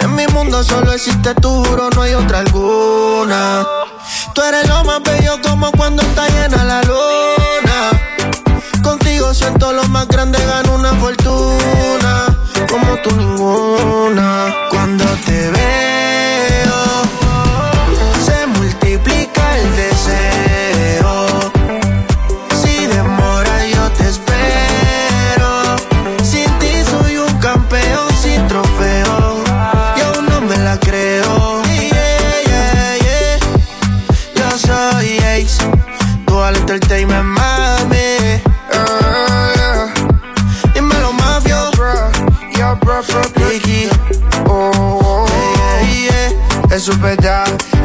En 0.00 0.14
mi 0.14 0.26
mundo 0.28 0.64
solo 0.64 0.92
existe 0.92 1.34
tu 1.34 1.62
juro, 1.64 1.90
no 1.94 2.02
hay 2.02 2.14
otra 2.14 2.38
alguna. 2.38 3.66
Tú 4.32 4.40
eres 4.40 4.66
lo 4.66 4.82
más 4.84 5.02
bello 5.02 5.38
como 5.42 5.70
cuando 5.72 6.02
está 6.02 6.26
llena 6.26 6.64
la 6.64 6.80
luna. 6.84 7.90
Contigo 8.82 9.34
siento 9.34 9.72
lo 9.74 9.84
más 9.88 10.08
grande, 10.08 10.38
gano 10.46 10.76
una 10.76 10.94
fortuna. 10.94 11.71
Como 12.68 12.96
tú 13.02 13.10
ninguna. 13.16 14.54
Cuando 14.70 15.04
te 15.26 15.50
veo, 15.50 16.01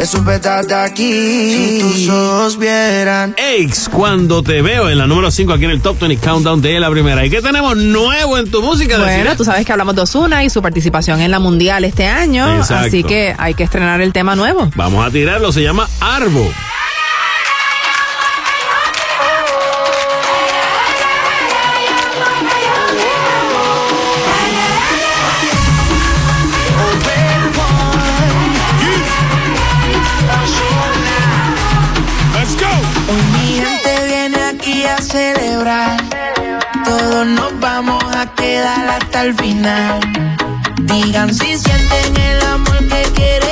de 0.09 0.73
aquí. 0.73 1.51
Si 1.51 1.79
tus 1.81 2.09
ojos 2.09 2.57
vieran. 2.57 3.35
Aches, 3.37 3.89
cuando 3.89 4.41
te 4.41 4.61
veo 4.61 4.89
en 4.89 4.97
la 4.97 5.05
número 5.05 5.29
5 5.29 5.51
aquí 5.51 5.65
en 5.65 5.71
el 5.71 5.81
Top 5.81 5.99
20 5.99 6.25
Countdown 6.25 6.61
de 6.61 6.79
la 6.79 6.89
primera. 6.89 7.25
¿Y 7.25 7.29
qué 7.29 7.41
tenemos 7.41 7.75
nuevo 7.75 8.37
en 8.37 8.49
tu 8.49 8.61
música? 8.61 8.97
Bueno, 8.99 9.35
tú 9.35 9.43
sabes 9.43 9.65
que 9.65 9.71
hablamos 9.73 9.95
de 9.95 10.03
Ozuna 10.03 10.45
y 10.45 10.49
su 10.49 10.61
participación 10.61 11.19
en 11.19 11.29
la 11.31 11.39
Mundial 11.39 11.83
este 11.83 12.07
año, 12.07 12.55
Exacto. 12.55 12.87
así 12.87 13.03
que 13.03 13.35
hay 13.37 13.53
que 13.53 13.63
estrenar 13.63 13.99
el 13.99 14.13
tema 14.13 14.33
nuevo. 14.35 14.69
Vamos 14.75 15.05
a 15.05 15.11
tirarlo, 15.11 15.51
se 15.51 15.61
llama 15.61 15.89
Arbo. 15.99 16.49
Quedar 38.35 38.89
hasta 38.89 39.23
el 39.23 39.33
final. 39.35 39.99
Digan 40.81 41.33
si 41.33 41.57
sienten 41.57 42.17
el 42.17 42.41
amor 42.43 42.87
que 42.87 43.01
quieren 43.13 43.46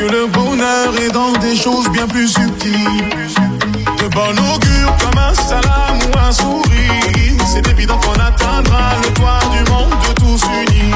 que 0.00 0.06
le 0.06 0.26
bonheur 0.28 0.96
est 0.98 1.10
dans 1.10 1.32
des 1.32 1.54
choses 1.54 1.86
bien 1.90 2.06
plus 2.06 2.28
subtiles. 2.28 3.28
De 3.98 4.08
bon 4.08 4.30
augure 4.30 4.96
comme 4.98 5.18
un 5.18 5.34
salam 5.34 5.98
ou 6.06 6.18
un 6.18 6.32
sourire, 6.32 7.44
c'est 7.46 7.68
évident 7.68 7.98
qu'on 7.98 8.18
atteindra 8.18 8.92
le 9.02 9.12
toit 9.12 9.40
du 9.52 9.70
monde 9.70 9.94
de 10.08 10.12
tous 10.14 10.42
unis. 10.70 10.94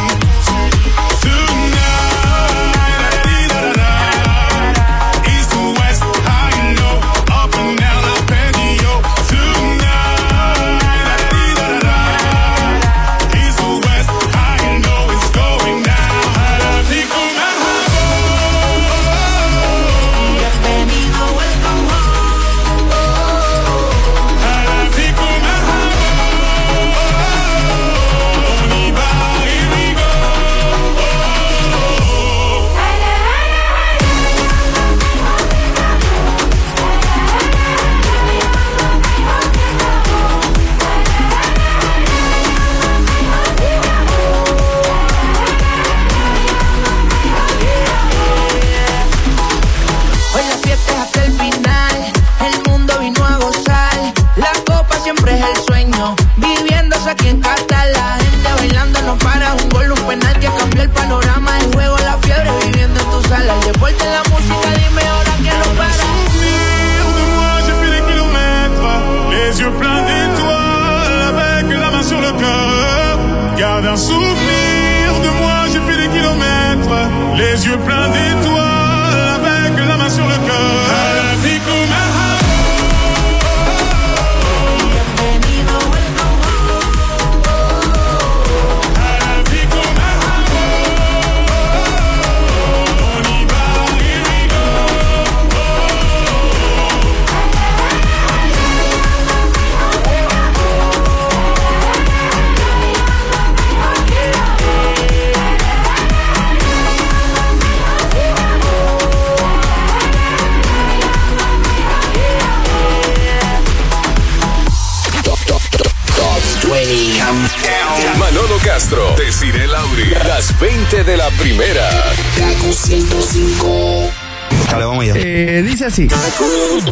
Así. 125.95 126.09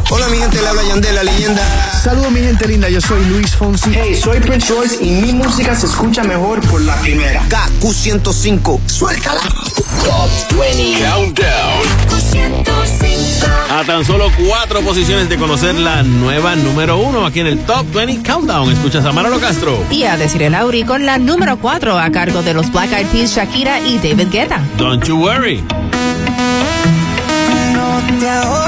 Hola 0.09 0.27
mi 0.29 0.37
gente, 0.37 0.61
le 0.61 0.67
habla 0.67 0.83
Yandel, 0.83 1.15
la 1.15 1.23
leyenda. 1.23 1.61
Saludos 2.01 2.31
mi 2.31 2.39
gente 2.39 2.67
linda, 2.67 2.89
yo 2.89 3.01
soy 3.01 3.23
Luis 3.25 3.55
Fonsi. 3.55 3.91
Hey, 3.93 4.15
soy 4.21 4.39
Prince 4.39 4.73
Royce 4.73 5.03
y 5.03 5.11
mi 5.11 5.33
música 5.33 5.75
se 5.75 5.87
escucha 5.87 6.23
mejor 6.23 6.61
por 6.67 6.81
la 6.81 6.95
primera. 6.97 7.43
KQ105, 7.49 8.79
suéltala. 8.87 9.41
Top 9.41 10.29
20 10.59 11.03
Countdown. 11.03 12.03
A 13.69 13.83
tan 13.83 14.05
solo 14.05 14.31
cuatro 14.47 14.81
posiciones 14.81 15.27
de 15.29 15.37
conocer 15.37 15.75
la 15.75 16.03
nueva 16.03 16.55
número 16.55 16.97
uno 16.97 17.25
aquí 17.25 17.41
en 17.41 17.47
el 17.47 17.59
Top 17.59 17.85
20 17.93 18.23
Countdown. 18.23 18.71
Escuchas 18.71 19.03
a 19.05 19.11
Manolo 19.11 19.39
Castro. 19.39 19.83
Y 19.91 20.03
a 20.03 20.15
decir 20.15 20.43
el 20.43 20.53
Lauri 20.53 20.83
con 20.83 21.05
la 21.05 21.17
número 21.17 21.57
4 21.57 21.97
a 21.99 22.09
cargo 22.11 22.41
de 22.41 22.53
los 22.53 22.71
Black 22.71 22.93
Eyed 22.93 23.07
Peas, 23.07 23.35
Shakira 23.35 23.79
y 23.81 23.97
David 23.97 24.29
Guetta. 24.31 24.61
Don't 24.77 25.03
you 25.05 25.17
worry. 25.17 25.61
No 27.73 28.01
te 28.19 28.62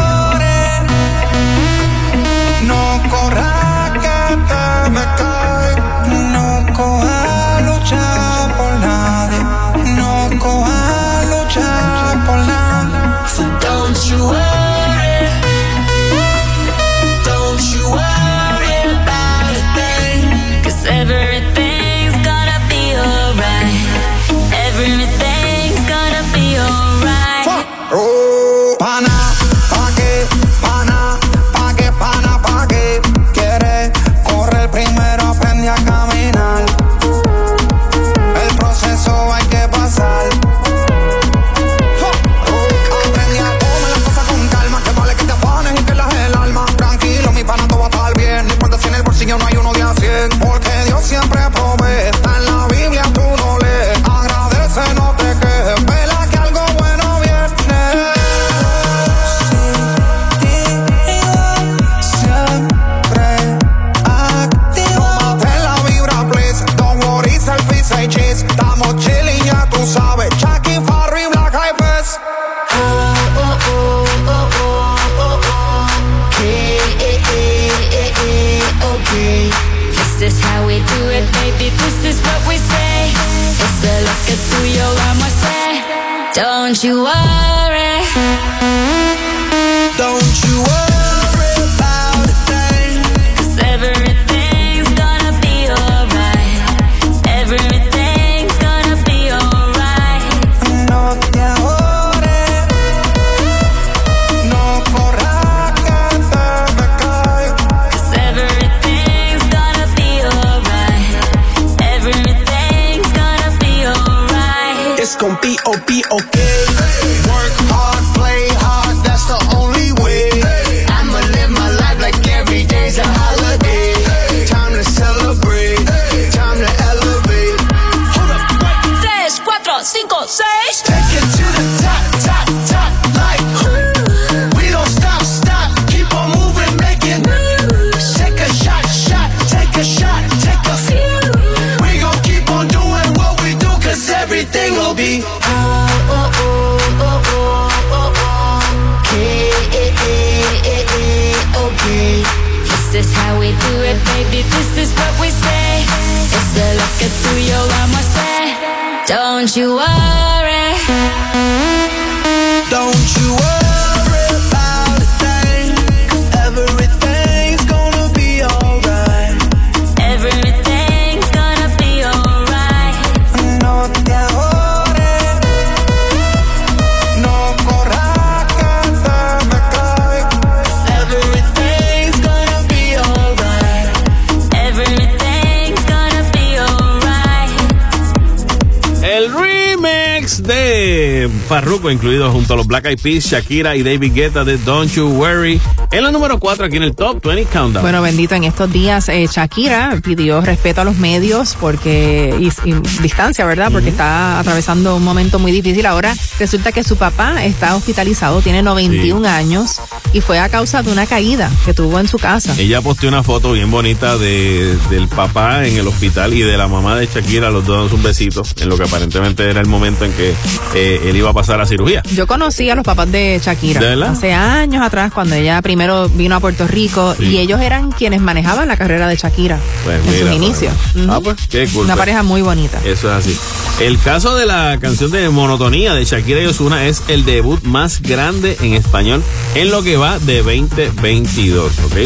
Farruko, 191.65 191.89
incluido 191.89 192.31
junto 192.31 192.53
a 192.53 192.57
los 192.57 192.67
Black 192.67 192.85
Eyed 192.85 192.99
Peas, 192.99 193.23
Shakira 193.23 193.75
y 193.75 193.81
David 193.81 194.13
Guetta 194.13 194.43
de 194.43 194.59
Don't 194.59 194.93
You 194.93 195.07
Worry. 195.07 195.59
En 195.91 196.03
la 196.03 196.11
número 196.11 196.37
4 196.39 196.67
aquí 196.67 196.77
en 196.77 196.83
el 196.83 196.95
Top 196.95 197.25
20 197.25 197.45
Countdown. 197.45 197.81
Bueno, 197.81 198.03
bendito, 198.03 198.35
en 198.35 198.43
estos 198.43 198.71
días 198.71 199.09
eh, 199.09 199.27
Shakira 199.27 199.99
pidió 200.03 200.41
respeto 200.41 200.81
a 200.81 200.83
los 200.83 200.97
medios 200.97 201.57
porque 201.59 202.35
y, 202.39 202.69
y 202.69 202.73
distancia, 203.01 203.45
¿verdad? 203.45 203.71
Porque 203.71 203.89
está 203.89 204.37
atravesando 204.37 204.95
un 204.95 205.03
momento 205.03 205.39
muy 205.39 205.51
difícil. 205.51 205.87
Ahora 205.87 206.15
resulta 206.37 206.71
que 206.71 206.83
su 206.83 206.97
papá 206.97 207.43
está 207.43 207.75
hospitalizado, 207.75 208.41
tiene 208.41 208.61
91 208.61 209.27
años 209.27 209.81
y 210.13 210.21
fue 210.21 210.37
a 210.37 210.49
causa 210.49 210.83
de 210.83 210.91
una 210.91 211.07
caída 211.07 211.49
que 211.65 211.73
tuvo 211.73 211.99
en 211.99 212.07
su 212.07 212.19
casa. 212.19 212.53
Ella 212.59 212.81
posteó 212.81 213.09
una 213.09 213.23
foto 213.23 213.53
bien 213.53 213.71
bonita 213.71 214.19
de, 214.19 214.77
del 214.91 215.07
papá 215.07 215.65
en 215.65 215.77
el 215.77 215.87
hospital 215.87 216.31
y 216.35 216.41
de 216.41 216.57
la 216.57 216.67
mamá 216.67 216.95
de 216.95 217.07
Shakira, 217.07 217.49
los 217.49 217.65
dos 217.65 217.91
un 217.91 218.03
besito, 218.03 218.43
en 218.61 218.69
lo 218.69 218.77
que 218.77 218.83
aparentemente 218.83 219.49
era 219.49 219.61
el 219.61 219.67
momento 219.67 220.05
en 220.05 220.13
que 220.13 220.31
eh, 220.75 221.01
él 221.05 221.15
iba 221.17 221.31
a 221.31 221.33
pasar 221.33 221.54
a 221.61 221.65
cirugía. 221.65 222.03
Yo 222.13 222.27
conocí 222.27 222.69
a 222.69 222.75
los 222.75 222.83
papás 222.83 223.11
de 223.11 223.39
Shakira 223.43 223.81
hace 224.09 224.33
años 224.33 224.83
atrás 224.83 225.11
cuando 225.13 225.35
ella 225.35 225.61
primero 225.61 226.09
vino 226.09 226.35
a 226.35 226.39
Puerto 226.39 226.67
Rico 226.67 227.15
Sí. 227.17 227.25
y 227.25 227.37
ellos 227.37 227.59
eran 227.61 227.91
quienes 227.91 228.21
manejaban 228.21 228.67
la 228.67 228.77
carrera 228.77 229.07
de 229.07 229.15
Shakira 229.15 229.59
Pues 229.83 229.97
en 229.97 230.03
sus 230.05 230.13
mira, 230.21 230.33
inicios. 230.33 230.73
pues. 230.93 231.05
Ujú. 231.05 231.13
Ah, 231.13 231.19
pues, 231.21 231.37
qué 231.49 231.67
cool. 231.73 231.85
Una 231.85 231.95
pareja 231.95 232.23
muy 232.23 232.41
bonita. 232.41 232.79
Eso 232.85 233.09
es 233.09 233.25
así. 233.25 233.37
El 233.83 233.99
caso 233.99 234.35
de 234.35 234.45
la 234.45 234.77
canción 234.79 235.11
de 235.11 235.27
Monotonía 235.29 235.93
de 235.93 236.05
Shakira 236.05 236.41
y 236.41 236.45
Ozuna 236.45 236.85
es 236.85 237.03
el 237.09 237.25
debut 237.25 237.61
más 237.63 238.01
grande 238.01 238.57
en 238.61 238.73
español 238.73 239.21
en 239.55 239.69
lo 239.71 239.83
que 239.83 239.97
va 239.97 240.17
de 240.19 240.37
2022, 240.43 241.71
¿ok? 241.85 241.97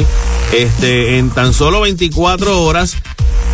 Este, 0.53 1.17
en 1.19 1.29
tan 1.29 1.53
solo 1.53 1.81
24 1.81 2.63
horas, 2.63 2.95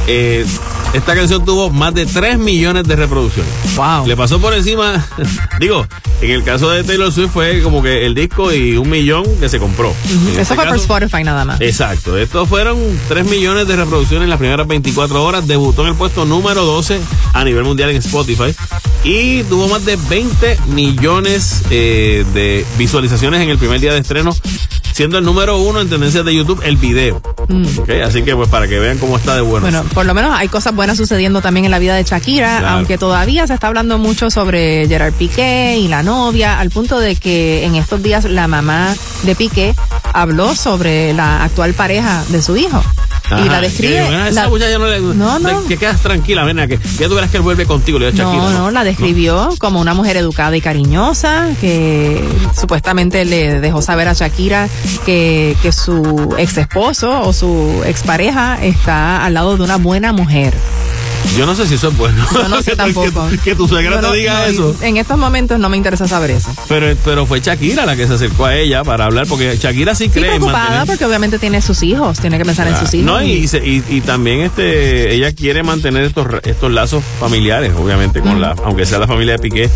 eh, 0.07 0.45
esta 0.94 1.15
canción 1.15 1.44
tuvo 1.44 1.69
más 1.69 1.94
de 1.94 2.06
3 2.06 2.40
millones 2.40 2.86
de 2.86 2.95
reproducciones. 2.95 3.52
Wow. 3.76 4.07
Le 4.07 4.15
pasó 4.15 4.40
por 4.40 4.53
encima, 4.53 5.06
digo, 5.60 5.86
en 6.22 6.32
el 6.32 6.44
caso 6.44 6.69
de 6.69 6.84
Taylor 6.84 7.11
Swift 7.11 7.32
fue 7.32 7.61
como 7.61 7.84
que 7.84 8.06
el 8.06 8.15
disco 8.15 8.53
y 8.53 8.77
un 8.77 8.90
millón 8.90 9.26
que 9.40 9.49
se 9.49 9.60
compró. 9.60 9.94
Eso 10.32 10.41
este 10.41 10.56
fue 10.56 10.65
por 10.65 10.76
Spotify 10.76 11.23
nada 11.23 11.44
más. 11.44 11.60
Exacto, 11.60 12.18
estos 12.18 12.48
fueron 12.48 12.77
3 13.10 13.26
millones 13.26 13.68
de 13.68 13.76
reproducciones 13.76 14.23
en 14.23 14.30
las 14.30 14.40
primeras 14.40 14.68
24 14.68 15.23
horas. 15.23 15.48
Debutó 15.48 15.82
en 15.82 15.90
el 15.90 15.95
puesto 15.95 16.26
número 16.26 16.64
12 16.64 16.99
a 17.34 17.44
nivel 17.44 17.64
mundial 17.64 17.90
en 17.90 17.98
Spotify 17.98 18.56
y 19.03 19.44
tuvo 19.44 19.68
más 19.68 19.86
de 19.86 19.98
20 19.98 20.57
millones 20.68 21.64
eh, 21.69 22.26
de 22.34 22.65
visualizaciones 22.77 23.41
en 23.41 23.49
el 23.49 23.57
primer 23.57 23.80
día 23.80 23.94
de 23.94 23.99
estreno, 23.99 24.36
siendo 24.94 25.18
el 25.18 25.26
número 25.26 25.57
uno 25.57 25.82
en 25.82 25.90
tendencias 25.90 26.26
de 26.26 26.34
YouTube 26.34 26.61
el 26.64 26.77
video. 26.77 27.22
Ok, 27.77 27.90
Así 28.03 28.23
que 28.23 28.36
pues 28.36 28.49
para 28.49 28.68
que 28.68 28.80
vean 28.80 28.98
cómo 28.98 29.18
está 29.18 29.36
de 29.36 29.41
bueno. 29.41 29.61
Bueno, 29.61 29.84
por 29.96 30.06
lo 30.06 30.14
menos 30.14 30.38
hay 30.38 30.48
cosas 30.50 30.76
buenas 30.76 30.98
sucediendo 30.98 31.42
también 31.42 31.66
en 31.66 31.72
la 31.72 31.80
vida 31.80 31.96
de 31.96 32.04
Shakira, 32.04 32.60
Claro. 32.60 32.76
aunque 32.76 32.98
todavía 33.00 33.48
se 33.48 33.54
está 33.56 33.68
hablando 33.68 33.98
mucho 33.98 34.30
sobre 34.30 34.88
Gerard 34.88 35.14
Piqué 35.14 35.78
y 35.80 35.88
la 35.88 36.04
novia, 36.04 36.60
al 36.60 36.70
punto 36.70 37.00
de 37.00 37.16
que 37.16 37.66
en 37.66 37.76
estos 37.76 38.04
días 38.04 38.26
la 38.26 38.48
mamá 38.48 38.94
de 39.24 39.36
Piqué 39.36 39.74
habló 40.14 40.54
sobre 40.54 41.14
la 41.14 41.44
actual 41.44 41.74
pareja 41.74 42.24
de 42.30 42.42
su 42.44 42.56
hijo. 42.58 42.84
y 43.44 43.50
la 43.50 43.60
describe. 43.60 43.94
que 44.08 44.16
"Ah, 44.16 44.28
esa 44.30 44.44
la- 44.44 44.50
muchacha 44.50 44.78
no 44.78 44.86
le 44.86 45.00
No, 45.00 45.40
no. 45.40 45.66
que 45.66 45.78
quedas 45.78 46.00
tranquila, 46.00 46.44
ven 46.44 46.58
que 46.68 46.78
ya 47.00 47.08
tú 47.08 47.16
verás 47.16 47.32
que 47.32 47.38
él 47.38 47.44
vuelve 47.44 47.66
contigo, 47.66 47.98
le 47.98 48.12
Shakira. 48.12 48.26
No, 48.28 48.52
no, 48.52 48.70
la 48.70 48.84
describió 48.84 49.50
como 49.58 49.80
una 49.82 49.96
mujer 49.96 50.16
educada 50.18 50.56
y 50.56 50.62
cariñosa, 50.62 51.48
que 51.60 52.24
supuestamente 52.56 53.26
le 53.26 53.60
dejó 53.62 53.82
saber 53.82 54.08
a 54.10 54.14
Shakira 54.14 54.70
que, 55.08 55.58
que 55.64 55.72
su 55.72 56.36
ex 56.38 56.56
esposo 56.58 57.22
o 57.22 57.34
su 57.34 57.82
expareja 57.88 58.60
está 58.64 59.26
al 59.26 59.34
lado 59.34 59.58
de 59.58 59.64
una 59.64 59.78
buena 59.86 60.12
mujer. 60.12 60.52
Yo 61.38 61.46
no 61.46 61.56
sé 61.56 61.68
si 61.68 61.74
eso 61.76 61.90
es 61.90 61.98
bueno. 61.98 62.26
Yo 62.34 62.48
no 62.48 62.62
sé 62.62 62.72
Que- 62.76 62.76
tampoco. 62.78 63.28
Que, 63.30 63.38
que 63.40 63.56
tu 63.56 63.68
suegra 63.68 64.02
no- 64.02 64.12
te 64.12 64.18
diga 64.18 64.40
no, 64.40 64.46
eso. 64.46 64.76
En 64.82 64.98
estos 64.98 65.18
momentos 65.18 65.60
no 65.60 65.70
me 65.70 65.78
interesa 65.78 66.08
saber 66.08 66.32
eso. 66.32 66.50
Pero, 66.68 66.96
pero 67.04 67.26
fue 67.26 67.40
Shakira 67.42 67.86
la 67.86 67.96
que 67.96 68.08
se 68.08 68.14
acercó 68.14 68.46
a 68.46 68.56
ella 68.56 68.84
para 68.84 69.06
hablar, 69.06 69.26
porque 69.28 69.58
Shakira 69.58 69.94
sí 69.96 70.06
Sí, 70.06 70.10
cree 70.12 70.24
en 70.26 70.30
preocupada 70.38 70.64
mantener... 70.66 70.88
porque 70.88 71.06
obviamente 71.06 71.40
tiene 71.40 71.62
sus 71.62 71.82
hijos, 71.84 72.20
tiene 72.20 72.38
que 72.38 72.46
pensar 72.46 72.68
en 72.68 72.78
sus 72.78 72.94
hijos. 72.94 73.06
No, 73.06 73.22
y, 73.24 73.48
se- 73.48 73.66
y, 73.66 73.84
y 73.90 74.02
también 74.02 74.42
este 74.42 75.14
ella 75.16 75.32
quiere 75.34 75.64
mantener 75.64 76.04
estos, 76.06 76.28
estos 76.44 76.72
lazos 76.72 77.04
familiares, 77.20 77.74
obviamente, 77.78 78.22
con 78.22 78.40
la, 78.40 78.56
aunque 78.64 78.86
sea 78.86 79.00
la 79.00 79.08
familia 79.08 79.34
de 79.34 79.40
Piqué. 79.40 79.70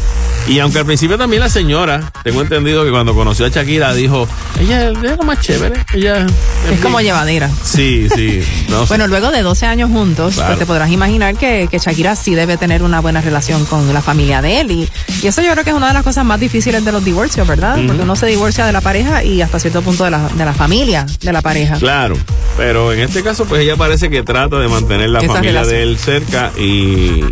Y 0.47 0.59
aunque 0.59 0.79
al 0.79 0.85
principio 0.85 1.17
también 1.17 1.41
la 1.41 1.49
señora, 1.49 2.11
tengo 2.23 2.41
entendido 2.41 2.83
que 2.85 2.91
cuando 2.91 3.13
conoció 3.15 3.45
a 3.45 3.49
Shakira 3.49 3.93
dijo, 3.93 4.27
ella 4.59 4.89
es 4.89 4.97
lo 5.17 5.23
más 5.23 5.39
chévere, 5.41 5.83
ella 5.93 6.25
es 6.71 6.79
como 6.79 7.01
llevadera. 7.01 7.49
Sí, 7.63 8.07
sí. 8.15 8.41
no 8.69 8.81
sé. 8.81 8.87
Bueno, 8.89 9.07
luego 9.07 9.31
de 9.31 9.41
12 9.41 9.65
años 9.65 9.89
juntos, 9.91 10.35
Claro. 10.35 10.49
pues 10.49 10.59
te 10.59 10.65
podrás 10.65 10.89
imaginar 10.91 11.35
que, 11.39 11.67
que 11.71 11.79
Shakira 11.79 12.15
sí 12.15 12.35
debe 12.35 12.57
tener 12.57 12.83
una 12.83 12.99
buena 12.99 13.21
relación 13.21 13.65
con 13.65 13.91
la 13.93 14.01
familia 14.01 14.41
de 14.41 14.59
él. 14.61 14.71
Y, 14.71 14.89
y 15.23 15.27
eso 15.27 15.41
yo 15.41 15.51
creo 15.53 15.63
que 15.63 15.69
es 15.71 15.75
una 15.75 15.87
de 15.87 15.93
las 15.93 16.03
cosas 16.03 16.23
más 16.25 16.39
difíciles 16.39 16.85
de 16.85 16.91
los 16.91 17.03
divorcios, 17.03 17.47
¿verdad? 17.47 17.77
Porque 17.87 18.03
uno 18.03 18.15
se 18.15 18.27
divorcia 18.27 18.65
de 18.65 18.71
la 18.73 18.81
pareja 18.81 19.23
y 19.23 19.41
hasta 19.41 19.59
cierto 19.59 19.81
punto 19.81 20.03
de 20.03 20.11
la, 20.11 20.27
de 20.29 20.45
la 20.45 20.53
familia 20.53 21.05
de 21.21 21.33
la 21.33 21.41
pareja. 21.41 21.75
Claro, 21.77 22.15
pero 22.57 22.93
en 22.93 22.99
este 22.99 23.23
caso, 23.23 23.45
pues 23.45 23.61
ella 23.63 23.75
parece 23.75 24.09
que 24.09 24.21
trata 24.23 24.57
de 24.59 24.67
mantener 24.67 25.09
la 25.09 25.19
Esa 25.19 25.33
familia 25.33 25.63
relación. 25.63 25.75
de 25.75 25.83
él 25.83 25.97
cerca 25.97 26.51
y, 26.57 26.61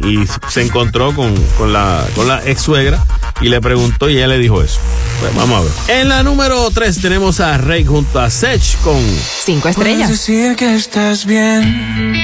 y 0.07 0.27
se 0.49 0.61
encontró 0.61 1.13
con, 1.13 1.35
con 1.57 1.73
la, 1.73 2.03
con 2.15 2.27
la 2.27 2.41
ex 2.45 2.61
suegra 2.61 3.05
y 3.41 3.49
le 3.49 3.59
preguntó 3.61 4.09
y 4.09 4.17
ella 4.17 4.27
le 4.27 4.39
dijo 4.39 4.61
eso. 4.63 4.79
Pues 5.19 5.35
vamos 5.35 5.61
a 5.61 5.63
ver. 5.89 5.99
En 6.01 6.09
la 6.09 6.23
número 6.23 6.69
3 6.71 7.01
tenemos 7.01 7.39
a 7.39 7.57
Rey 7.57 7.84
junto 7.85 8.19
a 8.19 8.29
Sech 8.29 8.77
con 8.84 8.99
Cinco 9.43 9.69
Puedes 9.73 10.07
decir 10.09 10.55
que 10.55 10.75
estás 10.75 11.25
bien. 11.25 12.15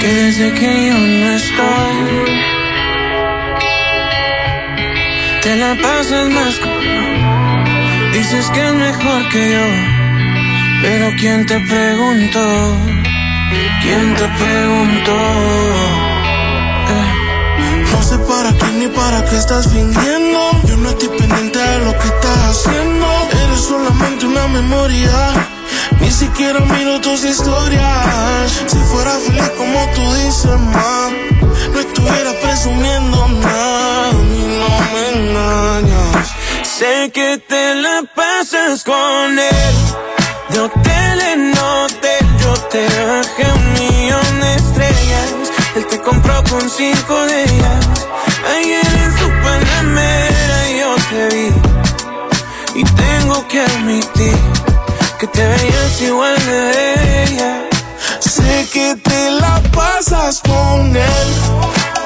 Que 0.00 0.06
desde 0.08 0.52
que 0.54 0.86
yo 0.88 0.94
no 0.98 1.30
estoy, 1.32 2.40
te 5.42 5.56
la 5.56 5.74
pasas 5.82 6.28
más 6.30 6.58
con. 6.58 8.12
Dices 8.12 8.50
que 8.50 8.66
es 8.66 8.74
mejor 8.74 9.28
que 9.28 9.52
yo. 9.52 9.66
Pero 10.82 11.10
¿quién 11.18 11.44
te 11.44 11.60
preguntó? 11.60 12.76
¿Quién 13.82 14.14
te 14.14 14.26
preguntó? 14.40 15.16
Eh, 16.94 17.84
No 17.92 18.02
sé 18.02 18.16
para 18.20 18.50
qué 18.56 18.66
ni 18.78 18.86
para 18.88 19.22
qué 19.26 19.36
estás 19.36 19.68
fingiendo. 19.70 20.40
Yo 20.64 20.76
no 20.78 20.88
estoy 20.88 21.08
pendiente 21.18 21.58
de 21.58 21.78
lo 21.84 21.92
que 21.98 22.08
estás 22.08 22.38
haciendo. 22.50 23.06
Eres 23.44 23.60
solamente 23.60 24.24
una 24.26 24.48
memoria. 24.48 25.10
Ni 26.00 26.10
siquiera 26.10 26.60
miro 26.60 27.00
tus 27.00 27.24
historias. 27.24 28.64
Si 28.66 28.78
fuera 28.90 29.12
feliz 29.12 29.50
como 29.56 29.86
tú 29.94 30.14
dices, 30.14 30.58
ma, 30.58 31.10
no 31.72 31.80
estuviera 31.80 32.32
presumiendo 32.42 33.28
nada. 33.28 34.10
Y 34.10 34.42
no 34.58 34.68
me 34.92 35.02
engañas. 35.18 36.28
Sé 36.62 37.10
que 37.12 37.38
te 37.46 37.74
la 37.74 38.02
pasas 38.14 38.82
con 38.84 39.38
él. 39.38 39.74
De 40.50 40.58
hotel 40.58 41.20
en 41.32 41.52
hotel, 41.56 42.26
yo 42.42 42.54
te 42.72 42.84
bajé 42.84 43.52
un 43.52 43.72
millón 43.74 44.40
de 44.40 44.54
estrellas. 44.54 45.28
Él 45.76 45.86
te 45.86 46.00
compró 46.00 46.42
con 46.50 46.68
cinco 46.68 47.26
de 47.26 47.44
ellas. 47.44 47.86
Ayer 48.56 48.86
en 49.04 49.18
su 49.18 49.28
panamera 49.44 50.58
yo 50.80 50.94
te 51.10 51.36
vi. 51.36 52.80
Y 52.80 52.84
tengo 52.84 53.46
que 53.48 53.60
admitir 53.60 54.49
que 55.20 55.26
te 55.26 55.46
veías 55.46 56.00
igual 56.00 56.34
de 56.46 57.24
ella. 57.24 57.68
Sé 58.20 58.66
que 58.72 58.96
te 58.96 59.30
la 59.32 59.60
pasas 59.70 60.40
con 60.40 60.96
él. 60.96 61.28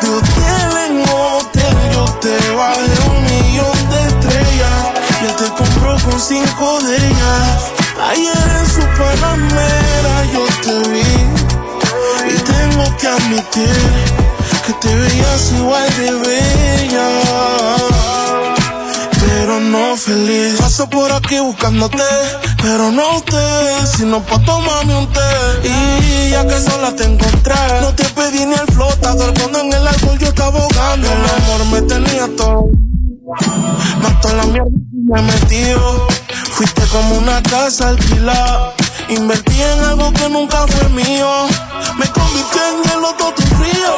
De 0.00 0.08
hotel 0.08 0.76
en 0.88 1.08
hotel, 1.08 1.76
yo 1.92 2.04
te 2.20 2.36
bajé 2.56 2.94
un 3.08 3.22
millón 3.22 3.90
de 3.90 3.98
estrellas. 4.08 4.82
Y 5.22 5.26
él 5.26 5.36
te 5.36 5.44
compró 5.44 5.96
con 6.04 6.20
cinco 6.20 6.80
de 6.82 6.96
ellas. 6.96 7.72
Ayer 8.10 8.48
en 8.60 8.66
su 8.66 8.84
panamera 8.98 10.14
yo 10.32 10.44
te 10.64 10.76
vi. 10.90 11.14
Y 12.32 12.36
tengo 12.42 12.96
que 12.96 13.06
admitir 13.06 13.76
que 14.66 14.72
te 14.72 14.92
veías 14.92 15.52
igual 15.52 15.88
de 15.98 16.10
bella 16.26 17.08
pero 19.35 19.59
no 19.61 19.97
feliz. 19.97 20.56
Paso 20.59 20.89
por 20.89 21.11
aquí 21.11 21.39
buscándote, 21.40 22.02
pero 22.62 22.93
no 22.93 23.16
usted, 23.16 23.86
sino 23.97 24.23
pa' 24.23 24.39
tomarme 24.40 24.94
un 24.97 25.09
té. 25.12 25.31
Y 25.65 26.31
ya 26.31 26.47
que 26.47 26.61
sola 26.61 26.94
te 26.94 27.05
encontré, 27.05 27.55
no 27.81 27.93
te 27.94 28.05
pedí 28.05 28.47
ni 28.47 28.55
el 28.55 28.69
flotador 28.73 29.35
cuando 29.39 29.61
en 29.61 29.73
el 29.73 29.86
alcohol 29.86 30.19
yo 30.19 30.28
estaba 30.28 30.59
ahogando. 30.61 31.09
El 31.09 31.24
amor 31.36 31.66
me 31.73 31.82
tenía 31.82 32.28
todo. 32.36 32.69
Mató 34.02 34.28
la 34.36 34.44
mierda 34.44 34.78
y 34.93 35.12
me 35.12 35.23
metió. 35.23 36.06
Fuiste 36.52 36.82
como 36.93 37.19
una 37.19 37.43
casa 37.43 37.89
alquilada. 37.89 38.73
Invertí 39.09 39.61
en 39.61 39.81
algo 39.85 40.12
que 40.12 40.28
nunca 40.28 40.66
fue 40.69 40.89
mío. 40.90 41.28
Me 41.98 42.06
convirtió 42.06 42.61
en 42.73 42.98
el 42.98 43.05
otro 43.05 43.32
tu 43.35 43.43
frío. 43.56 43.94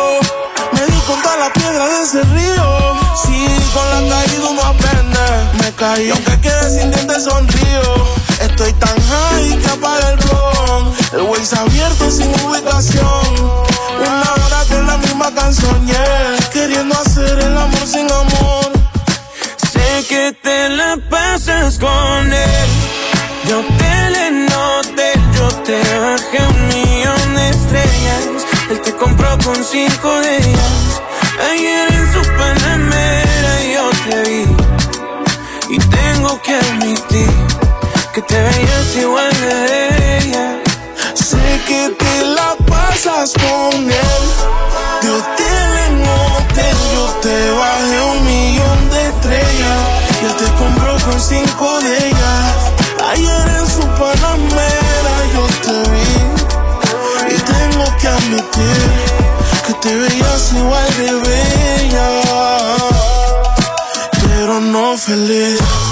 Me 1.07 1.12
di 1.12 1.12
contra 1.12 1.37
la 1.37 1.53
piedra 1.53 1.87
de 1.87 2.03
ese 2.03 2.23
río. 2.23 2.97
Sí, 3.24 3.47
con 3.73 4.09
la 4.09 4.16
caída 4.16 4.49
uno 4.49 4.62
aprende. 4.62 5.19
Me 5.62 5.73
caí, 5.73 6.11
aunque 6.11 6.41
quede 6.41 6.81
sin 6.81 6.91
dientes 6.91 7.24
sonrío. 7.24 8.07
Estoy 8.41 8.73
tan 8.74 8.97
high 8.97 9.59
que 9.59 9.70
apaga 9.70 10.11
el 10.11 10.16
blog. 10.16 10.95
El 11.12 11.23
Waze 11.23 11.57
abierto 11.59 12.11
sin 12.11 12.28
ubicación. 12.45 13.66
Una 13.99 14.33
hora 14.45 14.65
con 14.69 14.87
la 14.87 14.97
misma 14.99 15.35
canción, 15.35 15.87
yeah. 15.87 16.37
Queriendo 16.53 16.99
hacer 16.99 17.39
el 17.39 17.57
amor 17.57 17.87
sin 17.87 18.11
amor. 18.11 18.73
Sé 19.73 20.05
que 20.09 20.33
te 20.43 20.69
la 20.70 20.99
pasas 21.11 21.78
con 21.78 22.33
él. 22.33 22.69
De 23.45 23.55
hotel 23.55 24.16
en 24.16 24.47
hotel, 24.53 25.20
yo 25.37 25.49
te 25.62 25.78
bajé 25.78 26.47
un 26.49 26.69
millón 26.69 27.35
de 27.35 27.49
estrellas. 27.51 28.45
Él 28.68 28.80
te 28.80 28.93
compró 28.97 29.38
con 29.44 29.62
cinco 29.64 30.20
de 30.22 30.38
ellas. 30.38 31.01
Ayer 31.51 31.88
en 31.93 32.12
su 32.12 32.20
panamera 32.36 33.52
yo 33.72 33.90
te 34.05 34.22
vi. 34.28 34.44
Y 35.74 35.78
tengo 35.78 36.43
que 36.43 36.55
admitir 36.55 37.30
que 38.12 38.22
te 38.22 38.34
veías 38.34 38.97
igual 38.97 39.30
de 39.40 40.18
ella. 40.18 40.62
Sé 41.14 41.60
que 41.68 41.90
te 41.97 42.24
la 42.24 42.56
pasas 42.66 43.34
con 43.34 43.74
él. 43.84 44.22
De 45.02 45.10
hotel 45.10 45.68
en 45.86 46.02
hotel, 46.02 46.76
yo 46.93 47.05
te 47.22 47.51
bajé 47.52 48.01
un 48.01 48.24
millón 48.26 48.90
de 48.90 49.09
estrellas. 49.10 49.80
Y 50.22 50.24
él 50.24 50.36
te 50.38 50.44
compró 50.59 50.97
con 51.05 51.20
cinco 51.20 51.80
de 51.82 52.09
ellas. 52.09 52.55
Ayer 53.12 53.48
en 53.60 53.66
su 53.68 53.86
panamera 54.01 55.14
yo 55.34 55.47
te 55.62 55.90
vi. 55.90 56.45
Tengo 57.45 57.97
que 57.99 58.09
admitir 58.09 58.79
que 59.67 59.75
te 59.75 59.97
veías 59.97 60.53
igual 60.53 60.97
de 60.97 61.13
bella. 61.29 62.09
Pero 64.23 64.61
no 64.61 64.97
feliz. 64.97 65.86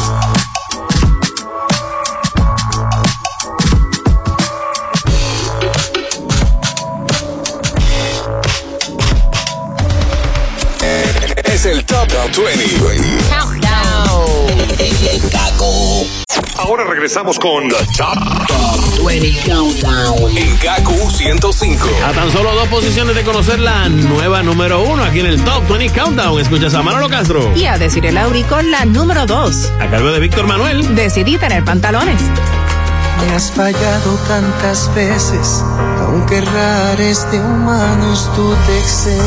Regresamos 17.04 17.38
con 17.38 17.68
The 17.68 17.76
Top 17.98 19.06
20 19.06 19.40
Countdown 19.44 20.38
en 20.38 20.56
KQ 20.56 21.10
105. 21.10 21.86
A 22.02 22.12
tan 22.12 22.32
solo 22.32 22.54
dos 22.54 22.66
posiciones 22.68 23.14
de 23.14 23.22
conocer 23.22 23.58
la 23.58 23.90
nueva 23.90 24.42
número 24.42 24.82
uno 24.82 25.04
aquí 25.04 25.20
en 25.20 25.26
el 25.26 25.44
Top 25.44 25.68
20 25.68 26.00
Countdown. 26.00 26.40
Escuchas 26.40 26.72
a 26.72 26.82
Manolo 26.82 27.10
Castro. 27.10 27.52
Y 27.54 27.66
a 27.66 27.76
decir 27.76 28.06
el 28.06 28.16
Auri 28.16 28.42
con 28.44 28.70
la 28.70 28.86
número 28.86 29.26
2. 29.26 29.72
A 29.80 29.90
cargo 29.90 30.12
de 30.12 30.20
Víctor 30.20 30.46
Manuel. 30.46 30.94
Decidí 30.94 31.36
tener 31.36 31.62
pantalones. 31.62 32.22
Me 32.22 33.34
has 33.34 33.52
fallado 33.52 34.14
tantas 34.26 34.90
veces, 34.94 35.62
aunque 36.06 36.40
rares 36.40 37.30
de 37.30 37.38
humanos 37.38 38.30
tú 38.34 38.56
te 38.66 38.78
excedes. 38.78 39.20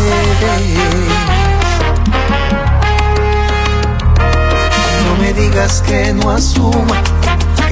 No 5.06 5.22
me 5.22 5.32
digas 5.34 5.84
que 5.88 6.12
no 6.14 6.32
asuma 6.32 7.17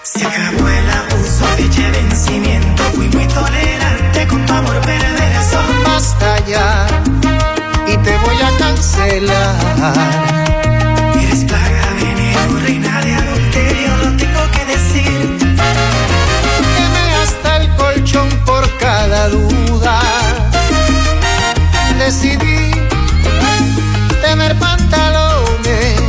Se 0.03 0.27
acabó 0.27 0.69
el 0.69 0.91
abuso, 0.91 1.47
de 1.57 1.91
vencimiento. 1.91 2.83
Fui 2.95 3.09
muy 3.09 3.27
tolerante 3.27 4.27
con 4.27 4.45
tu 4.47 4.53
amor 4.53 4.81
perverso. 4.81 5.59
Basta 5.85 6.39
ya 6.47 6.87
y 7.87 7.97
te 7.97 8.19
voy 8.19 8.37
a 8.43 8.51
cancelar. 8.59 10.68
Decidí 22.09 22.71
tener 24.23 24.59
pantalones 24.59 26.01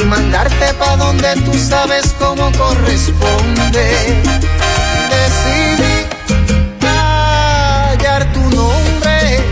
y 0.00 0.04
mandarte 0.04 0.72
pa' 0.78 0.96
donde 0.96 1.34
tú 1.44 1.52
sabes 1.58 2.14
cómo 2.18 2.50
corresponde. 2.52 3.84
Decidí 5.12 6.06
callar 6.80 8.32
tu 8.32 8.40
nombre. 8.56 9.44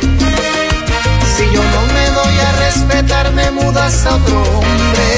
Si 1.36 1.44
yo 1.52 1.62
no 1.62 1.80
me 1.92 2.10
doy 2.18 2.38
a 2.38 2.52
respetar, 2.64 3.30
me 3.32 3.50
mudas 3.50 4.06
a 4.06 4.14
otro 4.14 4.40
hombre. 4.40 5.08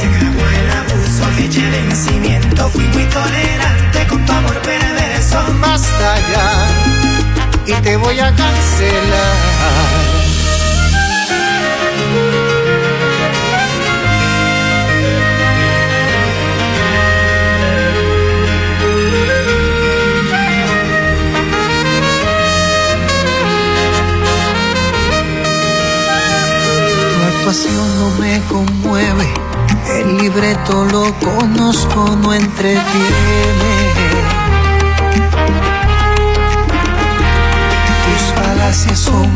Se 0.00 0.06
acabó 0.16 0.44
el 0.60 0.70
abuso, 0.80 1.24
fecha 1.36 1.60
de 1.60 1.82
vencimiento. 1.82 2.70
Fui 2.70 2.84
muy 2.84 3.04
tolerante 3.04 4.06
con 4.08 4.24
tu 4.24 4.32
amor 4.32 4.58
perverso. 4.62 5.44
Basta 5.60 6.16
ya 6.32 7.03
y 7.66 7.72
te 7.72 7.96
voy 7.96 8.18
a 8.18 8.34
cancelar. 8.34 9.64
Actuación 27.28 27.98
no 27.98 28.10
me 28.20 28.40
conmueve, 28.48 29.34
el 29.98 30.16
libreto 30.18 30.84
lo 30.86 31.14
conozco, 31.20 32.16
no 32.22 32.32
entretiene. 32.32 33.83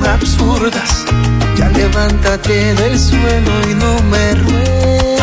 absurdas. 0.06 1.04
Ya 1.56 1.68
levántate 1.70 2.74
del 2.74 2.98
suelo 2.98 3.52
y 3.70 3.74
no 3.74 4.02
me 4.10 4.34
ruegues. 4.34 5.22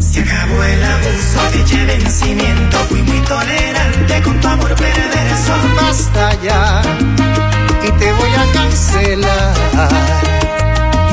Se 0.00 0.20
acabó 0.20 0.62
el 0.62 0.84
abuso, 0.84 1.40
te 1.52 1.60
eché 1.60 1.84
vencimiento. 1.84 2.78
Fui 2.88 3.02
muy 3.02 3.20
tolerante 3.20 4.22
con 4.22 4.40
tu 4.40 4.48
amor 4.48 4.74
perverso. 4.74 5.52
Basta 5.76 6.34
ya 6.42 6.82
y 7.86 7.90
te 7.92 8.12
voy 8.12 8.30
a 8.30 8.52
cancelar. 8.52 9.54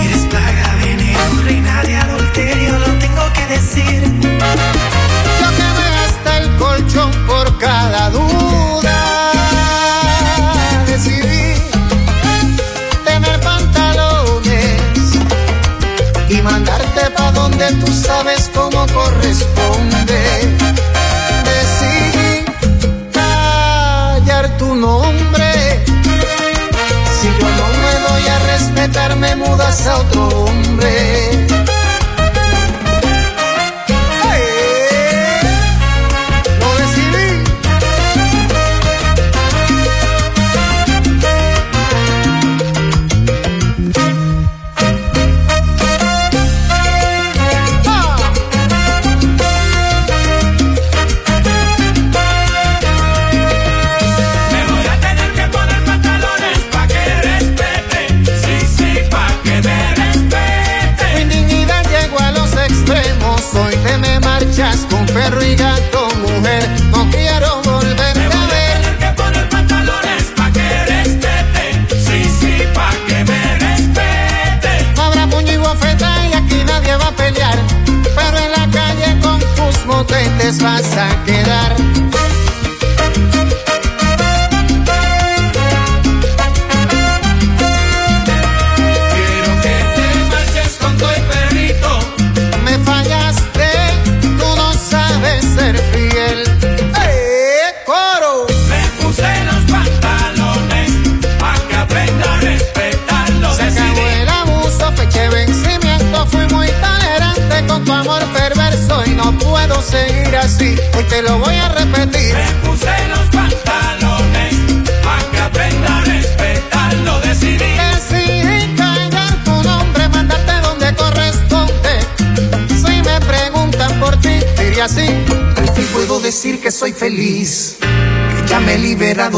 Eres 0.03 0.25
plaga, 0.29 0.75
veneno, 0.83 1.41
reina 1.45 1.83
de 1.83 1.95
adulterio, 1.95 2.79
lo 2.79 2.93
tengo 2.99 3.33
que 3.33 3.45
decir. 3.47 4.01
Yo 5.41 5.47
te 5.59 5.67
voy 5.77 5.93
hasta 6.05 6.37
el 6.39 6.55
colchón 6.57 7.11
por 7.27 7.57
cada 7.57 8.09
duda. 8.09 8.46
Tú 17.73 17.91
sabes 17.91 18.49
cómo 18.53 18.85
corresponde. 18.93 20.19
Decidí 21.49 22.45
callar 23.13 24.57
tu 24.57 24.75
nombre. 24.75 25.83
Si 27.19 27.27
yo 27.27 27.49
no 27.59 27.67
me 27.83 27.93
doy 28.07 28.27
a 28.27 28.39
respetar, 28.39 29.15
me 29.15 29.35
mudas 29.35 29.87
a 29.87 29.97
otro 29.97 30.27
hombre. 30.27 31.46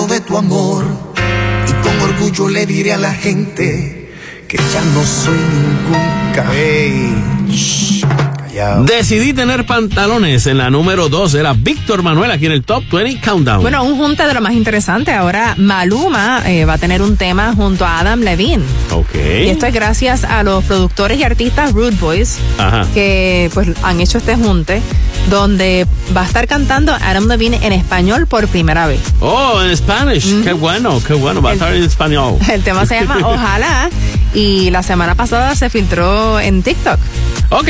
De 0.07 0.19
tu 0.21 0.37
amor. 0.37 0.83
Y 1.67 1.71
con 1.83 1.99
orgullo 2.01 2.49
le 2.49 2.65
diré 2.65 2.93
a 2.93 2.97
la 2.97 3.13
gente 3.13 4.11
que 4.47 4.57
ya 4.57 4.81
no 4.93 5.03
soy 5.03 5.37
ningún. 5.37 5.99
Callao. 6.33 7.29
Decidí 8.83 9.33
tener 9.33 9.65
pantalones 9.65 10.45
en 10.47 10.57
la 10.57 10.69
número 10.69 11.09
2. 11.09 11.33
Era 11.35 11.53
Víctor 11.53 12.03
Manuel 12.03 12.31
aquí 12.31 12.45
en 12.45 12.51
el 12.51 12.63
Top 12.63 12.83
20 12.91 13.21
Countdown. 13.21 13.61
Bueno, 13.61 13.83
un 13.83 13.97
junte 13.97 14.25
de 14.27 14.33
lo 14.33 14.41
más 14.41 14.53
interesante. 14.53 15.11
Ahora 15.13 15.55
Maluma 15.57 16.41
eh, 16.45 16.65
va 16.65 16.73
a 16.73 16.77
tener 16.77 17.01
un 17.01 17.15
tema 17.17 17.53
junto 17.55 17.85
a 17.85 17.99
Adam 17.99 18.21
Levine. 18.21 18.63
ok. 18.91 19.15
Y 19.15 19.49
esto 19.49 19.65
es 19.65 19.73
gracias 19.73 20.23
a 20.23 20.43
los 20.43 20.63
productores 20.65 21.19
y 21.19 21.23
artistas 21.23 21.73
Rude 21.73 21.95
Boys 21.99 22.37
Ajá. 22.57 22.85
que 22.93 23.49
pues 23.53 23.69
han 23.83 23.99
hecho 24.01 24.17
este 24.17 24.35
junte 24.35 24.81
donde 25.29 25.85
va 26.15 26.21
a 26.21 26.25
estar 26.25 26.47
cantando 26.47 26.93
Adam 26.93 27.27
Levine 27.27 27.59
en 27.61 27.73
español 27.73 28.27
por 28.27 28.47
primera 28.47 28.87
vez. 28.87 28.99
Oh, 29.19 29.61
en 29.61 29.75
Spanish. 29.75 30.43
Qué 30.43 30.53
bueno, 30.53 31.01
qué 31.05 31.13
bueno. 31.13 31.41
Va 31.41 31.51
a 31.51 31.53
estar 31.53 31.73
en 31.73 31.83
español. 31.83 32.37
El 32.51 32.63
tema 32.63 32.85
se 32.85 32.99
llama 32.99 33.19
Ojalá 33.23 33.89
y 34.33 34.69
la 34.71 34.83
semana 34.83 35.15
pasada 35.15 35.55
se 35.55 35.69
filtró 35.69 36.39
en 36.39 36.63
TikTok. 36.63 36.99
Ok. 37.49 37.67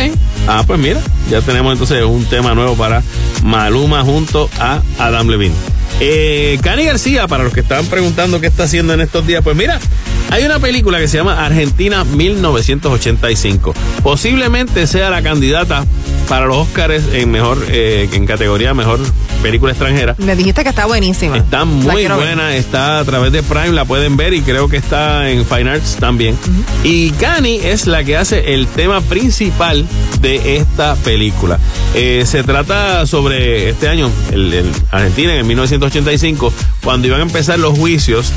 Ah, 0.48 0.64
pues 0.66 0.80
mira, 0.80 1.00
ya 1.30 1.42
tenemos 1.42 1.72
entonces 1.72 2.04
un 2.04 2.26
tema 2.26 2.54
nuevo 2.54 2.76
para 2.76 3.04
Maluma 3.44 4.04
junto 4.04 4.50
a 4.60 4.82
Adam 4.98 5.28
Levine. 5.28 5.56
Eh, 6.02 6.60
Cani 6.62 6.86
García, 6.86 7.28
para 7.28 7.44
los 7.44 7.54
que 7.54 7.60
estaban 7.60 7.86
preguntando 7.88 8.40
qué 8.40 8.48
está 8.48 8.64
haciendo 8.64 8.94
en 8.94 9.02
estos 9.02 9.28
días, 9.28 9.42
pues 9.44 9.56
mira, 9.56 9.80
hay 10.32 10.44
una 10.46 10.60
película 10.60 11.00
que 11.00 11.08
se 11.08 11.18
llama 11.18 11.46
Argentina 11.46 12.04
1985. 12.04 13.74
Posiblemente 14.04 14.88
sea 14.88 15.10
la 15.10 15.22
candidata 15.22 15.86
para 16.30 16.46
los 16.46 16.58
Oscars 16.58 17.04
en 17.12 17.32
mejor, 17.32 17.58
eh, 17.70 18.08
en 18.14 18.28
categoría 18.28 18.76
mejor 18.76 19.00
película 19.42 19.72
extranjera. 19.72 20.16
Me 20.20 20.36
dijiste 20.36 20.62
que 20.64 20.70
está 20.70 20.86
buenísima. 20.86 21.38
Está 21.38 21.66
muy 21.66 22.04
ver. 22.04 22.14
buena, 22.14 22.56
está 22.56 23.00
a 23.00 23.06
través 23.06 23.32
de 23.32 23.42
Prime, 23.42 23.72
la 23.72 23.84
pueden 23.86 24.16
ver 24.16 24.34
y 24.36 24.42
creo 24.42 24.70
que 24.70 24.78
está 24.78 25.30
en 25.30 25.44
Fine 25.44 25.72
Arts 25.72 25.98
también. 26.00 26.38
Y 26.84 27.10
Cani 27.12 27.56
es 27.64 27.88
la 27.88 28.04
que 28.04 28.16
hace 28.16 28.54
el 28.54 28.68
tema 28.68 29.02
principal 29.02 29.88
de 30.22 30.58
esta 30.58 30.96
película. 30.98 31.58
Eh, 31.96 32.24
se 32.28 32.44
trata 32.44 33.08
sobre 33.08 33.70
este 33.70 33.88
año, 33.88 34.12
el, 34.32 34.54
el 34.54 34.72
Argentina 34.92 35.34
en 35.34 35.48
1985, 35.48 36.54
cuando 36.84 37.08
iban 37.08 37.22
a 37.22 37.24
empezar 37.24 37.58
los 37.58 37.78
juicios 37.78 38.32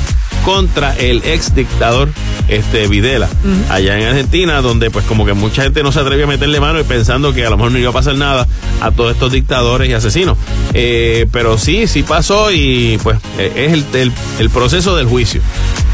contra 0.45 0.95
el 0.97 1.21
ex 1.25 1.55
dictador 1.55 2.09
este 2.47 2.87
Videla 2.87 3.29
allá 3.69 3.97
en 3.99 4.07
Argentina 4.07 4.61
donde 4.61 4.91
pues 4.91 5.05
como 5.05 5.25
que 5.25 5.33
mucha 5.33 5.63
gente 5.63 5.81
no 5.83 5.91
se 5.91 5.99
atrevía 5.99 6.25
a 6.25 6.27
meterle 6.27 6.59
mano 6.59 6.79
y 6.79 6.83
pensando 6.83 7.33
que 7.33 7.45
a 7.45 7.49
lo 7.49 7.57
mejor 7.57 7.71
no 7.71 7.79
iba 7.79 7.89
a 7.89 7.93
pasar 7.93 8.15
nada 8.15 8.47
a 8.81 8.91
todos 8.91 9.13
estos 9.13 9.31
dictadores 9.31 9.89
y 9.89 9.93
asesinos. 9.93 10.37
Eh, 10.73 11.27
pero 11.31 11.57
sí 11.57 11.87
sí 11.87 12.03
pasó 12.03 12.51
y 12.51 12.99
pues 13.03 13.17
eh, 13.37 13.51
es 13.67 13.73
el, 13.73 13.85
el- 13.93 14.11
el 14.39 14.49
proceso 14.49 14.95
del 14.95 15.05
juicio 15.07 15.41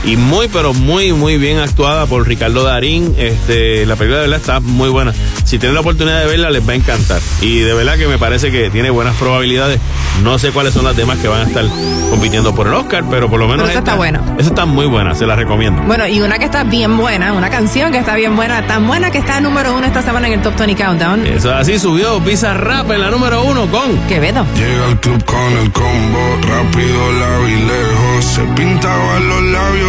y 0.03 0.15
muy 0.15 0.47
pero 0.47 0.73
muy 0.73 1.11
muy 1.13 1.37
bien 1.37 1.59
actuada 1.59 2.05
por 2.05 2.27
Ricardo 2.27 2.63
Darín 2.63 3.15
este 3.17 3.85
la 3.85 3.95
película 3.95 4.21
de 4.21 4.27
verdad 4.27 4.39
está 4.39 4.59
muy 4.59 4.89
buena 4.89 5.13
si 5.43 5.59
tienen 5.59 5.73
la 5.75 5.81
oportunidad 5.81 6.19
de 6.21 6.25
verla 6.25 6.49
les 6.49 6.67
va 6.67 6.73
a 6.73 6.75
encantar 6.75 7.21
y 7.41 7.59
de 7.59 7.73
verdad 7.73 7.97
que 7.97 8.07
me 8.07 8.17
parece 8.17 8.51
que 8.51 8.69
tiene 8.69 8.89
buenas 8.89 9.15
probabilidades 9.15 9.79
no 10.23 10.39
sé 10.39 10.51
cuáles 10.51 10.73
son 10.73 10.85
las 10.85 10.95
demás 10.95 11.17
que 11.17 11.27
van 11.27 11.41
a 11.41 11.43
estar 11.43 11.65
compitiendo 12.09 12.55
por 12.55 12.67
el 12.67 12.73
Oscar 12.73 13.03
pero 13.09 13.29
por 13.29 13.39
lo 13.39 13.47
menos 13.47 13.63
Pero 13.67 13.71
esa 13.71 13.79
está 13.79 13.95
buena. 13.95 14.21
esa 14.37 14.49
está 14.49 14.65
muy 14.65 14.85
buena, 14.85 15.13
se 15.15 15.25
la 15.25 15.35
recomiendo. 15.35 15.81
Bueno, 15.83 16.07
y 16.07 16.21
una 16.21 16.37
que 16.37 16.45
está 16.45 16.63
bien 16.63 16.97
buena, 16.97 17.33
una 17.33 17.49
canción 17.49 17.91
que 17.91 17.97
está 17.99 18.15
bien 18.15 18.35
buena, 18.35 18.65
tan 18.67 18.87
buena 18.87 19.11
que 19.11 19.19
está 19.19 19.39
número 19.41 19.75
uno 19.75 19.85
esta 19.85 20.01
semana 20.01 20.27
en 20.27 20.33
el 20.33 20.41
Top 20.41 20.55
20 20.57 20.75
Countdown. 20.83 21.25
Eso 21.27 21.53
así 21.53 21.79
subió 21.79 22.19
Pizza 22.23 22.53
Rap 22.53 22.91
en 22.91 23.01
la 23.01 23.11
número 23.11 23.43
uno 23.43 23.67
con 23.67 23.97
Quevedo. 24.07 24.45
Llega 24.55 24.87
al 24.87 24.99
club 24.99 25.23
con 25.23 25.57
el 25.57 25.71
combo, 25.71 26.37
rápido 26.41 27.11
la 27.13 27.37
vi 27.45 27.55
lejos. 27.55 28.25
Se 28.25 28.41
pintaban 28.41 29.27
los 29.29 29.41
labios 29.43 29.88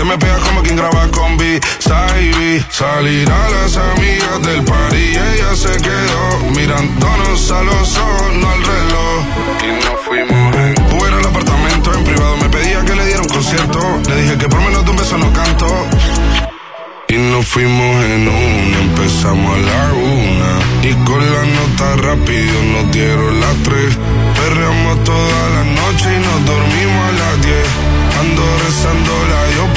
te 0.00 0.06
me 0.06 0.16
pegas 0.16 0.40
como 0.40 0.62
quien 0.62 0.76
graba 0.76 1.08
con 1.10 1.36
B. 1.36 1.60
Saibi. 1.78 2.64
Salir 2.70 3.30
a 3.30 3.50
las 3.50 3.76
amigas 3.76 4.40
del 4.42 4.64
party 4.64 4.96
y 4.96 5.10
ella 5.10 5.54
se 5.54 5.72
quedó 5.76 6.50
mirándonos 6.56 7.50
a 7.50 7.62
los 7.62 7.98
ojos, 7.98 8.32
no 8.40 8.50
al 8.50 8.62
reloj. 8.64 9.20
Y 9.62 9.84
nos 9.84 10.00
fuimos 10.06 10.56
en 10.56 10.96
Uber 10.96 11.12
al 11.12 11.26
apartamento 11.26 11.92
en 11.92 12.04
privado. 12.04 12.36
Me 12.38 12.48
pedía 12.48 12.82
que 12.82 12.94
le 12.94 13.04
diera 13.04 13.20
un 13.20 13.28
concierto. 13.28 14.00
Le 14.08 14.22
dije 14.22 14.38
que 14.38 14.48
por 14.48 14.60
menos 14.60 14.84
de 14.86 14.90
un 14.90 14.96
beso 14.96 15.18
no 15.18 15.30
canto. 15.34 15.66
Y 17.08 17.16
nos 17.16 17.44
fuimos 17.46 18.04
en 18.04 18.28
una, 18.28 18.78
empezamos 18.80 19.54
a 19.54 19.58
la 19.58 19.92
una. 19.92 20.88
Y 20.88 20.94
con 21.04 21.20
la 21.20 21.42
nota 21.44 21.96
rápido 21.96 22.62
nos 22.72 22.90
dieron 22.90 23.40
las 23.40 23.56
tres. 23.64 23.98
Perreamos 24.34 25.04
toda 25.04 25.50
la 25.56 25.64
noche 25.64 26.06
y 26.16 26.20
nos 26.24 26.46
dormimos 26.46 27.04
a 27.08 27.12
las 27.12 27.42
diez. 27.42 27.68
Ando 28.20 28.42
rezando 28.64 29.12
la 29.30 29.42
yo 29.56 29.72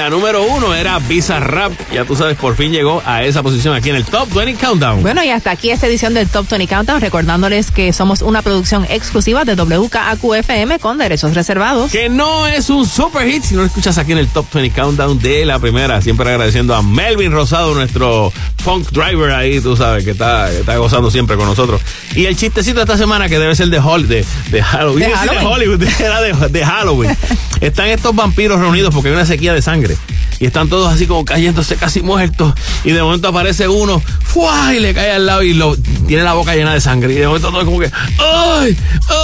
la 0.00 0.08
número 0.08 0.42
uno 0.44 0.74
era 0.74 0.98
Visa 0.98 1.40
Rap. 1.40 1.72
Ya 1.92 2.06
tú 2.06 2.16
sabes, 2.16 2.34
por 2.38 2.56
fin 2.56 2.72
llegó 2.72 3.02
a 3.04 3.22
esa 3.22 3.42
posición 3.42 3.74
aquí 3.74 3.90
en 3.90 3.96
el 3.96 4.06
Top 4.06 4.32
20 4.32 4.54
Countdown. 4.54 5.02
Bueno, 5.02 5.22
y 5.22 5.28
hasta 5.28 5.50
aquí 5.50 5.70
esta 5.70 5.88
edición 5.88 6.14
del 6.14 6.26
Top 6.26 6.48
20 6.48 6.74
Countdown, 6.74 7.02
recordándoles 7.02 7.70
que 7.70 7.92
somos 7.92 8.22
una 8.22 8.40
producción 8.40 8.86
exclusiva 8.88 9.44
de 9.44 9.56
WKAQ-FM 9.56 10.78
con 10.78 10.96
derechos 10.96 11.34
reservados. 11.34 11.92
Que 11.92 12.08
no 12.08 12.46
es 12.46 12.70
un 12.70 12.86
super 12.86 13.28
hit 13.28 13.42
si 13.42 13.54
no 13.54 13.60
lo 13.60 13.66
escuchas 13.66 13.98
aquí 13.98 14.12
en 14.12 14.18
el 14.18 14.28
Top 14.28 14.46
20 14.54 14.74
Countdown 14.74 15.18
de 15.18 15.44
la 15.44 15.58
primera. 15.58 16.00
Siempre 16.00 16.30
agradeciendo 16.30 16.74
a 16.74 16.80
Melvin 16.80 17.32
Rosado, 17.32 17.74
nuestro 17.74 18.32
punk 18.60 18.90
driver 18.90 19.32
ahí, 19.32 19.60
tú 19.60 19.76
sabes, 19.76 20.04
que 20.04 20.10
está, 20.12 20.48
que 20.50 20.60
está 20.60 20.76
gozando 20.76 21.10
siempre 21.10 21.36
con 21.36 21.46
nosotros. 21.46 21.80
Y 22.14 22.26
el 22.26 22.36
chistecito 22.36 22.76
de 22.76 22.82
esta 22.82 22.96
semana, 22.98 23.28
que 23.28 23.38
debe 23.38 23.54
ser 23.54 23.68
de, 23.68 23.80
Hol- 23.80 24.06
de, 24.06 24.24
de 24.50 24.62
Halloween. 24.62 25.08
De 25.10 25.14
Halloween. 25.16 25.46
Hollywood, 25.46 25.82
era 26.00 26.20
de, 26.20 26.32
de 26.48 26.64
Halloween. 26.64 27.16
Están 27.60 27.88
estos 27.88 28.14
vampiros 28.14 28.58
reunidos 28.60 28.92
porque 28.94 29.08
hay 29.10 29.14
una 29.14 29.26
sequía 29.26 29.52
de 29.54 29.62
sangre. 29.62 29.96
Y 30.38 30.46
están 30.46 30.70
todos 30.70 30.90
así 30.90 31.06
como 31.06 31.22
cayéndose 31.26 31.76
casi 31.76 32.00
muertos. 32.00 32.54
Y 32.82 32.92
de 32.92 33.02
momento 33.02 33.28
aparece 33.28 33.68
uno, 33.68 34.00
¡fua! 34.24 34.74
y 34.74 34.80
le 34.80 34.94
cae 34.94 35.12
al 35.12 35.26
lado 35.26 35.42
y 35.42 35.52
lo, 35.52 35.76
tiene 36.08 36.22
la 36.22 36.32
boca 36.32 36.54
llena 36.56 36.72
de 36.72 36.80
sangre. 36.80 37.12
Y 37.12 37.16
de 37.16 37.26
momento 37.26 37.50
todo 37.50 37.62
como 37.66 37.78
que, 37.78 37.90
¡ay! 38.18 38.74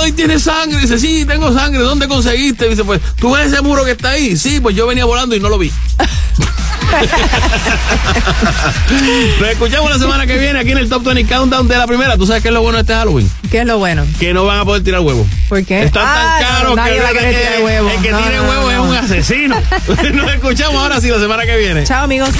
¡ay! 0.03 0.13
Tiene 0.13 0.39
sangre. 0.39 0.77
Y 0.77 0.83
dice, 0.83 0.99
sí, 0.99 1.25
tengo 1.25 1.55
sangre. 1.55 1.81
¿Dónde 1.81 2.07
conseguiste? 2.07 2.67
Y 2.67 2.71
dice, 2.71 2.85
pues, 2.85 3.01
¿tú 3.19 3.33
ves 3.35 3.51
ese 3.51 3.63
muro 3.63 3.83
que 3.87 3.93
está 3.93 4.11
ahí? 4.11 4.37
Sí, 4.37 4.61
pues 4.61 4.77
yo 4.77 4.87
venía 4.87 5.07
volando 5.07 5.35
y 5.35 5.41
no 5.41 5.49
lo 5.49 5.57
vi. 5.57 5.73
Nos 9.41 9.49
escuchamos 9.51 9.91
la 9.91 9.99
semana 9.99 10.27
que 10.27 10.39
viene 10.39 10.59
aquí 10.59 10.73
en 10.73 10.79
el 10.79 10.89
Top 10.89 11.03
20 11.05 11.27
Countdown 11.33 11.69
de 11.69 11.77
la 11.77 11.87
primera. 11.87 12.17
¿Tú 12.17 12.27
sabes 12.27 12.43
qué 12.43 12.49
es 12.49 12.55
lo 12.55 12.63
bueno 12.63 12.79
de 12.79 12.83
este 12.83 12.95
Halloween? 12.95 13.31
¿Qué 13.51 13.61
es 13.61 13.67
lo 13.67 13.79
bueno? 13.79 14.05
Que 14.19 14.33
no 14.33 14.45
van 14.45 14.61
a 14.61 14.65
poder 14.65 14.83
tirar 14.85 15.01
huevos. 15.01 15.27
¿Por 15.49 15.65
qué? 15.65 15.83
Están 15.85 16.05
Ah, 16.07 16.39
tan 16.41 16.43
no, 16.43 16.49
caros 16.59 16.77
nadie 16.77 16.95
que, 16.95 17.01
va 17.01 17.09
a 17.09 17.13
querer 17.13 17.35
que- 17.35 17.41
tirar 17.41 17.63
huevos. 17.63 17.93
el 17.93 18.03
que 18.03 18.11
No, 18.13 18.19
tire 18.19 18.37
no, 18.37 18.43
huevos 18.45 18.65
no, 18.65 18.71
es 18.73 18.79
un 18.79 18.95
asesino. 18.97 19.57
Nos 20.15 20.33
escuchamos 20.35 20.83
ahora 20.83 21.01
sí 21.01 21.09
la 21.09 21.19
semana 21.19 21.45
que 21.45 21.57
viene. 21.57 21.85
Chao, 21.85 22.05
amigos. 22.05 22.31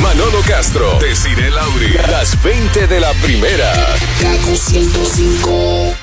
Manolo 0.00 0.40
Castro, 0.46 0.98
Desiree 1.00 1.50
Lauri, 1.50 1.92
las 2.10 2.40
20 2.42 2.86
de 2.86 3.00
la 3.00 3.12
primera. 3.14 3.72
Kaku 4.20 4.56
105. 4.56 5.94